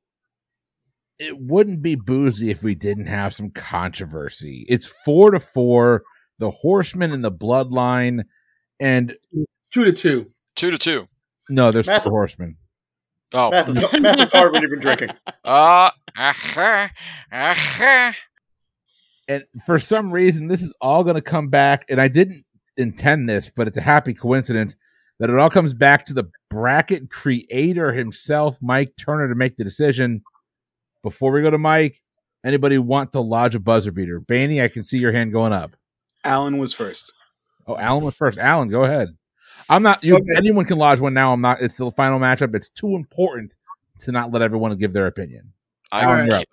it 1.17 1.37
wouldn't 1.39 1.81
be 1.81 1.95
boozy 1.95 2.51
if 2.51 2.63
we 2.63 2.75
didn't 2.75 3.07
have 3.07 3.33
some 3.33 3.49
controversy. 3.49 4.65
It's 4.69 4.85
four 4.85 5.31
to 5.31 5.39
four, 5.39 6.03
the 6.37 6.51
Horsemen 6.51 7.11
and 7.11 7.23
the 7.23 7.31
Bloodline, 7.31 8.23
and 8.79 9.15
two 9.71 9.85
to 9.85 9.91
two. 9.91 10.27
Two 10.55 10.71
to 10.71 10.77
two. 10.77 11.07
No, 11.49 11.71
there's 11.71 11.87
Math- 11.87 12.03
four 12.03 12.11
Horsemen. 12.11 12.57
Oh, 13.33 13.49
math 13.49 13.69
is, 13.69 13.77
math 14.01 14.19
is 14.19 14.31
hard 14.33 14.51
when 14.51 14.61
you've 14.61 14.71
been 14.71 14.79
drinking. 14.79 15.09
Uh, 15.43 15.89
uh-huh, 16.15 16.87
uh-huh 17.31 18.11
and 19.31 19.45
for 19.65 19.79
some 19.79 20.11
reason, 20.11 20.47
this 20.47 20.61
is 20.61 20.73
all 20.81 21.03
going 21.03 21.15
to 21.15 21.21
come 21.21 21.47
back. 21.47 21.85
And 21.89 22.01
I 22.01 22.09
didn't 22.09 22.43
intend 22.75 23.29
this, 23.29 23.49
but 23.55 23.65
it's 23.65 23.77
a 23.77 23.81
happy 23.81 24.13
coincidence 24.13 24.75
that 25.19 25.29
it 25.29 25.39
all 25.39 25.49
comes 25.49 25.73
back 25.73 26.05
to 26.07 26.13
the 26.13 26.29
bracket 26.49 27.09
creator 27.09 27.93
himself, 27.93 28.57
Mike 28.61 28.93
Turner, 28.97 29.29
to 29.29 29.35
make 29.35 29.55
the 29.55 29.63
decision. 29.63 30.21
Before 31.01 31.31
we 31.31 31.41
go 31.41 31.49
to 31.49 31.57
Mike, 31.57 32.01
anybody 32.43 32.77
want 32.77 33.13
to 33.13 33.21
lodge 33.21 33.55
a 33.55 33.59
buzzer 33.59 33.91
beater? 33.91 34.19
Baney, 34.19 34.61
I 34.61 34.67
can 34.67 34.83
see 34.83 34.97
your 34.97 35.13
hand 35.13 35.31
going 35.31 35.53
up. 35.53 35.77
Alan 36.25 36.57
was 36.57 36.73
first. 36.73 37.13
Oh, 37.67 37.77
Alan 37.77 38.03
was 38.03 38.15
first. 38.15 38.37
Alan, 38.37 38.67
go 38.67 38.83
ahead. 38.83 39.15
I'm 39.69 39.83
not. 39.83 40.03
You, 40.03 40.15
okay. 40.15 40.35
Anyone 40.35 40.65
can 40.65 40.77
lodge 40.77 40.99
one 40.99 41.13
now. 41.13 41.31
I'm 41.31 41.39
not. 41.39 41.61
It's 41.61 41.75
the 41.75 41.89
final 41.91 42.19
matchup. 42.19 42.53
It's 42.53 42.69
too 42.69 42.95
important 42.95 43.55
to 43.99 44.11
not 44.11 44.31
let 44.31 44.41
everyone 44.41 44.75
give 44.77 44.91
their 44.91 45.07
opinion. 45.07 45.53
I, 45.91 46.03
Alan, 46.03 46.27
right. 46.29 46.45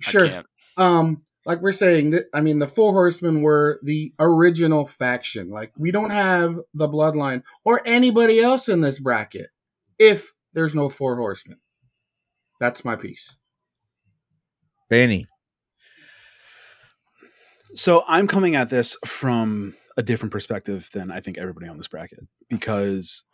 Sure. 0.00 0.42
Um, 0.76 1.23
like 1.44 1.60
we're 1.60 1.72
saying, 1.72 2.10
that 2.12 2.24
I 2.32 2.40
mean, 2.40 2.58
the 2.58 2.66
Four 2.66 2.92
Horsemen 2.92 3.42
were 3.42 3.78
the 3.82 4.12
original 4.18 4.84
faction. 4.84 5.50
Like, 5.50 5.72
we 5.76 5.90
don't 5.90 6.10
have 6.10 6.58
the 6.72 6.88
Bloodline 6.88 7.42
or 7.64 7.82
anybody 7.84 8.40
else 8.40 8.68
in 8.68 8.80
this 8.80 8.98
bracket 8.98 9.50
if 9.98 10.32
there's 10.52 10.74
no 10.74 10.88
Four 10.88 11.16
Horsemen. 11.16 11.58
That's 12.60 12.84
my 12.84 12.96
piece. 12.96 13.36
Benny. 14.88 15.26
So 17.74 18.04
I'm 18.06 18.28
coming 18.28 18.54
at 18.54 18.70
this 18.70 18.96
from 19.04 19.74
a 19.96 20.02
different 20.02 20.32
perspective 20.32 20.88
than 20.92 21.10
I 21.10 21.20
think 21.20 21.38
everybody 21.38 21.66
on 21.66 21.76
this 21.76 21.88
bracket 21.88 22.20
because 22.48 23.24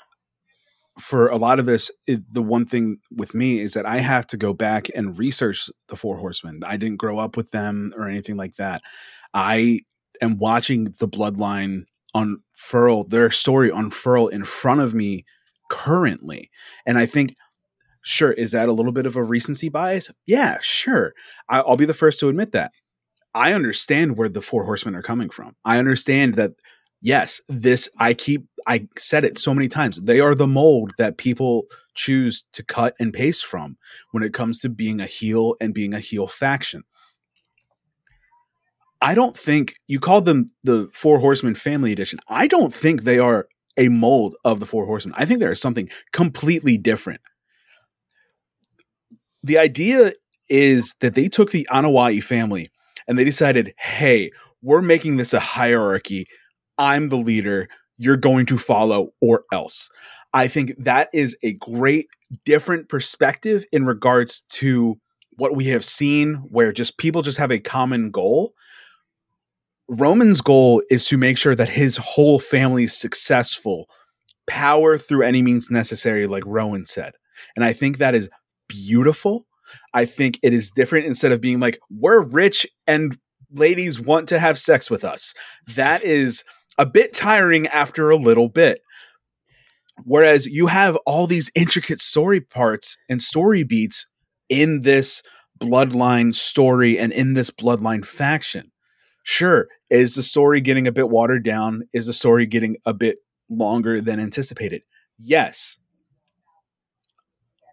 for 1.01 1.29
a 1.29 1.37
lot 1.37 1.59
of 1.59 1.67
this, 1.67 1.91
it, 2.07 2.21
the 2.33 2.43
one 2.43 2.67
thing 2.67 2.99
with 3.11 3.35
me 3.35 3.61
is 3.61 3.73
that 3.73 3.87
I 3.87 3.99
have 3.99 4.27
to 4.29 4.37
go 4.37 4.53
back 4.53 4.89
and 4.95 5.19
research 5.19 5.71
the 5.89 5.97
Four 5.97 6.19
Horsemen. 6.19 6.61
I 6.65 6.77
didn't 6.77 6.99
grow 6.99 7.19
up 7.19 7.37
with 7.37 7.51
them 7.51 7.93
or 7.97 8.09
anything 8.09 8.37
like 8.37 8.57
that. 8.57 8.83
I 9.35 9.81
am 10.21 10.39
watching 10.39 10.85
the 10.85 11.09
bloodline 11.09 11.85
unfurl, 12.15 13.05
their 13.05 13.31
story 13.31 13.71
unfurl 13.71 14.29
in 14.29 14.45
front 14.45 14.81
of 14.81 14.95
me 14.95 15.25
currently. 15.71 16.51
And 16.87 16.99
I 16.99 17.07
think, 17.07 17.37
sure, 18.03 18.33
is 18.33 18.53
that 18.53 18.69
a 18.69 18.73
little 18.73 18.93
bit 18.93 19.07
of 19.07 19.17
a 19.17 19.23
recency 19.23 19.69
bias? 19.69 20.11
Yeah, 20.27 20.59
sure. 20.61 21.13
I, 21.49 21.61
I'll 21.61 21.77
be 21.77 21.87
the 21.87 21.95
first 21.95 22.21
to 22.21 22.29
admit 22.29 22.53
that. 22.53 22.73
I 23.35 23.53
understand 23.53 24.17
where 24.17 24.29
the 24.29 24.41
Four 24.41 24.65
Horsemen 24.65 24.97
are 24.97 25.03
coming 25.03 25.31
from. 25.31 25.55
I 25.65 25.79
understand 25.79 26.35
that 26.35 26.53
yes, 27.01 27.41
this 27.49 27.89
I 27.99 28.15
keep 28.15 28.47
I 28.67 28.89
said 28.97 29.25
it 29.25 29.39
so 29.39 29.55
many 29.55 29.69
times. 29.69 30.01
They 30.01 30.21
are 30.21 30.35
the 30.35 30.47
mold 30.47 30.93
that 30.99 31.17
people 31.17 31.65
choose 31.95 32.45
to 32.53 32.63
cut 32.63 32.95
and 33.01 33.13
paste 33.13 33.45
from 33.45 33.77
when 34.13 34.23
it 34.23 34.35
comes 34.35 34.61
to 34.61 34.69
being 34.69 35.01
a 35.01 35.07
heel 35.07 35.55
and 35.61 35.75
being 35.75 35.95
a 35.95 36.01
heel 36.01 36.27
faction. 36.27 36.85
I 39.03 39.15
don't 39.15 39.37
think 39.37 39.77
you 39.87 39.99
called 39.99 40.27
them 40.27 40.47
the 40.63 40.91
Four 40.93 41.21
Horsemen 41.21 41.55
Family 41.55 41.91
Edition. 41.91 42.19
I 42.29 42.47
don't 42.47 42.73
think 42.73 43.03
they 43.03 43.19
are 43.19 43.49
a 43.77 43.89
mold 43.89 44.35
of 44.45 44.61
the 44.61 44.67
Four 44.67 44.85
Horsemen. 44.85 45.15
I 45.17 45.25
think 45.25 45.41
they 45.41 45.47
are 45.47 45.55
something 45.55 45.89
completely 46.13 46.77
different. 46.77 47.23
The 49.43 49.57
idea 49.57 50.13
is 50.51 50.95
that 51.01 51.15
they 51.15 51.29
took 51.29 51.51
the 51.51 51.67
Anoa'i 51.73 52.23
family 52.23 52.71
and 53.09 53.19
they 53.19 53.25
decided, 53.25 53.73
hey, 53.79 54.31
we're 54.61 54.83
making 54.83 55.17
this 55.17 55.33
a 55.33 55.41
hierarchy 55.41 56.27
I'm 56.81 57.11
the 57.11 57.16
leader, 57.16 57.69
you're 57.98 58.16
going 58.16 58.47
to 58.47 58.59
follow 58.59 59.12
or 59.20 59.44
else. 59.52 59.90
I 60.32 60.48
think 60.48 60.73
that 60.78 61.11
is 61.12 61.36
a 61.43 61.52
great 61.55 62.09
different 62.44 62.89
perspective 62.89 63.65
in 63.70 63.85
regards 63.85 64.40
to 64.48 64.98
what 65.32 65.55
we 65.55 65.66
have 65.66 65.85
seen 65.85 66.36
where 66.51 66.73
just 66.73 66.97
people 66.97 67.23
just 67.23 67.39
have 67.39 67.52
a 67.52 67.59
common 67.59 68.11
goal. 68.11 68.55
Roman's 69.89 70.40
goal 70.40 70.82
is 70.90 71.07
to 71.09 71.19
make 71.19 71.36
sure 71.36 71.55
that 71.55 71.69
his 71.69 71.98
whole 71.98 72.39
family 72.39 72.85
is 72.85 72.97
successful, 72.97 73.86
power 74.47 74.97
through 74.97 75.23
any 75.23 75.43
means 75.43 75.70
necessary, 75.70 76.27
like 76.27 76.44
Rowan 76.47 76.86
said. 76.86 77.12
And 77.57 77.65
I 77.65 77.73
think 77.74 77.98
that 77.98 78.15
is 78.15 78.31
beautiful. 78.69 79.47
I 79.93 80.07
think 80.07 80.39
it 80.43 80.55
is 80.55 80.70
different 80.70 81.07
instead 81.07 81.32
of 81.32 81.40
being 81.40 81.61
like, 81.61 81.78
we're 81.90 82.23
rich 82.23 82.66
and 82.86 83.19
ladies 83.52 84.01
want 84.01 84.28
to 84.28 84.39
have 84.39 84.59
sex 84.59 84.89
with 84.89 85.05
us. 85.05 85.35
That 85.74 86.05
is 86.05 86.44
a 86.81 86.86
bit 86.86 87.12
tiring 87.12 87.66
after 87.66 88.09
a 88.09 88.16
little 88.16 88.48
bit. 88.48 88.81
Whereas 90.05 90.47
you 90.47 90.69
have 90.69 90.97
all 91.05 91.27
these 91.27 91.51
intricate 91.55 92.01
story 92.01 92.40
parts 92.40 92.97
and 93.07 93.20
story 93.20 93.65
beats 93.65 94.07
in 94.48 94.81
this 94.81 95.23
bloodline 95.61 96.35
story 96.35 96.98
and 96.98 97.12
in 97.12 97.35
this 97.35 97.51
bloodline 97.51 98.02
faction. 98.02 98.73
Sure, 99.23 99.69
is 99.90 100.15
the 100.15 100.23
story 100.23 100.62
getting 100.62 100.86
a 100.86 100.93
bit 100.93 101.11
watered 101.11 101.44
down? 101.44 101.82
Is 101.93 102.07
the 102.07 102.15
story 102.15 102.47
getting 102.47 102.78
a 102.86 102.94
bit 102.94 103.19
longer 103.51 104.01
than 104.01 104.19
anticipated? 104.19 104.81
Yes. 105.19 105.78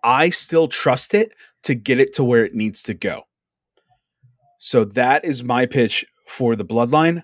I 0.03 0.31
still 0.31 0.67
trust 0.67 1.13
it 1.13 1.31
to 1.63 1.75
get 1.75 1.97
it 1.97 2.11
to 2.15 2.25
where 2.25 2.43
it 2.43 2.53
needs 2.53 2.83
to 2.83 2.93
go. 2.93 3.23
So 4.59 4.83
that 4.83 5.23
is 5.23 5.45
my 5.45 5.65
pitch 5.65 6.05
for 6.27 6.57
the 6.57 6.65
bloodline. 6.65 7.23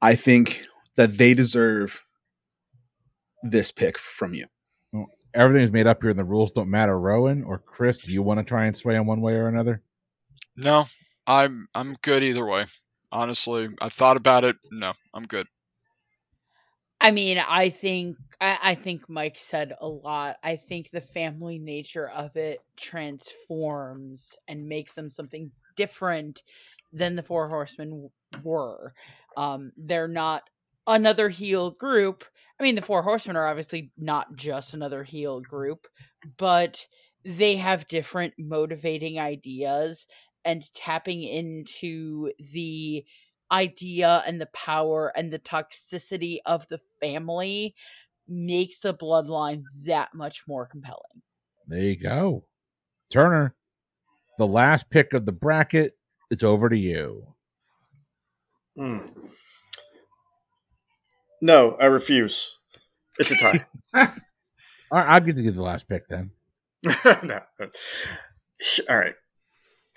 I 0.00 0.14
think 0.14 0.64
that 0.96 1.18
they 1.18 1.34
deserve 1.34 2.04
this 3.42 3.72
pick 3.72 3.98
from 3.98 4.34
you. 4.34 4.46
everything's 5.32 5.72
made 5.72 5.86
up 5.86 6.02
here 6.02 6.10
and 6.10 6.18
the 6.18 6.24
rules 6.24 6.50
don't 6.50 6.68
matter, 6.68 6.98
Rowan 6.98 7.44
or 7.44 7.58
Chris, 7.58 7.98
do 7.98 8.12
you 8.12 8.22
want 8.22 8.38
to 8.38 8.44
try 8.44 8.66
and 8.66 8.76
sway 8.76 8.96
on 8.96 9.06
one 9.06 9.20
way 9.20 9.34
or 9.34 9.48
another? 9.48 9.82
No, 10.56 10.86
I'm 11.26 11.68
I'm 11.74 11.96
good 12.02 12.22
either 12.22 12.44
way. 12.44 12.66
Honestly, 13.12 13.68
I 13.80 13.88
thought 13.88 14.16
about 14.16 14.44
it. 14.44 14.56
No, 14.70 14.92
I'm 15.14 15.24
good. 15.24 15.46
I 17.00 17.12
mean, 17.12 17.38
I 17.38 17.70
think 17.70 18.16
I, 18.40 18.58
I 18.62 18.74
think 18.74 19.08
Mike 19.08 19.36
said 19.38 19.74
a 19.80 19.88
lot. 19.88 20.36
I 20.42 20.56
think 20.56 20.90
the 20.90 21.00
family 21.00 21.58
nature 21.58 22.10
of 22.10 22.36
it 22.36 22.60
transforms 22.76 24.36
and 24.48 24.68
makes 24.68 24.92
them 24.92 25.08
something 25.08 25.50
different 25.76 26.42
than 26.92 27.16
the 27.16 27.22
Four 27.22 27.48
Horsemen 27.48 28.10
were. 28.42 28.92
Um, 29.36 29.72
they're 29.76 30.08
not 30.08 30.42
another 30.90 31.28
heel 31.28 31.70
group. 31.70 32.24
I 32.58 32.62
mean, 32.62 32.74
the 32.74 32.82
Four 32.82 33.02
Horsemen 33.02 33.36
are 33.36 33.46
obviously 33.46 33.92
not 33.96 34.36
just 34.36 34.74
another 34.74 35.02
heel 35.02 35.40
group, 35.40 35.86
but 36.36 36.84
they 37.24 37.56
have 37.56 37.88
different 37.88 38.34
motivating 38.38 39.18
ideas 39.18 40.06
and 40.44 40.62
tapping 40.74 41.22
into 41.22 42.32
the 42.52 43.04
idea 43.52 44.22
and 44.26 44.40
the 44.40 44.46
power 44.46 45.12
and 45.16 45.32
the 45.32 45.38
toxicity 45.38 46.38
of 46.46 46.66
the 46.68 46.80
family 47.00 47.74
makes 48.28 48.80
the 48.80 48.94
bloodline 48.94 49.62
that 49.84 50.14
much 50.14 50.44
more 50.46 50.66
compelling. 50.66 51.22
There 51.66 51.80
you 51.80 51.96
go. 51.96 52.44
Turner, 53.10 53.54
the 54.38 54.46
last 54.46 54.88
pick 54.90 55.12
of 55.12 55.26
the 55.26 55.32
bracket. 55.32 55.96
It's 56.30 56.44
over 56.44 56.68
to 56.68 56.76
you. 56.76 57.34
Hmm. 58.76 58.98
No, 61.40 61.76
I 61.80 61.86
refuse. 61.86 62.56
It's 63.18 63.30
a 63.30 63.36
tie. 63.36 63.66
All 63.94 64.98
right, 64.98 65.08
I'll 65.08 65.20
get 65.20 65.36
to 65.36 65.42
give 65.42 65.54
the 65.54 65.62
last 65.62 65.88
pick 65.88 66.08
then. 66.08 66.32
no. 67.22 67.40
All 68.88 68.96
right. 68.96 69.14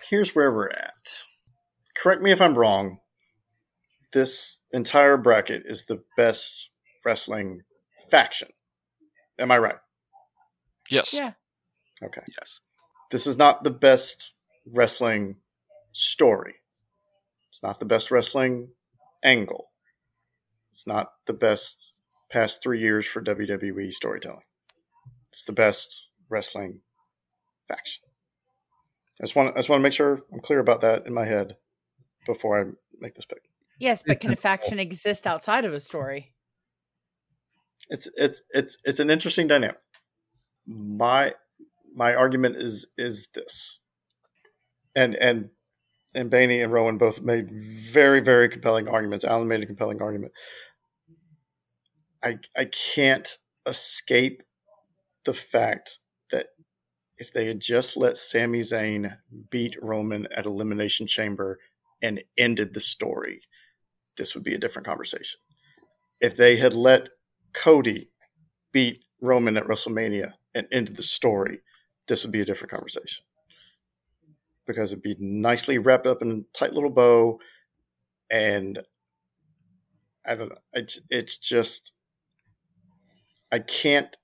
Here's 0.10 0.36
where 0.36 0.52
we're 0.52 0.70
at. 0.70 1.26
Correct 1.96 2.22
me 2.22 2.32
if 2.32 2.42
I'm 2.42 2.58
wrong. 2.58 3.00
This 4.12 4.62
entire 4.72 5.18
bracket 5.18 5.64
is 5.66 5.86
the 5.86 6.04
best 6.16 6.70
wrestling 7.06 7.62
faction. 8.12 8.50
Am 9.40 9.52
I 9.52 9.58
right? 9.58 9.78
Yes. 10.90 11.16
Yeah. 11.18 11.32
Okay. 12.04 12.22
Yes. 12.38 12.60
This 13.10 13.26
is 13.26 13.38
not 13.38 13.64
the 13.64 13.72
best 13.72 14.34
wrestling 14.66 15.38
story. 15.92 16.56
It's 17.52 17.64
not 17.64 17.80
the 17.80 17.86
best 17.86 18.12
wrestling 18.12 18.70
angle. 19.24 19.70
It's 20.74 20.88
not 20.88 21.12
the 21.28 21.34
best 21.34 21.94
past 22.32 22.64
three 22.64 22.80
years 22.80 23.06
for 23.06 23.22
WWE 23.22 23.94
storytelling. 23.94 24.42
It's 25.28 25.44
the 25.44 25.52
best 25.52 26.08
wrestling 26.30 26.80
faction. 27.68 28.02
I 29.22 29.24
just 29.24 29.36
want 29.36 29.54
I 29.56 29.60
just 29.60 29.70
want 29.70 29.82
to 29.82 29.84
make 29.84 29.94
sure 29.94 30.24
I'm 30.34 30.40
clear 30.40 30.58
about 30.58 30.82
that 30.82 31.06
in 31.06 31.14
my 31.14 31.26
head 31.26 31.58
before 32.26 32.60
I 32.60 32.72
make 33.00 33.14
this 33.14 33.26
pick. 33.26 33.44
Yes, 33.78 34.02
but 34.02 34.20
can 34.20 34.34
a 34.34 34.36
faction 34.36 34.80
exist 34.80 35.28
outside 35.28 35.64
of 35.64 35.76
a 35.76 35.80
story? 35.80 36.34
It's 37.92 38.10
it's 38.18 38.42
it's 38.50 38.76
it's 38.84 39.00
an 39.00 39.12
interesting 39.12 39.48
dynamic. 39.48 39.78
My 40.66 41.36
my 41.94 42.16
argument 42.16 42.56
is 42.56 42.88
is 42.98 43.28
this, 43.36 43.78
and 44.96 45.14
and 45.18 45.52
and 46.16 46.32
Baney 46.32 46.64
and 46.64 46.72
Rowan 46.72 46.98
both 46.98 47.22
made 47.22 47.52
very 47.52 48.20
very 48.20 48.50
compelling 48.50 48.88
arguments. 48.88 49.26
Alan 49.26 49.48
made 49.48 49.64
a 49.64 49.66
compelling 49.66 50.02
argument. 50.02 50.32
I 52.24 52.40
I 52.58 52.66
can't 52.66 53.38
escape 53.66 54.44
the 55.26 55.34
fact 55.34 56.00
that 56.32 56.48
if 57.18 57.32
they 57.32 57.46
had 57.46 57.60
just 57.60 57.96
let 57.96 58.18
Sami 58.18 58.60
Zayn 58.60 59.18
beat 59.50 59.76
Roman 59.82 60.28
at 60.36 60.46
Elimination 60.46 61.08
Chamber 61.08 61.60
and 62.02 62.24
ended 62.38 62.74
the 62.74 62.80
story, 62.80 63.42
this 64.18 64.36
would 64.36 64.44
be 64.44 64.54
a 64.54 64.60
different 64.60 64.86
conversation. 64.86 65.40
If 66.20 66.36
they 66.36 66.58
had 66.58 66.74
let 66.74 67.10
Cody 67.54 68.10
beat 68.72 69.04
Roman 69.22 69.58
at 69.58 69.66
WrestleMania 69.68 70.34
and 70.54 70.68
ended 70.72 70.98
the 70.98 71.04
story, 71.04 71.60
this 72.08 72.24
would 72.24 72.32
be 72.32 72.42
a 72.42 72.46
different 72.46 72.72
conversation. 72.72 73.24
Because 74.66 74.92
it'd 74.92 75.04
be 75.04 75.16
nicely 75.20 75.78
wrapped 75.78 76.08
up 76.08 76.22
in 76.22 76.46
a 76.46 76.58
tight 76.58 76.74
little 76.74 76.90
bow. 76.90 77.40
And 78.30 78.80
I 80.26 80.36
don't 80.36 80.50
know. 80.50 80.58
It's, 80.74 81.00
it's 81.10 81.38
just, 81.38 81.92
I 83.52 83.60
can't 83.60 84.16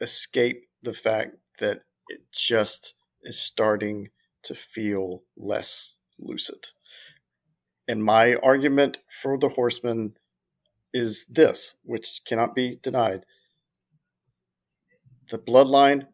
escape 0.00 0.68
the 0.82 0.92
fact 0.92 1.36
that 1.60 1.82
it 2.08 2.20
just 2.32 2.94
is 3.22 3.38
starting 3.38 4.08
to 4.42 4.54
feel 4.54 5.22
less 5.36 5.94
lucid. 6.18 6.68
And 7.86 8.04
my 8.04 8.34
argument 8.36 8.98
for 9.22 9.38
the 9.38 9.50
horseman 9.50 10.14
is 10.92 11.26
this, 11.26 11.76
which 11.84 12.22
cannot 12.24 12.54
be 12.54 12.78
denied. 12.82 13.24
The 15.30 15.38
bloodline, 15.38 16.06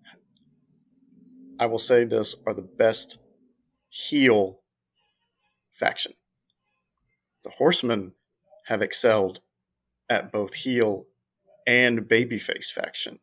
I 1.58 1.66
will 1.66 1.78
say 1.78 2.04
this, 2.04 2.36
are 2.46 2.54
the 2.54 2.62
best 2.62 3.18
heel 3.88 4.60
faction. 5.78 6.12
The 7.44 7.50
horsemen 7.50 8.12
have 8.66 8.82
excelled 8.82 9.40
at 10.10 10.32
both 10.32 10.54
heel 10.54 11.06
and 11.66 12.00
babyface 12.00 12.70
faction. 12.72 13.20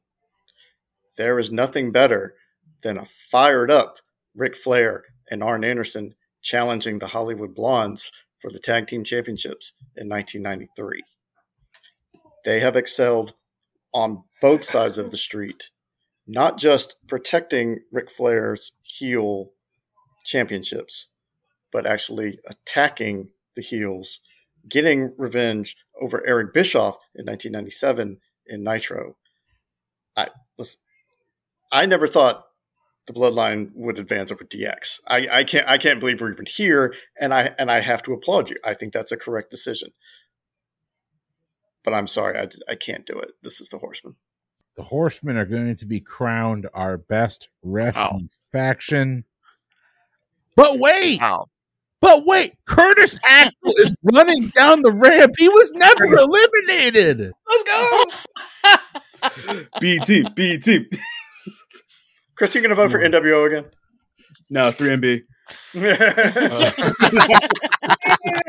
There 1.18 1.38
is 1.38 1.52
nothing 1.52 1.92
better 1.92 2.36
than 2.82 2.98
a 2.98 3.06
fired 3.06 3.70
up 3.70 3.98
Ric 4.36 4.56
Flair 4.56 5.04
and 5.30 5.44
Arn 5.44 5.64
Anderson 5.64 6.16
challenging 6.42 7.00
the 7.00 7.08
Hollywood 7.08 7.56
Blondes 7.56 8.12
for 8.42 8.52
the 8.52 8.60
tag 8.60 8.88
team 8.88 9.04
championships 9.04 9.74
in 9.96 10.10
1993. 10.10 11.04
They 12.44 12.60
have 12.60 12.76
excelled 12.76 13.34
on 13.94 14.24
both 14.42 14.64
sides 14.64 14.98
of 14.98 15.12
the 15.12 15.18
street, 15.18 15.70
not 16.26 16.58
just 16.58 16.96
protecting 17.08 17.80
Ric 17.92 18.10
Flair's 18.10 18.74
heel 18.82 19.52
championships, 20.26 21.10
but 21.72 21.86
actually 21.86 22.40
attacking 22.48 23.30
the 23.56 23.62
heels, 23.62 24.22
getting 24.68 25.14
revenge 25.18 25.76
over 26.02 26.26
Eric 26.26 26.54
Bischoff 26.54 26.96
in 27.16 27.26
1997 27.26 28.20
in 28.48 28.64
Nitro. 28.64 29.16
I 30.16 30.28
I 31.72 31.86
never 31.88 32.08
thought 32.08 32.46
the 33.08 33.14
bloodline 33.14 33.72
would 33.74 34.00
advance 34.00 34.32
over 34.32 34.44
DX. 34.44 35.02
I, 35.08 35.28
I 35.32 35.44
can't 35.44 35.68
I 35.68 35.78
can't 35.78 36.00
believe 36.00 36.22
we're 36.22 36.32
even 36.32 36.46
here, 36.46 36.94
and 37.20 37.34
I 37.34 37.52
and 37.58 37.70
I 37.72 37.82
have 37.82 38.04
to 38.04 38.14
applaud 38.14 38.50
you. 38.50 38.58
I 38.64 38.74
think 38.74 38.94
that's 38.94 39.12
a 39.12 39.18
correct 39.18 39.52
decision. 39.52 39.90
But 41.84 41.94
I'm 41.94 42.08
sorry, 42.08 42.38
I, 42.38 42.48
I 42.72 42.76
can't 42.76 43.06
do 43.06 43.20
it. 43.20 43.32
This 43.42 43.60
is 43.60 43.68
the 43.68 43.80
Horseman. 43.80 44.16
The 44.76 44.84
Horsemen 44.84 45.38
are 45.38 45.46
going 45.46 45.76
to 45.76 45.86
be 45.86 46.00
crowned 46.00 46.68
our 46.74 46.98
best 46.98 47.50
wrestling 47.62 48.30
faction. 48.52 49.24
But 50.56 50.80
wait, 50.80 51.20
Wow. 51.22 51.48
but 52.02 52.26
wait, 52.26 52.54
Curtis 52.66 53.18
Axel 53.24 53.74
is 53.78 53.96
running 54.14 54.48
down 54.50 54.82
the 54.82 54.92
ramp. 54.92 55.34
He 55.38 55.48
was 55.50 55.72
never 55.74 56.06
eliminated. 56.06 57.32
Let's 57.48 57.64
go. 57.64 58.06
B 59.80 60.00
team, 60.00 60.26
B 60.36 60.58
team. 60.58 60.86
Chris, 62.36 62.54
you 62.56 62.62
gonna 62.62 62.76
vote 62.76 62.92
for 62.92 63.00
NWO 63.00 63.46
again? 63.48 63.66
No, 64.50 64.72
three 64.72 64.90
MB. 64.90 65.22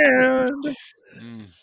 Uh, 0.05 0.51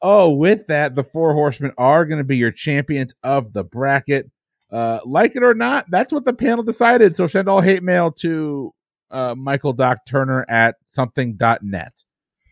And-. 0.00 0.10
Oh, 0.10 0.32
with 0.32 0.66
that, 0.68 0.94
the 0.94 1.04
four 1.04 1.34
horsemen 1.34 1.72
are 1.78 2.04
going 2.04 2.18
to 2.18 2.24
be 2.24 2.36
your 2.36 2.52
champions 2.52 3.14
of 3.22 3.52
the 3.52 3.64
bracket. 3.64 4.30
Uh, 4.70 5.00
like 5.04 5.34
it 5.34 5.42
or 5.42 5.54
not, 5.54 5.86
that's 5.90 6.12
what 6.12 6.24
the 6.24 6.32
panel 6.32 6.62
decided. 6.62 7.16
So 7.16 7.26
send 7.26 7.48
all 7.48 7.60
hate 7.60 7.82
mail 7.82 8.12
to 8.12 8.74
uh, 9.10 9.34
Michael 9.34 9.72
Doc 9.72 10.04
Turner 10.06 10.44
at 10.48 10.76
something.net. 10.86 12.04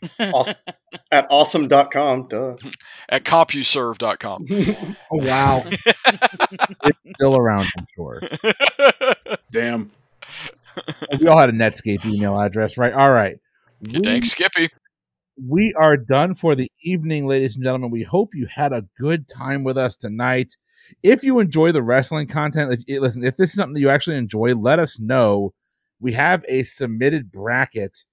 awesome. 0.20 0.54
At 1.12 1.26
awesome.com. 1.30 2.28
Duh. 2.28 2.56
At 3.08 3.24
CompuServe.com. 3.24 4.46
Oh, 5.10 5.24
wow. 5.24 5.62
it's 5.64 6.98
still 7.14 7.36
around, 7.36 7.66
I'm 7.78 7.86
sure. 7.94 8.20
Damn. 9.52 9.92
We 11.20 11.26
all 11.28 11.38
had 11.38 11.50
a 11.50 11.52
Netscape 11.52 12.04
email 12.04 12.38
address, 12.40 12.76
right? 12.76 12.92
All 12.92 13.10
right. 13.10 13.38
Thanks, 14.02 14.30
Skippy. 14.30 14.70
We 15.36 15.74
are 15.74 15.96
done 15.96 16.34
for 16.34 16.54
the 16.54 16.70
evening, 16.82 17.26
ladies 17.26 17.56
and 17.56 17.64
gentlemen. 17.64 17.90
We 17.90 18.02
hope 18.02 18.34
you 18.34 18.46
had 18.46 18.72
a 18.72 18.86
good 18.98 19.28
time 19.28 19.64
with 19.64 19.76
us 19.76 19.96
tonight. 19.96 20.56
If 21.02 21.24
you 21.24 21.40
enjoy 21.40 21.72
the 21.72 21.82
wrestling 21.82 22.28
content, 22.28 22.72
if, 22.72 22.80
eh, 22.88 23.00
listen, 23.00 23.24
if 23.24 23.36
this 23.36 23.50
is 23.50 23.56
something 23.56 23.74
that 23.74 23.80
you 23.80 23.90
actually 23.90 24.16
enjoy, 24.16 24.54
let 24.54 24.78
us 24.78 24.98
know. 24.98 25.52
We 26.00 26.12
have 26.12 26.44
a 26.48 26.64
submitted 26.64 27.30
bracket 27.30 28.04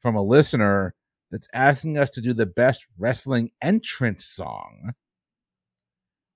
from 0.00 0.16
a 0.16 0.22
listener 0.22 0.94
that's 1.30 1.48
asking 1.52 1.98
us 1.98 2.10
to 2.12 2.20
do 2.20 2.32
the 2.32 2.46
best 2.46 2.86
wrestling 2.98 3.50
entrance 3.62 4.24
song. 4.24 4.92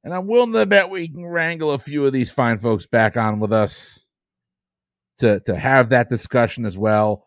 And 0.05 0.13
I'm 0.13 0.27
willing 0.27 0.53
to 0.53 0.67
bet 0.67 0.91
we 0.91 1.09
can 1.09 1.25
wrangle 1.27 1.71
a 1.71 1.79
few 1.79 2.05
of 2.05 2.13
these 2.13 2.31
fine 2.31 2.59
folks 2.59 2.87
back 2.87 3.17
on 3.17 3.41
with 3.41 3.53
us 3.53 4.05
to 5.19 5.41
to 5.41 5.57
have 5.57 5.91
that 5.91 6.09
discussion 6.09 6.67
as 6.67 6.77
well. 6.77 7.27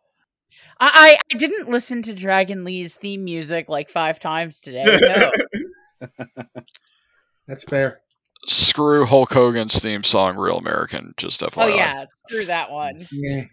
I, 0.80 1.18
I 1.31 1.38
didn't 1.38 1.69
listen 1.69 2.02
to 2.03 2.14
Dragon 2.14 2.64
Lee's 2.64 2.95
theme 2.95 3.23
music 3.23 3.69
like 3.69 3.89
five 3.89 4.19
times 4.19 4.61
today. 4.61 4.84
No. 4.84 5.31
That's 7.47 7.64
fair. 7.64 8.02
Screw 8.47 9.06
Hulk 9.06 9.34
Hogan's 9.34 9.80
theme 9.80 10.03
song, 10.03 10.35
Real 10.38 10.57
American. 10.57 11.14
Just 11.18 11.41
FYI. 11.41 11.64
oh 11.64 11.68
yeah, 11.68 12.06
screw 12.27 12.45
that 12.45 12.72
one. 12.72 12.95
Yeah. 13.11 13.45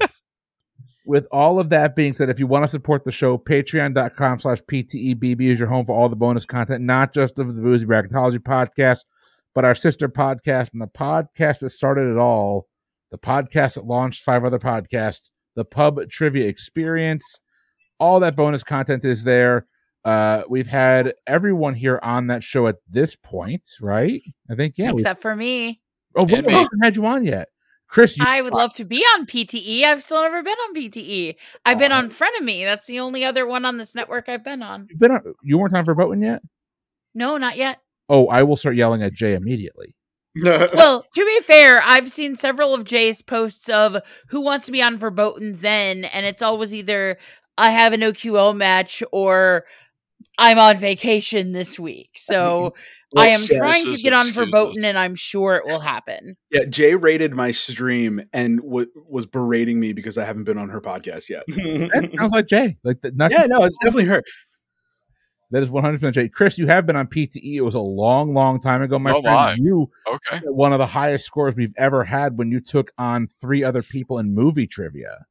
with 1.06 1.26
all 1.32 1.58
of 1.58 1.70
that 1.70 1.96
being 1.96 2.14
said, 2.14 2.28
if 2.28 2.38
you 2.38 2.46
want 2.46 2.64
to 2.64 2.68
support 2.68 3.04
the 3.04 3.12
show, 3.12 3.38
patreon.com 3.38 4.38
slash 4.38 4.60
PTEBB 4.62 5.40
is 5.52 5.58
your 5.58 5.68
home 5.68 5.86
for 5.86 5.96
all 5.96 6.08
the 6.08 6.16
bonus 6.16 6.44
content, 6.44 6.84
not 6.84 7.14
just 7.14 7.38
of 7.38 7.48
the 7.48 7.60
Boozy 7.60 7.86
Bracketology 7.86 8.38
podcast, 8.38 9.00
but 9.54 9.64
our 9.64 9.74
sister 9.74 10.08
podcast 10.08 10.72
and 10.72 10.80
the 10.80 10.86
podcast 10.86 11.60
that 11.60 11.70
started 11.70 12.10
it 12.10 12.18
all, 12.18 12.68
the 13.10 13.18
podcast 13.18 13.74
that 13.74 13.86
launched 13.86 14.22
five 14.22 14.44
other 14.44 14.58
podcasts, 14.58 15.30
the 15.54 15.64
Pub 15.64 16.00
Trivia 16.10 16.46
Experience. 16.46 17.24
All 17.98 18.20
that 18.20 18.36
bonus 18.36 18.62
content 18.62 19.04
is 19.04 19.24
there. 19.24 19.66
Uh, 20.04 20.42
we've 20.48 20.66
had 20.66 21.14
everyone 21.26 21.74
here 21.74 22.00
on 22.02 22.26
that 22.26 22.42
show 22.42 22.66
at 22.66 22.76
this 22.90 23.14
point, 23.14 23.68
right? 23.80 24.22
I 24.50 24.54
think, 24.56 24.74
yeah. 24.76 24.92
we- 24.92 25.02
Except 25.02 25.22
for 25.22 25.36
me. 25.36 25.80
oh, 26.16 26.24
we 26.26 26.32
haven't 26.34 26.68
had 26.82 26.96
you 26.96 27.06
on 27.06 27.24
yet. 27.24 27.48
Chris, 27.86 28.16
you, 28.16 28.24
I 28.26 28.40
would 28.40 28.54
love 28.54 28.74
to 28.76 28.86
be 28.86 29.00
on 29.14 29.26
PTE. 29.26 29.84
I've 29.84 30.02
still 30.02 30.22
never 30.22 30.42
been 30.42 30.56
on 30.56 30.74
PTE. 30.74 31.36
I've 31.66 31.78
been 31.78 31.92
on 31.92 32.08
Frenemy. 32.08 32.64
That's 32.64 32.86
the 32.86 33.00
only 33.00 33.22
other 33.22 33.46
one 33.46 33.66
on 33.66 33.76
this 33.76 33.94
network 33.94 34.30
I've 34.30 34.42
been 34.42 34.62
on. 34.62 34.86
you've 34.88 34.98
been 34.98 35.10
on, 35.10 35.20
you 35.42 35.58
weren't 35.58 35.76
on 35.76 35.84
for 35.84 35.94
voting 35.94 36.22
yet? 36.22 36.40
No, 37.14 37.36
not 37.36 37.58
yet. 37.58 37.80
Oh, 38.08 38.28
I 38.28 38.44
will 38.44 38.56
start 38.56 38.76
yelling 38.76 39.02
at 39.02 39.12
Jay 39.12 39.34
immediately. 39.34 39.94
Well, 40.74 41.04
to 41.14 41.26
be 41.26 41.40
fair, 41.40 41.82
I've 41.84 42.10
seen 42.10 42.36
several 42.36 42.74
of 42.74 42.84
Jay's 42.84 43.20
posts 43.22 43.68
of 43.68 43.96
who 44.28 44.40
wants 44.40 44.66
to 44.66 44.72
be 44.72 44.82
on 44.82 44.96
Verboten 44.96 45.58
then, 45.60 46.04
and 46.04 46.24
it's 46.24 46.42
always 46.42 46.74
either 46.74 47.18
I 47.58 47.70
have 47.70 47.92
an 47.92 48.00
OQL 48.00 48.56
match 48.56 49.02
or 49.12 49.64
I'm 50.38 50.58
on 50.58 50.78
vacation 50.78 51.52
this 51.52 51.78
week. 51.78 52.10
So 52.16 52.74
I 53.16 53.28
am 53.28 53.40
trying 53.44 53.84
to 53.84 53.96
get 54.02 54.14
on. 54.14 54.26
Verboten, 54.32 54.84
and 54.84 54.98
I'm 54.98 55.14
sure 55.14 55.56
it 55.56 55.66
will 55.66 55.80
happen. 55.80 56.36
Yeah, 56.50 56.64
Jay 56.64 56.94
rated 56.94 57.34
my 57.34 57.50
stream 57.50 58.22
and 58.32 58.60
w- 58.62 58.86
was 59.06 59.26
berating 59.26 59.78
me 59.80 59.92
because 59.92 60.16
I 60.16 60.24
haven't 60.24 60.44
been 60.44 60.56
on 60.56 60.70
her 60.70 60.80
podcast 60.80 61.28
yet. 61.28 61.42
That 61.46 62.10
sounds 62.16 62.32
like 62.32 62.46
Jay. 62.46 62.78
Like 62.82 63.02
that, 63.02 63.16
nothing, 63.16 63.36
yeah, 63.38 63.46
no, 63.46 63.64
it's 63.64 63.76
definitely 63.84 64.06
her. 64.06 64.22
That 65.52 65.62
is 65.62 65.70
one 65.70 65.84
hundred 65.84 66.00
percent 66.00 66.14
Jay. 66.16 66.28
Chris, 66.28 66.58
you 66.58 66.66
have 66.66 66.84
been 66.86 66.96
on 66.96 67.06
PTE. 67.06 67.54
It 67.54 67.60
was 67.60 67.74
a 67.76 67.80
long, 67.80 68.34
long 68.34 68.58
time 68.60 68.82
ago, 68.82 68.98
my 68.98 69.12
Oh, 69.12 69.22
friend. 69.22 69.24
my. 69.36 69.54
You 69.54 69.90
Okay. 70.06 70.40
one 70.46 70.72
of 70.72 70.78
the 70.80 70.86
highest 70.86 71.24
scores 71.26 71.54
we've 71.54 71.74
ever 71.78 72.02
had 72.04 72.36
when 72.36 72.50
you 72.50 72.60
took 72.60 72.90
on 72.98 73.28
three 73.28 73.62
other 73.62 73.82
people 73.82 74.18
in 74.18 74.34
movie 74.34 74.66
trivia. 74.66 75.26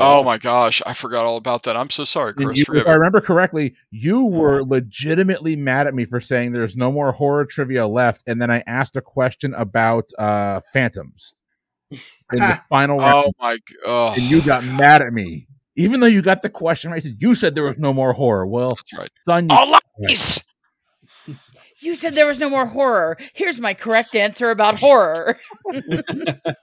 Oh 0.00 0.22
my 0.24 0.38
gosh, 0.38 0.80
I 0.86 0.94
forgot 0.94 1.26
all 1.26 1.36
about 1.36 1.64
that. 1.64 1.76
I'm 1.76 1.90
so 1.90 2.04
sorry, 2.04 2.32
Chris. 2.32 2.56
you- 2.56 2.64
if 2.74 2.86
I 2.86 2.92
remember 2.92 3.20
correctly, 3.20 3.74
you 3.90 4.24
were 4.24 4.62
legitimately 4.64 5.56
mad 5.56 5.86
at 5.86 5.94
me 5.94 6.06
for 6.06 6.20
saying 6.20 6.52
there's 6.52 6.74
no 6.74 6.90
more 6.90 7.12
horror 7.12 7.44
trivia 7.44 7.86
left, 7.86 8.22
and 8.26 8.40
then 8.40 8.50
I 8.50 8.62
asked 8.66 8.96
a 8.96 9.02
question 9.02 9.52
about 9.52 10.08
uh 10.18 10.60
phantoms 10.72 11.34
in 11.90 12.00
the 12.38 12.58
final 12.70 12.96
round. 12.98 13.24
Oh 13.26 13.32
my. 13.38 13.56
g- 13.56 13.62
Oh, 13.84 14.12
and 14.14 14.22
you 14.22 14.40
got 14.40 14.64
mad 14.64 15.02
at 15.02 15.12
me. 15.12 15.42
Even 15.76 16.00
though 16.00 16.06
you 16.06 16.22
got 16.22 16.42
the 16.42 16.50
question 16.50 16.90
right, 16.92 17.04
you 17.18 17.34
said 17.34 17.54
there 17.54 17.64
was 17.64 17.78
no 17.78 17.92
more 17.92 18.12
horror. 18.12 18.46
Well, 18.46 18.70
That's 18.70 18.92
right. 18.98 19.10
son, 19.24 19.48
you, 19.50 19.56
All 19.56 19.78
lies. 20.00 20.42
You 21.80 21.96
said 21.96 22.14
there 22.14 22.26
was 22.26 22.38
no 22.38 22.48
more 22.48 22.64
horror. 22.64 23.18
Here's 23.34 23.60
my 23.60 23.74
correct 23.74 24.14
answer 24.16 24.50
about 24.50 24.78
horror. 24.80 25.38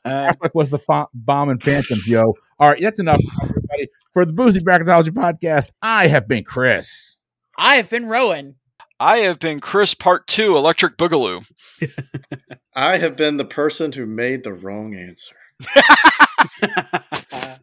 Affleck 0.06 0.56
was 0.56 0.70
the 0.72 0.80
fa- 0.80 1.08
bomb 1.14 1.50
and 1.50 1.62
phantoms, 1.62 2.08
yo. 2.08 2.34
All 2.60 2.70
right, 2.70 2.82
that's 2.82 3.00
enough, 3.00 3.22
everybody. 3.44 3.88
For 4.14 4.26
the 4.26 4.34
Boozy 4.34 4.62
Bracketology 4.62 5.10
podcast, 5.10 5.74
I 5.82 6.08
have 6.08 6.28
been 6.28 6.44
Chris. 6.44 7.18
I 7.58 7.76
have 7.76 7.90
been 7.90 8.08
Rowan. 8.08 8.56
I 9.00 9.18
have 9.20 9.40
been 9.40 9.60
Chris 9.60 9.94
Part 9.94 10.28
Two, 10.28 10.58
Electric 10.58 10.98
Boogaloo. 10.98 11.46
I 12.76 12.98
have 12.98 13.16
been 13.16 13.38
the 13.38 13.46
person 13.46 13.92
who 13.92 14.06
made 14.06 14.44
the 14.44 14.54
wrong 14.54 14.96
answer. 14.96 15.36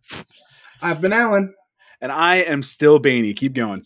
I've 0.81 1.01
been 1.01 1.13
Alan. 1.13 1.55
and 2.01 2.13
I 2.13 2.37
am 2.37 2.63
still 2.63 3.01
Baney. 3.01 3.35
Keep 3.35 3.55
going. 3.55 3.85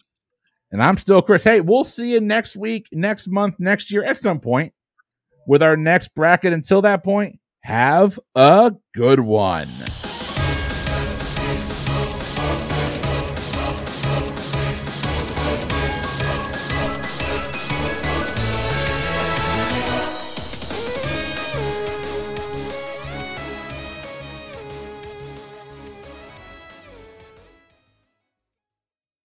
And 0.71 0.83
I'm 0.83 0.97
still 0.97 1.21
Chris. 1.23 1.45
Hey, 1.45 1.61
we'll 1.61 1.85
see 1.85 2.13
you 2.13 2.21
next 2.21 2.57
week, 2.57 2.89
next 2.93 3.29
month, 3.29 3.57
next 3.59 3.93
year 3.93 4.05
at 4.05 4.17
some 4.17 4.41
point 4.41 4.73
with 5.47 5.63
our 5.63 5.77
next 5.77 6.15
bracket. 6.15 6.53
Until 6.53 6.83
that 6.83 7.05
point, 7.05 7.39
have 7.63 8.19
a 8.35 8.73
good 8.95 9.21
one. 9.21 9.69